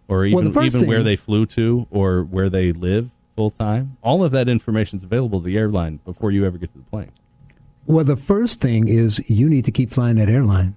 or 0.09 0.25
even 0.25 0.53
well, 0.53 0.65
even 0.65 0.81
thing, 0.81 0.89
where 0.89 1.03
they 1.03 1.17
flew 1.17 1.47
to 1.47 1.87
or 1.91 2.23
where 2.23 2.49
they 2.49 2.73
live 2.73 3.11
full 3.37 3.51
time. 3.51 3.97
All 4.03 4.25
of 4.25 4.33
that 4.33 4.49
information 4.49 4.97
is 4.97 5.05
available 5.05 5.41
to 5.41 5.47
the 5.47 5.57
airline 5.57 6.01
before 6.05 6.31
you 6.31 6.45
ever 6.47 6.59
get 6.59 6.73
to 6.73 6.79
the 6.79 6.85
plane. 6.85 7.13
Well, 7.89 8.05
the 8.05 8.17
first 8.17 8.61
thing 8.61 8.87
is 8.87 9.29
you 9.31 9.49
need 9.49 9.65
to 9.65 9.73
keep 9.73 9.91
flying 9.91 10.17
that 10.17 10.29
airline. 10.29 10.77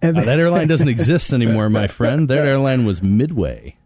Uh, 0.00 0.12
that 0.12 0.38
airline 0.38 0.68
doesn't 0.68 0.88
exist 0.96 1.32
anymore, 1.32 1.68
my 1.68 1.88
friend. 1.88 2.28
That 2.28 2.46
airline 2.46 2.84
was 2.84 3.02
Midway. 3.02 3.76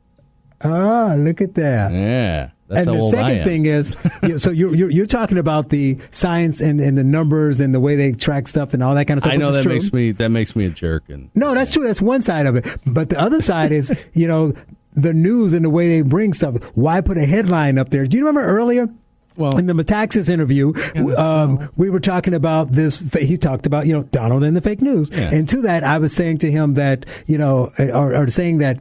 Ah, 0.62 1.14
look 1.16 1.40
at 1.40 1.54
that. 1.54 1.92
Yeah. 1.92 2.50
That's 2.68 2.86
and 2.86 3.00
the 3.00 3.08
second 3.10 3.44
thing 3.44 3.66
is, 3.66 3.94
so 4.42 4.50
you're, 4.50 4.74
you're, 4.74 4.90
you're 4.90 5.06
talking 5.06 5.36
about 5.36 5.70
the 5.70 5.98
science 6.10 6.60
and, 6.60 6.80
and 6.80 6.96
the 6.96 7.04
numbers 7.04 7.60
and 7.60 7.74
the 7.74 7.80
way 7.80 7.96
they 7.96 8.12
track 8.12 8.48
stuff 8.48 8.72
and 8.72 8.82
all 8.82 8.94
that 8.94 9.06
kind 9.06 9.18
of 9.18 9.24
stuff. 9.24 9.34
I 9.34 9.36
know 9.36 9.52
that 9.52 9.62
true. 9.62 9.72
makes 9.72 9.92
me 9.92 10.12
that 10.12 10.30
makes 10.30 10.56
me 10.56 10.66
a 10.66 10.70
jerk. 10.70 11.04
And 11.08 11.30
no, 11.34 11.54
that's 11.54 11.72
true. 11.72 11.84
That's 11.84 12.00
one 12.00 12.22
side 12.22 12.46
of 12.46 12.56
it. 12.56 12.66
But 12.86 13.10
the 13.10 13.18
other 13.20 13.42
side 13.42 13.72
is, 13.72 13.92
you 14.14 14.26
know, 14.26 14.54
the 14.94 15.12
news 15.12 15.52
and 15.52 15.64
the 15.64 15.70
way 15.70 15.88
they 15.88 16.02
bring 16.02 16.32
stuff. 16.32 16.62
Why 16.74 17.00
put 17.00 17.18
a 17.18 17.26
headline 17.26 17.78
up 17.78 17.90
there? 17.90 18.06
Do 18.06 18.16
you 18.16 18.26
remember 18.26 18.46
earlier? 18.46 18.88
Well, 19.36 19.58
in 19.58 19.66
the 19.66 19.72
Metaxas 19.72 20.28
interview, 20.28 20.72
um, 21.16 21.70
we 21.76 21.90
were 21.90 22.00
talking 22.00 22.34
about 22.34 22.70
this. 22.72 22.98
He 23.18 23.36
talked 23.36 23.66
about 23.66 23.86
you 23.86 23.94
know 23.94 24.02
Donald 24.04 24.44
and 24.44 24.56
the 24.56 24.60
fake 24.60 24.82
news, 24.82 25.10
yeah. 25.10 25.30
and 25.32 25.48
to 25.48 25.62
that, 25.62 25.84
I 25.84 25.98
was 25.98 26.14
saying 26.14 26.38
to 26.38 26.50
him 26.50 26.72
that 26.72 27.06
you 27.26 27.38
know, 27.38 27.72
or, 27.78 28.14
or 28.14 28.28
saying 28.28 28.58
that 28.58 28.80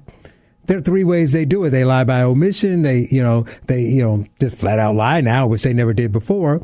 there 0.66 0.78
are 0.78 0.82
three 0.82 1.04
ways 1.04 1.32
they 1.32 1.46
do 1.46 1.64
it. 1.66 1.72
They 1.72 1.84
lie 1.84 2.04
by 2.04 2.22
omission. 2.22 2.82
They, 2.82 3.08
you 3.12 3.24
know, 3.24 3.46
they, 3.68 3.82
you 3.82 4.04
know, 4.04 4.26
just 4.40 4.58
flat 4.58 4.80
out 4.80 4.96
lie 4.96 5.22
now, 5.22 5.48
which 5.48 5.64
they 5.64 5.74
never 5.74 5.94
did 5.94 6.12
before. 6.12 6.62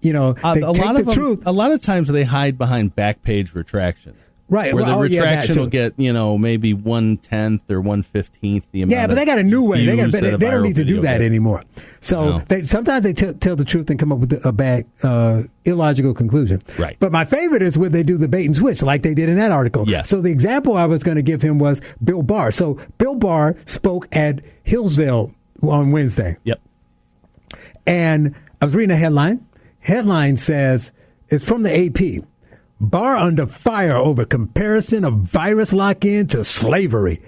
You 0.00 0.12
know, 0.12 0.36
uh, 0.42 0.54
they 0.54 0.62
uh, 0.62 0.70
a 0.70 0.74
take 0.74 0.84
lot 0.84 0.94
the 0.94 1.00
of 1.00 1.06
them, 1.06 1.14
truth. 1.14 1.42
A 1.46 1.52
lot 1.52 1.72
of 1.72 1.80
times 1.80 2.08
they 2.08 2.24
hide 2.24 2.58
behind 2.58 2.94
back 2.94 3.22
page 3.22 3.54
retractions. 3.54 4.18
Right, 4.48 4.72
where 4.72 4.84
well, 4.84 4.92
the 4.92 4.98
oh, 4.98 5.02
retraction 5.02 5.56
yeah, 5.56 5.60
will 5.60 5.68
get 5.68 5.94
you 5.96 6.12
know 6.12 6.38
maybe 6.38 6.72
one 6.72 7.16
tenth 7.16 7.68
or 7.68 7.80
one 7.80 8.04
fifteenth 8.04 8.64
the 8.70 8.82
amount. 8.82 8.92
Yeah, 8.92 9.06
but 9.08 9.16
they 9.16 9.24
got 9.24 9.38
a 9.38 9.42
new 9.42 9.68
way. 9.68 9.84
They 9.84 9.96
got 9.96 10.12
they, 10.12 10.20
they 10.20 10.50
don't 10.50 10.62
need 10.62 10.76
to 10.76 10.84
do 10.84 11.00
that 11.00 11.18
gets. 11.18 11.24
anymore. 11.24 11.64
So 12.00 12.38
no. 12.38 12.38
they, 12.46 12.62
sometimes 12.62 13.02
they 13.02 13.12
t- 13.12 13.32
tell 13.32 13.56
the 13.56 13.64
truth 13.64 13.90
and 13.90 13.98
come 13.98 14.12
up 14.12 14.18
with 14.18 14.46
a 14.46 14.52
bad, 14.52 14.84
uh, 15.02 15.42
illogical 15.64 16.14
conclusion. 16.14 16.62
Right. 16.78 16.96
But 17.00 17.10
my 17.10 17.24
favorite 17.24 17.62
is 17.62 17.76
when 17.76 17.90
they 17.90 18.04
do 18.04 18.18
the 18.18 18.28
bait 18.28 18.46
and 18.46 18.54
switch, 18.54 18.82
like 18.82 19.02
they 19.02 19.14
did 19.14 19.28
in 19.28 19.36
that 19.38 19.50
article. 19.50 19.88
Yes. 19.88 20.08
So 20.08 20.20
the 20.20 20.30
example 20.30 20.76
I 20.76 20.86
was 20.86 21.02
going 21.02 21.16
to 21.16 21.22
give 21.22 21.42
him 21.42 21.58
was 21.58 21.80
Bill 22.04 22.22
Barr. 22.22 22.52
So 22.52 22.78
Bill 22.98 23.16
Barr 23.16 23.56
spoke 23.66 24.06
at 24.14 24.40
Hillsdale 24.62 25.32
on 25.62 25.90
Wednesday. 25.90 26.36
Yep. 26.44 26.60
And 27.84 28.36
I 28.60 28.66
was 28.66 28.76
reading 28.76 28.94
a 28.94 28.98
headline. 28.98 29.44
Headline 29.80 30.36
says 30.36 30.92
it's 31.28 31.44
from 31.44 31.64
the 31.64 31.86
AP. 31.86 32.24
Barr 32.80 33.16
under 33.16 33.46
fire 33.46 33.96
over 33.96 34.24
comparison 34.24 35.04
of 35.04 35.14
virus 35.20 35.72
lock 35.72 36.04
in 36.04 36.26
to 36.28 36.44
slavery. 36.44 37.22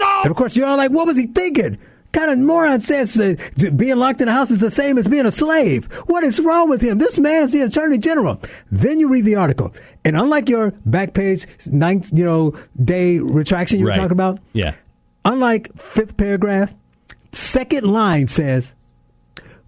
Oh! 0.00 0.20
And 0.24 0.30
of 0.30 0.36
course, 0.36 0.56
you're 0.56 0.66
all 0.66 0.76
like, 0.76 0.90
what 0.90 1.06
was 1.06 1.16
he 1.16 1.26
thinking? 1.26 1.78
kind 2.12 2.30
of 2.30 2.38
moron 2.38 2.80
says 2.80 3.14
that 3.14 3.76
being 3.76 3.96
locked 3.96 4.20
in 4.20 4.28
a 4.28 4.32
house 4.32 4.50
is 4.50 4.60
the 4.60 4.70
same 4.70 4.98
as 4.98 5.08
being 5.08 5.26
a 5.26 5.32
slave? 5.32 5.86
What 6.06 6.24
is 6.24 6.40
wrong 6.40 6.68
with 6.68 6.80
him? 6.80 6.98
This 6.98 7.18
man 7.18 7.42
is 7.42 7.52
the 7.52 7.62
attorney 7.62 7.98
general. 7.98 8.40
Then 8.70 9.00
you 9.00 9.08
read 9.08 9.24
the 9.24 9.36
article, 9.36 9.74
and 10.04 10.16
unlike 10.16 10.48
your 10.48 10.72
back 10.86 11.14
page 11.14 11.46
ninth, 11.66 12.10
you 12.12 12.24
know, 12.24 12.58
day 12.82 13.18
retraction 13.18 13.78
you 13.78 13.86
were 13.86 13.94
talking 13.94 14.12
about, 14.12 14.38
yeah. 14.52 14.74
Unlike 15.24 15.76
fifth 15.78 16.16
paragraph, 16.16 16.72
second 17.32 17.84
line 17.84 18.28
says 18.28 18.74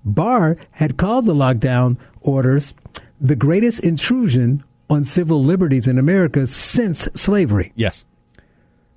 Barr 0.04 0.56
had 0.72 0.96
called 0.96 1.26
the 1.26 1.34
lockdown 1.34 1.98
orders 2.22 2.72
the 3.20 3.36
greatest 3.36 3.80
intrusion 3.80 4.64
on 4.90 5.04
civil 5.04 5.42
liberties 5.42 5.86
in 5.86 5.98
America 5.98 6.46
since 6.46 7.08
slavery. 7.14 7.72
Yes. 7.76 8.04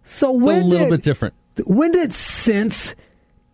So 0.03 0.35
it's 0.37 0.45
when 0.45 0.61
a 0.63 0.65
little 0.65 0.87
did, 0.87 0.91
bit 0.91 1.03
different. 1.03 1.33
When 1.67 1.91
did 1.91 2.13
since 2.13 2.95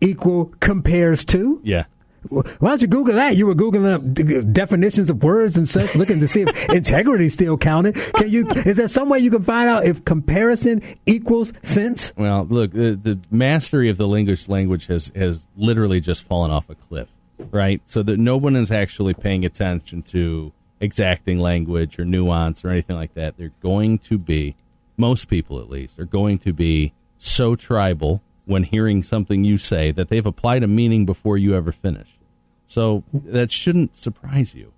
equal 0.00 0.46
compares 0.60 1.24
to? 1.26 1.60
Yeah. 1.62 1.84
Why 2.28 2.42
don't 2.60 2.82
you 2.82 2.88
Google 2.88 3.14
that? 3.14 3.36
You 3.36 3.46
were 3.46 3.54
Googling 3.54 3.94
up 3.94 4.52
definitions 4.52 5.08
of 5.08 5.22
words 5.22 5.56
and 5.56 5.66
such, 5.66 5.94
looking 5.94 6.20
to 6.20 6.28
see 6.28 6.42
if 6.42 6.68
integrity 6.74 7.30
still 7.30 7.56
counted. 7.56 7.94
Can 7.94 8.28
you? 8.28 8.46
Is 8.50 8.76
there 8.76 8.88
some 8.88 9.08
way 9.08 9.20
you 9.20 9.30
can 9.30 9.42
find 9.42 9.70
out 9.70 9.86
if 9.86 10.04
comparison 10.04 10.82
equals 11.06 11.54
since? 11.62 12.12
Well, 12.18 12.44
look, 12.44 12.72
the, 12.72 12.94
the 12.94 13.18
mastery 13.30 13.88
of 13.88 13.96
the 13.96 14.06
English 14.08 14.50
language 14.50 14.86
has 14.88 15.10
has 15.16 15.46
literally 15.56 16.00
just 16.00 16.24
fallen 16.24 16.50
off 16.50 16.68
a 16.68 16.74
cliff, 16.74 17.08
right? 17.50 17.80
So 17.86 18.02
that 18.02 18.18
no 18.18 18.36
one 18.36 18.54
is 18.54 18.70
actually 18.70 19.14
paying 19.14 19.46
attention 19.46 20.02
to 20.02 20.52
exacting 20.80 21.38
language 21.38 21.98
or 21.98 22.04
nuance 22.04 22.64
or 22.64 22.70
anything 22.70 22.96
like 22.96 23.14
that. 23.14 23.36
They're 23.36 23.52
going 23.62 23.98
to 23.98 24.18
be, 24.18 24.56
most 24.96 25.28
people 25.28 25.60
at 25.60 25.68
least, 25.68 25.98
are 25.98 26.04
going 26.06 26.38
to 26.38 26.52
be 26.52 26.92
so 27.18 27.54
tribal 27.54 28.22
when 28.46 28.64
hearing 28.64 29.02
something 29.02 29.44
you 29.44 29.58
say 29.58 29.92
that 29.92 30.08
they've 30.08 30.26
applied 30.26 30.62
a 30.62 30.66
meaning 30.66 31.06
before 31.06 31.38
you 31.38 31.54
ever 31.54 31.70
finish. 31.70 32.18
So 32.66 33.04
that 33.12 33.50
shouldn't 33.52 33.96
surprise 33.96 34.54
you. 34.54 34.72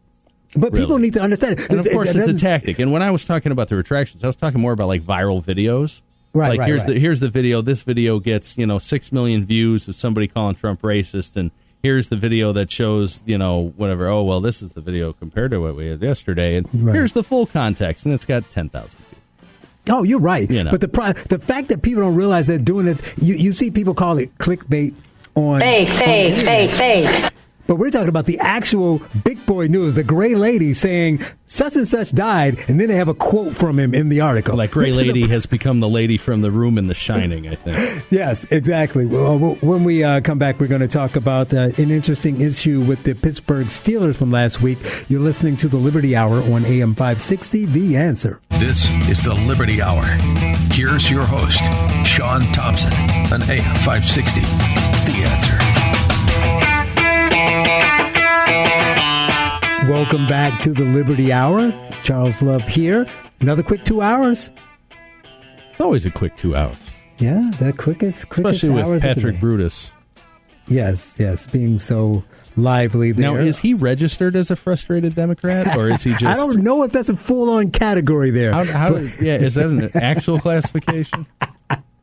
But 0.55 0.73
really. 0.73 0.85
people 0.85 0.99
need 0.99 1.15
to 1.15 1.21
understand. 1.21 1.61
And 1.71 1.81
of 1.81 1.91
course, 1.91 2.15
it's 2.15 2.29
a 2.29 2.35
tactic. 2.35 2.79
And 2.79 2.91
when 2.91 3.03
I 3.03 3.11
was 3.11 3.25
talking 3.25 3.53
about 3.53 3.69
the 3.69 3.77
retractions, 3.77 4.23
I 4.23 4.27
was 4.27 4.37
talking 4.37 4.61
more 4.61 4.73
about 4.73 4.89
like 4.89 5.03
viral 5.03 5.43
videos. 5.43 6.01
Right, 6.35 6.51
like 6.51 6.61
right, 6.61 6.69
here's 6.69 6.85
right. 6.85 6.95
the 6.95 7.01
here's 7.01 7.21
the 7.21 7.29
video. 7.29 7.61
This 7.61 7.83
video 7.83 8.19
gets 8.19 8.57
you 8.57 8.67
know 8.67 8.79
six 8.79 9.13
million 9.13 9.45
views 9.45 9.87
of 9.89 9.95
somebody 9.95 10.29
calling 10.29 10.55
Trump 10.55 10.81
racist, 10.81 11.37
and 11.37 11.51
here's 11.83 12.09
the 12.09 12.17
video 12.17 12.53
that 12.53 12.71
shows 12.71 13.23
you 13.27 13.39
know 13.39 13.73
whatever. 13.77 14.07
Oh 14.09 14.23
well, 14.23 14.41
this 14.41 14.63
is 14.63 14.73
the 14.73 14.81
video 14.81 15.13
compared 15.13 15.51
to 15.53 15.61
what 15.61 15.77
we 15.77 15.87
had 15.89 16.01
yesterday, 16.03 16.57
and 16.57 16.69
Right. 16.73 16.95
here's 16.95 17.13
the 17.13 17.23
full 17.25 17.47
context, 17.47 18.05
and 18.07 18.15
it's 18.15 18.25
got 18.27 18.49
ten 18.51 18.69
thousand 18.69 19.01
views. 19.11 19.19
Oh, 19.91 20.03
you're 20.05 20.21
right. 20.21 20.49
You 20.51 20.63
know. 20.65 20.71
But 20.71 20.81
the 20.81 20.89
pri- 20.89 21.13
the 21.13 21.39
fact 21.39 21.69
that 21.69 21.83
people 21.83 22.03
don't 22.03 22.15
realize 22.15 22.47
they're 22.47 22.59
doing 22.59 22.87
this, 22.87 23.03
you, 23.21 23.35
you 23.35 23.53
see 23.53 23.71
people 23.71 23.95
call 23.95 24.19
it 24.19 24.37
clickbait 24.39 24.95
on 25.35 25.61
Fake, 25.61 25.89
fake, 26.05 26.33
internet. 26.35 26.71
fake, 26.71 26.79
fake. 26.79 27.33
But 27.67 27.77
we're 27.77 27.91
talking 27.91 28.09
about 28.09 28.27
the 28.27 28.39
actual 28.41 29.01
big 29.25 29.45
boy 29.47 29.67
news, 29.69 29.95
the 29.95 30.03
gray 30.05 30.35
lady 30.35 30.75
saying 30.75 31.23
such 31.47 31.77
and 31.77 31.87
such 31.87 32.13
died, 32.13 32.59
and 32.69 32.81
then 32.81 32.89
they 32.89 32.97
have 32.97 33.09
a 33.09 33.15
quote 33.15 33.55
from 33.57 33.79
him 33.79 33.95
in 33.95 34.09
the 34.09 34.21
article. 34.21 34.57
Like 34.57 34.71
Gray 34.73 34.87
This 34.87 34.97
is 34.97 35.03
a- 35.05 35.07
Lady 35.07 35.29
has 35.29 35.47
become 35.47 35.81
the 35.81 35.89
lady 35.89 36.17
from 36.17 36.41
the 36.43 36.51
room 36.51 36.77
in 36.79 36.87
The 36.87 36.95
Shining. 36.95 37.49
I 37.49 37.55
think. 37.55 38.05
Yes, 38.11 38.51
exactly. 38.53 39.07
Well, 39.07 39.39
when 39.61 39.85
we 39.85 40.03
uh, 40.05 40.21
come 40.21 40.39
back, 40.39 40.61
we're 40.61 40.67
going 40.67 40.81
to 40.83 40.89
talk 40.89 41.17
about 41.17 41.53
uh, 41.55 41.71
an 41.79 41.91
interesting 41.91 42.41
issue 42.41 42.81
with 42.83 43.03
the 43.05 43.15
Pittsburgh 43.15 43.69
Steelers 43.69 44.17
from 44.17 44.31
last 44.31 44.61
week. 44.61 44.79
You're 45.09 45.21
listening 45.21 45.57
to 45.59 45.69
the 45.69 45.77
Liberty 45.79 46.15
Hour 46.15 46.43
on 46.53 46.65
AM 46.67 46.95
560, 46.95 47.67
The 47.67 47.97
Answer. 47.97 48.41
This 48.51 48.85
is 49.09 49.23
the 49.23 49.35
Liberty 49.35 49.81
Hour. 49.81 50.05
Here's 50.73 51.11
your 51.11 51.25
host, 51.25 51.63
Sean 52.07 52.43
Thompson, 52.53 52.93
on 53.33 53.43
AM 53.43 53.77
560. 53.85 54.41
The 54.41 55.25
answer. 55.27 55.72
Welcome 59.93 60.27
back 60.27 60.59
to 60.61 60.73
the 60.73 60.85
Liberty 60.85 61.33
Hour. 61.35 61.71
Charles 62.03 62.41
Love 62.41 62.63
here. 62.67 63.07
Another 63.41 63.63
quick 63.63 63.85
two 63.85 64.01
hours. 64.01 64.49
It's 65.71 65.83
always 65.83 66.07
a 66.07 66.11
quick 66.11 66.35
two 66.35 66.57
hours, 66.57 66.79
Yeah, 67.19 67.51
the 67.59 67.75
quickest, 67.75 68.31
quickest 68.31 68.63
especially 68.65 68.83
with 68.91 69.03
Patrick. 69.03 69.39
Brutus. 69.39 69.93
Yes, 70.67 71.13
yes, 71.19 71.47
being 71.47 71.79
so 71.79 72.25
lively 72.57 73.13
there. 73.13 73.33
Now, 73.35 73.37
is 73.39 73.59
he 73.59 73.75
registered 73.75 74.35
as 74.35 74.51
a 74.51 74.57
frustrated 74.57 75.15
Democrat, 75.15 75.77
or 75.77 75.91
is 75.91 76.03
he 76.03 76.11
just? 76.13 76.25
I 76.25 76.37
don't 76.37 76.63
know 76.63 76.85
if 76.85 76.93
that's 76.93 77.11
a 77.11 77.17
full-on 77.17 77.71
category 77.71 78.31
there. 78.31 78.55
How, 78.55 78.65
how 78.65 78.97
yeah, 79.21 79.37
is 79.37 79.57
that 79.57 79.67
an 79.67 79.91
actual 79.95 80.41
classification? 80.41 81.27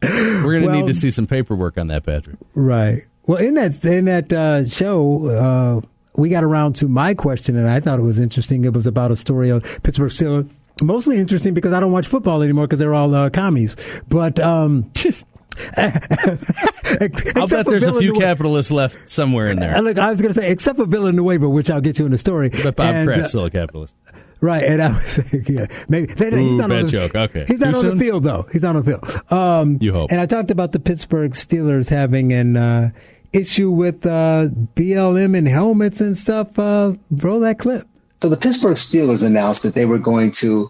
We're 0.03 0.43
going 0.43 0.61
to 0.61 0.67
Well- 0.67 0.75
need 0.75 0.85
to 0.87 0.93
see 0.93 1.09
some 1.09 1.25
paperwork 1.25 1.79
on 1.79 1.87
that, 1.87 2.05
Patrick. 2.05 2.37
Right. 2.53 3.05
Well, 3.25 3.39
in 3.39 3.55
that 3.55 3.83
in 3.83 4.05
that 4.05 4.31
uh, 4.31 4.67
show, 4.67 5.81
uh, 5.83 5.87
we 6.15 6.29
got 6.29 6.43
around 6.43 6.75
to 6.77 6.87
my 6.87 7.13
question, 7.13 7.55
and 7.55 7.67
I 7.67 7.79
thought 7.79 7.99
it 7.99 8.03
was 8.03 8.19
interesting. 8.19 8.65
It 8.65 8.73
was 8.73 8.87
about 8.87 9.11
a 9.11 9.15
story 9.15 9.49
of 9.49 9.63
Pittsburgh 9.83 10.11
Steelers. 10.11 10.49
Mostly 10.81 11.17
interesting 11.17 11.53
because 11.53 11.73
I 11.73 11.79
don't 11.79 11.91
watch 11.91 12.07
football 12.07 12.41
anymore 12.41 12.65
because 12.65 12.79
they're 12.79 12.93
all 12.93 13.13
uh, 13.13 13.29
commies. 13.29 13.75
But 14.07 14.39
um, 14.39 14.89
I'll 15.77 17.47
bet 17.47 17.65
there's 17.65 17.83
a 17.83 17.99
few 17.99 18.13
capitalists 18.13 18.71
left 18.71 18.97
somewhere 19.09 19.47
in 19.47 19.59
there. 19.59 19.75
Uh, 19.75 19.81
Look, 19.81 19.97
I 19.97 20.09
was 20.09 20.21
going 20.21 20.33
to 20.33 20.39
say, 20.39 20.49
except 20.51 20.77
for 20.79 20.85
Villanueva, 20.85 21.49
which 21.49 21.69
I'll 21.69 21.81
get 21.81 21.95
to 21.97 22.05
in 22.05 22.11
the 22.11 22.17
story. 22.17 22.49
But 22.49 22.75
Bob 22.75 22.95
And, 22.95 23.07
Kraft's 23.07 23.25
uh, 23.25 23.27
still 23.29 23.45
a 23.45 23.49
capitalist. 23.49 23.95
Right, 24.41 24.63
and 24.63 24.81
I 24.81 24.91
was 24.93 25.03
saying, 25.05 25.45
yeah, 25.49 25.65
maybe 25.89 26.13
they, 26.13 26.27
he's 26.27 26.33
Ooh, 26.33 26.57
not 26.57 26.71
on 26.71 26.83
the, 26.83 26.87
joke. 26.87 27.13
Okay. 27.13 27.43
he's 27.45 27.59
not 27.59 27.71
Too 27.71 27.75
on 27.75 27.81
soon? 27.81 27.97
the 27.97 28.05
field 28.05 28.23
though. 28.23 28.47
He's 28.53 28.61
not 28.61 28.77
on 28.77 28.83
the 28.83 28.91
field. 28.97 29.33
Um, 29.33 29.77
You 29.81 29.91
hope. 29.91 30.11
And 30.13 30.21
I 30.21 30.25
talked 30.27 30.49
about 30.49 30.71
the 30.71 30.79
Pittsburgh 30.79 31.33
Steelers 31.33 31.89
having 31.89 32.31
an 32.31 32.55
uh, 32.55 32.91
issue 33.33 33.71
with 33.71 34.05
uh, 34.05 34.47
BLM 34.75 35.37
and 35.37 35.47
helmets 35.47 36.01
and 36.01 36.17
stuff. 36.17 36.57
Uh, 36.57 36.93
roll 37.11 37.39
that 37.41 37.59
clip. 37.59 37.87
So 38.21 38.29
the 38.29 38.37
Pittsburgh 38.37 38.75
Steelers 38.75 39.25
announced 39.25 39.63
that 39.63 39.73
they 39.73 39.85
were 39.85 39.99
going 39.99 40.31
to 40.31 40.69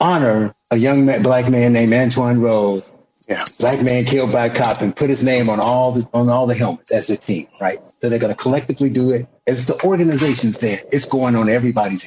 honor 0.00 0.54
a 0.70 0.76
young 0.76 1.06
ma- 1.06 1.18
black 1.18 1.50
man 1.50 1.72
named 1.72 1.92
Antwon 1.92 2.40
Rose. 2.40 2.92
Yeah. 3.28 3.44
Black 3.58 3.82
man 3.82 4.04
killed 4.04 4.32
by 4.32 4.46
a 4.46 4.54
cop 4.54 4.80
and 4.80 4.94
put 4.94 5.10
his 5.10 5.22
name 5.22 5.50
on 5.50 5.60
all 5.60 5.92
the 5.92 6.08
on 6.14 6.30
all 6.30 6.46
the 6.46 6.54
helmets 6.54 6.90
as 6.92 7.10
a 7.10 7.16
team, 7.16 7.46
right? 7.60 7.78
So 7.98 8.08
they're 8.08 8.18
going 8.18 8.34
to 8.34 8.40
collectively 8.40 8.88
do 8.88 9.10
it. 9.10 9.26
As 9.46 9.66
the 9.66 9.82
organization 9.84 10.52
said, 10.52 10.80
it's 10.92 11.04
going 11.04 11.36
on 11.36 11.48
everybody's 11.50 12.04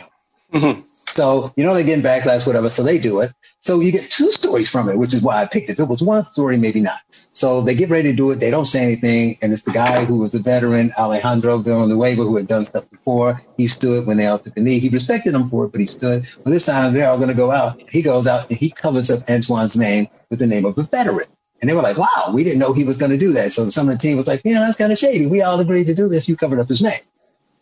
helmet. 0.51 0.83
So, 1.13 1.53
you 1.57 1.65
know, 1.65 1.73
they're 1.73 1.83
getting 1.83 2.03
backlash, 2.03 2.47
whatever. 2.47 2.69
So 2.69 2.83
they 2.83 2.97
do 2.97 3.19
it. 3.19 3.33
So 3.59 3.79
you 3.79 3.91
get 3.91 4.09
two 4.09 4.31
stories 4.31 4.69
from 4.69 4.89
it, 4.89 4.97
which 4.97 5.13
is 5.13 5.21
why 5.21 5.41
I 5.41 5.45
picked 5.45 5.69
it. 5.69 5.73
If 5.73 5.79
it 5.79 5.87
was 5.87 6.01
one 6.01 6.25
story, 6.27 6.57
maybe 6.57 6.79
not. 6.79 6.99
So 7.33 7.61
they 7.61 7.75
get 7.75 7.89
ready 7.89 8.11
to 8.11 8.15
do 8.15 8.31
it. 8.31 8.35
They 8.35 8.49
don't 8.49 8.65
say 8.65 8.81
anything. 8.81 9.37
And 9.41 9.51
it's 9.51 9.63
the 9.63 9.71
guy 9.71 10.05
who 10.05 10.17
was 10.17 10.31
the 10.31 10.39
veteran, 10.39 10.93
Alejandro 10.97 11.57
Villanueva, 11.59 12.23
who 12.23 12.37
had 12.37 12.47
done 12.47 12.65
stuff 12.65 12.89
before. 12.89 13.41
He 13.57 13.67
stood 13.67 14.07
when 14.07 14.17
they 14.17 14.27
all 14.27 14.39
took 14.39 14.57
a 14.57 14.61
knee. 14.61 14.79
He 14.79 14.89
respected 14.89 15.33
them 15.33 15.47
for 15.47 15.65
it, 15.65 15.71
but 15.71 15.81
he 15.81 15.87
stood. 15.87 16.25
Well, 16.43 16.53
this 16.53 16.65
time 16.65 16.93
they're 16.93 17.09
all 17.09 17.17
going 17.17 17.29
to 17.29 17.35
go 17.35 17.51
out. 17.51 17.81
He 17.89 18.01
goes 18.01 18.25
out 18.25 18.49
and 18.49 18.57
he 18.57 18.69
covers 18.69 19.11
up 19.11 19.19
Antwon's 19.27 19.75
name 19.75 20.07
with 20.29 20.39
the 20.39 20.47
name 20.47 20.65
of 20.65 20.77
a 20.77 20.83
veteran. 20.83 21.27
And 21.59 21.69
they 21.69 21.75
were 21.75 21.83
like, 21.83 21.97
wow, 21.97 22.31
we 22.33 22.43
didn't 22.43 22.59
know 22.59 22.73
he 22.73 22.85
was 22.85 22.97
going 22.97 23.11
to 23.11 23.17
do 23.17 23.33
that. 23.33 23.51
So 23.51 23.69
some 23.69 23.87
of 23.87 23.95
the 23.95 24.01
team 24.01 24.17
was 24.17 24.27
like, 24.27 24.41
yeah, 24.43 24.59
that's 24.59 24.77
kind 24.77 24.91
of 24.91 24.97
shady. 24.97 25.27
We 25.27 25.43
all 25.43 25.59
agreed 25.59 25.85
to 25.87 25.93
do 25.93 26.09
this. 26.09 26.27
You 26.27 26.35
covered 26.35 26.59
up 26.59 26.69
his 26.69 26.81
name. 26.81 27.01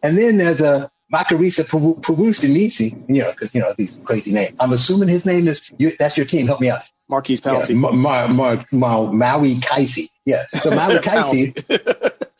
And 0.02 0.18
then 0.18 0.38
there's 0.38 0.62
a 0.62 0.90
Macarisa 1.14 1.68
Pawusinisi, 1.68 3.03
you 3.07 3.23
know, 3.23 3.31
because, 3.31 3.56
you 3.56 3.61
know, 3.61 3.73
these 3.77 3.99
crazy 4.03 4.31
names. 4.31 4.56
I'm 4.60 4.73
assuming 4.73 5.10
his 5.10 5.26
name 5.26 5.48
is, 5.48 5.72
you, 5.77 5.91
that's 5.98 6.18
your 6.18 6.26
team. 6.26 6.48
Help 6.48 6.61
me 6.61 6.69
out. 6.69 6.81
Maurkice 7.10 7.41
Pouncey. 7.41 7.69
Yeah, 7.69 7.76
Ma- 7.76 7.91
Ma- 7.91 8.27
Ma- 8.27 8.64
Ma- 8.72 9.11
Maui 9.11 9.56
Kaisi. 9.56 10.10
Yeah. 10.26 10.44
So 10.53 10.69
Maui 10.76 10.98
Kaisi, 10.98 11.56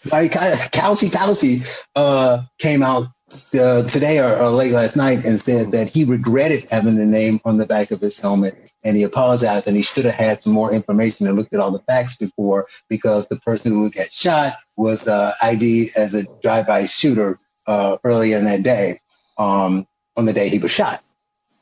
Maui 0.12 0.30
Ka- 0.30 0.68
Kelsey 0.72 1.10
Palsy 1.10 1.62
uh, 1.96 2.44
came 2.60 2.84
out 2.84 3.08
uh, 3.54 3.84
today 3.84 4.20
or, 4.20 4.38
or 4.38 4.50
late 4.50 4.72
last 4.72 4.96
night 4.96 5.26
and 5.26 5.40
said 5.40 5.72
that 5.72 5.88
he 5.88 6.06
regretted 6.06 6.70
having 6.70 6.96
the 6.96 7.06
name 7.06 7.40
on 7.46 7.58
the 7.58 7.66
back 7.66 7.92
of 7.92 8.02
his 8.02 8.20
helmet 8.20 8.56
and 8.84 8.96
he 8.96 9.04
apologized 9.04 9.68
and 9.68 9.76
he 9.76 9.84
should 9.84 10.06
have 10.06 10.16
had 10.16 10.42
some 10.42 10.54
more 10.54 10.72
information 10.74 11.28
and 11.28 11.36
looked 11.36 11.54
at 11.54 11.60
all 11.60 11.72
the 11.72 11.80
facts 11.80 12.18
before 12.18 12.68
because 12.88 13.28
the 13.28 13.36
person 13.38 13.72
who 13.72 13.90
got 13.90 14.10
shot 14.12 14.54
was 14.78 15.08
uh, 15.08 15.34
ID'd 15.42 15.92
as 15.98 16.14
a 16.14 16.26
drive-by 16.42 16.86
shooter 16.86 17.40
uh, 17.70 17.98
earlier 18.04 18.38
in 18.38 18.46
that 18.46 18.64
day 18.64 19.00
um, 19.38 19.88
on 20.18 20.26
the 20.26 20.34
day 20.34 20.50
he 20.50 20.60
was 20.60 20.72
shot. 20.72 21.02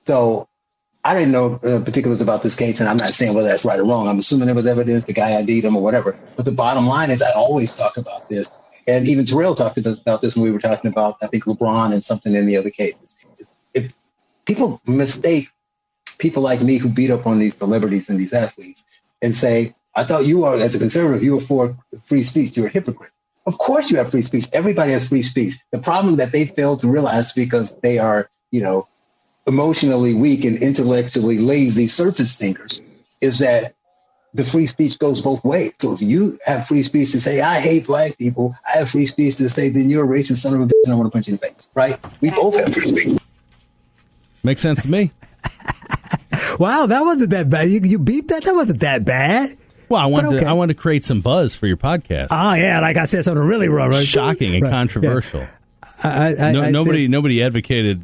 So 0.06 0.48
I 1.04 1.14
didn't 1.14 1.32
know 1.32 1.56
uh, 1.56 1.84
particulars 1.84 2.22
about 2.22 2.42
this 2.42 2.56
case, 2.56 2.80
and 2.80 2.90
I'm 2.90 2.98
not 2.98 3.10
saying 3.10 3.36
whether 3.36 3.48
that's 3.48 3.66
right 3.66 3.80
or 3.80 3.86
wrong. 3.86 4.08
I'm 4.08 4.20
assuming 4.20 4.48
there 4.48 4.56
was 4.56 4.68
evidence, 4.68 5.04
the 5.04 5.14
guy 5.14 5.38
ID'd 5.38 5.64
him 5.64 5.76
or 5.76 5.84
whatever. 5.84 6.18
But 6.36 6.46
the 6.46 6.52
bottom 6.52 6.88
line 6.88 7.12
is, 7.12 7.22
I 7.22 7.32
always 7.34 7.76
talk 7.76 7.98
about 7.98 8.30
this, 8.30 8.54
and 8.88 9.08
even 9.08 9.26
Terrell 9.26 9.54
talked 9.54 9.78
about 9.78 10.22
this 10.22 10.36
when 10.36 10.44
we 10.44 10.52
were 10.52 10.60
talking 10.60 10.90
about, 10.90 11.18
I 11.22 11.28
think, 11.28 11.44
LeBron 11.46 11.94
and 11.94 12.04
something 12.04 12.34
in 12.34 12.46
the 12.46 12.58
other 12.58 12.72
cases. 12.72 13.16
If 13.74 13.94
people 14.46 14.82
mistake 14.88 15.50
people 16.18 16.44
like 16.44 16.62
me 16.62 16.78
who 16.78 16.90
beat 16.90 17.12
up 17.12 17.28
on 17.28 17.40
these 17.40 17.56
celebrities 17.56 18.10
and 18.10 18.20
these 18.20 18.34
athletes 18.34 18.86
and 19.22 19.36
say, 19.36 19.76
I 19.96 20.04
thought 20.04 20.26
you 20.26 20.46
are, 20.46 20.56
as 20.56 20.76
a 20.76 20.80
conservative, 20.80 21.24
you 21.24 21.36
were 21.36 21.42
for 21.42 21.78
free 22.06 22.24
speech, 22.24 22.56
you're 22.56 22.68
a 22.68 22.72
hypocrite. 22.72 23.12
Of 23.48 23.58
course 23.58 23.90
you 23.90 23.98
have 23.98 24.12
free 24.12 24.22
speech. 24.22 24.48
Everybody 24.52 24.92
has 24.92 25.08
free 25.08 25.22
speech. 25.22 25.54
The 25.72 25.80
problem 25.80 26.18
that 26.18 26.34
they 26.34 26.46
fail 26.46 26.76
to 26.78 26.88
realize 26.88 27.32
because 27.32 27.78
they 27.78 27.98
are, 27.98 28.30
you 28.52 28.62
know, 28.62 28.90
emotionally 29.48 30.14
weak 30.14 30.44
and 30.44 30.62
intellectually 30.62 31.38
lazy 31.38 31.88
surface 31.88 32.38
thinkers 32.38 32.82
is 33.22 33.40
that 33.40 33.74
the 34.34 34.44
free 34.44 34.66
speech 34.66 35.00
goes 35.00 35.22
both 35.22 35.46
ways. 35.46 35.74
So 35.80 35.94
if 35.94 36.02
you 36.02 36.38
have 36.46 36.68
free 36.68 36.84
speech 36.84 37.14
to 37.14 37.22
say, 37.22 37.40
I 37.40 37.62
hate 37.62 37.88
black 37.88 38.18
people, 38.18 38.54
I 38.68 38.80
have 38.80 38.90
free 38.90 39.06
speech 39.06 39.38
to 39.38 39.50
say, 39.50 39.70
then 39.70 39.90
you're 39.90 40.04
a 40.04 40.08
racist 40.08 40.38
son 40.38 40.54
of 40.54 40.62
a 40.62 40.66
bitch 40.66 40.84
and 40.84 40.94
I 40.94 40.98
want 40.98 41.08
to 41.08 41.12
punch 41.12 41.30
you 41.30 41.36
in 41.36 41.40
the 41.40 41.48
face, 41.48 41.70
right? 41.74 41.98
We 42.20 42.32
both 42.32 42.60
have 42.60 42.74
free 42.74 42.84
speech. 42.84 43.18
Makes 44.44 44.60
sense 44.62 44.82
to 44.82 44.90
me. 44.90 45.12
Wow, 46.60 46.88
that 46.88 47.02
wasn't 47.02 47.30
that 47.32 47.52
bad. 47.52 47.70
You, 47.70 47.80
you 47.82 48.00
beeped 48.00 48.30
that? 48.30 48.44
That 48.44 48.56
wasn't 48.56 48.80
that 48.80 49.06
bad. 49.06 49.58
Well, 49.90 50.02
I 50.02 50.06
wanted 50.06 50.28
okay. 50.34 50.40
to, 50.42 50.46
I 50.50 50.54
wanted 50.54 50.76
to 50.76 50.82
create 50.82 51.06
some 51.06 51.22
buzz 51.22 51.56
for 51.56 51.68
your 51.68 51.78
podcast. 51.78 52.28
Oh, 52.32 52.54
yeah, 52.54 52.80
like 52.82 52.98
I 52.98 53.06
said 53.06 53.24
something 53.24 53.44
really 53.44 53.70
wrong. 53.70 53.90
Right? 53.92 54.06
Shocking 54.06 54.54
and 54.56 54.64
Right, 54.64 54.70
yeah. 54.72 54.78
controversial. 54.78 55.48
I, 56.04 56.36
I, 56.36 56.52
no, 56.52 56.62
I 56.64 56.72
nobody 56.72 57.06
said- 57.06 57.12
nobody 57.12 57.44
advocated. 57.44 58.04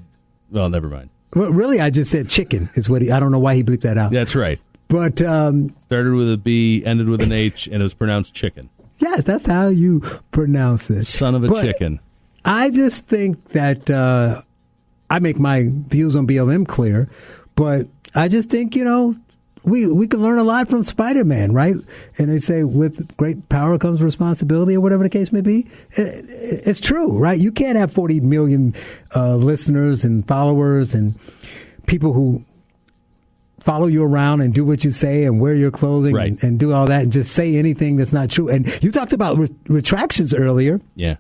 Well, 0.52 0.70
never 0.70 0.88
mind. 0.88 1.10
well, 1.36 1.52
really, 1.52 1.80
I 1.82 1.90
just 1.90 2.12
said 2.12 2.30
chicken 2.30 2.70
is 2.76 2.88
what 2.90 3.02
he, 3.02 3.12
I 3.12 3.20
don't 3.20 3.32
know 3.32 3.40
why 3.40 3.56
he 3.56 3.64
bleeped 3.64 3.82
that 3.82 3.98
out. 3.98 4.12
That's 4.12 4.36
right. 4.36 4.60
But 4.88 5.22
um, 5.22 5.76
Started 5.82 6.14
with 6.14 6.32
a 6.32 6.38
B, 6.38 6.84
ended 6.86 7.10
with 7.10 7.22
an 7.22 7.32
H, 7.34 7.66
and 7.68 7.76
it 7.76 7.84
was 7.84 7.94
pronounced 7.96 8.34
chicken. 8.34 8.70
yes, 9.00 9.24
that's 9.24 9.46
how 9.46 9.68
you 9.68 10.00
pronounce 10.32 10.90
it. 10.90 11.06
Son 11.06 11.34
of 11.36 11.44
a 11.44 11.48
But 11.48 11.62
chicken. 11.64 12.00
I 12.46 12.70
just 12.70 13.06
think 13.06 13.50
that 13.54 13.90
uh, 13.90 14.42
I 15.10 15.20
make 15.20 15.40
my 15.40 15.68
views 15.70 16.16
on 16.16 16.28
BLM 16.28 16.68
clear, 16.68 17.10
but 17.56 17.88
I 18.14 18.28
just 18.28 18.50
think 18.50 18.76
you 18.76 18.84
know 18.84 19.16
we 19.64 19.92
we 19.92 20.08
can 20.08 20.22
learn 20.22 20.38
a 20.40 20.44
lot 20.44 20.70
from 20.70 20.84
Spider 20.84 21.24
Man, 21.24 21.54
right? 21.54 21.76
And 22.18 22.30
they 22.30 22.38
say 22.38 22.64
with 22.64 23.16
great 23.18 23.48
power 23.50 23.78
comes 23.78 24.02
responsibility, 24.02 24.76
or 24.76 24.82
whatever 24.82 25.04
the 25.04 25.10
case 25.10 25.32
may 25.32 25.42
be. 25.42 25.68
It, 25.92 26.30
it- 26.30 26.62
it's 26.68 26.80
true, 26.82 27.18
right? 27.18 27.40
You 27.40 27.52
can't 27.52 27.78
have 27.78 27.92
forty 27.92 28.20
million 28.20 28.76
uh, 29.16 29.36
listeners 29.36 30.04
and 30.06 30.28
followers 30.28 30.94
and 30.94 31.16
people 31.88 32.14
who 32.14 32.44
follow 33.60 33.88
you 33.88 34.04
around 34.04 34.42
and 34.42 34.54
do 34.54 34.66
what 34.66 34.84
you 34.84 34.92
say 34.92 35.24
and 35.24 35.40
wear 35.40 35.56
your 35.56 35.72
clothing 35.72 36.14
and, 36.32 36.44
and 36.44 36.60
do 36.60 36.74
all 36.74 36.86
that 36.88 37.04
and 37.04 37.12
just 37.14 37.32
say 37.34 37.56
anything 37.56 37.96
that's 37.96 38.12
not 38.12 38.30
true. 38.30 38.50
And 38.50 38.68
you 38.84 38.92
talked 38.92 39.14
about 39.14 39.38
re- 39.38 39.50
retractions 39.70 40.34
earlier. 40.34 40.82
Yeah. 40.96 41.16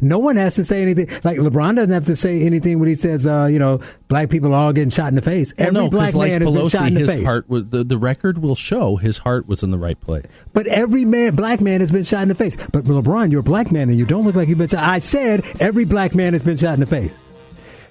No 0.00 0.18
one 0.18 0.36
has 0.36 0.54
to 0.56 0.64
say 0.64 0.82
anything. 0.82 1.08
Like 1.24 1.38
LeBron 1.38 1.76
doesn't 1.76 1.90
have 1.92 2.06
to 2.06 2.16
say 2.16 2.42
anything 2.42 2.78
when 2.78 2.88
he 2.88 2.94
says, 2.94 3.26
uh, 3.26 3.46
you 3.46 3.58
know, 3.58 3.80
black 4.08 4.28
people 4.30 4.52
are 4.52 4.66
all 4.66 4.72
getting 4.72 4.90
shot 4.90 5.08
in 5.08 5.14
the 5.14 5.22
face. 5.22 5.52
Well, 5.58 5.68
Every 5.68 5.80
no, 5.80 5.88
black 5.90 6.14
like 6.14 6.30
man 6.30 6.40
Pelosi, 6.42 6.44
has 6.44 6.62
been 6.62 6.70
shot 6.70 6.86
in 6.88 6.94
the 6.94 7.00
his 7.00 7.10
face. 7.10 7.24
heart 7.24 7.48
was 7.48 7.66
the, 7.66 7.84
the 7.84 7.96
record 7.96 8.38
will 8.38 8.54
show 8.54 8.96
his 8.96 9.18
heart 9.18 9.48
was 9.48 9.62
in 9.62 9.70
the 9.70 9.78
right 9.78 10.00
place. 10.00 10.26
But 10.52 10.66
every 10.66 11.04
man, 11.04 11.34
black 11.34 11.60
man, 11.60 11.80
has 11.80 11.90
been 11.90 12.04
shot 12.04 12.22
in 12.22 12.28
the 12.28 12.34
face. 12.34 12.56
But 12.72 12.84
LeBron, 12.84 13.30
you're 13.30 13.40
a 13.40 13.44
black 13.44 13.72
man 13.72 13.88
and 13.88 13.98
you 13.98 14.04
don't 14.06 14.24
look 14.24 14.34
like 14.34 14.48
you've 14.48 14.58
been 14.58 14.68
shot. 14.68 14.82
I 14.84 14.98
said 14.98 15.44
every 15.60 15.84
black 15.84 16.14
man 16.14 16.32
has 16.34 16.42
been 16.42 16.56
shot 16.56 16.74
in 16.74 16.80
the 16.80 16.86
face. 16.86 17.12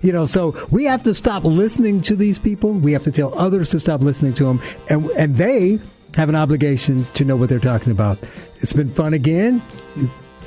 You 0.02 0.12
know, 0.12 0.26
so 0.26 0.56
we 0.72 0.86
have 0.86 1.04
to 1.04 1.14
stop 1.14 1.44
listening 1.44 2.02
to 2.04 2.16
these 2.16 2.40
people. 2.40 2.72
We 2.74 2.92
have 2.94 3.04
to 3.04 3.12
tell 3.12 3.38
others 3.38 3.70
to 3.72 3.80
stop 3.80 4.02
listening 4.02 4.34
to 4.36 4.46
them, 4.46 4.60
and 4.90 5.06
and 5.12 5.38
they 5.38 5.80
have 6.16 6.28
an 6.28 6.36
obligation 6.36 7.06
to 7.14 7.24
know 7.24 7.36
what 7.36 7.50
they're 7.50 7.60
talking 7.60 7.92
about. 7.92 8.18
It's 8.58 8.74
been 8.74 8.90
fun 8.92 9.14
again. 9.14 9.62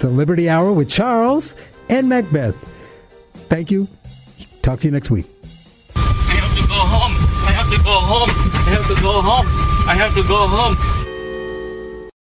A 0.02 0.08
Liberty 0.08 0.50
Hour 0.50 0.72
with 0.72 0.90
Charles 0.90 1.54
and 1.88 2.08
Macbeth. 2.10 2.56
Thank 3.48 3.70
you. 3.70 3.88
Talk 4.60 4.80
to 4.80 4.86
you 4.86 4.90
next 4.90 5.10
week. 5.10 5.26
I 5.96 6.00
have 6.00 6.54
to 6.56 6.66
go 6.66 6.74
home. 6.74 7.12
I 7.46 7.52
have 7.52 7.70
to 7.70 7.78
go 7.78 8.00
home. 8.00 8.30
I 8.30 8.70
have 8.70 8.86
to 8.88 9.02
go 9.02 9.22
home. 9.22 9.46
I 9.88 9.94
have 9.94 10.14
to 10.14 10.22
go 10.22 10.46
home. 10.46 10.76